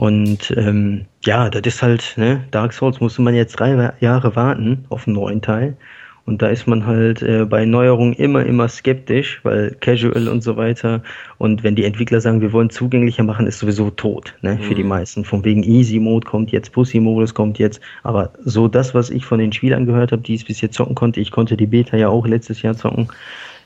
Und 0.00 0.54
ähm, 0.56 1.04
ja, 1.26 1.50
das 1.50 1.60
ist 1.74 1.82
halt, 1.82 2.14
ne, 2.16 2.42
Dark 2.52 2.72
Souls 2.72 3.00
musste 3.00 3.20
man 3.20 3.34
jetzt 3.34 3.60
drei 3.60 3.92
Jahre 4.00 4.34
warten 4.34 4.86
auf 4.88 5.06
einen 5.06 5.16
neuen 5.16 5.42
Teil. 5.42 5.76
Und 6.24 6.40
da 6.40 6.48
ist 6.48 6.66
man 6.66 6.86
halt 6.86 7.20
äh, 7.20 7.44
bei 7.44 7.66
Neuerungen 7.66 8.14
immer, 8.14 8.46
immer 8.46 8.66
skeptisch, 8.70 9.40
weil 9.42 9.76
Casual 9.80 10.28
und 10.28 10.42
so 10.42 10.56
weiter. 10.56 11.02
Und 11.36 11.64
wenn 11.64 11.74
die 11.74 11.84
Entwickler 11.84 12.22
sagen, 12.22 12.40
wir 12.40 12.54
wollen 12.54 12.70
zugänglicher 12.70 13.24
machen, 13.24 13.46
ist 13.46 13.58
sowieso 13.58 13.90
tot, 13.90 14.34
ne, 14.40 14.58
für 14.62 14.74
die 14.74 14.84
mhm. 14.84 14.88
meisten. 14.88 15.22
Von 15.26 15.44
wegen 15.44 15.62
Easy 15.64 15.98
Mode 15.98 16.26
kommt 16.26 16.50
jetzt, 16.50 16.72
Pussy 16.72 16.98
Modus 16.98 17.34
kommt 17.34 17.58
jetzt. 17.58 17.78
Aber 18.02 18.30
so 18.42 18.68
das, 18.68 18.94
was 18.94 19.10
ich 19.10 19.26
von 19.26 19.38
den 19.38 19.52
Spielern 19.52 19.84
gehört 19.84 20.12
habe, 20.12 20.22
die 20.22 20.34
es 20.34 20.44
bis 20.44 20.62
jetzt 20.62 20.76
zocken 20.76 20.94
konnte, 20.94 21.20
ich 21.20 21.30
konnte 21.30 21.58
die 21.58 21.66
Beta 21.66 21.98
ja 21.98 22.08
auch 22.08 22.26
letztes 22.26 22.62
Jahr 22.62 22.74
zocken, 22.74 23.08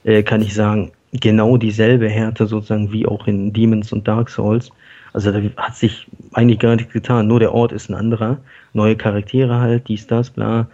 äh, 0.02 0.24
kann 0.24 0.42
ich 0.42 0.52
sagen, 0.52 0.90
genau 1.12 1.58
dieselbe 1.58 2.08
Härte 2.08 2.48
sozusagen 2.48 2.90
wie 2.90 3.06
auch 3.06 3.28
in 3.28 3.52
Demons 3.52 3.92
und 3.92 4.08
Dark 4.08 4.30
Souls. 4.30 4.72
Also 5.14 5.30
da 5.30 5.40
hat 5.56 5.76
sich 5.76 6.06
eigentlich 6.32 6.58
gar 6.58 6.74
nichts 6.74 6.92
getan. 6.92 7.28
Nur 7.28 7.38
der 7.38 7.54
Ort 7.54 7.72
ist 7.72 7.88
ein 7.88 7.94
anderer. 7.94 8.38
Neue 8.72 8.96
Charaktere 8.96 9.60
halt, 9.60 9.88
dies, 9.88 10.06
das, 10.08 10.30
bla. 10.30 10.66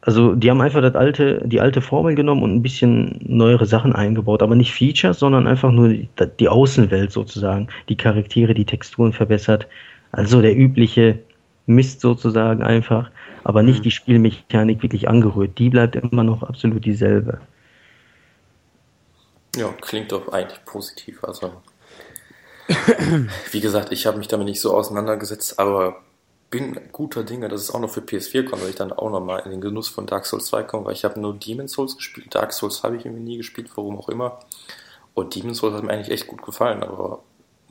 Also 0.00 0.34
die 0.34 0.50
haben 0.50 0.62
einfach 0.62 0.80
das 0.80 0.94
alte, 0.94 1.42
die 1.44 1.60
alte 1.60 1.82
Formel 1.82 2.14
genommen 2.14 2.42
und 2.42 2.54
ein 2.54 2.62
bisschen 2.62 3.20
neuere 3.20 3.66
Sachen 3.66 3.94
eingebaut, 3.94 4.42
aber 4.42 4.54
nicht 4.54 4.72
Features, 4.72 5.18
sondern 5.18 5.46
einfach 5.46 5.70
nur 5.70 5.88
die, 5.90 6.08
die 6.40 6.48
Außenwelt 6.48 7.12
sozusagen, 7.12 7.68
die 7.90 7.96
Charaktere, 7.96 8.54
die 8.54 8.64
Texturen 8.64 9.12
verbessert. 9.12 9.66
Also 10.12 10.40
der 10.40 10.56
übliche 10.56 11.18
Mist 11.66 12.00
sozusagen 12.00 12.62
einfach, 12.62 13.10
aber 13.44 13.62
nicht 13.62 13.80
mhm. 13.80 13.82
die 13.82 13.90
Spielmechanik 13.90 14.82
wirklich 14.82 15.10
angerührt. 15.10 15.58
Die 15.58 15.68
bleibt 15.68 15.94
immer 15.94 16.24
noch 16.24 16.42
absolut 16.42 16.86
dieselbe. 16.86 17.38
Ja, 19.56 19.68
klingt 19.82 20.12
doch 20.12 20.28
eigentlich 20.32 20.64
positiv. 20.64 21.22
Also 21.22 21.52
wie 23.50 23.60
gesagt, 23.60 23.92
ich 23.92 24.06
habe 24.06 24.18
mich 24.18 24.28
damit 24.28 24.46
nicht 24.46 24.60
so 24.60 24.74
auseinandergesetzt, 24.74 25.58
aber 25.58 26.02
bin 26.50 26.80
guter 26.92 27.24
Dinge, 27.24 27.48
dass 27.48 27.62
es 27.62 27.70
auch 27.74 27.80
noch 27.80 27.90
für 27.90 28.00
PS4 28.00 28.44
kommt, 28.44 28.62
weil 28.62 28.70
ich 28.70 28.76
dann 28.76 28.92
auch 28.92 29.10
noch 29.10 29.20
mal 29.20 29.38
in 29.40 29.50
den 29.50 29.60
Genuss 29.60 29.88
von 29.88 30.06
Dark 30.06 30.26
Souls 30.26 30.46
2 30.46 30.62
komme, 30.64 30.86
weil 30.86 30.94
ich 30.94 31.04
habe 31.04 31.20
nur 31.20 31.34
Demon 31.34 31.68
Souls 31.68 31.96
gespielt. 31.96 32.34
Dark 32.34 32.52
Souls 32.52 32.82
habe 32.82 32.96
ich 32.96 33.04
irgendwie 33.04 33.22
nie 33.22 33.36
gespielt, 33.38 33.70
warum 33.74 33.98
auch 33.98 34.08
immer. 34.08 34.38
Und 35.14 35.34
Demon 35.34 35.54
Souls 35.54 35.74
hat 35.74 35.82
mir 35.82 35.92
eigentlich 35.92 36.10
echt 36.10 36.26
gut 36.26 36.42
gefallen, 36.42 36.82
aber 36.82 37.22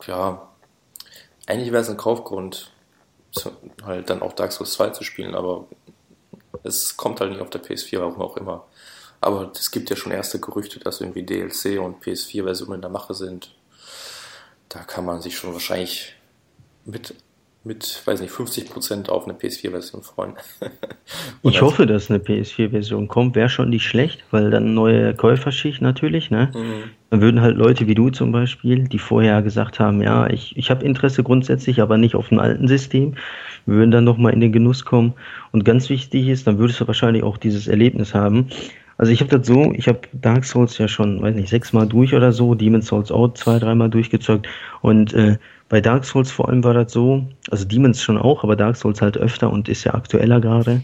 ja, 0.06 0.48
eigentlich 1.48 1.72
wäre 1.72 1.82
es 1.82 1.90
ein 1.90 1.98
Kaufgrund, 1.98 2.72
halt 3.84 4.10
dann 4.10 4.22
auch 4.22 4.34
Dark 4.34 4.52
Souls 4.52 4.74
2 4.74 4.90
zu 4.92 5.04
spielen, 5.04 5.34
aber 5.34 5.66
es 6.64 6.98
kommt 6.98 7.20
halt 7.20 7.32
nicht 7.32 7.42
auf 7.42 7.50
der 7.50 7.64
PS4, 7.64 8.00
warum 8.00 8.22
auch 8.22 8.38
immer. 8.38 8.66
Aber 9.22 9.52
es 9.56 9.72
gibt 9.72 9.90
ja 9.90 9.96
schon 9.96 10.12
erste 10.12 10.40
Gerüchte, 10.40 10.80
dass 10.80 11.02
irgendwie 11.02 11.24
DLC 11.24 11.80
und 11.80 12.04
PS4-Versionen 12.04 12.76
in 12.76 12.82
der 12.82 12.92
Mache 12.92 13.14
sind 13.14 13.57
da 14.70 14.80
kann 14.80 15.06
man 15.06 15.22
sich 15.22 15.38
schon 15.38 15.54
wahrscheinlich 15.54 16.14
mit, 16.86 17.16
mit 17.64 18.02
weiß 18.06 18.22
nicht, 18.22 18.34
50% 18.34 19.10
auf 19.10 19.26
eine 19.26 19.34
PS4-Version 19.34 20.04
freuen. 20.04 20.34
ich 21.44 21.62
hoffe, 21.62 21.86
dass 21.86 22.10
eine 22.10 22.20
PS4-Version 22.20 23.08
kommt. 23.08 23.36
Wäre 23.36 23.50
schon 23.50 23.70
nicht 23.70 23.86
schlecht, 23.86 24.24
weil 24.32 24.52
dann 24.52 24.74
neue 24.74 25.14
Käuferschicht 25.14 25.82
natürlich, 25.82 26.32
ne? 26.32 26.52
Mhm. 26.54 26.92
Dann 27.10 27.22
würden 27.22 27.42
halt 27.42 27.58
Leute 27.58 27.88
wie 27.88 27.96
du 27.96 28.10
zum 28.10 28.32
Beispiel, 28.32 28.88
die 28.88 29.00
vorher 29.00 29.42
gesagt 29.42 29.80
haben, 29.80 30.02
ja, 30.02 30.28
ich, 30.30 30.58
ich 30.58 30.70
habe 30.70 30.86
Interesse 30.86 31.24
grundsätzlich, 31.24 31.82
aber 31.82 31.98
nicht 31.98 32.16
auf 32.16 32.30
dem 32.30 32.40
alten 32.40 32.68
System, 32.68 33.16
würden 33.66 33.92
dann 33.92 34.04
nochmal 34.04 34.34
in 34.34 34.42
den 34.42 34.52
Genuss 34.52 34.84
kommen. 34.84 35.14
Und 35.52 35.64
ganz 35.64 35.90
wichtig 35.90 36.28
ist, 36.28 36.48
dann 36.48 36.58
würdest 36.58 36.82
du 36.82 36.88
wahrscheinlich 36.88 37.24
auch 37.24 37.38
dieses 37.38 37.68
Erlebnis 37.68 38.14
haben, 38.14 38.50
also 38.98 39.12
ich 39.12 39.22
habe 39.22 39.38
das 39.38 39.48
so, 39.48 39.72
ich 39.74 39.88
habe 39.88 40.02
Dark 40.14 40.46
Souls 40.46 40.78
ja 40.78 40.88
schon, 40.88 41.22
weiß 41.22 41.36
nicht, 41.36 41.50
sechsmal 41.50 41.88
durch 41.88 42.14
oder 42.14 42.32
so, 42.32 42.56
Demon's 42.56 42.88
Souls 42.88 43.12
auch 43.12 43.34
zwei, 43.34 43.60
dreimal 43.60 43.90
durchgezockt. 43.90 44.48
Und 44.82 45.14
äh, 45.14 45.38
bei 45.70 45.82
Dark 45.82 46.06
Souls 46.06 46.32
vor 46.32 46.50
allem 46.50 46.64
war 46.64 46.74
das 46.74 46.92
so, 46.92 47.26
also 47.52 47.66
Demons 47.66 48.02
schon 48.02 48.18
auch, 48.18 48.44
aber 48.44 48.56
Dark 48.56 48.76
Souls 48.76 49.02
halt 49.02 49.18
öfter 49.18 49.52
und 49.52 49.70
ist 49.70 49.84
ja 49.84 49.94
aktueller 49.94 50.40
gerade, 50.42 50.82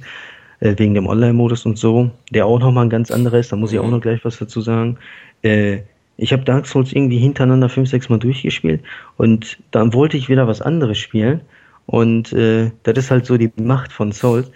äh, 0.60 0.76
wegen 0.78 0.94
dem 0.94 1.08
Online-Modus 1.08 1.66
und 1.66 1.78
so, 1.78 2.12
der 2.32 2.46
auch 2.46 2.60
nochmal 2.60 2.86
ein 2.86 2.90
ganz 2.90 3.10
anderer 3.10 3.40
ist, 3.40 3.52
da 3.52 3.56
muss 3.56 3.72
ich 3.72 3.80
auch 3.80 3.90
noch 3.90 4.02
gleich 4.02 4.24
was 4.26 4.38
dazu 4.38 4.62
sagen. 4.62 4.98
Äh, 5.42 5.80
ich 6.18 6.32
habe 6.32 6.44
Dark 6.44 6.68
Souls 6.68 6.94
irgendwie 6.94 7.18
hintereinander 7.18 7.70
fünf, 7.70 7.90
sechs 7.90 8.10
Mal 8.10 8.20
durchgespielt 8.20 8.84
und 9.18 9.58
dann 9.72 9.94
wollte 9.94 10.18
ich 10.18 10.30
wieder 10.30 10.48
was 10.48 10.62
anderes 10.62 11.00
spielen. 11.00 11.42
Und 11.86 12.32
äh, 12.32 12.72
das 12.84 12.98
ist 12.98 13.12
halt 13.12 13.26
so 13.26 13.38
die 13.38 13.52
Macht 13.58 13.92
von 13.92 14.12
Souls. 14.12 14.52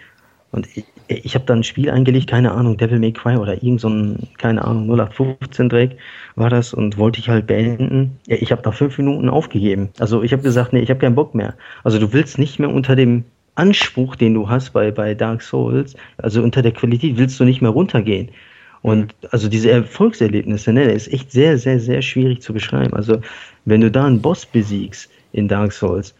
Und 0.51 0.67
ich, 0.75 0.85
ich 1.07 1.35
habe 1.35 1.45
da 1.45 1.53
ein 1.53 1.63
Spiel 1.63 1.89
eingelegt, 1.89 2.29
keine 2.29 2.51
Ahnung, 2.51 2.77
Devil 2.77 2.99
May 2.99 3.11
Cry 3.11 3.37
oder 3.37 3.61
irgend 3.61 3.81
so 3.81 3.89
ein, 3.89 4.27
keine 4.37 4.63
Ahnung, 4.63 4.85
0815 4.89 5.69
Dreck 5.69 5.97
war 6.35 6.49
das 6.49 6.73
und 6.73 6.97
wollte 6.97 7.19
ich 7.19 7.29
halt 7.29 7.47
beenden. 7.47 8.17
Ja, 8.27 8.37
ich 8.39 8.51
habe 8.51 8.61
nach 8.63 8.73
fünf 8.73 8.97
Minuten 8.97 9.29
aufgegeben. 9.29 9.89
Also 9.99 10.23
ich 10.23 10.31
habe 10.31 10.43
gesagt, 10.43 10.73
nee, 10.73 10.79
ich 10.79 10.89
habe 10.89 10.99
keinen 10.99 11.15
Bock 11.15 11.35
mehr. 11.35 11.55
Also 11.83 11.99
du 11.99 12.13
willst 12.13 12.37
nicht 12.37 12.59
mehr 12.59 12.69
unter 12.69 12.95
dem 12.95 13.25
Anspruch, 13.55 14.15
den 14.15 14.35
du 14.35 14.49
hast 14.49 14.71
bei, 14.71 14.91
bei 14.91 15.15
Dark 15.15 15.41
Souls, 15.41 15.95
also 16.17 16.43
unter 16.43 16.61
der 16.61 16.71
Qualität 16.71 17.17
willst 17.17 17.39
du 17.39 17.43
nicht 17.43 17.61
mehr 17.61 17.71
runtergehen. 17.71 18.29
Und 18.83 19.15
also 19.31 19.49
diese 19.49 19.71
Erfolgserlebnisse, 19.71 20.71
ne, 20.71 20.91
ist 20.91 21.11
echt 21.11 21.31
sehr, 21.31 21.57
sehr, 21.57 21.79
sehr 21.79 22.01
schwierig 22.01 22.41
zu 22.41 22.53
beschreiben. 22.53 22.93
Also 22.93 23.19
wenn 23.65 23.81
du 23.81 23.91
da 23.91 24.05
einen 24.05 24.21
Boss 24.21 24.45
besiegst 24.45 25.09
in 25.33 25.47
Dark 25.47 25.73
Souls, 25.73 26.13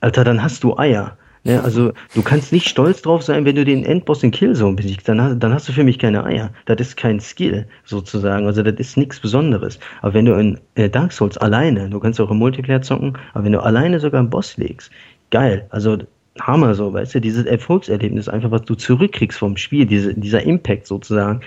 Alter, 0.00 0.24
dann 0.24 0.42
hast 0.42 0.64
du 0.64 0.76
Eier. 0.76 1.16
Ne, 1.42 1.62
also 1.62 1.92
du 2.14 2.22
kannst 2.22 2.52
nicht 2.52 2.68
stolz 2.68 3.00
drauf 3.00 3.22
sein, 3.22 3.46
wenn 3.46 3.56
du 3.56 3.64
den 3.64 3.82
Endboss 3.84 4.22
in 4.22 4.30
Killzone 4.30 4.76
besiegst, 4.76 5.08
dann, 5.08 5.40
dann 5.40 5.54
hast 5.54 5.68
du 5.68 5.72
für 5.72 5.84
mich 5.84 5.98
keine 5.98 6.24
Eier. 6.24 6.50
Das 6.66 6.80
ist 6.80 6.96
kein 6.98 7.18
Skill 7.18 7.66
sozusagen, 7.84 8.46
also 8.46 8.62
das 8.62 8.74
ist 8.74 8.98
nichts 8.98 9.20
Besonderes. 9.20 9.78
Aber 10.02 10.12
wenn 10.12 10.26
du 10.26 10.34
in 10.34 10.58
äh, 10.74 10.90
Dark 10.90 11.12
Souls 11.12 11.38
alleine, 11.38 11.88
du 11.88 11.98
kannst 11.98 12.20
auch 12.20 12.30
im 12.30 12.36
Multiplayer 12.36 12.82
zocken, 12.82 13.16
aber 13.32 13.44
wenn 13.44 13.52
du 13.52 13.62
alleine 13.62 14.00
sogar 14.00 14.20
einen 14.20 14.28
Boss 14.28 14.58
legst, 14.58 14.90
geil, 15.30 15.66
also 15.70 15.96
Hammer 16.42 16.74
so, 16.74 16.92
weißt 16.92 17.14
du, 17.14 17.20
dieses 17.20 17.46
Erfolgserlebnis 17.46 18.28
einfach, 18.28 18.50
was 18.50 18.62
du 18.62 18.74
zurückkriegst 18.74 19.38
vom 19.38 19.56
Spiel, 19.56 19.86
diese, 19.86 20.12
dieser 20.12 20.42
Impact 20.42 20.86
sozusagen, 20.86 21.40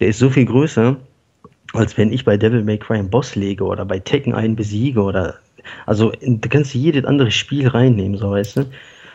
der 0.00 0.08
ist 0.08 0.18
so 0.18 0.30
viel 0.30 0.46
größer, 0.46 0.96
als 1.74 1.96
wenn 1.96 2.12
ich 2.12 2.24
bei 2.24 2.36
Devil 2.36 2.64
May 2.64 2.78
Cry 2.78 2.98
einen 2.98 3.10
Boss 3.10 3.36
lege 3.36 3.62
oder 3.64 3.84
bei 3.84 4.00
Tekken 4.00 4.34
einen 4.34 4.56
besiege 4.56 5.00
oder 5.00 5.36
also 5.86 6.12
du 6.20 6.48
kannst 6.48 6.74
jedes 6.74 7.04
andere 7.04 7.30
Spiel 7.30 7.68
reinnehmen, 7.68 8.18
so 8.18 8.30
weißt 8.30 8.56
du. 8.56 8.66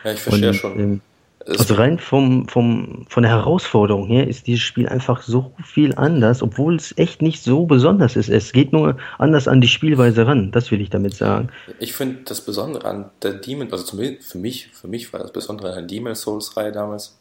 Ja, 0.04 0.12
ich 0.12 0.20
verstehe 0.20 0.48
und, 0.48 0.54
schon. 0.54 0.78
Ähm, 0.78 1.00
also 1.46 1.74
rein 1.74 1.98
vom, 1.98 2.48
vom, 2.48 3.06
von 3.08 3.22
der 3.22 3.32
Herausforderung 3.32 4.06
her 4.06 4.26
ist 4.26 4.46
dieses 4.46 4.62
Spiel 4.62 4.88
einfach 4.88 5.22
so 5.22 5.52
viel 5.62 5.94
anders, 5.94 6.42
obwohl 6.42 6.76
es 6.76 6.96
echt 6.96 7.20
nicht 7.20 7.42
so 7.42 7.66
besonders 7.66 8.16
ist. 8.16 8.30
Es 8.30 8.52
geht 8.52 8.72
nur 8.72 8.96
anders 9.18 9.46
an 9.46 9.60
die 9.60 9.68
Spielweise 9.68 10.26
ran, 10.26 10.52
das 10.52 10.70
will 10.70 10.80
ich 10.80 10.90
damit 10.90 11.14
sagen. 11.14 11.50
Ich 11.80 11.92
finde 11.92 12.22
das 12.24 12.40
Besondere 12.40 12.86
an 12.86 13.10
der 13.22 13.34
Demon, 13.34 13.70
also 13.70 13.84
zumindest 13.84 14.30
für 14.30 14.38
mich, 14.38 14.68
für 14.72 14.88
mich 14.88 15.12
war 15.12 15.20
das 15.20 15.32
Besondere 15.32 15.68
an 15.68 15.74
der 15.74 15.82
Demon 15.86 16.14
Souls 16.14 16.56
Reihe 16.56 16.72
damals, 16.72 17.18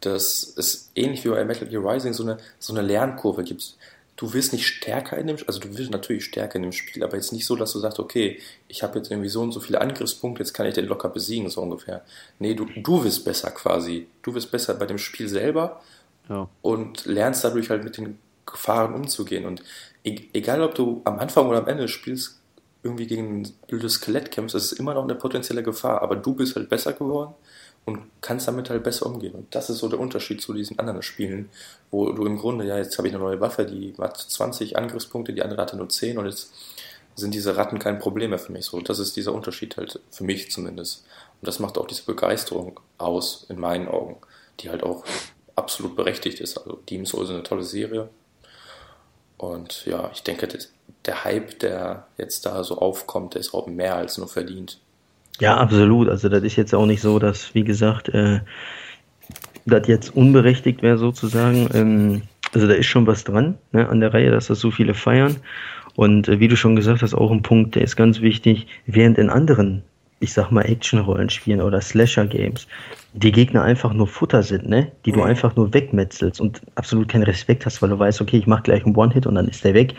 dass 0.00 0.54
es 0.56 0.92
ähnlich 0.94 1.24
wie 1.24 1.30
bei 1.30 1.44
Metal 1.44 1.66
Gear 1.66 1.82
Rising 1.84 2.12
so 2.12 2.22
eine, 2.22 2.36
so 2.58 2.72
eine 2.72 2.86
Lernkurve 2.86 3.42
gibt. 3.42 3.76
Du 4.16 4.32
wirst 4.32 4.52
nicht 4.52 4.66
stärker 4.66 5.18
in 5.18 5.26
dem 5.26 5.36
also 5.46 5.60
du 5.60 5.76
wirst 5.76 5.90
natürlich 5.90 6.24
stärker 6.24 6.56
in 6.56 6.62
dem 6.62 6.72
Spiel, 6.72 7.04
aber 7.04 7.16
jetzt 7.16 7.32
nicht 7.32 7.44
so, 7.44 7.54
dass 7.54 7.72
du 7.72 7.78
sagst, 7.78 7.98
okay, 7.98 8.40
ich 8.66 8.82
habe 8.82 8.98
jetzt 8.98 9.10
irgendwie 9.10 9.28
so 9.28 9.42
und 9.42 9.52
so 9.52 9.60
viele 9.60 9.80
Angriffspunkte, 9.80 10.42
jetzt 10.42 10.54
kann 10.54 10.66
ich 10.66 10.74
den 10.74 10.86
locker 10.86 11.10
besiegen, 11.10 11.50
so 11.50 11.60
ungefähr. 11.60 12.02
Nee, 12.38 12.54
du, 12.54 12.64
du 12.64 13.04
wirst 13.04 13.24
besser 13.24 13.50
quasi. 13.50 14.06
Du 14.22 14.34
wirst 14.34 14.50
besser 14.50 14.74
bei 14.74 14.86
dem 14.86 14.98
Spiel 14.98 15.28
selber 15.28 15.82
ja. 16.28 16.48
und 16.62 17.04
lernst 17.04 17.44
dadurch 17.44 17.68
halt 17.68 17.84
mit 17.84 17.98
den 17.98 18.18
Gefahren 18.46 18.94
umzugehen. 18.94 19.44
Und 19.44 19.62
e 20.02 20.18
egal, 20.32 20.62
ob 20.62 20.74
du 20.74 21.02
am 21.04 21.18
Anfang 21.18 21.46
oder 21.48 21.58
am 21.58 21.68
Ende 21.68 21.86
spielst, 21.86 22.40
irgendwie 22.82 23.06
gegen 23.06 23.40
ein 23.40 23.52
blödes 23.66 23.94
Skelett 23.94 24.30
kämpfst, 24.30 24.54
das 24.54 24.72
ist 24.72 24.78
immer 24.78 24.94
noch 24.94 25.04
eine 25.04 25.16
potenzielle 25.16 25.62
Gefahr, 25.62 26.00
aber 26.02 26.16
du 26.16 26.34
bist 26.34 26.56
halt 26.56 26.68
besser 26.68 26.92
geworden 26.92 27.34
und 27.86 28.02
kannst 28.20 28.48
damit 28.48 28.68
halt 28.68 28.82
besser 28.82 29.06
umgehen. 29.06 29.34
Und 29.34 29.54
das 29.54 29.70
ist 29.70 29.78
so 29.78 29.88
der 29.88 30.00
Unterschied 30.00 30.42
zu 30.42 30.52
diesen 30.52 30.78
anderen 30.78 31.02
Spielen, 31.02 31.48
wo 31.90 32.10
du 32.12 32.26
im 32.26 32.36
Grunde, 32.36 32.66
ja, 32.66 32.76
jetzt 32.76 32.98
habe 32.98 33.08
ich 33.08 33.14
eine 33.14 33.22
neue 33.22 33.40
Waffe, 33.40 33.64
die 33.64 33.94
hat 33.98 34.18
20 34.18 34.76
Angriffspunkte, 34.76 35.32
die 35.32 35.42
andere 35.42 35.62
hatte 35.62 35.76
nur 35.76 35.88
10 35.88 36.18
und 36.18 36.26
jetzt 36.26 36.52
sind 37.14 37.32
diese 37.32 37.56
Ratten 37.56 37.78
kein 37.78 37.98
Problem 37.98 38.30
mehr 38.30 38.38
für 38.38 38.52
mich. 38.52 38.66
So, 38.66 38.80
das 38.80 38.98
ist 38.98 39.16
dieser 39.16 39.32
Unterschied 39.32 39.76
halt 39.76 40.00
für 40.10 40.24
mich 40.24 40.50
zumindest. 40.50 41.06
Und 41.40 41.48
das 41.48 41.60
macht 41.60 41.78
auch 41.78 41.86
diese 41.86 42.04
Begeisterung 42.04 42.78
aus, 42.98 43.46
in 43.48 43.58
meinen 43.58 43.88
Augen, 43.88 44.18
die 44.60 44.68
halt 44.68 44.82
auch 44.82 45.04
absolut 45.54 45.96
berechtigt 45.96 46.40
ist. 46.40 46.58
Also 46.58 46.80
Demon's 46.90 47.10
Souls 47.10 47.30
ist 47.30 47.34
eine 47.34 47.44
tolle 47.44 47.62
Serie. 47.62 48.10
Und 49.38 49.86
ja, 49.86 50.10
ich 50.12 50.22
denke, 50.24 50.48
der 51.04 51.24
Hype, 51.24 51.58
der 51.60 52.08
jetzt 52.18 52.46
da 52.46 52.64
so 52.64 52.78
aufkommt, 52.78 53.34
der 53.34 53.40
ist 53.40 53.54
auch 53.54 53.66
mehr 53.66 53.94
als 53.94 54.18
nur 54.18 54.28
verdient. 54.28 54.80
Ja, 55.38 55.56
absolut. 55.56 56.08
Also 56.08 56.28
das 56.28 56.42
ist 56.42 56.56
jetzt 56.56 56.74
auch 56.74 56.86
nicht 56.86 57.00
so, 57.00 57.18
dass, 57.18 57.54
wie 57.54 57.64
gesagt, 57.64 58.08
äh, 58.08 58.40
das 59.66 59.86
jetzt 59.88 60.14
unberechtigt 60.16 60.82
wäre 60.82 60.98
sozusagen. 60.98 61.68
Ähm, 61.74 62.22
also 62.54 62.66
da 62.66 62.74
ist 62.74 62.86
schon 62.86 63.06
was 63.06 63.24
dran 63.24 63.58
ne, 63.72 63.88
an 63.88 64.00
der 64.00 64.14
Reihe, 64.14 64.30
dass 64.30 64.46
das 64.46 64.60
so 64.60 64.70
viele 64.70 64.94
feiern. 64.94 65.36
Und 65.94 66.28
äh, 66.28 66.40
wie 66.40 66.48
du 66.48 66.56
schon 66.56 66.76
gesagt 66.76 67.02
hast, 67.02 67.14
auch 67.14 67.30
ein 67.30 67.42
Punkt, 67.42 67.74
der 67.74 67.82
ist 67.82 67.96
ganz 67.96 68.20
wichtig, 68.20 68.66
während 68.86 69.18
in 69.18 69.30
anderen, 69.30 69.82
ich 70.20 70.32
sag 70.32 70.50
mal, 70.50 70.62
Action-Rollenspielen 70.62 71.60
oder 71.60 71.80
Slasher-Games 71.80 72.66
die 73.16 73.32
Gegner 73.32 73.62
einfach 73.62 73.94
nur 73.94 74.06
Futter 74.06 74.42
sind, 74.42 74.68
ne? 74.68 74.92
Die 75.06 75.12
du 75.12 75.20
mhm. 75.20 75.26
einfach 75.26 75.56
nur 75.56 75.72
wegmetzelst 75.72 76.38
und 76.40 76.60
absolut 76.74 77.08
keinen 77.08 77.22
Respekt 77.22 77.64
hast, 77.64 77.80
weil 77.80 77.88
du 77.88 77.98
weißt, 77.98 78.20
okay, 78.20 78.36
ich 78.36 78.46
mach 78.46 78.62
gleich 78.62 78.84
einen 78.84 78.94
One-Hit 78.94 79.26
und 79.26 79.36
dann 79.36 79.48
ist 79.48 79.64
der 79.64 79.72
weg, 79.72 79.94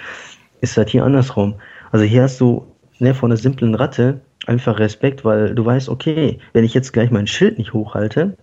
ist 0.61 0.77
das 0.77 0.89
hier 0.91 1.03
andersrum. 1.03 1.55
Also 1.91 2.05
hier 2.05 2.23
hast 2.23 2.39
du 2.39 2.67
ne, 2.99 3.15
von 3.15 3.31
einer 3.31 3.37
simplen 3.37 3.73
Ratte 3.73 4.21
einfach 4.45 4.79
Respekt, 4.79 5.25
weil 5.25 5.55
du 5.55 5.65
weißt, 5.65 5.89
okay, 5.89 6.39
wenn 6.53 6.63
ich 6.63 6.73
jetzt 6.73 6.93
gleich 6.93 7.11
mein 7.11 7.27
Schild 7.27 7.57
nicht 7.57 7.73
hochhalte, 7.73 8.37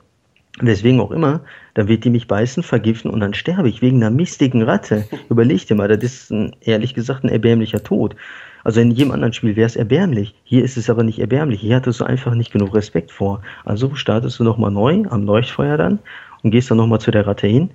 weswegen 0.61 1.01
auch 1.01 1.11
immer, 1.11 1.41
dann 1.75 1.89
wird 1.89 2.05
die 2.05 2.11
mich 2.11 2.29
beißen, 2.29 2.62
vergiften 2.62 3.11
und 3.11 3.21
dann 3.21 3.35
sterbe 3.35 3.69
ich 3.69 3.83
wegen 3.83 4.03
einer 4.03 4.15
mistigen 4.15 4.62
Ratte. 4.62 5.05
Überleg 5.29 5.66
dir 5.66 5.75
mal, 5.75 5.89
das 5.89 6.03
ist 6.03 6.31
ein, 6.31 6.55
ehrlich 6.61 6.95
gesagt 6.95 7.25
ein 7.25 7.29
erbärmlicher 7.29 7.83
Tod. 7.83 8.15
Also 8.62 8.81
in 8.81 8.93
jedem 8.93 9.12
anderen 9.12 9.33
Spiel 9.33 9.57
wäre 9.57 9.66
es 9.66 9.77
erbärmlich. 9.77 10.35
Hier 10.45 10.65
ist 10.65 10.77
es 10.77 10.89
aber 10.89 11.03
nicht 11.03 11.19
erbärmlich. 11.19 11.61
Hier 11.61 11.77
hattest 11.77 12.01
du 12.01 12.05
einfach 12.05 12.35
nicht 12.35 12.53
genug 12.53 12.75
Respekt 12.75 13.11
vor. 13.11 13.43
Also 13.65 13.95
startest 13.95 14.39
du 14.39 14.45
nochmal 14.45 14.71
neu 14.71 15.03
am 15.11 15.25
Leuchtfeuer 15.25 15.77
dann 15.77 15.99
und 16.43 16.51
gehst 16.51 16.71
dann 16.71 16.79
nochmal 16.79 17.01
zu 17.01 17.11
der 17.11 17.27
Ratte 17.27 17.47
hin. 17.47 17.71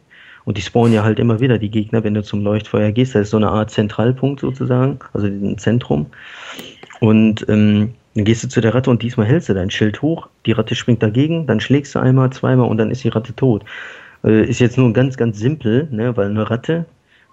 Und 0.46 0.58
die 0.58 0.62
spawnen 0.62 0.94
ja 0.94 1.04
halt 1.04 1.20
immer 1.20 1.41
wieder, 1.41 1.60
die 1.60 1.70
Gegner, 1.70 2.04
wenn 2.04 2.16
du 2.16 2.24
zum 2.24 2.44
Leuchtfeuer 2.44 2.91
gehst. 2.91 3.14
Das 3.14 3.24
ist 3.24 3.30
so 3.32 3.38
eine 3.38 3.50
Art 3.50 3.70
Zentralpunkt 3.70 4.40
sozusagen, 4.40 4.98
also 5.14 5.28
ein 5.28 5.60
Zentrum. 5.60 6.08
Und 7.02 7.46
ähm, 7.50 7.94
dann 8.15 8.26
gehst 8.26 8.44
du 8.44 8.48
zu 8.49 8.61
der 8.61 8.73
Ratte 8.73 8.90
und 8.90 9.02
diesmal 9.02 9.27
hältst 9.27 9.49
du 9.49 9.53
dein 9.53 9.69
Schild 9.69 10.02
hoch. 10.02 10.27
Die 10.45 10.52
Ratte 10.52 10.76
springt 10.76 11.03
dagegen, 11.03 11.45
dann 11.48 11.60
schlägst 11.60 11.95
du 11.95 11.99
einmal, 11.99 12.31
zweimal 12.31 12.68
und 12.69 12.77
dann 12.77 12.91
ist 12.91 13.03
die 13.03 13.10
Ratte 13.10 13.36
tot. 13.36 13.64
Äh, 14.23 14.45
ist 14.45 14.60
jetzt 14.60 14.77
nur 14.77 14.91
ganz, 14.94 15.18
ganz 15.18 15.40
simpel, 15.40 15.88
ne, 15.91 16.15
weil 16.18 16.30
eine 16.30 16.49
Ratte 16.49 16.86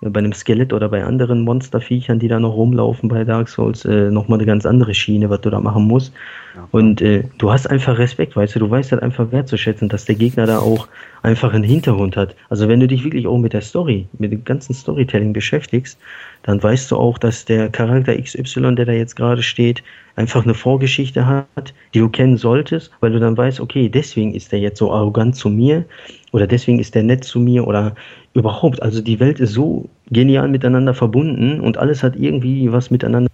bei 0.02 0.18
einem 0.18 0.32
Skelett 0.32 0.72
oder 0.72 0.88
bei 0.88 1.02
anderen 1.02 1.40
Monsterviechern, 1.42 2.18
die 2.18 2.28
da 2.28 2.38
noch 2.38 2.54
rumlaufen 2.54 3.08
bei 3.08 3.24
Dark 3.24 3.48
Souls, 3.48 3.84
äh, 3.86 4.10
nochmal 4.10 4.38
eine 4.38 4.46
ganz 4.46 4.66
andere 4.66 4.94
Schiene, 4.94 5.30
was 5.30 5.40
du 5.40 5.50
da 5.50 5.58
machen 5.58 5.84
musst. 5.84 6.12
Ja. 6.54 6.68
Und 6.70 7.00
äh, 7.00 7.24
du 7.38 7.50
hast 7.50 7.68
einfach 7.68 7.96
Respekt, 7.96 8.36
weißt 8.36 8.54
du, 8.54 8.58
du 8.58 8.70
weißt 8.70 8.92
halt 8.92 9.02
einfach 9.02 9.32
wertzuschätzen, 9.32 9.88
dass 9.88 10.04
der 10.04 10.16
Gegner 10.16 10.46
da 10.46 10.58
auch 10.58 10.86
einfach 11.22 11.54
einen 11.54 11.64
Hintergrund 11.64 12.16
hat. 12.16 12.36
Also 12.50 12.68
wenn 12.68 12.80
du 12.80 12.86
dich 12.86 13.04
wirklich 13.04 13.26
auch 13.26 13.38
mit 13.38 13.54
der 13.54 13.62
Story, 13.62 14.06
mit 14.18 14.32
dem 14.32 14.44
ganzen 14.44 14.74
Storytelling 14.74 15.32
beschäftigst, 15.32 15.98
dann 16.46 16.62
weißt 16.62 16.92
du 16.92 16.96
auch, 16.96 17.18
dass 17.18 17.44
der 17.44 17.68
Charakter 17.68 18.16
XY, 18.16 18.76
der 18.76 18.86
da 18.86 18.92
jetzt 18.92 19.16
gerade 19.16 19.42
steht, 19.42 19.82
einfach 20.14 20.44
eine 20.44 20.54
Vorgeschichte 20.54 21.26
hat, 21.26 21.74
die 21.92 21.98
du 21.98 22.08
kennen 22.08 22.36
solltest, 22.36 22.92
weil 23.00 23.10
du 23.10 23.18
dann 23.18 23.36
weißt, 23.36 23.60
okay, 23.60 23.88
deswegen 23.88 24.32
ist 24.32 24.52
der 24.52 24.60
jetzt 24.60 24.78
so 24.78 24.92
arrogant 24.92 25.34
zu 25.34 25.50
mir 25.50 25.84
oder 26.32 26.46
deswegen 26.46 26.78
ist 26.78 26.94
der 26.94 27.02
nett 27.02 27.24
zu 27.24 27.40
mir 27.40 27.66
oder 27.66 27.96
überhaupt. 28.32 28.80
Also 28.80 29.02
die 29.02 29.18
Welt 29.18 29.40
ist 29.40 29.52
so 29.52 29.88
genial 30.10 30.48
miteinander 30.48 30.94
verbunden 30.94 31.60
und 31.60 31.78
alles 31.78 32.04
hat 32.04 32.14
irgendwie 32.16 32.70
was 32.70 32.90
miteinander. 32.90 33.30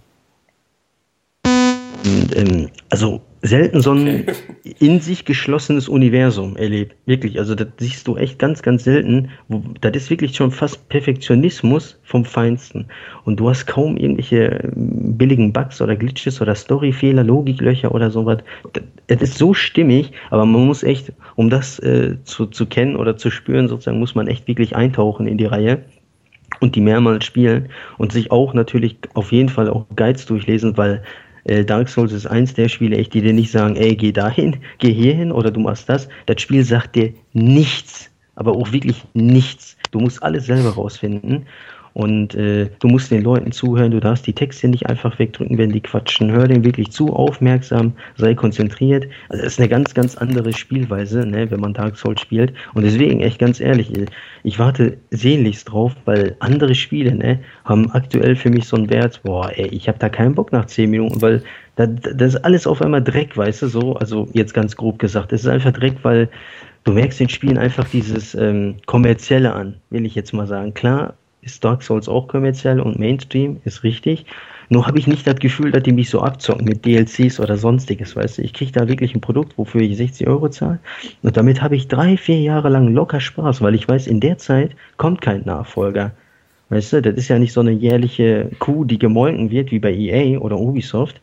Und, 1.44 2.34
ähm, 2.34 2.70
also 2.88 3.20
selten 3.42 3.80
so 3.80 3.92
ein 3.92 4.24
in 4.78 5.00
sich 5.00 5.24
geschlossenes 5.24 5.88
Universum 5.88 6.56
erlebt. 6.56 6.94
Wirklich, 7.06 7.38
also 7.38 7.56
das 7.56 7.66
siehst 7.78 8.06
du 8.06 8.16
echt 8.16 8.38
ganz, 8.38 8.62
ganz 8.62 8.84
selten. 8.84 9.30
Das 9.80 9.96
ist 9.96 10.10
wirklich 10.10 10.36
schon 10.36 10.52
fast 10.52 10.88
Perfektionismus 10.88 11.98
vom 12.04 12.24
Feinsten. 12.24 12.86
Und 13.24 13.40
du 13.40 13.50
hast 13.50 13.66
kaum 13.66 13.96
irgendwelche 13.96 14.44
ähm, 14.46 15.16
billigen 15.18 15.52
Bugs 15.52 15.82
oder 15.82 15.96
Glitches 15.96 16.40
oder 16.40 16.54
Storyfehler, 16.54 17.24
Logiklöcher 17.24 17.92
oder 17.92 18.10
sowas. 18.10 18.38
Das 19.08 19.20
ist 19.20 19.38
so 19.38 19.52
stimmig, 19.52 20.12
aber 20.30 20.46
man 20.46 20.64
muss 20.64 20.84
echt, 20.84 21.12
um 21.34 21.50
das 21.50 21.80
äh, 21.80 22.16
zu, 22.24 22.46
zu 22.46 22.66
kennen 22.66 22.94
oder 22.94 23.16
zu 23.16 23.30
spüren, 23.30 23.68
sozusagen, 23.68 23.98
muss 23.98 24.14
man 24.14 24.28
echt 24.28 24.46
wirklich 24.46 24.76
eintauchen 24.76 25.26
in 25.26 25.36
die 25.36 25.46
Reihe 25.46 25.82
und 26.60 26.76
die 26.76 26.80
mehrmals 26.80 27.24
spielen 27.24 27.68
und 27.98 28.12
sich 28.12 28.30
auch 28.30 28.54
natürlich 28.54 28.96
auf 29.14 29.32
jeden 29.32 29.48
Fall 29.48 29.68
auch 29.68 29.86
Guides 29.96 30.26
durchlesen, 30.26 30.76
weil 30.76 31.02
äh, 31.44 31.64
Dark 31.64 31.88
Souls 31.88 32.12
ist 32.12 32.26
eins 32.26 32.54
der 32.54 32.68
Spiele, 32.68 32.96
echt, 32.96 33.14
die 33.14 33.22
dir 33.22 33.32
nicht 33.32 33.50
sagen, 33.50 33.76
ey, 33.76 33.96
geh 33.96 34.12
dahin, 34.12 34.56
geh 34.78 34.92
hierhin 34.92 35.32
oder 35.32 35.50
du 35.50 35.60
machst 35.60 35.88
das. 35.88 36.08
Das 36.26 36.40
Spiel 36.40 36.64
sagt 36.64 36.96
dir 36.96 37.12
nichts, 37.32 38.10
aber 38.34 38.52
auch 38.52 38.72
wirklich 38.72 39.02
nichts. 39.14 39.76
Du 39.90 40.00
musst 40.00 40.22
alles 40.22 40.46
selber 40.46 40.70
rausfinden. 40.70 41.46
Und 41.94 42.34
äh, 42.34 42.70
du 42.78 42.88
musst 42.88 43.10
den 43.10 43.22
Leuten 43.22 43.52
zuhören, 43.52 43.90
du 43.90 44.00
darfst 44.00 44.26
die 44.26 44.32
Texte 44.32 44.68
nicht 44.68 44.86
einfach 44.86 45.18
wegdrücken, 45.18 45.58
wenn 45.58 45.70
die 45.70 45.80
quatschen. 45.80 46.30
Hör 46.30 46.48
denen 46.48 46.64
wirklich 46.64 46.90
zu, 46.90 47.12
aufmerksam, 47.12 47.92
sei 48.16 48.34
konzentriert. 48.34 49.06
Also 49.28 49.44
das 49.44 49.54
ist 49.54 49.58
eine 49.58 49.68
ganz, 49.68 49.92
ganz 49.92 50.16
andere 50.16 50.52
Spielweise, 50.52 51.26
ne, 51.26 51.50
wenn 51.50 51.60
man 51.60 51.74
Dark 51.74 51.96
Souls 51.96 52.20
spielt. 52.20 52.52
Und 52.74 52.84
deswegen, 52.84 53.20
echt 53.20 53.38
ganz 53.38 53.60
ehrlich, 53.60 53.92
ich 54.42 54.58
warte 54.58 54.96
sehnlichst 55.10 55.70
drauf, 55.70 55.94
weil 56.04 56.36
andere 56.38 56.74
Spiele 56.74 57.14
ne, 57.14 57.40
haben 57.64 57.90
aktuell 57.90 58.36
für 58.36 58.50
mich 58.50 58.66
so 58.66 58.76
einen 58.76 58.90
Wert, 58.90 59.20
boah, 59.22 59.50
ey, 59.54 59.68
ich 59.68 59.88
habe 59.88 59.98
da 59.98 60.08
keinen 60.08 60.34
Bock 60.34 60.52
nach 60.52 60.66
10 60.66 60.90
Minuten, 60.90 61.20
weil 61.20 61.42
das, 61.76 61.88
das 62.14 62.34
ist 62.34 62.44
alles 62.44 62.66
auf 62.66 62.82
einmal 62.82 63.02
Dreck, 63.02 63.36
weißt 63.36 63.62
du, 63.62 63.68
so, 63.68 63.96
also 63.96 64.28
jetzt 64.32 64.54
ganz 64.54 64.76
grob 64.76 64.98
gesagt. 64.98 65.32
Es 65.32 65.42
ist 65.42 65.48
einfach 65.48 65.72
Dreck, 65.72 65.96
weil 66.02 66.28
du 66.84 66.92
merkst 66.92 67.20
den 67.20 67.28
Spielen 67.28 67.58
einfach 67.58 67.88
dieses 67.88 68.34
ähm, 68.34 68.76
Kommerzielle 68.86 69.52
an, 69.52 69.76
will 69.90 70.06
ich 70.06 70.14
jetzt 70.14 70.32
mal 70.32 70.46
sagen. 70.46 70.74
Klar, 70.74 71.14
ist 71.42 71.62
Dark 71.64 71.82
Souls 71.82 72.08
auch 72.08 72.28
kommerziell 72.28 72.80
und 72.80 72.98
Mainstream, 72.98 73.60
ist 73.64 73.82
richtig. 73.82 74.24
Nur 74.68 74.86
habe 74.86 74.98
ich 74.98 75.06
nicht 75.06 75.26
das 75.26 75.36
Gefühl, 75.36 75.72
dass 75.72 75.82
die 75.82 75.92
mich 75.92 76.08
so 76.08 76.22
abzocken 76.22 76.64
mit 76.64 76.86
DLCs 76.86 77.40
oder 77.40 77.58
sonstiges, 77.58 78.16
weißt 78.16 78.38
du. 78.38 78.42
Ich 78.42 78.54
kriege 78.54 78.72
da 78.72 78.88
wirklich 78.88 79.14
ein 79.14 79.20
Produkt, 79.20 79.58
wofür 79.58 79.82
ich 79.82 79.96
60 79.96 80.28
Euro 80.28 80.48
zahle. 80.48 80.78
Und 81.22 81.36
damit 81.36 81.60
habe 81.60 81.76
ich 81.76 81.88
drei, 81.88 82.16
vier 82.16 82.40
Jahre 82.40 82.68
lang 82.68 82.88
locker 82.94 83.20
Spaß, 83.20 83.60
weil 83.60 83.74
ich 83.74 83.86
weiß, 83.86 84.06
in 84.06 84.20
der 84.20 84.38
Zeit 84.38 84.74
kommt 84.96 85.20
kein 85.20 85.42
Nachfolger. 85.44 86.12
Weißt 86.70 86.94
du, 86.94 87.02
das 87.02 87.16
ist 87.16 87.28
ja 87.28 87.38
nicht 87.38 87.52
so 87.52 87.60
eine 87.60 87.72
jährliche 87.72 88.48
Kuh, 88.60 88.84
die 88.84 88.98
gemolken 88.98 89.50
wird, 89.50 89.72
wie 89.72 89.80
bei 89.80 89.92
EA 89.92 90.38
oder 90.38 90.58
Ubisoft, 90.58 91.20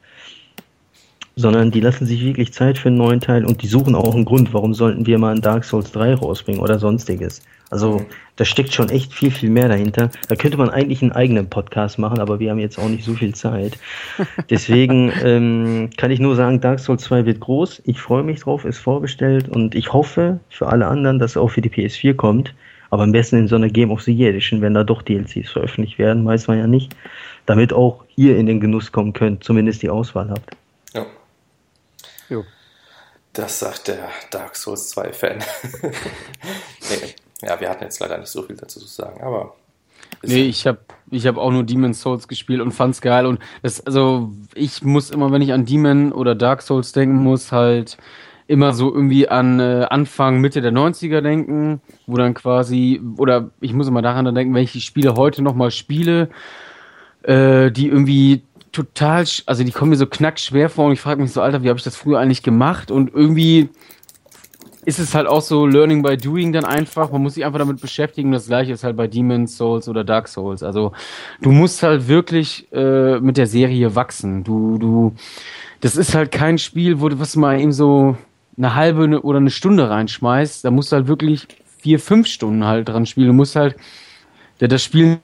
sondern 1.36 1.72
die 1.72 1.80
lassen 1.80 2.06
sich 2.06 2.24
wirklich 2.24 2.54
Zeit 2.54 2.78
für 2.78 2.90
einen 2.90 2.98
neuen 2.98 3.22
Teil 3.22 3.46
und 3.46 3.64
die 3.64 3.68
suchen 3.68 3.96
auch 3.96 4.14
einen 4.14 4.26
Grund, 4.26 4.54
warum 4.54 4.74
sollten 4.74 5.08
wir 5.08 5.18
mal 5.18 5.34
ein 5.34 5.42
Dark 5.42 5.64
Souls 5.64 5.92
3 5.94 6.16
rausbringen 6.16 6.62
oder 6.62 6.78
sonstiges. 6.78 7.42
Also 7.70 8.06
da 8.36 8.46
steckt 8.46 8.74
schon 8.74 8.90
echt 8.90 9.14
viel, 9.14 9.32
viel 9.32 9.50
mehr 9.50 9.68
dahinter. 9.68 10.10
Da 10.28 10.36
könnte 10.36 10.58
man 10.58 10.70
eigentlich 10.70 11.02
einen 11.02 11.12
eigenen 11.12 11.50
Podcast 11.50 12.00
machen, 12.00 12.20
aber 12.20 12.40
wir 12.40 12.50
haben 12.50 12.60
jetzt 12.60 12.80
auch 12.80 12.90
nicht 12.90 13.04
so 13.04 13.14
viel 13.14 13.36
Zeit. 13.36 13.78
Deswegen 14.50 15.12
ähm, 15.24 15.90
kann 15.98 16.10
ich 16.10 16.20
nur 16.20 16.36
sagen, 16.36 16.62
Dark 16.62 16.80
Souls 16.80 17.04
2 17.04 17.26
wird 17.26 17.40
groß. 17.40 17.82
Ich 17.86 18.00
freue 18.02 18.24
mich 18.24 18.40
drauf, 18.40 18.66
ist 18.66 18.80
vorbestellt 18.80 19.50
und 19.50 19.76
ich 19.76 19.94
hoffe 19.94 20.40
für 20.50 20.68
alle 20.68 20.88
anderen, 20.88 21.20
dass 21.20 21.32
es 21.32 21.38
auch 21.38 21.50
für 21.50 21.62
die 21.62 21.70
PS4 21.70 22.16
kommt. 22.16 22.54
Aber 22.90 23.04
am 23.04 23.12
besten 23.12 23.38
in 23.38 23.48
so 23.48 23.56
einer 23.56 23.70
Game 23.70 23.92
of 23.92 24.02
the 24.02 24.14
Year 24.14 24.32
Edition, 24.32 24.62
wenn 24.62 24.74
da 24.74 24.84
doch 24.84 25.04
DLCs 25.04 25.52
veröffentlicht 25.52 26.00
werden, 26.00 26.26
weiß 26.26 26.48
man 26.48 26.58
ja 26.58 26.66
nicht. 26.66 26.96
Damit 27.46 27.72
auch 27.72 28.04
ihr 28.16 28.38
in 28.38 28.48
den 28.48 28.60
Genuss 28.60 28.92
kommen 28.92 29.14
könnt, 29.14 29.44
zumindest 29.44 29.84
die 29.84 29.90
Auswahl 29.90 30.30
habt. 30.30 30.56
Ja. 30.94 31.06
Jo. 32.30 32.44
Das 33.34 33.60
sagt 33.60 33.90
der 33.90 34.10
Dark 34.32 34.56
Souls 34.56 34.90
2 34.90 35.14
Fan. 35.14 35.40
nee. 36.90 37.14
Ja, 37.42 37.60
wir 37.60 37.70
hatten 37.70 37.84
jetzt 37.84 38.00
leider 38.00 38.18
nicht 38.18 38.30
so 38.30 38.44
viel 38.44 38.56
dazu 38.56 38.80
zu 38.80 38.88
sagen, 38.88 39.22
aber. 39.22 39.56
Nee, 40.24 40.44
ich 40.44 40.68
habe 40.68 40.80
ich 41.12 41.26
hab 41.28 41.38
auch 41.38 41.52
nur 41.52 41.64
Demon's 41.64 42.02
Souls 42.02 42.28
gespielt 42.28 42.62
und 42.62 42.72
fand's 42.72 43.02
geil. 43.02 43.26
Und 43.26 43.40
das, 43.62 43.86
also 43.86 44.32
ich 44.54 44.84
muss 44.84 45.12
immer, 45.12 45.32
wenn 45.32 45.42
ich 45.42 45.54
an 45.54 45.66
Demon 45.66 46.12
oder 46.12 46.36
Dark 46.36 46.62
Souls 46.62 46.92
denken 46.92 47.16
muss, 47.16 47.52
halt 47.52 47.98
immer 48.48 48.74
so 48.74 48.94
irgendwie 48.94 49.30
an 49.30 49.60
äh, 49.60 49.86
Anfang, 49.90 50.42
Mitte 50.42 50.62
der 50.62 50.72
90er 50.72 51.22
denken, 51.22 51.82
wo 52.08 52.18
dann 52.18 52.34
quasi, 52.34 53.00
oder 53.18 53.52
ich 53.62 53.74
muss 53.74 53.88
immer 53.88 54.02
daran 54.02 54.34
denken, 54.34 54.54
wenn 54.56 54.64
ich 54.64 54.72
die 54.72 54.82
Spiele 54.82 55.16
heute 55.16 55.44
nochmal 55.44 55.70
spiele, 55.70 56.30
äh, 57.22 57.72
die 57.72 57.88
irgendwie 57.88 58.42
total, 58.72 59.26
also 59.46 59.64
die 59.64 59.72
kommen 59.72 59.92
mir 59.92 59.98
so 59.98 60.08
knackschwer 60.08 60.70
vor 60.70 60.86
und 60.86 60.94
ich 60.94 61.02
frage 61.02 61.22
mich 61.22 61.32
so, 61.32 61.42
Alter, 61.42 61.64
wie 61.64 61.70
habe 61.70 61.78
ich 61.78 61.84
das 61.84 61.96
früher 61.96 62.20
eigentlich 62.20 62.42
gemacht? 62.42 62.90
Und 62.90 63.14
irgendwie 63.14 63.70
ist 64.86 65.00
es 65.00 65.14
halt 65.14 65.28
auch 65.28 65.42
so 65.42 65.66
Learning 65.66 66.02
by 66.02 66.16
Doing 66.18 66.54
dann 66.54 66.66
einfach. 66.66 67.12
Man 67.12 67.22
muss 67.22 67.36
sich 67.36 67.46
einfach 67.46 67.60
damit 67.60 67.82
beschäftigen. 67.82 68.32
Das 68.32 68.48
gleiche 68.48 68.74
ist 68.74 68.84
halt 68.84 68.96
bei 68.96 69.08
Demon's 69.08 69.58
Souls 69.58 69.90
oder 69.90 70.04
Dark 70.04 70.28
Souls. 70.28 70.64
Also 70.64 70.94
du 71.42 71.52
musst 71.52 71.84
halt 71.84 72.08
wirklich 72.08 72.72
äh, 72.72 73.20
mit 73.20 73.38
der 73.38 73.48
Serie 73.48 73.96
wachsen. 73.96 74.44
Du, 74.44 74.78
du, 74.78 75.14
das 75.82 75.96
ist 75.96 76.16
halt 76.16 76.32
kein 76.32 76.58
Spiel, 76.58 77.02
wo 77.02 77.10
du 77.10 77.20
was 77.20 77.36
mal 77.36 77.60
eben 77.60 77.74
so 77.74 78.18
eine 78.58 78.76
halbe 78.76 79.22
oder 79.22 79.38
eine 79.38 79.52
Stunde 79.52 79.90
reinschmeißt. 79.90 80.64
Da 80.64 80.72
musst 80.72 80.92
du 80.92 80.96
halt 80.96 81.08
wirklich 81.08 81.48
vier, 81.78 82.00
fünf 82.00 82.28
Stunden 82.28 82.66
halt 82.66 82.90
dran 82.90 83.06
spielen. 83.06 83.28
Du 83.28 83.34
musst 83.34 83.56
halt, 83.56 83.76
das 84.60 84.84
Spiel 84.84 85.20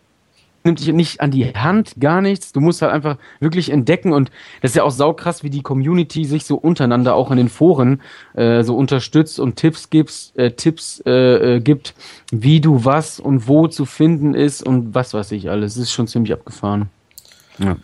nimmt 0.65 0.79
dich 0.79 0.91
nicht 0.91 1.21
an 1.21 1.31
die 1.31 1.45
Hand, 1.45 1.95
gar 1.99 2.21
nichts. 2.21 2.51
Du 2.51 2.59
musst 2.59 2.81
halt 2.81 2.91
einfach 2.91 3.17
wirklich 3.39 3.69
entdecken 3.69 4.13
und 4.13 4.31
das 4.61 4.71
ist 4.71 4.75
ja 4.75 4.83
auch 4.83 4.91
saukrass, 4.91 5.43
wie 5.43 5.49
die 5.49 5.61
Community 5.61 6.25
sich 6.25 6.45
so 6.45 6.55
untereinander 6.55 7.15
auch 7.15 7.31
in 7.31 7.37
den 7.37 7.49
Foren 7.49 8.01
äh, 8.33 8.63
so 8.63 8.75
unterstützt 8.75 9.39
und 9.39 9.55
Tipps 9.55 9.89
gibst, 9.89 10.37
äh, 10.37 10.51
Tipps 10.51 11.01
äh, 11.05 11.55
äh, 11.55 11.59
gibt, 11.59 11.93
wie 12.31 12.59
du 12.59 12.83
was 12.83 13.19
und 13.19 13.47
wo 13.47 13.67
zu 13.67 13.85
finden 13.85 14.33
ist 14.33 14.63
und 14.63 14.95
was 14.95 15.13
weiß 15.13 15.31
ich 15.31 15.49
alles. 15.49 15.75
Das 15.75 15.83
ist 15.83 15.93
schon 15.93 16.07
ziemlich 16.07 16.33
abgefahren. 16.33 16.89
Ja. 17.59 17.77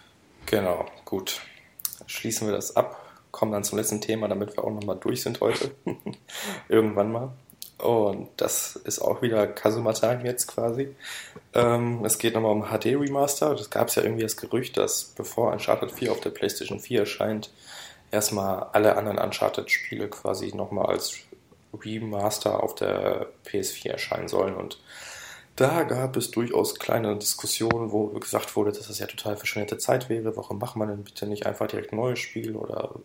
Genau, 0.48 0.86
gut. 1.06 1.42
Schließen 2.08 2.48
wir 2.48 2.54
das 2.54 2.76
ab, 2.76 2.98
kommen 3.32 3.52
dann 3.52 3.64
zum 3.64 3.78
letzten 3.78 4.02
Thema, 4.02 4.28
damit 4.28 4.58
wir 4.58 4.64
auch 4.64 4.72
nochmal 4.72 4.98
durch 5.00 5.22
sind 5.22 5.40
heute. 5.40 5.72
Irgendwann 6.68 7.12
mal. 7.12 7.32
Und 7.82 8.30
das 8.38 8.76
ist 8.76 9.00
auch 9.00 9.22
wieder 9.22 9.48
Kazuma-Time 9.48 10.24
jetzt 10.24 10.48
quasi. 10.48 10.96
Ähm, 11.54 12.06
es 12.06 12.20
geht 12.20 12.36
nochmal 12.36 12.52
um 12.52 12.66
HD 12.66 12.96
Remaster. 12.98 13.56
Das 13.56 13.70
gab 13.70 13.88
es 13.88 13.96
ja 13.96 14.04
irgendwie 14.04 14.24
das 14.24 14.38
Gerücht, 14.38 14.78
dass 14.78 15.04
bevor 15.16 15.52
Uncharted 15.52 15.92
4 15.92 16.12
auf 16.12 16.20
der 16.20 16.30
PlayStation 16.30 16.80
4 16.80 17.02
erscheint, 17.02 17.52
erstmal 18.12 18.68
alle 18.74 18.98
anderen 18.98 19.18
Uncharted-Spiele 19.18 20.10
quasi 20.10 20.54
nochmal 20.56 20.88
als 20.88 21.16
Remaster 21.74 22.62
auf 22.62 22.76
der 22.76 23.28
PS4 23.48 23.90
erscheinen 23.90 24.28
sollen. 24.28 24.56
Und 24.56 24.80
da 25.56 25.84
gab 25.84 26.16
es 26.18 26.30
durchaus 26.30 26.76
kleine 26.76 27.18
Diskussionen, 27.18 27.92
wo 27.92 28.08
gesagt 28.08 28.56
wurde, 28.56 28.72
dass 28.72 28.88
das 28.88 29.00
ja 29.00 29.08
total 29.08 29.38
verschwendete 29.38 29.80
Zeit 29.80 30.08
wäre. 30.08 30.38
Warum 30.38 30.60
macht 30.60 30.76
man 30.76 30.88
denn 30.88 31.04
bitte 31.04 31.26
nicht 31.26 31.48
einfach 31.48 31.68
direkt 31.68 31.94
ein 31.94 31.98
neues 31.98 32.20
Spiel 32.20 32.56
oder 32.56 32.96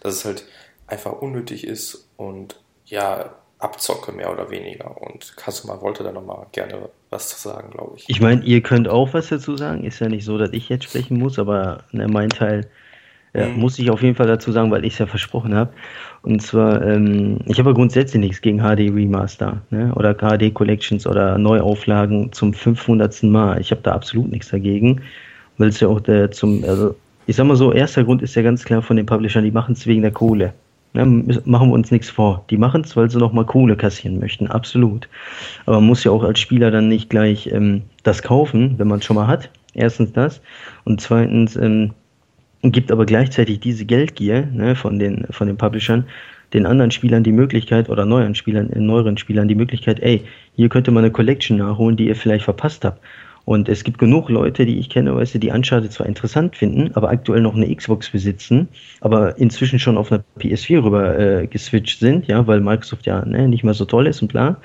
dass 0.00 0.14
es 0.16 0.24
halt 0.26 0.44
einfach 0.86 1.12
unnötig 1.12 1.66
ist 1.66 2.08
und 2.16 2.60
ja, 2.94 3.30
Abzocke 3.58 4.12
mehr 4.12 4.30
oder 4.30 4.50
weniger. 4.50 5.00
Und 5.00 5.36
Kasuma 5.36 5.80
wollte 5.80 6.04
da 6.04 6.12
nochmal 6.12 6.46
gerne 6.52 6.88
was 7.10 7.28
zu 7.30 7.48
sagen, 7.48 7.70
glaube 7.70 7.94
ich. 7.96 8.04
Ich 8.08 8.20
meine, 8.20 8.42
ihr 8.42 8.60
könnt 8.60 8.88
auch 8.88 9.14
was 9.14 9.28
dazu 9.28 9.56
sagen. 9.56 9.84
Ist 9.84 10.00
ja 10.00 10.08
nicht 10.08 10.24
so, 10.24 10.38
dass 10.38 10.52
ich 10.52 10.68
jetzt 10.68 10.84
sprechen 10.84 11.18
muss, 11.18 11.38
aber 11.38 11.84
ne, 11.92 12.06
mein 12.08 12.28
Teil 12.28 12.66
äh, 13.32 13.46
mhm. 13.46 13.60
muss 13.60 13.78
ich 13.78 13.90
auf 13.90 14.02
jeden 14.02 14.14
Fall 14.14 14.26
dazu 14.26 14.52
sagen, 14.52 14.70
weil 14.70 14.84
ich 14.84 14.94
es 14.94 14.98
ja 14.98 15.06
versprochen 15.06 15.54
habe. 15.54 15.72
Und 16.22 16.40
zwar, 16.40 16.82
ähm, 16.82 17.38
ich 17.46 17.58
habe 17.58 17.70
ja 17.70 17.74
grundsätzlich 17.74 18.20
nichts 18.20 18.40
gegen 18.40 18.58
HD 18.58 18.94
Remaster 18.94 19.62
ne? 19.70 19.92
oder 19.94 20.14
HD 20.14 20.52
Collections 20.52 21.06
oder 21.06 21.38
Neuauflagen 21.38 22.32
zum 22.32 22.52
500. 22.52 23.22
Mal. 23.24 23.60
Ich 23.60 23.70
habe 23.70 23.80
da 23.82 23.92
absolut 23.92 24.30
nichts 24.30 24.48
dagegen, 24.50 25.02
weil 25.58 25.68
es 25.68 25.80
ja 25.80 25.88
auch 25.88 26.00
der 26.00 26.30
zum, 26.30 26.64
also 26.64 26.94
ich 27.26 27.36
sag 27.36 27.46
mal 27.46 27.56
so, 27.56 27.72
erster 27.72 28.04
Grund 28.04 28.22
ist 28.22 28.34
ja 28.34 28.42
ganz 28.42 28.64
klar 28.64 28.82
von 28.82 28.96
den 28.96 29.06
Publishern, 29.06 29.44
die 29.44 29.50
machen 29.50 29.72
es 29.72 29.86
wegen 29.86 30.02
der 30.02 30.12
Kohle. 30.12 30.52
Ne, 30.94 31.04
machen 31.44 31.70
wir 31.70 31.74
uns 31.74 31.90
nichts 31.90 32.08
vor. 32.08 32.44
Die 32.50 32.56
machen 32.56 32.82
es, 32.82 32.96
weil 32.96 33.10
sie 33.10 33.18
nochmal 33.18 33.44
Kohle 33.44 33.76
kassieren 33.76 34.20
möchten, 34.20 34.46
absolut. 34.46 35.08
Aber 35.66 35.76
man 35.76 35.88
muss 35.88 36.04
ja 36.04 36.12
auch 36.12 36.22
als 36.22 36.38
Spieler 36.38 36.70
dann 36.70 36.88
nicht 36.88 37.10
gleich 37.10 37.48
ähm, 37.48 37.82
das 38.04 38.22
kaufen, 38.22 38.78
wenn 38.78 38.86
man 38.86 39.00
es 39.00 39.04
schon 39.04 39.16
mal 39.16 39.26
hat. 39.26 39.50
Erstens 39.74 40.12
das. 40.12 40.40
Und 40.84 41.00
zweitens 41.00 41.56
ähm, 41.56 41.94
gibt 42.62 42.92
aber 42.92 43.06
gleichzeitig 43.06 43.58
diese 43.58 43.84
Geldgier 43.84 44.46
ne, 44.52 44.76
von, 44.76 45.00
den, 45.00 45.26
von 45.30 45.48
den 45.48 45.56
Publishern 45.56 46.06
den 46.52 46.66
anderen 46.66 46.92
Spielern 46.92 47.24
die 47.24 47.32
Möglichkeit 47.32 47.90
oder 47.90 48.06
neuen 48.06 48.36
Spielern, 48.36 48.70
äh, 48.70 48.78
neueren 48.78 49.18
Spielern 49.18 49.48
die 49.48 49.56
Möglichkeit, 49.56 50.00
ey, 50.00 50.22
hier 50.54 50.68
könnte 50.68 50.92
man 50.92 51.02
eine 51.02 51.12
Collection 51.12 51.58
nachholen, 51.58 51.96
die 51.96 52.06
ihr 52.06 52.16
vielleicht 52.16 52.44
verpasst 52.44 52.84
habt. 52.84 53.00
Und 53.44 53.68
es 53.68 53.84
gibt 53.84 53.98
genug 53.98 54.30
Leute, 54.30 54.64
die 54.64 54.78
ich 54.78 54.88
kenne, 54.88 55.14
weißt 55.14 55.34
du, 55.34 55.38
die 55.38 55.50
Uncharted 55.50 55.92
zwar 55.92 56.06
interessant 56.06 56.56
finden, 56.56 56.90
aber 56.94 57.10
aktuell 57.10 57.42
noch 57.42 57.54
eine 57.54 57.74
Xbox 57.74 58.10
besitzen, 58.10 58.68
aber 59.00 59.38
inzwischen 59.38 59.78
schon 59.78 59.98
auf 59.98 60.10
einer 60.10 60.24
PS4 60.38 60.82
rüber 60.82 61.18
äh, 61.18 61.46
geswitcht 61.46 62.00
sind, 62.00 62.26
ja, 62.26 62.46
weil 62.46 62.60
Microsoft 62.60 63.06
ja 63.06 63.24
ne, 63.24 63.46
nicht 63.48 63.62
mehr 63.62 63.74
so 63.74 63.84
toll 63.84 64.06
ist 64.06 64.22
und 64.22 64.28
bla. 64.28 64.56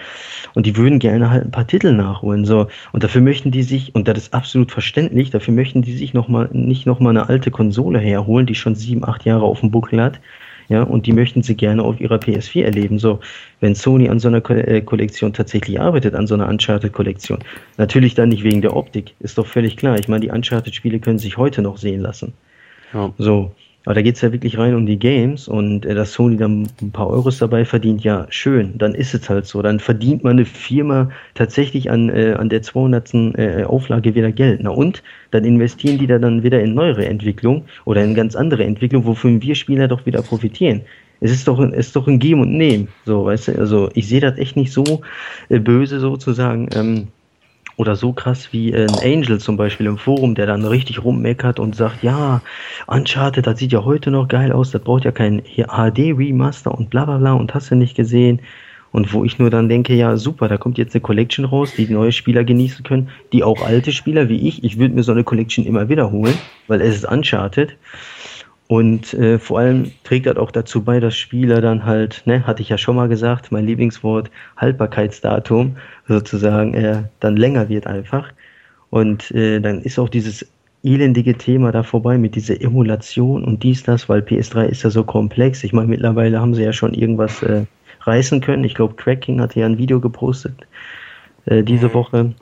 Und 0.53 0.65
die 0.65 0.77
würden 0.77 0.99
gerne 0.99 1.29
halt 1.29 1.45
ein 1.45 1.51
paar 1.51 1.67
Titel 1.67 1.91
nachholen, 1.93 2.45
so. 2.45 2.67
Und 2.93 3.03
dafür 3.03 3.21
möchten 3.21 3.51
die 3.51 3.63
sich, 3.63 3.93
und 3.95 4.07
das 4.07 4.17
ist 4.17 4.33
absolut 4.33 4.71
verständlich, 4.71 5.29
dafür 5.29 5.53
möchten 5.53 5.81
die 5.81 5.95
sich 5.95 6.13
noch 6.13 6.29
mal, 6.29 6.49
nicht 6.53 6.85
nochmal 6.85 7.11
eine 7.11 7.27
alte 7.27 7.51
Konsole 7.51 7.99
herholen, 7.99 8.45
die 8.45 8.55
schon 8.55 8.75
sieben, 8.75 9.03
acht 9.03 9.25
Jahre 9.25 9.43
auf 9.43 9.59
dem 9.59 9.71
Buckel 9.71 10.01
hat, 10.01 10.21
ja, 10.69 10.83
und 10.83 11.07
die 11.07 11.13
möchten 11.13 11.41
sie 11.41 11.55
gerne 11.55 11.83
auf 11.83 11.99
ihrer 11.99 12.17
PS4 12.17 12.63
erleben. 12.63 12.99
So, 12.99 13.19
wenn 13.59 13.73
Sony 13.73 14.07
an 14.07 14.19
so 14.19 14.27
einer 14.27 14.39
Ko 14.39 14.53
äh, 14.53 14.81
Kollektion 14.81 15.33
tatsächlich 15.33 15.81
arbeitet, 15.81 16.13
an 16.13 16.27
so 16.27 16.35
einer 16.35 16.47
Uncharted-Kollektion, 16.47 17.39
natürlich 17.77 18.13
dann 18.13 18.29
nicht 18.29 18.43
wegen 18.43 18.61
der 18.61 18.75
Optik, 18.75 19.15
ist 19.19 19.39
doch 19.39 19.47
völlig 19.47 19.77
klar. 19.77 19.97
Ich 19.97 20.07
meine, 20.07 20.21
die 20.21 20.29
Uncharted-Spiele 20.29 20.99
können 20.99 21.17
sich 21.17 21.37
heute 21.37 21.63
noch 21.63 21.77
sehen 21.77 22.01
lassen. 22.01 22.33
Ja. 22.93 23.11
So, 23.17 23.51
aber 23.85 23.95
da 23.95 24.01
geht 24.01 24.15
es 24.15 24.21
ja 24.21 24.31
wirklich 24.31 24.57
rein 24.57 24.75
um 24.75 24.85
die 24.85 24.99
Games 24.99 25.47
und 25.47 25.85
äh, 25.85 25.95
dass 25.95 26.13
Sony 26.13 26.37
dann 26.37 26.67
ein 26.81 26.91
paar 26.91 27.09
Euros 27.09 27.37
dabei 27.37 27.63
verdient, 27.63 28.03
ja, 28.03 28.27
schön, 28.29 28.77
dann 28.77 28.93
ist 28.93 29.13
es 29.13 29.29
halt 29.29 29.45
so. 29.45 29.61
Dann 29.61 29.79
verdient 29.79 30.23
man 30.23 30.33
eine 30.33 30.45
Firma 30.45 31.09
tatsächlich 31.33 31.89
an, 31.89 32.09
äh, 32.09 32.33
an 32.37 32.49
der 32.49 32.61
200. 32.61 33.13
Äh, 33.37 33.63
Auflage 33.63 34.15
wieder 34.15 34.31
Geld. 34.31 34.59
Na 34.63 34.71
und? 34.71 35.01
Dann 35.31 35.45
investieren 35.45 35.97
die 35.97 36.07
da 36.07 36.19
dann 36.19 36.43
wieder 36.43 36.61
in 36.61 36.73
neuere 36.73 37.05
Entwicklung 37.05 37.65
oder 37.85 38.03
in 38.03 38.15
ganz 38.15 38.35
andere 38.35 38.63
Entwicklung, 38.63 39.05
wofür 39.05 39.41
wir 39.41 39.55
Spieler 39.55 39.87
doch 39.87 40.05
wieder 40.05 40.21
profitieren. 40.21 40.81
Es 41.21 41.31
ist 41.31 41.47
doch, 41.47 41.59
ist 41.59 41.95
doch 41.95 42.07
ein 42.07 42.19
Geben 42.19 42.41
und 42.41 42.57
Nehmen. 42.57 42.87
So, 43.05 43.25
weißt 43.25 43.49
du, 43.49 43.59
also 43.59 43.89
ich 43.93 44.07
sehe 44.07 44.21
das 44.21 44.37
echt 44.37 44.55
nicht 44.55 44.71
so 44.71 45.01
äh, 45.49 45.59
böse 45.59 45.99
sozusagen. 45.99 46.69
Ähm, 46.73 47.07
oder 47.79 47.95
so 47.95 48.11
krass 48.11 48.51
wie 48.51 48.75
ein 48.75 48.89
Angel 49.01 49.39
zum 49.39 49.55
Beispiel 49.55 49.85
im 49.85 49.97
Forum, 49.97 50.35
der 50.35 50.45
dann 50.45 50.65
richtig 50.65 51.01
rummeckert 51.01 51.61
und 51.61 51.77
sagt, 51.77 52.03
ja, 52.03 52.41
Uncharted, 52.87 53.47
das 53.47 53.57
sieht 53.57 53.71
ja 53.71 53.85
heute 53.85 54.11
noch 54.11 54.27
geil 54.27 54.51
aus, 54.51 54.71
das 54.71 54.81
braucht 54.81 55.05
ja 55.05 55.11
kein 55.11 55.41
HD-Remaster 55.43 56.77
und 56.77 56.89
bla 56.89 57.05
bla 57.05 57.17
bla 57.17 57.33
und 57.33 57.53
hast 57.53 57.71
du 57.71 57.75
nicht 57.75 57.95
gesehen. 57.95 58.41
Und 58.91 59.13
wo 59.13 59.23
ich 59.23 59.39
nur 59.39 59.49
dann 59.49 59.69
denke, 59.69 59.93
ja 59.93 60.17
super, 60.17 60.49
da 60.49 60.57
kommt 60.57 60.77
jetzt 60.77 60.93
eine 60.93 61.01
Collection 61.01 61.45
raus, 61.45 61.73
die 61.77 61.87
neue 61.87 62.11
Spieler 62.11 62.43
genießen 62.43 62.83
können, 62.83 63.09
die 63.31 63.43
auch 63.43 63.65
alte 63.65 63.93
Spieler 63.93 64.27
wie 64.27 64.45
ich, 64.45 64.61
ich 64.65 64.77
würde 64.77 64.95
mir 64.95 65.03
so 65.03 65.13
eine 65.13 65.23
Collection 65.23 65.65
immer 65.65 65.87
wiederholen, 65.87 66.33
weil 66.67 66.81
es 66.81 66.95
ist 66.95 67.05
Uncharted. 67.05 67.77
Und 68.69 69.15
äh, 69.15 69.39
vor 69.39 69.57
allem 69.57 69.91
trägt 70.03 70.27
das 70.27 70.37
auch 70.37 70.51
dazu 70.51 70.83
bei, 70.83 70.99
dass 70.99 71.15
Spieler 71.15 71.59
dann 71.59 71.85
halt, 71.85 72.21
ne, 72.25 72.45
hatte 72.45 72.61
ich 72.61 72.69
ja 72.69 72.77
schon 72.77 72.95
mal 72.95 73.09
gesagt, 73.09 73.51
mein 73.51 73.65
Lieblingswort, 73.65 74.29
Haltbarkeitsdatum 74.57 75.77
sozusagen 76.09 76.73
äh, 76.73 77.03
dann 77.21 77.37
länger 77.37 77.69
wird 77.69 77.87
einfach. 77.87 78.27
Und 78.89 79.31
äh, 79.31 79.59
dann 79.61 79.81
ist 79.81 79.99
auch 79.99 80.09
dieses 80.09 80.45
elendige 80.83 81.35
Thema 81.35 81.71
da 81.71 81.83
vorbei 81.83 82.17
mit 82.17 82.35
dieser 82.35 82.59
Emulation 82.61 83.43
und 83.43 83.63
dies, 83.63 83.83
das, 83.83 84.09
weil 84.09 84.21
PS3 84.21 84.65
ist 84.65 84.83
ja 84.83 84.89
so 84.89 85.03
komplex. 85.03 85.63
Ich 85.63 85.73
meine, 85.73 85.87
mittlerweile 85.87 86.39
haben 86.39 86.55
sie 86.55 86.63
ja 86.63 86.73
schon 86.73 86.93
irgendwas 86.93 87.43
äh, 87.43 87.65
reißen 88.01 88.41
können. 88.41 88.63
Ich 88.63 88.75
glaube, 88.75 88.95
Cracking 88.95 89.39
hatte 89.39 89.59
ja 89.59 89.65
ein 89.65 89.77
Video 89.77 89.99
gepostet 89.99 90.55
äh, 91.45 91.63
diese 91.63 91.87
mhm. 91.87 91.93
Woche 91.93 92.33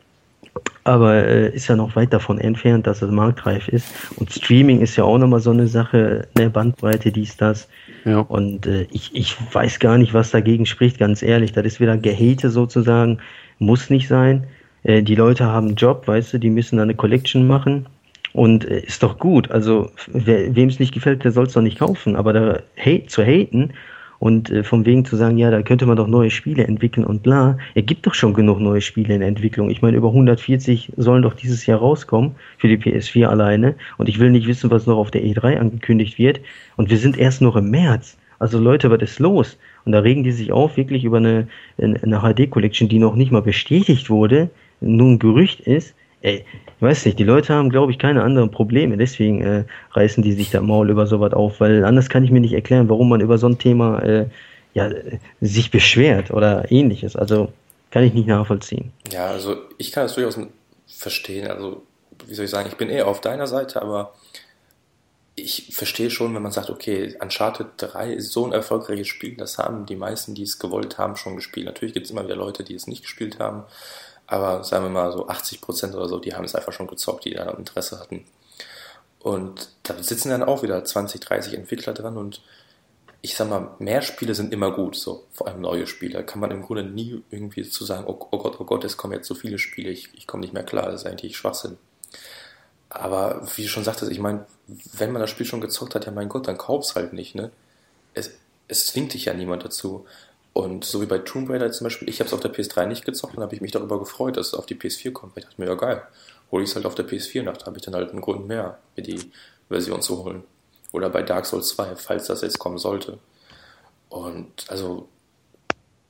aber 0.87 1.15
äh, 1.15 1.49
ist 1.49 1.67
ja 1.67 1.75
noch 1.75 1.95
weit 1.97 2.13
davon 2.13 2.39
entfernt, 2.39 2.87
dass 2.87 3.01
es 3.01 3.11
marktreif 3.11 3.67
ist. 3.67 3.85
Und 4.15 4.31
Streaming 4.31 4.79
ist 4.79 4.95
ja 4.95 5.03
auch 5.03 5.17
nochmal 5.17 5.41
so 5.41 5.51
eine 5.51 5.67
Sache, 5.67 6.27
eine 6.35 6.49
Bandbreite, 6.49 7.11
dies, 7.11 7.35
das. 7.35 7.67
Ja. 8.05 8.19
Und 8.19 8.65
äh, 8.65 8.87
ich, 8.91 9.13
ich 9.13 9.35
weiß 9.53 9.79
gar 9.79 9.97
nicht, 9.97 10.13
was 10.13 10.31
dagegen 10.31 10.65
spricht, 10.65 10.97
ganz 10.97 11.21
ehrlich. 11.21 11.51
Das 11.51 11.65
ist 11.65 11.81
wieder 11.81 11.97
Gehate 11.97 12.49
sozusagen, 12.49 13.19
muss 13.59 13.89
nicht 13.89 14.07
sein. 14.07 14.45
Äh, 14.83 15.03
die 15.03 15.15
Leute 15.15 15.45
haben 15.45 15.67
einen 15.67 15.75
Job, 15.75 16.07
weißt 16.07 16.33
du, 16.33 16.37
die 16.39 16.49
müssen 16.49 16.79
eine 16.79 16.95
Collection 16.95 17.47
machen. 17.47 17.87
Und 18.33 18.65
äh, 18.65 18.81
ist 18.81 19.03
doch 19.03 19.17
gut. 19.17 19.51
Also, 19.51 19.91
wem 20.07 20.69
es 20.69 20.79
nicht 20.79 20.93
gefällt, 20.93 21.23
der 21.23 21.31
soll 21.31 21.47
es 21.47 21.53
doch 21.53 21.61
nicht 21.61 21.79
kaufen. 21.79 22.15
Aber 22.15 22.33
da 22.33 22.59
hate, 22.77 23.07
zu 23.07 23.23
haten 23.23 23.73
und 24.19 24.49
äh, 24.49 24.63
vom 24.63 24.85
Wegen 24.85 25.05
zu 25.05 25.15
sagen, 25.15 25.37
ja, 25.37 25.51
da 25.51 25.61
könnte 25.61 25.85
man 25.85 25.97
doch 25.97 26.07
neue 26.07 26.31
Spiele 26.31 26.65
entwickeln 26.65 27.05
und 27.05 27.23
bla. 27.23 27.57
Er 27.75 27.81
gibt 27.81 28.05
doch 28.07 28.13
schon 28.13 28.33
genug 28.33 28.59
neue 28.59 28.81
Spiele 28.81 29.15
in 29.15 29.21
Entwicklung. 29.21 29.69
Ich 29.69 29.81
meine, 29.81 29.97
über 29.97 30.09
140 30.09 30.93
sollen 30.97 31.21
doch 31.21 31.33
dieses 31.33 31.65
Jahr 31.65 31.79
rauskommen 31.79 32.35
für 32.57 32.67
die 32.67 32.77
PS4 32.77 33.25
alleine. 33.25 33.75
Und 33.97 34.09
ich 34.09 34.19
will 34.19 34.31
nicht 34.31 34.47
wissen, 34.47 34.71
was 34.71 34.85
noch 34.85 34.97
auf 34.97 35.11
der 35.11 35.23
E3 35.23 35.57
angekündigt 35.57 36.17
wird. 36.17 36.39
Und 36.75 36.89
wir 36.89 36.97
sind 36.97 37.17
erst 37.17 37.41
noch 37.41 37.55
im 37.55 37.69
März. 37.69 38.17
Also 38.39 38.59
Leute, 38.59 38.91
was 38.91 39.01
ist 39.01 39.19
los? 39.19 39.57
Und 39.87 39.93
da 39.93 39.99
regen 39.99 40.25
die 40.25 40.33
sich 40.33 40.51
auf, 40.51 40.75
wirklich 40.75 41.05
über 41.05 41.15
eine, 41.15 41.47
eine 41.77 42.19
HD-Collection, 42.19 42.89
die 42.89 42.99
noch 42.99 43.15
nicht 43.15 43.31
mal 43.31 43.41
bestätigt 43.41 44.09
wurde, 44.09 44.49
nur 44.81 45.07
ein 45.07 45.17
Gerücht 45.17 45.61
ist. 45.61 45.95
ey, 46.23 46.43
ich 46.75 46.81
weiß 46.81 47.05
nicht, 47.05 47.19
die 47.19 47.23
Leute 47.23 47.53
haben, 47.53 47.69
glaube 47.69 47.93
ich, 47.93 47.97
keine 47.97 48.21
anderen 48.21 48.51
Probleme, 48.51 48.97
deswegen 48.97 49.41
äh, 49.41 49.63
reißen 49.91 50.21
die 50.21 50.33
sich 50.33 50.51
da 50.51 50.59
Maul 50.59 50.89
über 50.89 51.07
sowas 51.07 51.31
auf, 51.31 51.61
weil 51.61 51.85
anders 51.85 52.09
kann 52.09 52.25
ich 52.25 52.31
mir 52.31 52.41
nicht 52.41 52.51
erklären, 52.51 52.89
warum 52.89 53.07
man 53.07 53.21
über 53.21 53.37
so 53.37 53.47
ein 53.47 53.59
Thema 53.59 53.99
äh, 54.03 54.25
ja, 54.73 54.89
sich 55.39 55.71
beschwert 55.71 56.31
oder 56.31 56.69
ähnliches. 56.69 57.15
Also 57.15 57.53
kann 57.89 58.03
ich 58.03 58.13
nicht 58.13 58.27
nachvollziehen. 58.27 58.91
Ja, 59.09 59.27
also 59.27 59.55
ich 59.77 59.93
kann 59.93 60.03
das 60.03 60.15
durchaus 60.15 60.37
verstehen. 60.85 61.47
Also, 61.47 61.83
wie 62.27 62.33
soll 62.33 62.43
ich 62.43 62.51
sagen, 62.51 62.67
ich 62.69 62.75
bin 62.75 62.89
eher 62.89 63.07
auf 63.07 63.21
deiner 63.21 63.47
Seite, 63.47 63.81
aber 63.81 64.13
ich 65.39 65.67
verstehe 65.71 66.09
schon, 66.09 66.33
wenn 66.33 66.41
man 66.41 66.51
sagt, 66.51 66.71
okay, 66.71 67.15
Uncharted 67.21 67.67
3 67.77 68.13
ist 68.13 68.31
so 68.31 68.45
ein 68.45 68.53
erfolgreiches 68.53 69.07
Spiel, 69.07 69.37
das 69.37 69.59
haben 69.59 69.85
die 69.85 69.95
meisten, 69.95 70.33
die 70.33 70.41
es 70.41 70.57
gewollt 70.57 70.97
haben, 70.97 71.15
schon 71.15 71.35
gespielt. 71.35 71.67
Natürlich 71.67 71.93
gibt 71.93 72.07
es 72.07 72.11
immer 72.11 72.25
wieder 72.25 72.35
Leute, 72.35 72.63
die 72.63 72.73
es 72.73 72.87
nicht 72.87 73.03
gespielt 73.03 73.37
haben, 73.37 73.63
aber 74.25 74.63
sagen 74.63 74.85
wir 74.85 74.89
mal 74.89 75.11
so 75.11 75.27
80% 75.27 75.93
oder 75.93 76.09
so, 76.09 76.19
die 76.19 76.33
haben 76.33 76.43
es 76.43 76.55
einfach 76.55 76.73
schon 76.73 76.87
gezockt, 76.87 77.25
die 77.25 77.35
da 77.35 77.51
Interesse 77.51 77.99
hatten. 77.99 78.25
Und 79.19 79.69
da 79.83 80.01
sitzen 80.01 80.29
dann 80.29 80.41
auch 80.41 80.63
wieder 80.63 80.83
20, 80.83 81.21
30 81.21 81.53
Entwickler 81.53 81.93
dran 81.93 82.17
und 82.17 82.41
ich 83.21 83.35
sag 83.35 83.47
mal, 83.47 83.75
mehr 83.77 84.01
Spiele 84.01 84.33
sind 84.33 84.51
immer 84.51 84.71
gut, 84.71 84.95
so 84.95 85.25
vor 85.31 85.47
allem 85.47 85.61
neue 85.61 85.85
Spiele. 85.85 86.13
Da 86.13 86.23
kann 86.23 86.39
man 86.39 86.49
im 86.49 86.63
Grunde 86.63 86.83
nie 86.83 87.23
irgendwie 87.29 87.67
zu 87.69 87.85
sagen, 87.85 88.05
oh, 88.07 88.27
oh 88.31 88.37
Gott, 88.39 88.59
oh 88.59 88.63
Gott, 88.63 88.83
es 88.85 88.97
kommen 88.97 89.13
jetzt 89.13 89.27
so 89.27 89.35
viele 89.35 89.59
Spiele, 89.59 89.91
ich, 89.91 90.09
ich 90.15 90.25
komme 90.25 90.41
nicht 90.41 90.53
mehr 90.53 90.63
klar, 90.63 90.87
das 90.87 91.01
ist 91.01 91.07
eigentlich 91.07 91.37
Schwachsinn. 91.37 91.77
Aber 92.89 93.47
wie 93.55 93.63
du 93.63 93.67
schon 93.67 93.83
sagtest, 93.83 94.11
ich 94.11 94.19
meine, 94.19 94.45
wenn 94.93 95.11
man 95.11 95.21
das 95.21 95.29
Spiel 95.29 95.45
schon 95.45 95.61
gezockt 95.61 95.95
hat, 95.95 96.05
ja 96.05 96.11
mein 96.11 96.29
Gott, 96.29 96.47
dann 96.47 96.57
kauf's 96.57 96.95
halt 96.95 97.13
nicht, 97.13 97.35
ne? 97.35 97.51
Es, 98.13 98.31
es 98.67 98.87
zwingt 98.87 99.13
dich 99.13 99.25
ja 99.25 99.33
niemand 99.33 99.65
dazu. 99.65 100.05
Und 100.53 100.85
so 100.85 101.01
wie 101.01 101.05
bei 101.05 101.19
Tomb 101.19 101.49
Raider 101.49 101.71
zum 101.71 101.85
Beispiel, 101.85 102.09
ich 102.09 102.19
habe 102.19 102.27
es 102.27 102.33
auf 102.33 102.39
der 102.39 102.51
PS3 102.51 102.87
nicht 102.87 103.05
gezockt 103.05 103.37
und 103.37 103.43
habe 103.43 103.53
ich 103.53 103.61
mich 103.61 103.71
darüber 103.71 103.99
gefreut, 103.99 104.37
dass 104.37 104.47
es 104.47 104.53
auf 104.53 104.65
die 104.65 104.75
PS4 104.75 105.11
kommt. 105.11 105.37
Ich 105.37 105.43
dachte 105.43 105.61
mir, 105.61 105.67
ja 105.67 105.75
geil, 105.75 106.01
hole 106.51 106.63
ich 106.63 106.69
es 106.69 106.75
halt 106.75 106.85
auf 106.85 106.95
der 106.95 107.07
PS4 107.07 107.43
nach, 107.43 107.57
da 107.57 107.67
habe 107.67 107.77
ich 107.77 107.83
dann 107.83 107.93
halt 107.93 108.09
einen 108.09 108.21
Grund 108.21 108.47
mehr, 108.47 108.79
mir 108.95 109.03
die 109.03 109.31
Version 109.69 110.01
zu 110.01 110.23
holen. 110.23 110.43
Oder 110.93 111.09
bei 111.09 111.21
Dark 111.21 111.45
Souls 111.45 111.69
2, 111.69 111.95
falls 111.97 112.25
das 112.27 112.41
jetzt 112.41 112.57
kommen 112.57 112.77
sollte. 112.79 113.19
Und 114.09 114.65
also, 114.69 115.07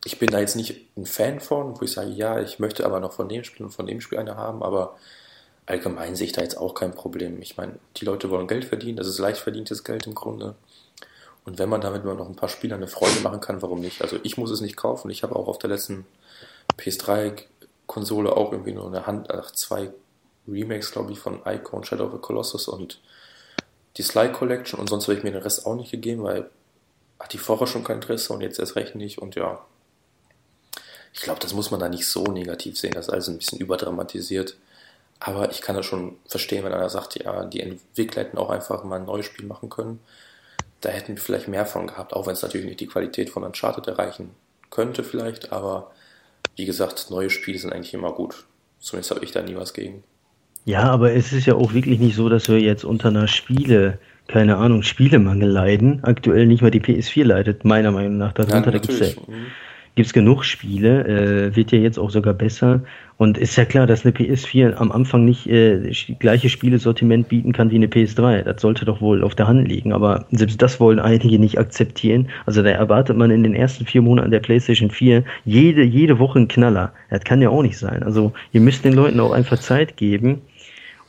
ich 0.05 0.19
bin 0.19 0.29
da 0.29 0.39
jetzt 0.39 0.55
nicht 0.55 0.87
ein 0.95 1.05
Fan 1.05 1.39
von, 1.39 1.77
wo 1.79 1.83
ich 1.83 1.91
sage, 1.91 2.11
ja, 2.11 2.39
ich 2.39 2.59
möchte 2.59 2.85
aber 2.85 2.99
noch 2.99 3.13
von 3.13 3.27
dem 3.27 3.43
Spiel 3.43 3.65
und 3.65 3.73
von 3.73 3.87
dem 3.87 3.99
Spiel 3.99 4.19
eine 4.19 4.37
haben, 4.37 4.63
aber 4.63 4.95
allgemein 5.67 6.15
sehe 6.15 6.25
ich 6.25 6.33
da 6.33 6.41
jetzt 6.41 6.57
auch 6.57 6.73
kein 6.73 6.93
Problem. 6.93 7.41
Ich 7.41 7.57
meine, 7.57 7.73
die 7.97 8.05
Leute 8.05 8.31
wollen 8.31 8.47
Geld 8.47 8.65
verdienen, 8.65 8.97
das 8.97 9.07
ist 9.07 9.19
leicht 9.19 9.39
verdientes 9.39 9.83
Geld 9.83 10.07
im 10.07 10.15
Grunde. 10.15 10.55
Und 11.45 11.59
wenn 11.59 11.69
man 11.69 11.81
damit 11.81 12.03
nur 12.03 12.15
noch 12.15 12.27
ein 12.27 12.35
paar 12.35 12.49
Spielern 12.49 12.79
eine 12.79 12.87
Freude 12.87 13.19
machen 13.21 13.39
kann, 13.39 13.61
warum 13.61 13.79
nicht? 13.79 14.01
Also 14.01 14.17
ich 14.23 14.37
muss 14.37 14.51
es 14.51 14.61
nicht 14.61 14.75
kaufen. 14.75 15.09
Ich 15.11 15.23
habe 15.23 15.35
auch 15.35 15.47
auf 15.47 15.59
der 15.59 15.69
letzten 15.69 16.05
PS3-Konsole 16.77 18.35
auch 18.35 18.51
irgendwie 18.51 18.73
nur 18.73 18.87
eine 18.87 19.05
Hand, 19.05 19.31
ach, 19.31 19.51
zwei 19.51 19.91
Remakes, 20.47 20.91
glaube 20.91 21.11
ich, 21.11 21.19
von 21.19 21.41
Icon, 21.45 21.83
Shadow 21.83 22.05
of 22.05 22.13
the 22.13 22.19
Colossus 22.19 22.67
und 22.67 22.99
die 23.97 24.03
Sly 24.03 24.31
Collection 24.31 24.79
und 24.79 24.89
sonst 24.89 25.07
habe 25.07 25.17
ich 25.17 25.23
mir 25.23 25.31
den 25.31 25.41
Rest 25.41 25.65
auch 25.65 25.75
nicht 25.75 25.91
gegeben, 25.91 26.23
weil 26.23 26.49
hat 27.19 27.33
die 27.33 27.39
vorher 27.39 27.67
schon 27.67 27.83
kein 27.83 27.97
Interesse 27.97 28.31
und 28.31 28.41
jetzt 28.41 28.59
erst 28.59 28.75
recht 28.75 28.95
nicht 28.95 29.17
und 29.17 29.35
ja. 29.35 29.65
Ich 31.13 31.21
glaube, 31.21 31.39
das 31.39 31.53
muss 31.53 31.71
man 31.71 31.79
da 31.79 31.89
nicht 31.89 32.05
so 32.05 32.23
negativ 32.25 32.77
sehen, 32.77 32.93
das 32.93 33.07
ist 33.07 33.13
alles 33.13 33.27
ein 33.27 33.37
bisschen 33.37 33.57
überdramatisiert. 33.57 34.55
Aber 35.19 35.51
ich 35.51 35.61
kann 35.61 35.75
das 35.75 35.85
schon 35.85 36.17
verstehen, 36.27 36.63
wenn 36.63 36.73
einer 36.73 36.89
sagt, 36.89 37.21
ja, 37.23 37.45
die 37.45 37.61
Entwickler 37.61 38.23
hätten 38.23 38.37
auch 38.37 38.49
einfach 38.49 38.83
mal 38.83 38.99
ein 38.99 39.05
neues 39.05 39.25
Spiel 39.25 39.45
machen 39.45 39.69
können. 39.69 39.99
Da 40.81 40.89
hätten 40.89 41.15
wir 41.15 41.21
vielleicht 41.21 41.47
mehr 41.47 41.65
von 41.65 41.87
gehabt, 41.87 42.13
auch 42.13 42.27
wenn 42.27 42.33
es 42.33 42.43
natürlich 42.43 42.67
nicht 42.67 42.79
die 42.79 42.87
Qualität 42.87 43.29
von 43.29 43.43
Uncharted 43.43 43.87
erreichen 43.87 44.29
könnte 44.69 45.03
vielleicht, 45.03 45.51
aber 45.51 45.91
wie 46.55 46.65
gesagt, 46.65 47.07
neue 47.09 47.29
Spiele 47.29 47.57
sind 47.57 47.73
eigentlich 47.73 47.93
immer 47.93 48.11
gut. 48.11 48.45
Zumindest 48.79 49.11
habe 49.11 49.23
ich 49.23 49.31
da 49.31 49.41
nie 49.41 49.55
was 49.55 49.73
gegen. 49.73 50.03
Ja, 50.65 50.83
aber 50.83 51.13
es 51.13 51.31
ist 51.31 51.45
ja 51.45 51.55
auch 51.55 51.73
wirklich 51.73 51.99
nicht 51.99 52.15
so, 52.15 52.29
dass 52.29 52.49
wir 52.49 52.59
jetzt 52.59 52.83
unter 52.83 53.07
einer 53.07 53.27
Spiele, 53.27 53.99
keine 54.27 54.57
Ahnung, 54.57 54.83
Spielemangel 54.83 55.49
leiden. 55.49 56.03
Aktuell 56.03 56.45
nicht 56.45 56.61
mal 56.61 56.71
die 56.71 56.81
PS4 56.81 57.23
leidet, 57.23 57.63
meiner 57.63 57.91
Meinung 57.91 58.17
nach. 58.17 58.33
Darunter 58.33 58.73
ja, 58.73 58.79
gibt 59.97 60.07
es 60.07 60.13
genug 60.13 60.45
Spiele, 60.45 61.05
äh, 61.05 61.55
wird 61.55 61.73
ja 61.73 61.79
jetzt 61.79 61.97
auch 61.97 62.11
sogar 62.11 62.33
besser. 62.33 62.81
Und 63.17 63.37
ist 63.39 63.55
ja 63.55 63.65
klar, 63.65 63.87
dass 63.87 64.05
eine 64.05 64.13
PS4 64.13 64.75
am 64.75 64.91
Anfang 64.91 65.25
nicht 65.25 65.47
äh, 65.47 65.91
gleiche 66.19 66.49
Spielesortiment 66.49 67.27
bieten 67.27 67.51
kann 67.51 67.71
wie 67.71 67.75
eine 67.75 67.87
PS3. 67.87 68.43
Das 68.43 68.61
sollte 68.61 68.85
doch 68.85 69.01
wohl 69.01 69.23
auf 69.23 69.33
der 69.33 69.47
Hand 69.47 69.67
liegen. 69.67 69.91
Aber 69.91 70.25
selbst 70.31 70.61
das 70.61 70.79
wollen 70.79 70.99
einige 70.99 71.39
nicht 71.39 71.57
akzeptieren. 71.57 72.29
Also 72.45 72.61
da 72.61 72.69
erwartet 72.69 73.17
man 73.17 73.31
in 73.31 73.41
den 73.41 73.55
ersten 73.55 73.85
vier 73.85 74.03
Monaten 74.03 74.29
der 74.29 74.39
PlayStation 74.39 74.91
4 74.91 75.23
jede, 75.45 75.83
jede 75.83 76.19
Woche 76.19 76.37
einen 76.37 76.47
Knaller. 76.47 76.93
Das 77.09 77.23
kann 77.23 77.41
ja 77.41 77.49
auch 77.49 77.63
nicht 77.63 77.77
sein. 77.77 78.03
Also 78.03 78.33
ihr 78.51 78.61
müsst 78.61 78.85
den 78.85 78.93
Leuten 78.93 79.19
auch 79.19 79.31
einfach 79.31 79.57
Zeit 79.57 79.97
geben. 79.97 80.41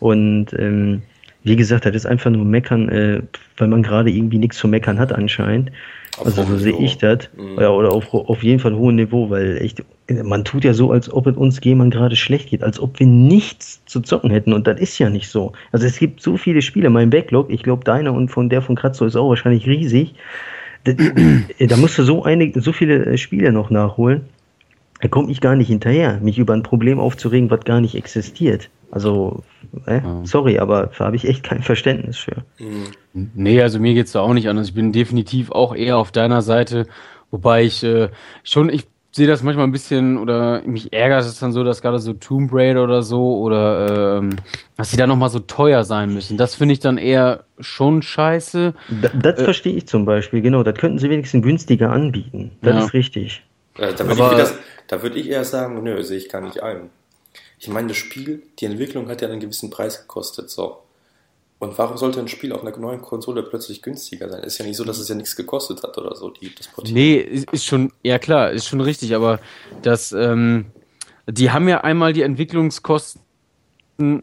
Und 0.01 0.55
ähm, 0.59 1.02
wie 1.44 1.56
gesagt, 1.56 1.85
das 1.85 1.94
ist 1.94 2.06
einfach 2.06 2.31
nur 2.31 2.47
meckern, 2.47 2.89
äh, 2.89 3.20
weil 3.59 3.69
man 3.69 3.82
gerade 3.82 4.10
irgendwie 4.10 4.39
nichts 4.39 4.56
zu 4.56 4.66
meckern 4.66 4.98
hat 4.98 5.12
anscheinend. 5.12 5.70
Also 6.24 6.45
so 6.45 6.57
sehe 6.57 6.77
ich 6.78 6.99
das. 6.99 7.28
Mhm. 7.36 7.61
Ja, 7.61 7.70
oder 7.70 7.93
auf, 7.93 8.12
auf 8.12 8.43
jeden 8.43 8.61
Fall 8.61 8.74
hohem 8.74 8.97
Niveau, 8.97 9.31
weil 9.31 9.59
echt, 9.59 9.82
man 10.09 10.45
tut 10.45 10.65
ja 10.65 10.74
so, 10.74 10.90
als 10.90 11.12
ob 11.12 11.27
es 11.27 11.36
uns 11.36 11.61
jemand 11.62 11.95
gerade 11.95 12.16
schlecht 12.16 12.51
geht, 12.51 12.62
als 12.62 12.81
ob 12.81 12.99
wir 12.99 13.07
nichts 13.07 13.85
zu 13.86 14.01
zocken 14.01 14.31
hätten. 14.31 14.53
Und 14.53 14.66
das 14.66 14.81
ist 14.81 14.99
ja 14.99 15.11
nicht 15.11 15.28
so. 15.28 15.53
Also 15.73 15.86
es 15.86 15.99
gibt 15.99 16.20
so 16.20 16.36
viele 16.36 16.62
Spiele, 16.62 16.90
mein 16.90 17.11
Backlog, 17.11 17.51
ich 17.51 17.62
glaube 17.62 17.85
deiner 17.85 18.12
und 18.12 18.28
von 18.28 18.49
der 18.49 18.62
von 18.62 18.77
Kratzo 18.77 19.05
ist 19.05 19.16
auch 19.16 19.28
wahrscheinlich 19.28 19.66
riesig. 19.66 20.15
Da, 20.85 20.93
da 21.66 21.77
musst 21.77 21.99
du 21.99 22.03
so, 22.03 22.24
einige, 22.24 22.61
so 22.61 22.73
viele 22.73 23.05
äh, 23.07 23.19
Spiele 23.19 23.53
noch 23.53 23.70
nachholen. 23.70 24.23
Da 25.01 25.09
komme 25.09 25.31
ich 25.31 25.40
gar 25.40 25.55
nicht 25.55 25.69
hinterher, 25.69 26.19
mich 26.20 26.39
über 26.39 26.55
ein 26.55 26.65
Problem 26.65 26.99
aufzuregen, 26.99 27.51
was 27.51 27.61
gar 27.61 27.81
nicht 27.81 27.95
existiert. 27.95 28.69
Also, 28.90 29.43
äh, 29.86 29.97
ja. 29.97 30.20
sorry, 30.24 30.59
aber 30.59 30.90
da 30.97 31.06
habe 31.06 31.16
ich 31.16 31.28
echt 31.28 31.43
kein 31.43 31.62
Verständnis 31.62 32.16
für. 32.16 32.44
Mhm. 32.59 33.31
Nee, 33.35 33.60
also 33.60 33.78
mir 33.78 33.94
geht's 33.94 34.12
da 34.12 34.20
auch 34.20 34.32
nicht 34.32 34.48
anders. 34.48 34.69
Ich 34.69 34.74
bin 34.74 34.93
definitiv 34.93 35.51
auch 35.51 35.74
eher 35.74 35.98
auf 35.98 36.10
deiner 36.10 36.40
Seite, 36.40 36.86
wobei 37.31 37.65
ich 37.65 37.85
äh, 37.85 38.09
schon, 38.44 38.70
ich 38.70 38.86
sehe 39.10 39.27
das 39.27 39.43
manchmal 39.43 39.66
ein 39.66 39.73
bisschen 39.73 40.16
oder 40.16 40.62
mich 40.62 40.93
ärgert 40.93 41.23
es 41.23 41.39
dann 41.39 41.52
so, 41.52 41.65
dass 41.65 41.82
gerade 41.82 41.98
so 41.98 42.12
Tomb 42.15 42.51
Raider 42.52 42.85
oder 42.85 43.02
so 43.02 43.39
oder 43.39 44.19
ähm, 44.19 44.36
dass 44.77 44.90
sie 44.90 44.97
da 44.97 45.06
nochmal 45.06 45.31
so 45.31 45.40
teuer 45.40 45.85
sein 45.85 46.12
müssen. 46.15 46.36
Das 46.36 46.55
finde 46.55 46.73
ich 46.73 46.81
dann 46.81 46.98
eher 46.98 47.44
schon 47.59 48.02
scheiße. 48.02 48.74
Da, 49.02 49.09
das 49.09 49.40
äh, 49.40 49.44
verstehe 49.44 49.74
ich 49.74 49.86
zum 49.86 50.05
Beispiel, 50.05 50.40
genau. 50.40 50.62
Das 50.62 50.74
könnten 50.77 50.98
sie 50.98 51.10
wenigstens 51.10 51.43
günstiger 51.43 51.90
anbieten. 51.90 52.52
Das 52.62 52.74
ja. 52.74 52.85
ist 52.85 52.94
richtig. 52.94 53.44
Äh, 53.77 53.93
da 53.94 54.06
würde 54.06 54.43
ich, 54.43 55.02
würd 55.02 55.16
ich 55.16 55.28
eher 55.28 55.44
sagen, 55.44 55.82
nö, 55.82 56.02
sehe 56.02 56.19
ich 56.19 56.28
gar 56.28 56.40
nicht 56.40 56.62
ein. 56.62 56.90
Ich 57.59 57.68
meine, 57.68 57.89
das 57.89 57.97
Spiel, 57.97 58.43
die 58.59 58.66
Entwicklung 58.66 59.09
hat 59.09 59.20
ja 59.20 59.28
einen 59.28 59.40
gewissen 59.40 59.70
Preis 59.70 60.01
gekostet, 60.01 60.51
so. 60.51 60.78
Und 61.60 61.76
warum 61.76 61.97
sollte 61.97 62.20
ein 62.20 62.28
Spiel 62.28 62.52
auf 62.52 62.62
einer 62.64 62.76
neuen 62.76 63.02
Konsole 63.02 63.43
plötzlich 63.43 63.82
günstiger 63.82 64.28
sein? 64.28 64.44
Ist 64.44 64.59
ja 64.59 64.64
nicht 64.64 64.76
so, 64.76 64.85
dass 64.85 64.98
es 64.98 65.09
ja 65.09 65.16
nichts 65.16 65.35
gekostet 65.35 65.82
hat 65.82 65.98
oder 65.98 66.14
so, 66.14 66.30
die, 66.30 66.55
das 66.55 66.68
Portieren. 66.68 66.94
Nee, 66.94 67.16
ist 67.51 67.64
schon, 67.64 67.93
ja 68.05 68.20
klar, 68.20 68.52
ist 68.52 68.68
schon 68.68 68.80
richtig, 68.80 69.16
aber 69.16 69.40
das, 69.82 70.12
ähm, 70.12 70.66
die 71.26 71.51
haben 71.51 71.68
ja 71.68 71.80
einmal 71.80 72.12
die 72.12 72.22
Entwicklungskosten, 72.22 73.22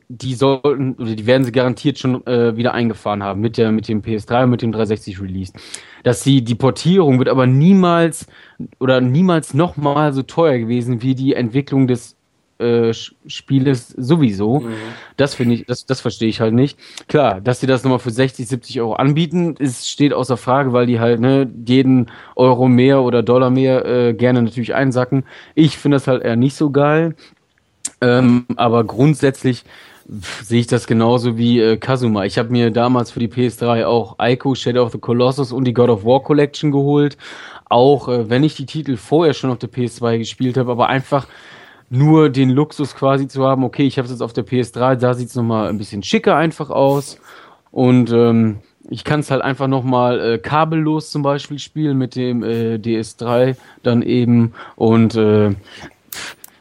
die 0.07 0.34
sollten, 0.34 0.94
oder 0.94 1.14
die 1.14 1.26
werden 1.26 1.44
sie 1.44 1.52
garantiert 1.52 1.99
schon 1.99 2.26
äh, 2.26 2.56
wieder 2.56 2.74
eingefahren 2.74 3.22
haben 3.22 3.41
mit 3.41 3.57
der, 3.57 3.74
mit 3.74 3.90
dem 3.90 4.02
PS3 4.02 4.45
und 4.45 4.52
mit 4.52 4.62
dem 4.62 4.72
360 4.72 5.20
Release. 5.20 5.52
Dass 6.03 6.24
sie, 6.24 6.41
die 6.41 6.56
Portierung 6.56 7.20
wird 7.20 7.28
aber 7.28 7.45
niemals 7.48 8.28
oder 8.80 9.02
niemals 9.02 9.53
nochmal 9.53 10.14
so 10.14 10.24
teuer 10.24 10.57
gewesen 10.57 11.02
wie 11.02 11.16
die 11.16 11.34
Entwicklung 11.34 11.88
des 11.88 12.15
äh, 12.60 12.94
Spieles 12.94 13.90
sowieso. 13.90 14.61
Mhm. 14.61 14.73
Das 15.18 15.36
finde 15.36 15.56
ich, 15.56 15.65
das, 15.65 15.86
das 15.86 16.02
verstehe 16.02 16.30
ich 16.30 16.41
halt 16.41 16.53
nicht. 16.53 16.77
Klar, 17.07 17.41
dass 17.41 17.60
sie 17.60 17.68
das 17.68 17.84
nochmal 17.84 17.99
für 17.99 18.11
60, 18.11 18.48
70 18.48 18.82
Euro 18.82 18.94
anbieten, 18.94 19.56
ist, 19.57 19.90
steht 19.90 20.14
außer 20.14 20.38
Frage, 20.38 20.72
weil 20.72 20.86
die 20.86 20.99
halt 20.99 21.19
ne, 21.19 21.49
jeden 21.65 22.11
Euro 22.36 22.68
mehr 22.68 23.02
oder 23.02 23.23
Dollar 23.23 23.49
mehr 23.49 23.86
äh, 23.86 24.14
gerne 24.14 24.41
natürlich 24.41 24.73
einsacken. 24.73 25.26
Ich 25.53 25.77
finde 25.77 25.95
das 25.98 26.07
halt 26.07 26.23
eher 26.23 26.36
nicht 26.36 26.56
so 26.56 26.72
geil. 26.72 27.15
Ähm, 28.02 28.45
aber 28.56 28.84
grundsätzlich 28.84 29.64
sehe 30.44 30.60
ich 30.60 30.68
das 30.68 30.88
genauso 30.88 31.38
wie 31.38 31.60
äh, 31.60 31.77
Kazuma. 31.77 32.26
Ich 32.26 32.38
habe 32.38 32.49
mir 32.49 32.72
damals 32.72 33.11
für 33.11 33.19
die 33.19 33.27
PS3 33.27 33.86
auch 33.86 34.18
Ico, 34.19 34.53
Shadow 34.53 34.84
of 34.84 34.91
the 34.91 34.99
Colossus 34.99 35.52
und 35.52 35.65
die 35.65 35.73
God 35.73 35.90
of 35.90 36.06
War 36.06 36.22
Collection 36.22 36.72
geholt. 36.72 37.18
Auch 37.68 38.07
äh, 38.07 38.30
wenn 38.30 38.44
ich 38.44 38.56
die 38.56 38.68
Titel 38.68 38.98
vorher 38.98 39.34
schon 39.34 39.49
auf 39.49 39.57
der 39.57 39.72
PS2 39.72 40.19
gespielt 40.19 40.57
habe, 40.57 40.72
aber 40.72 40.88
einfach 40.88 41.27
nur 41.90 42.30
den 42.30 42.49
Luxus 42.49 42.95
quasi 42.95 43.28
zu 43.28 43.44
haben, 43.45 43.64
okay, 43.64 43.84
ich 43.84 43.98
habe 43.98 44.06
es 44.06 44.12
jetzt 44.12 44.22
auf 44.22 44.34
der 44.34 44.45
PS3, 44.45 44.95
da 44.95 45.14
sieht 45.14 45.30
es 45.30 45.36
nochmal 45.36 45.70
ein 45.70 45.78
bisschen 45.78 46.03
schicker 46.03 46.36
einfach 46.36 46.70
aus. 46.70 47.20
Und 47.72 48.12
ähm, 48.12 48.60
ich 48.90 49.03
kann 49.03 49.20
es 49.20 49.32
halt 49.32 49.41
einfach 49.41 49.68
nochmal 49.68 50.20
äh, 50.20 50.38
kabellos 50.38 51.10
zum 51.10 51.22
Beispiel 51.22 51.60
spielen 51.60 51.98
mit 51.98 52.16
dem 52.16 52.44
äh, 52.44 52.76
DS3 52.76 53.56
dann 53.84 54.02
eben. 54.02 54.53
Und 54.76 55.16
äh, 55.16 55.53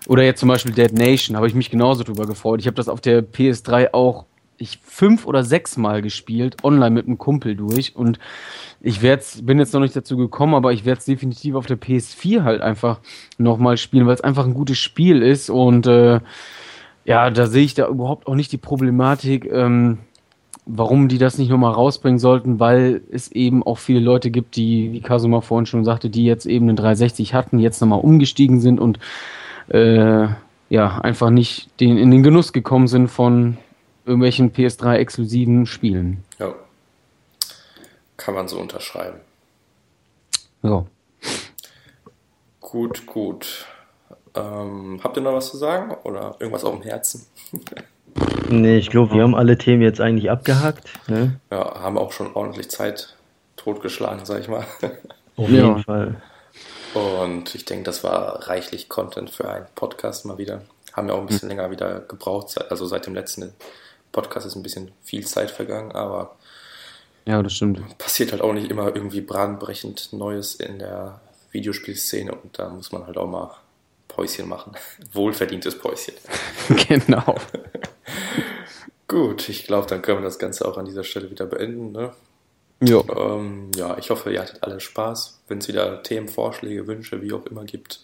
oder 0.06 0.22
jetzt 0.22 0.40
zum 0.40 0.48
Beispiel 0.48 0.72
Dead 0.72 0.92
Nation, 0.92 1.36
habe 1.36 1.46
ich 1.46 1.54
mich 1.54 1.70
genauso 1.70 2.04
drüber 2.04 2.26
gefreut. 2.26 2.60
Ich 2.60 2.66
habe 2.66 2.76
das 2.76 2.88
auf 2.88 3.00
der 3.00 3.24
PS3 3.24 3.94
auch 3.94 4.26
ich 4.58 4.78
fünf 4.82 5.26
oder 5.26 5.42
sechs 5.44 5.76
Mal 5.76 6.02
gespielt, 6.02 6.56
online 6.64 6.90
mit 6.90 7.06
einem 7.06 7.18
Kumpel 7.18 7.56
durch. 7.56 7.96
Und 7.96 8.18
ich 8.80 9.02
werd's, 9.02 9.44
bin 9.44 9.58
jetzt 9.58 9.74
noch 9.74 9.80
nicht 9.80 9.96
dazu 9.96 10.16
gekommen, 10.16 10.54
aber 10.54 10.72
ich 10.72 10.84
werde 10.84 10.98
es 10.98 11.04
definitiv 11.04 11.54
auf 11.54 11.66
der 11.66 11.80
PS4 11.80 12.42
halt 12.44 12.60
einfach 12.62 13.00
nochmal 13.38 13.76
spielen, 13.76 14.06
weil 14.06 14.14
es 14.14 14.20
einfach 14.20 14.44
ein 14.46 14.54
gutes 14.54 14.78
Spiel 14.78 15.22
ist. 15.22 15.50
Und 15.50 15.86
äh, 15.86 16.20
Ja, 17.04 17.30
da 17.30 17.46
sehe 17.46 17.64
ich 17.64 17.74
da 17.74 17.86
überhaupt 17.88 18.26
auch 18.26 18.34
nicht 18.34 18.50
die 18.52 18.56
Problematik, 18.58 19.44
ähm, 19.52 19.98
warum 20.66 21.08
die 21.08 21.18
das 21.18 21.36
nicht 21.36 21.50
nochmal 21.50 21.72
rausbringen 21.72 22.18
sollten, 22.18 22.60
weil 22.60 23.02
es 23.12 23.30
eben 23.30 23.62
auch 23.62 23.76
viele 23.78 24.00
Leute 24.00 24.30
gibt, 24.30 24.56
die, 24.56 24.92
wie 24.92 25.00
Kasuma 25.02 25.42
vorhin 25.42 25.66
schon 25.66 25.84
sagte, 25.84 26.08
die 26.08 26.24
jetzt 26.24 26.46
eben 26.46 26.68
einen 26.68 26.76
360 26.76 27.34
hatten, 27.34 27.58
jetzt 27.58 27.80
nochmal 27.82 28.00
umgestiegen 28.00 28.60
sind 28.60 28.80
und 28.80 28.98
äh, 29.68 30.28
ja, 30.70 30.98
einfach 31.02 31.28
nicht 31.28 31.68
den, 31.80 31.98
in 31.98 32.10
den 32.10 32.22
Genuss 32.22 32.54
gekommen 32.54 32.86
sind 32.86 33.08
von 33.08 33.58
irgendwelchen 34.04 34.52
PS3-exklusiven 34.52 35.66
Spielen. 35.66 36.24
Ja. 36.38 36.54
Kann 38.16 38.34
man 38.34 38.48
so 38.48 38.58
unterschreiben. 38.58 39.20
Ja. 40.62 40.86
Gut, 42.60 43.06
gut. 43.06 43.66
Ähm, 44.34 45.00
habt 45.02 45.16
ihr 45.16 45.22
noch 45.22 45.34
was 45.34 45.50
zu 45.50 45.56
sagen 45.56 45.94
oder 46.04 46.36
irgendwas 46.38 46.64
auf 46.64 46.74
dem 46.74 46.82
Herzen? 46.82 47.26
Nee, 48.48 48.76
ich 48.76 48.90
glaube, 48.90 49.14
wir 49.14 49.22
haben 49.22 49.34
alle 49.34 49.58
Themen 49.58 49.82
jetzt 49.82 50.00
eigentlich 50.00 50.30
abgehakt. 50.30 50.88
Ne? 51.08 51.40
Ja, 51.50 51.80
haben 51.80 51.98
auch 51.98 52.12
schon 52.12 52.34
ordentlich 52.34 52.70
Zeit 52.70 53.16
totgeschlagen, 53.56 54.24
sag 54.24 54.40
ich 54.40 54.48
mal. 54.48 54.64
Auf 55.36 55.48
ja. 55.48 55.68
jeden 55.68 55.82
Fall. 55.82 56.22
Und 56.94 57.54
ich 57.54 57.64
denke, 57.64 57.84
das 57.84 58.04
war 58.04 58.48
reichlich 58.48 58.88
Content 58.88 59.30
für 59.30 59.48
einen 59.48 59.66
Podcast 59.74 60.26
mal 60.26 60.38
wieder. 60.38 60.62
Haben 60.92 61.08
ja 61.08 61.14
auch 61.14 61.20
ein 61.20 61.26
bisschen 61.26 61.50
hm. 61.50 61.56
länger 61.56 61.70
wieder 61.72 62.00
gebraucht, 62.00 62.70
also 62.70 62.86
seit 62.86 63.06
dem 63.06 63.14
letzten 63.14 63.52
Podcast 64.14 64.46
ist 64.46 64.54
ein 64.54 64.62
bisschen 64.62 64.92
viel 65.02 65.26
Zeit 65.26 65.50
vergangen, 65.50 65.92
aber 65.92 66.36
ja, 67.26 67.42
das 67.42 67.54
stimmt. 67.54 67.98
Passiert 67.98 68.32
halt 68.32 68.42
auch 68.42 68.52
nicht 68.52 68.70
immer 68.70 68.94
irgendwie 68.94 69.20
brandbrechend 69.20 70.12
Neues 70.12 70.54
in 70.54 70.78
der 70.78 71.20
Videospielszene 71.50 72.32
und 72.32 72.58
da 72.58 72.68
muss 72.68 72.92
man 72.92 73.06
halt 73.06 73.16
auch 73.16 73.26
mal 73.26 73.54
Päuschen 74.08 74.48
machen. 74.48 74.72
Wohlverdientes 75.12 75.78
Päuschen. 75.78 76.14
genau. 76.88 77.34
Gut, 79.08 79.48
ich 79.48 79.66
glaube, 79.66 79.86
dann 79.86 80.02
können 80.02 80.20
wir 80.20 80.24
das 80.24 80.38
Ganze 80.38 80.66
auch 80.66 80.78
an 80.78 80.86
dieser 80.86 81.04
Stelle 81.04 81.30
wieder 81.30 81.46
beenden. 81.46 81.92
Ne? 81.92 82.12
Jo. 82.80 83.04
Ähm, 83.16 83.70
ja, 83.74 83.96
ich 83.98 84.10
hoffe, 84.10 84.32
ihr 84.32 84.40
hattet 84.40 84.62
alle 84.62 84.80
Spaß. 84.80 85.42
Wenn 85.48 85.58
es 85.58 85.68
wieder 85.68 86.02
Themen, 86.02 86.28
Vorschläge, 86.28 86.86
Wünsche, 86.86 87.22
wie 87.22 87.32
auch 87.32 87.46
immer 87.46 87.64
gibt, 87.64 88.00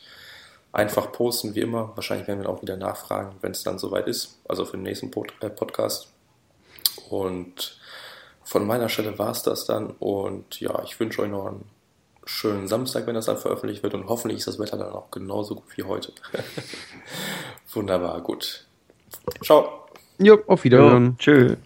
einfach 0.72 1.12
posten, 1.12 1.54
wie 1.54 1.60
immer. 1.60 1.92
Wahrscheinlich 1.96 2.28
werden 2.28 2.42
wir 2.42 2.48
auch 2.48 2.62
wieder 2.62 2.76
nachfragen, 2.76 3.36
wenn 3.40 3.52
es 3.52 3.62
dann 3.62 3.78
soweit 3.78 4.06
ist. 4.06 4.40
Also 4.48 4.64
für 4.64 4.76
den 4.76 4.82
nächsten 4.82 5.10
Pod 5.10 5.32
äh, 5.40 5.50
Podcast. 5.50 6.12
Und 7.08 7.78
von 8.44 8.66
meiner 8.66 8.88
Stelle 8.88 9.18
war 9.18 9.30
es 9.30 9.42
das 9.42 9.64
dann. 9.64 9.90
Und 9.98 10.60
ja, 10.60 10.82
ich 10.84 10.98
wünsche 11.00 11.22
euch 11.22 11.30
noch 11.30 11.46
einen 11.46 11.64
schönen 12.24 12.68
Samstag, 12.68 13.06
wenn 13.06 13.14
das 13.14 13.26
dann 13.26 13.38
veröffentlicht 13.38 13.82
wird. 13.82 13.94
Und 13.94 14.06
hoffentlich 14.06 14.38
ist 14.38 14.48
das 14.48 14.58
Wetter 14.58 14.76
dann 14.76 14.92
auch 14.92 15.10
genauso 15.10 15.56
gut 15.56 15.76
wie 15.76 15.82
heute. 15.82 16.12
Wunderbar, 17.72 18.20
gut. 18.20 18.66
Ciao. 19.42 19.86
Jo, 20.18 20.38
auf 20.46 20.64
Wiedersehen. 20.64 21.16
Tschüss. 21.18 21.56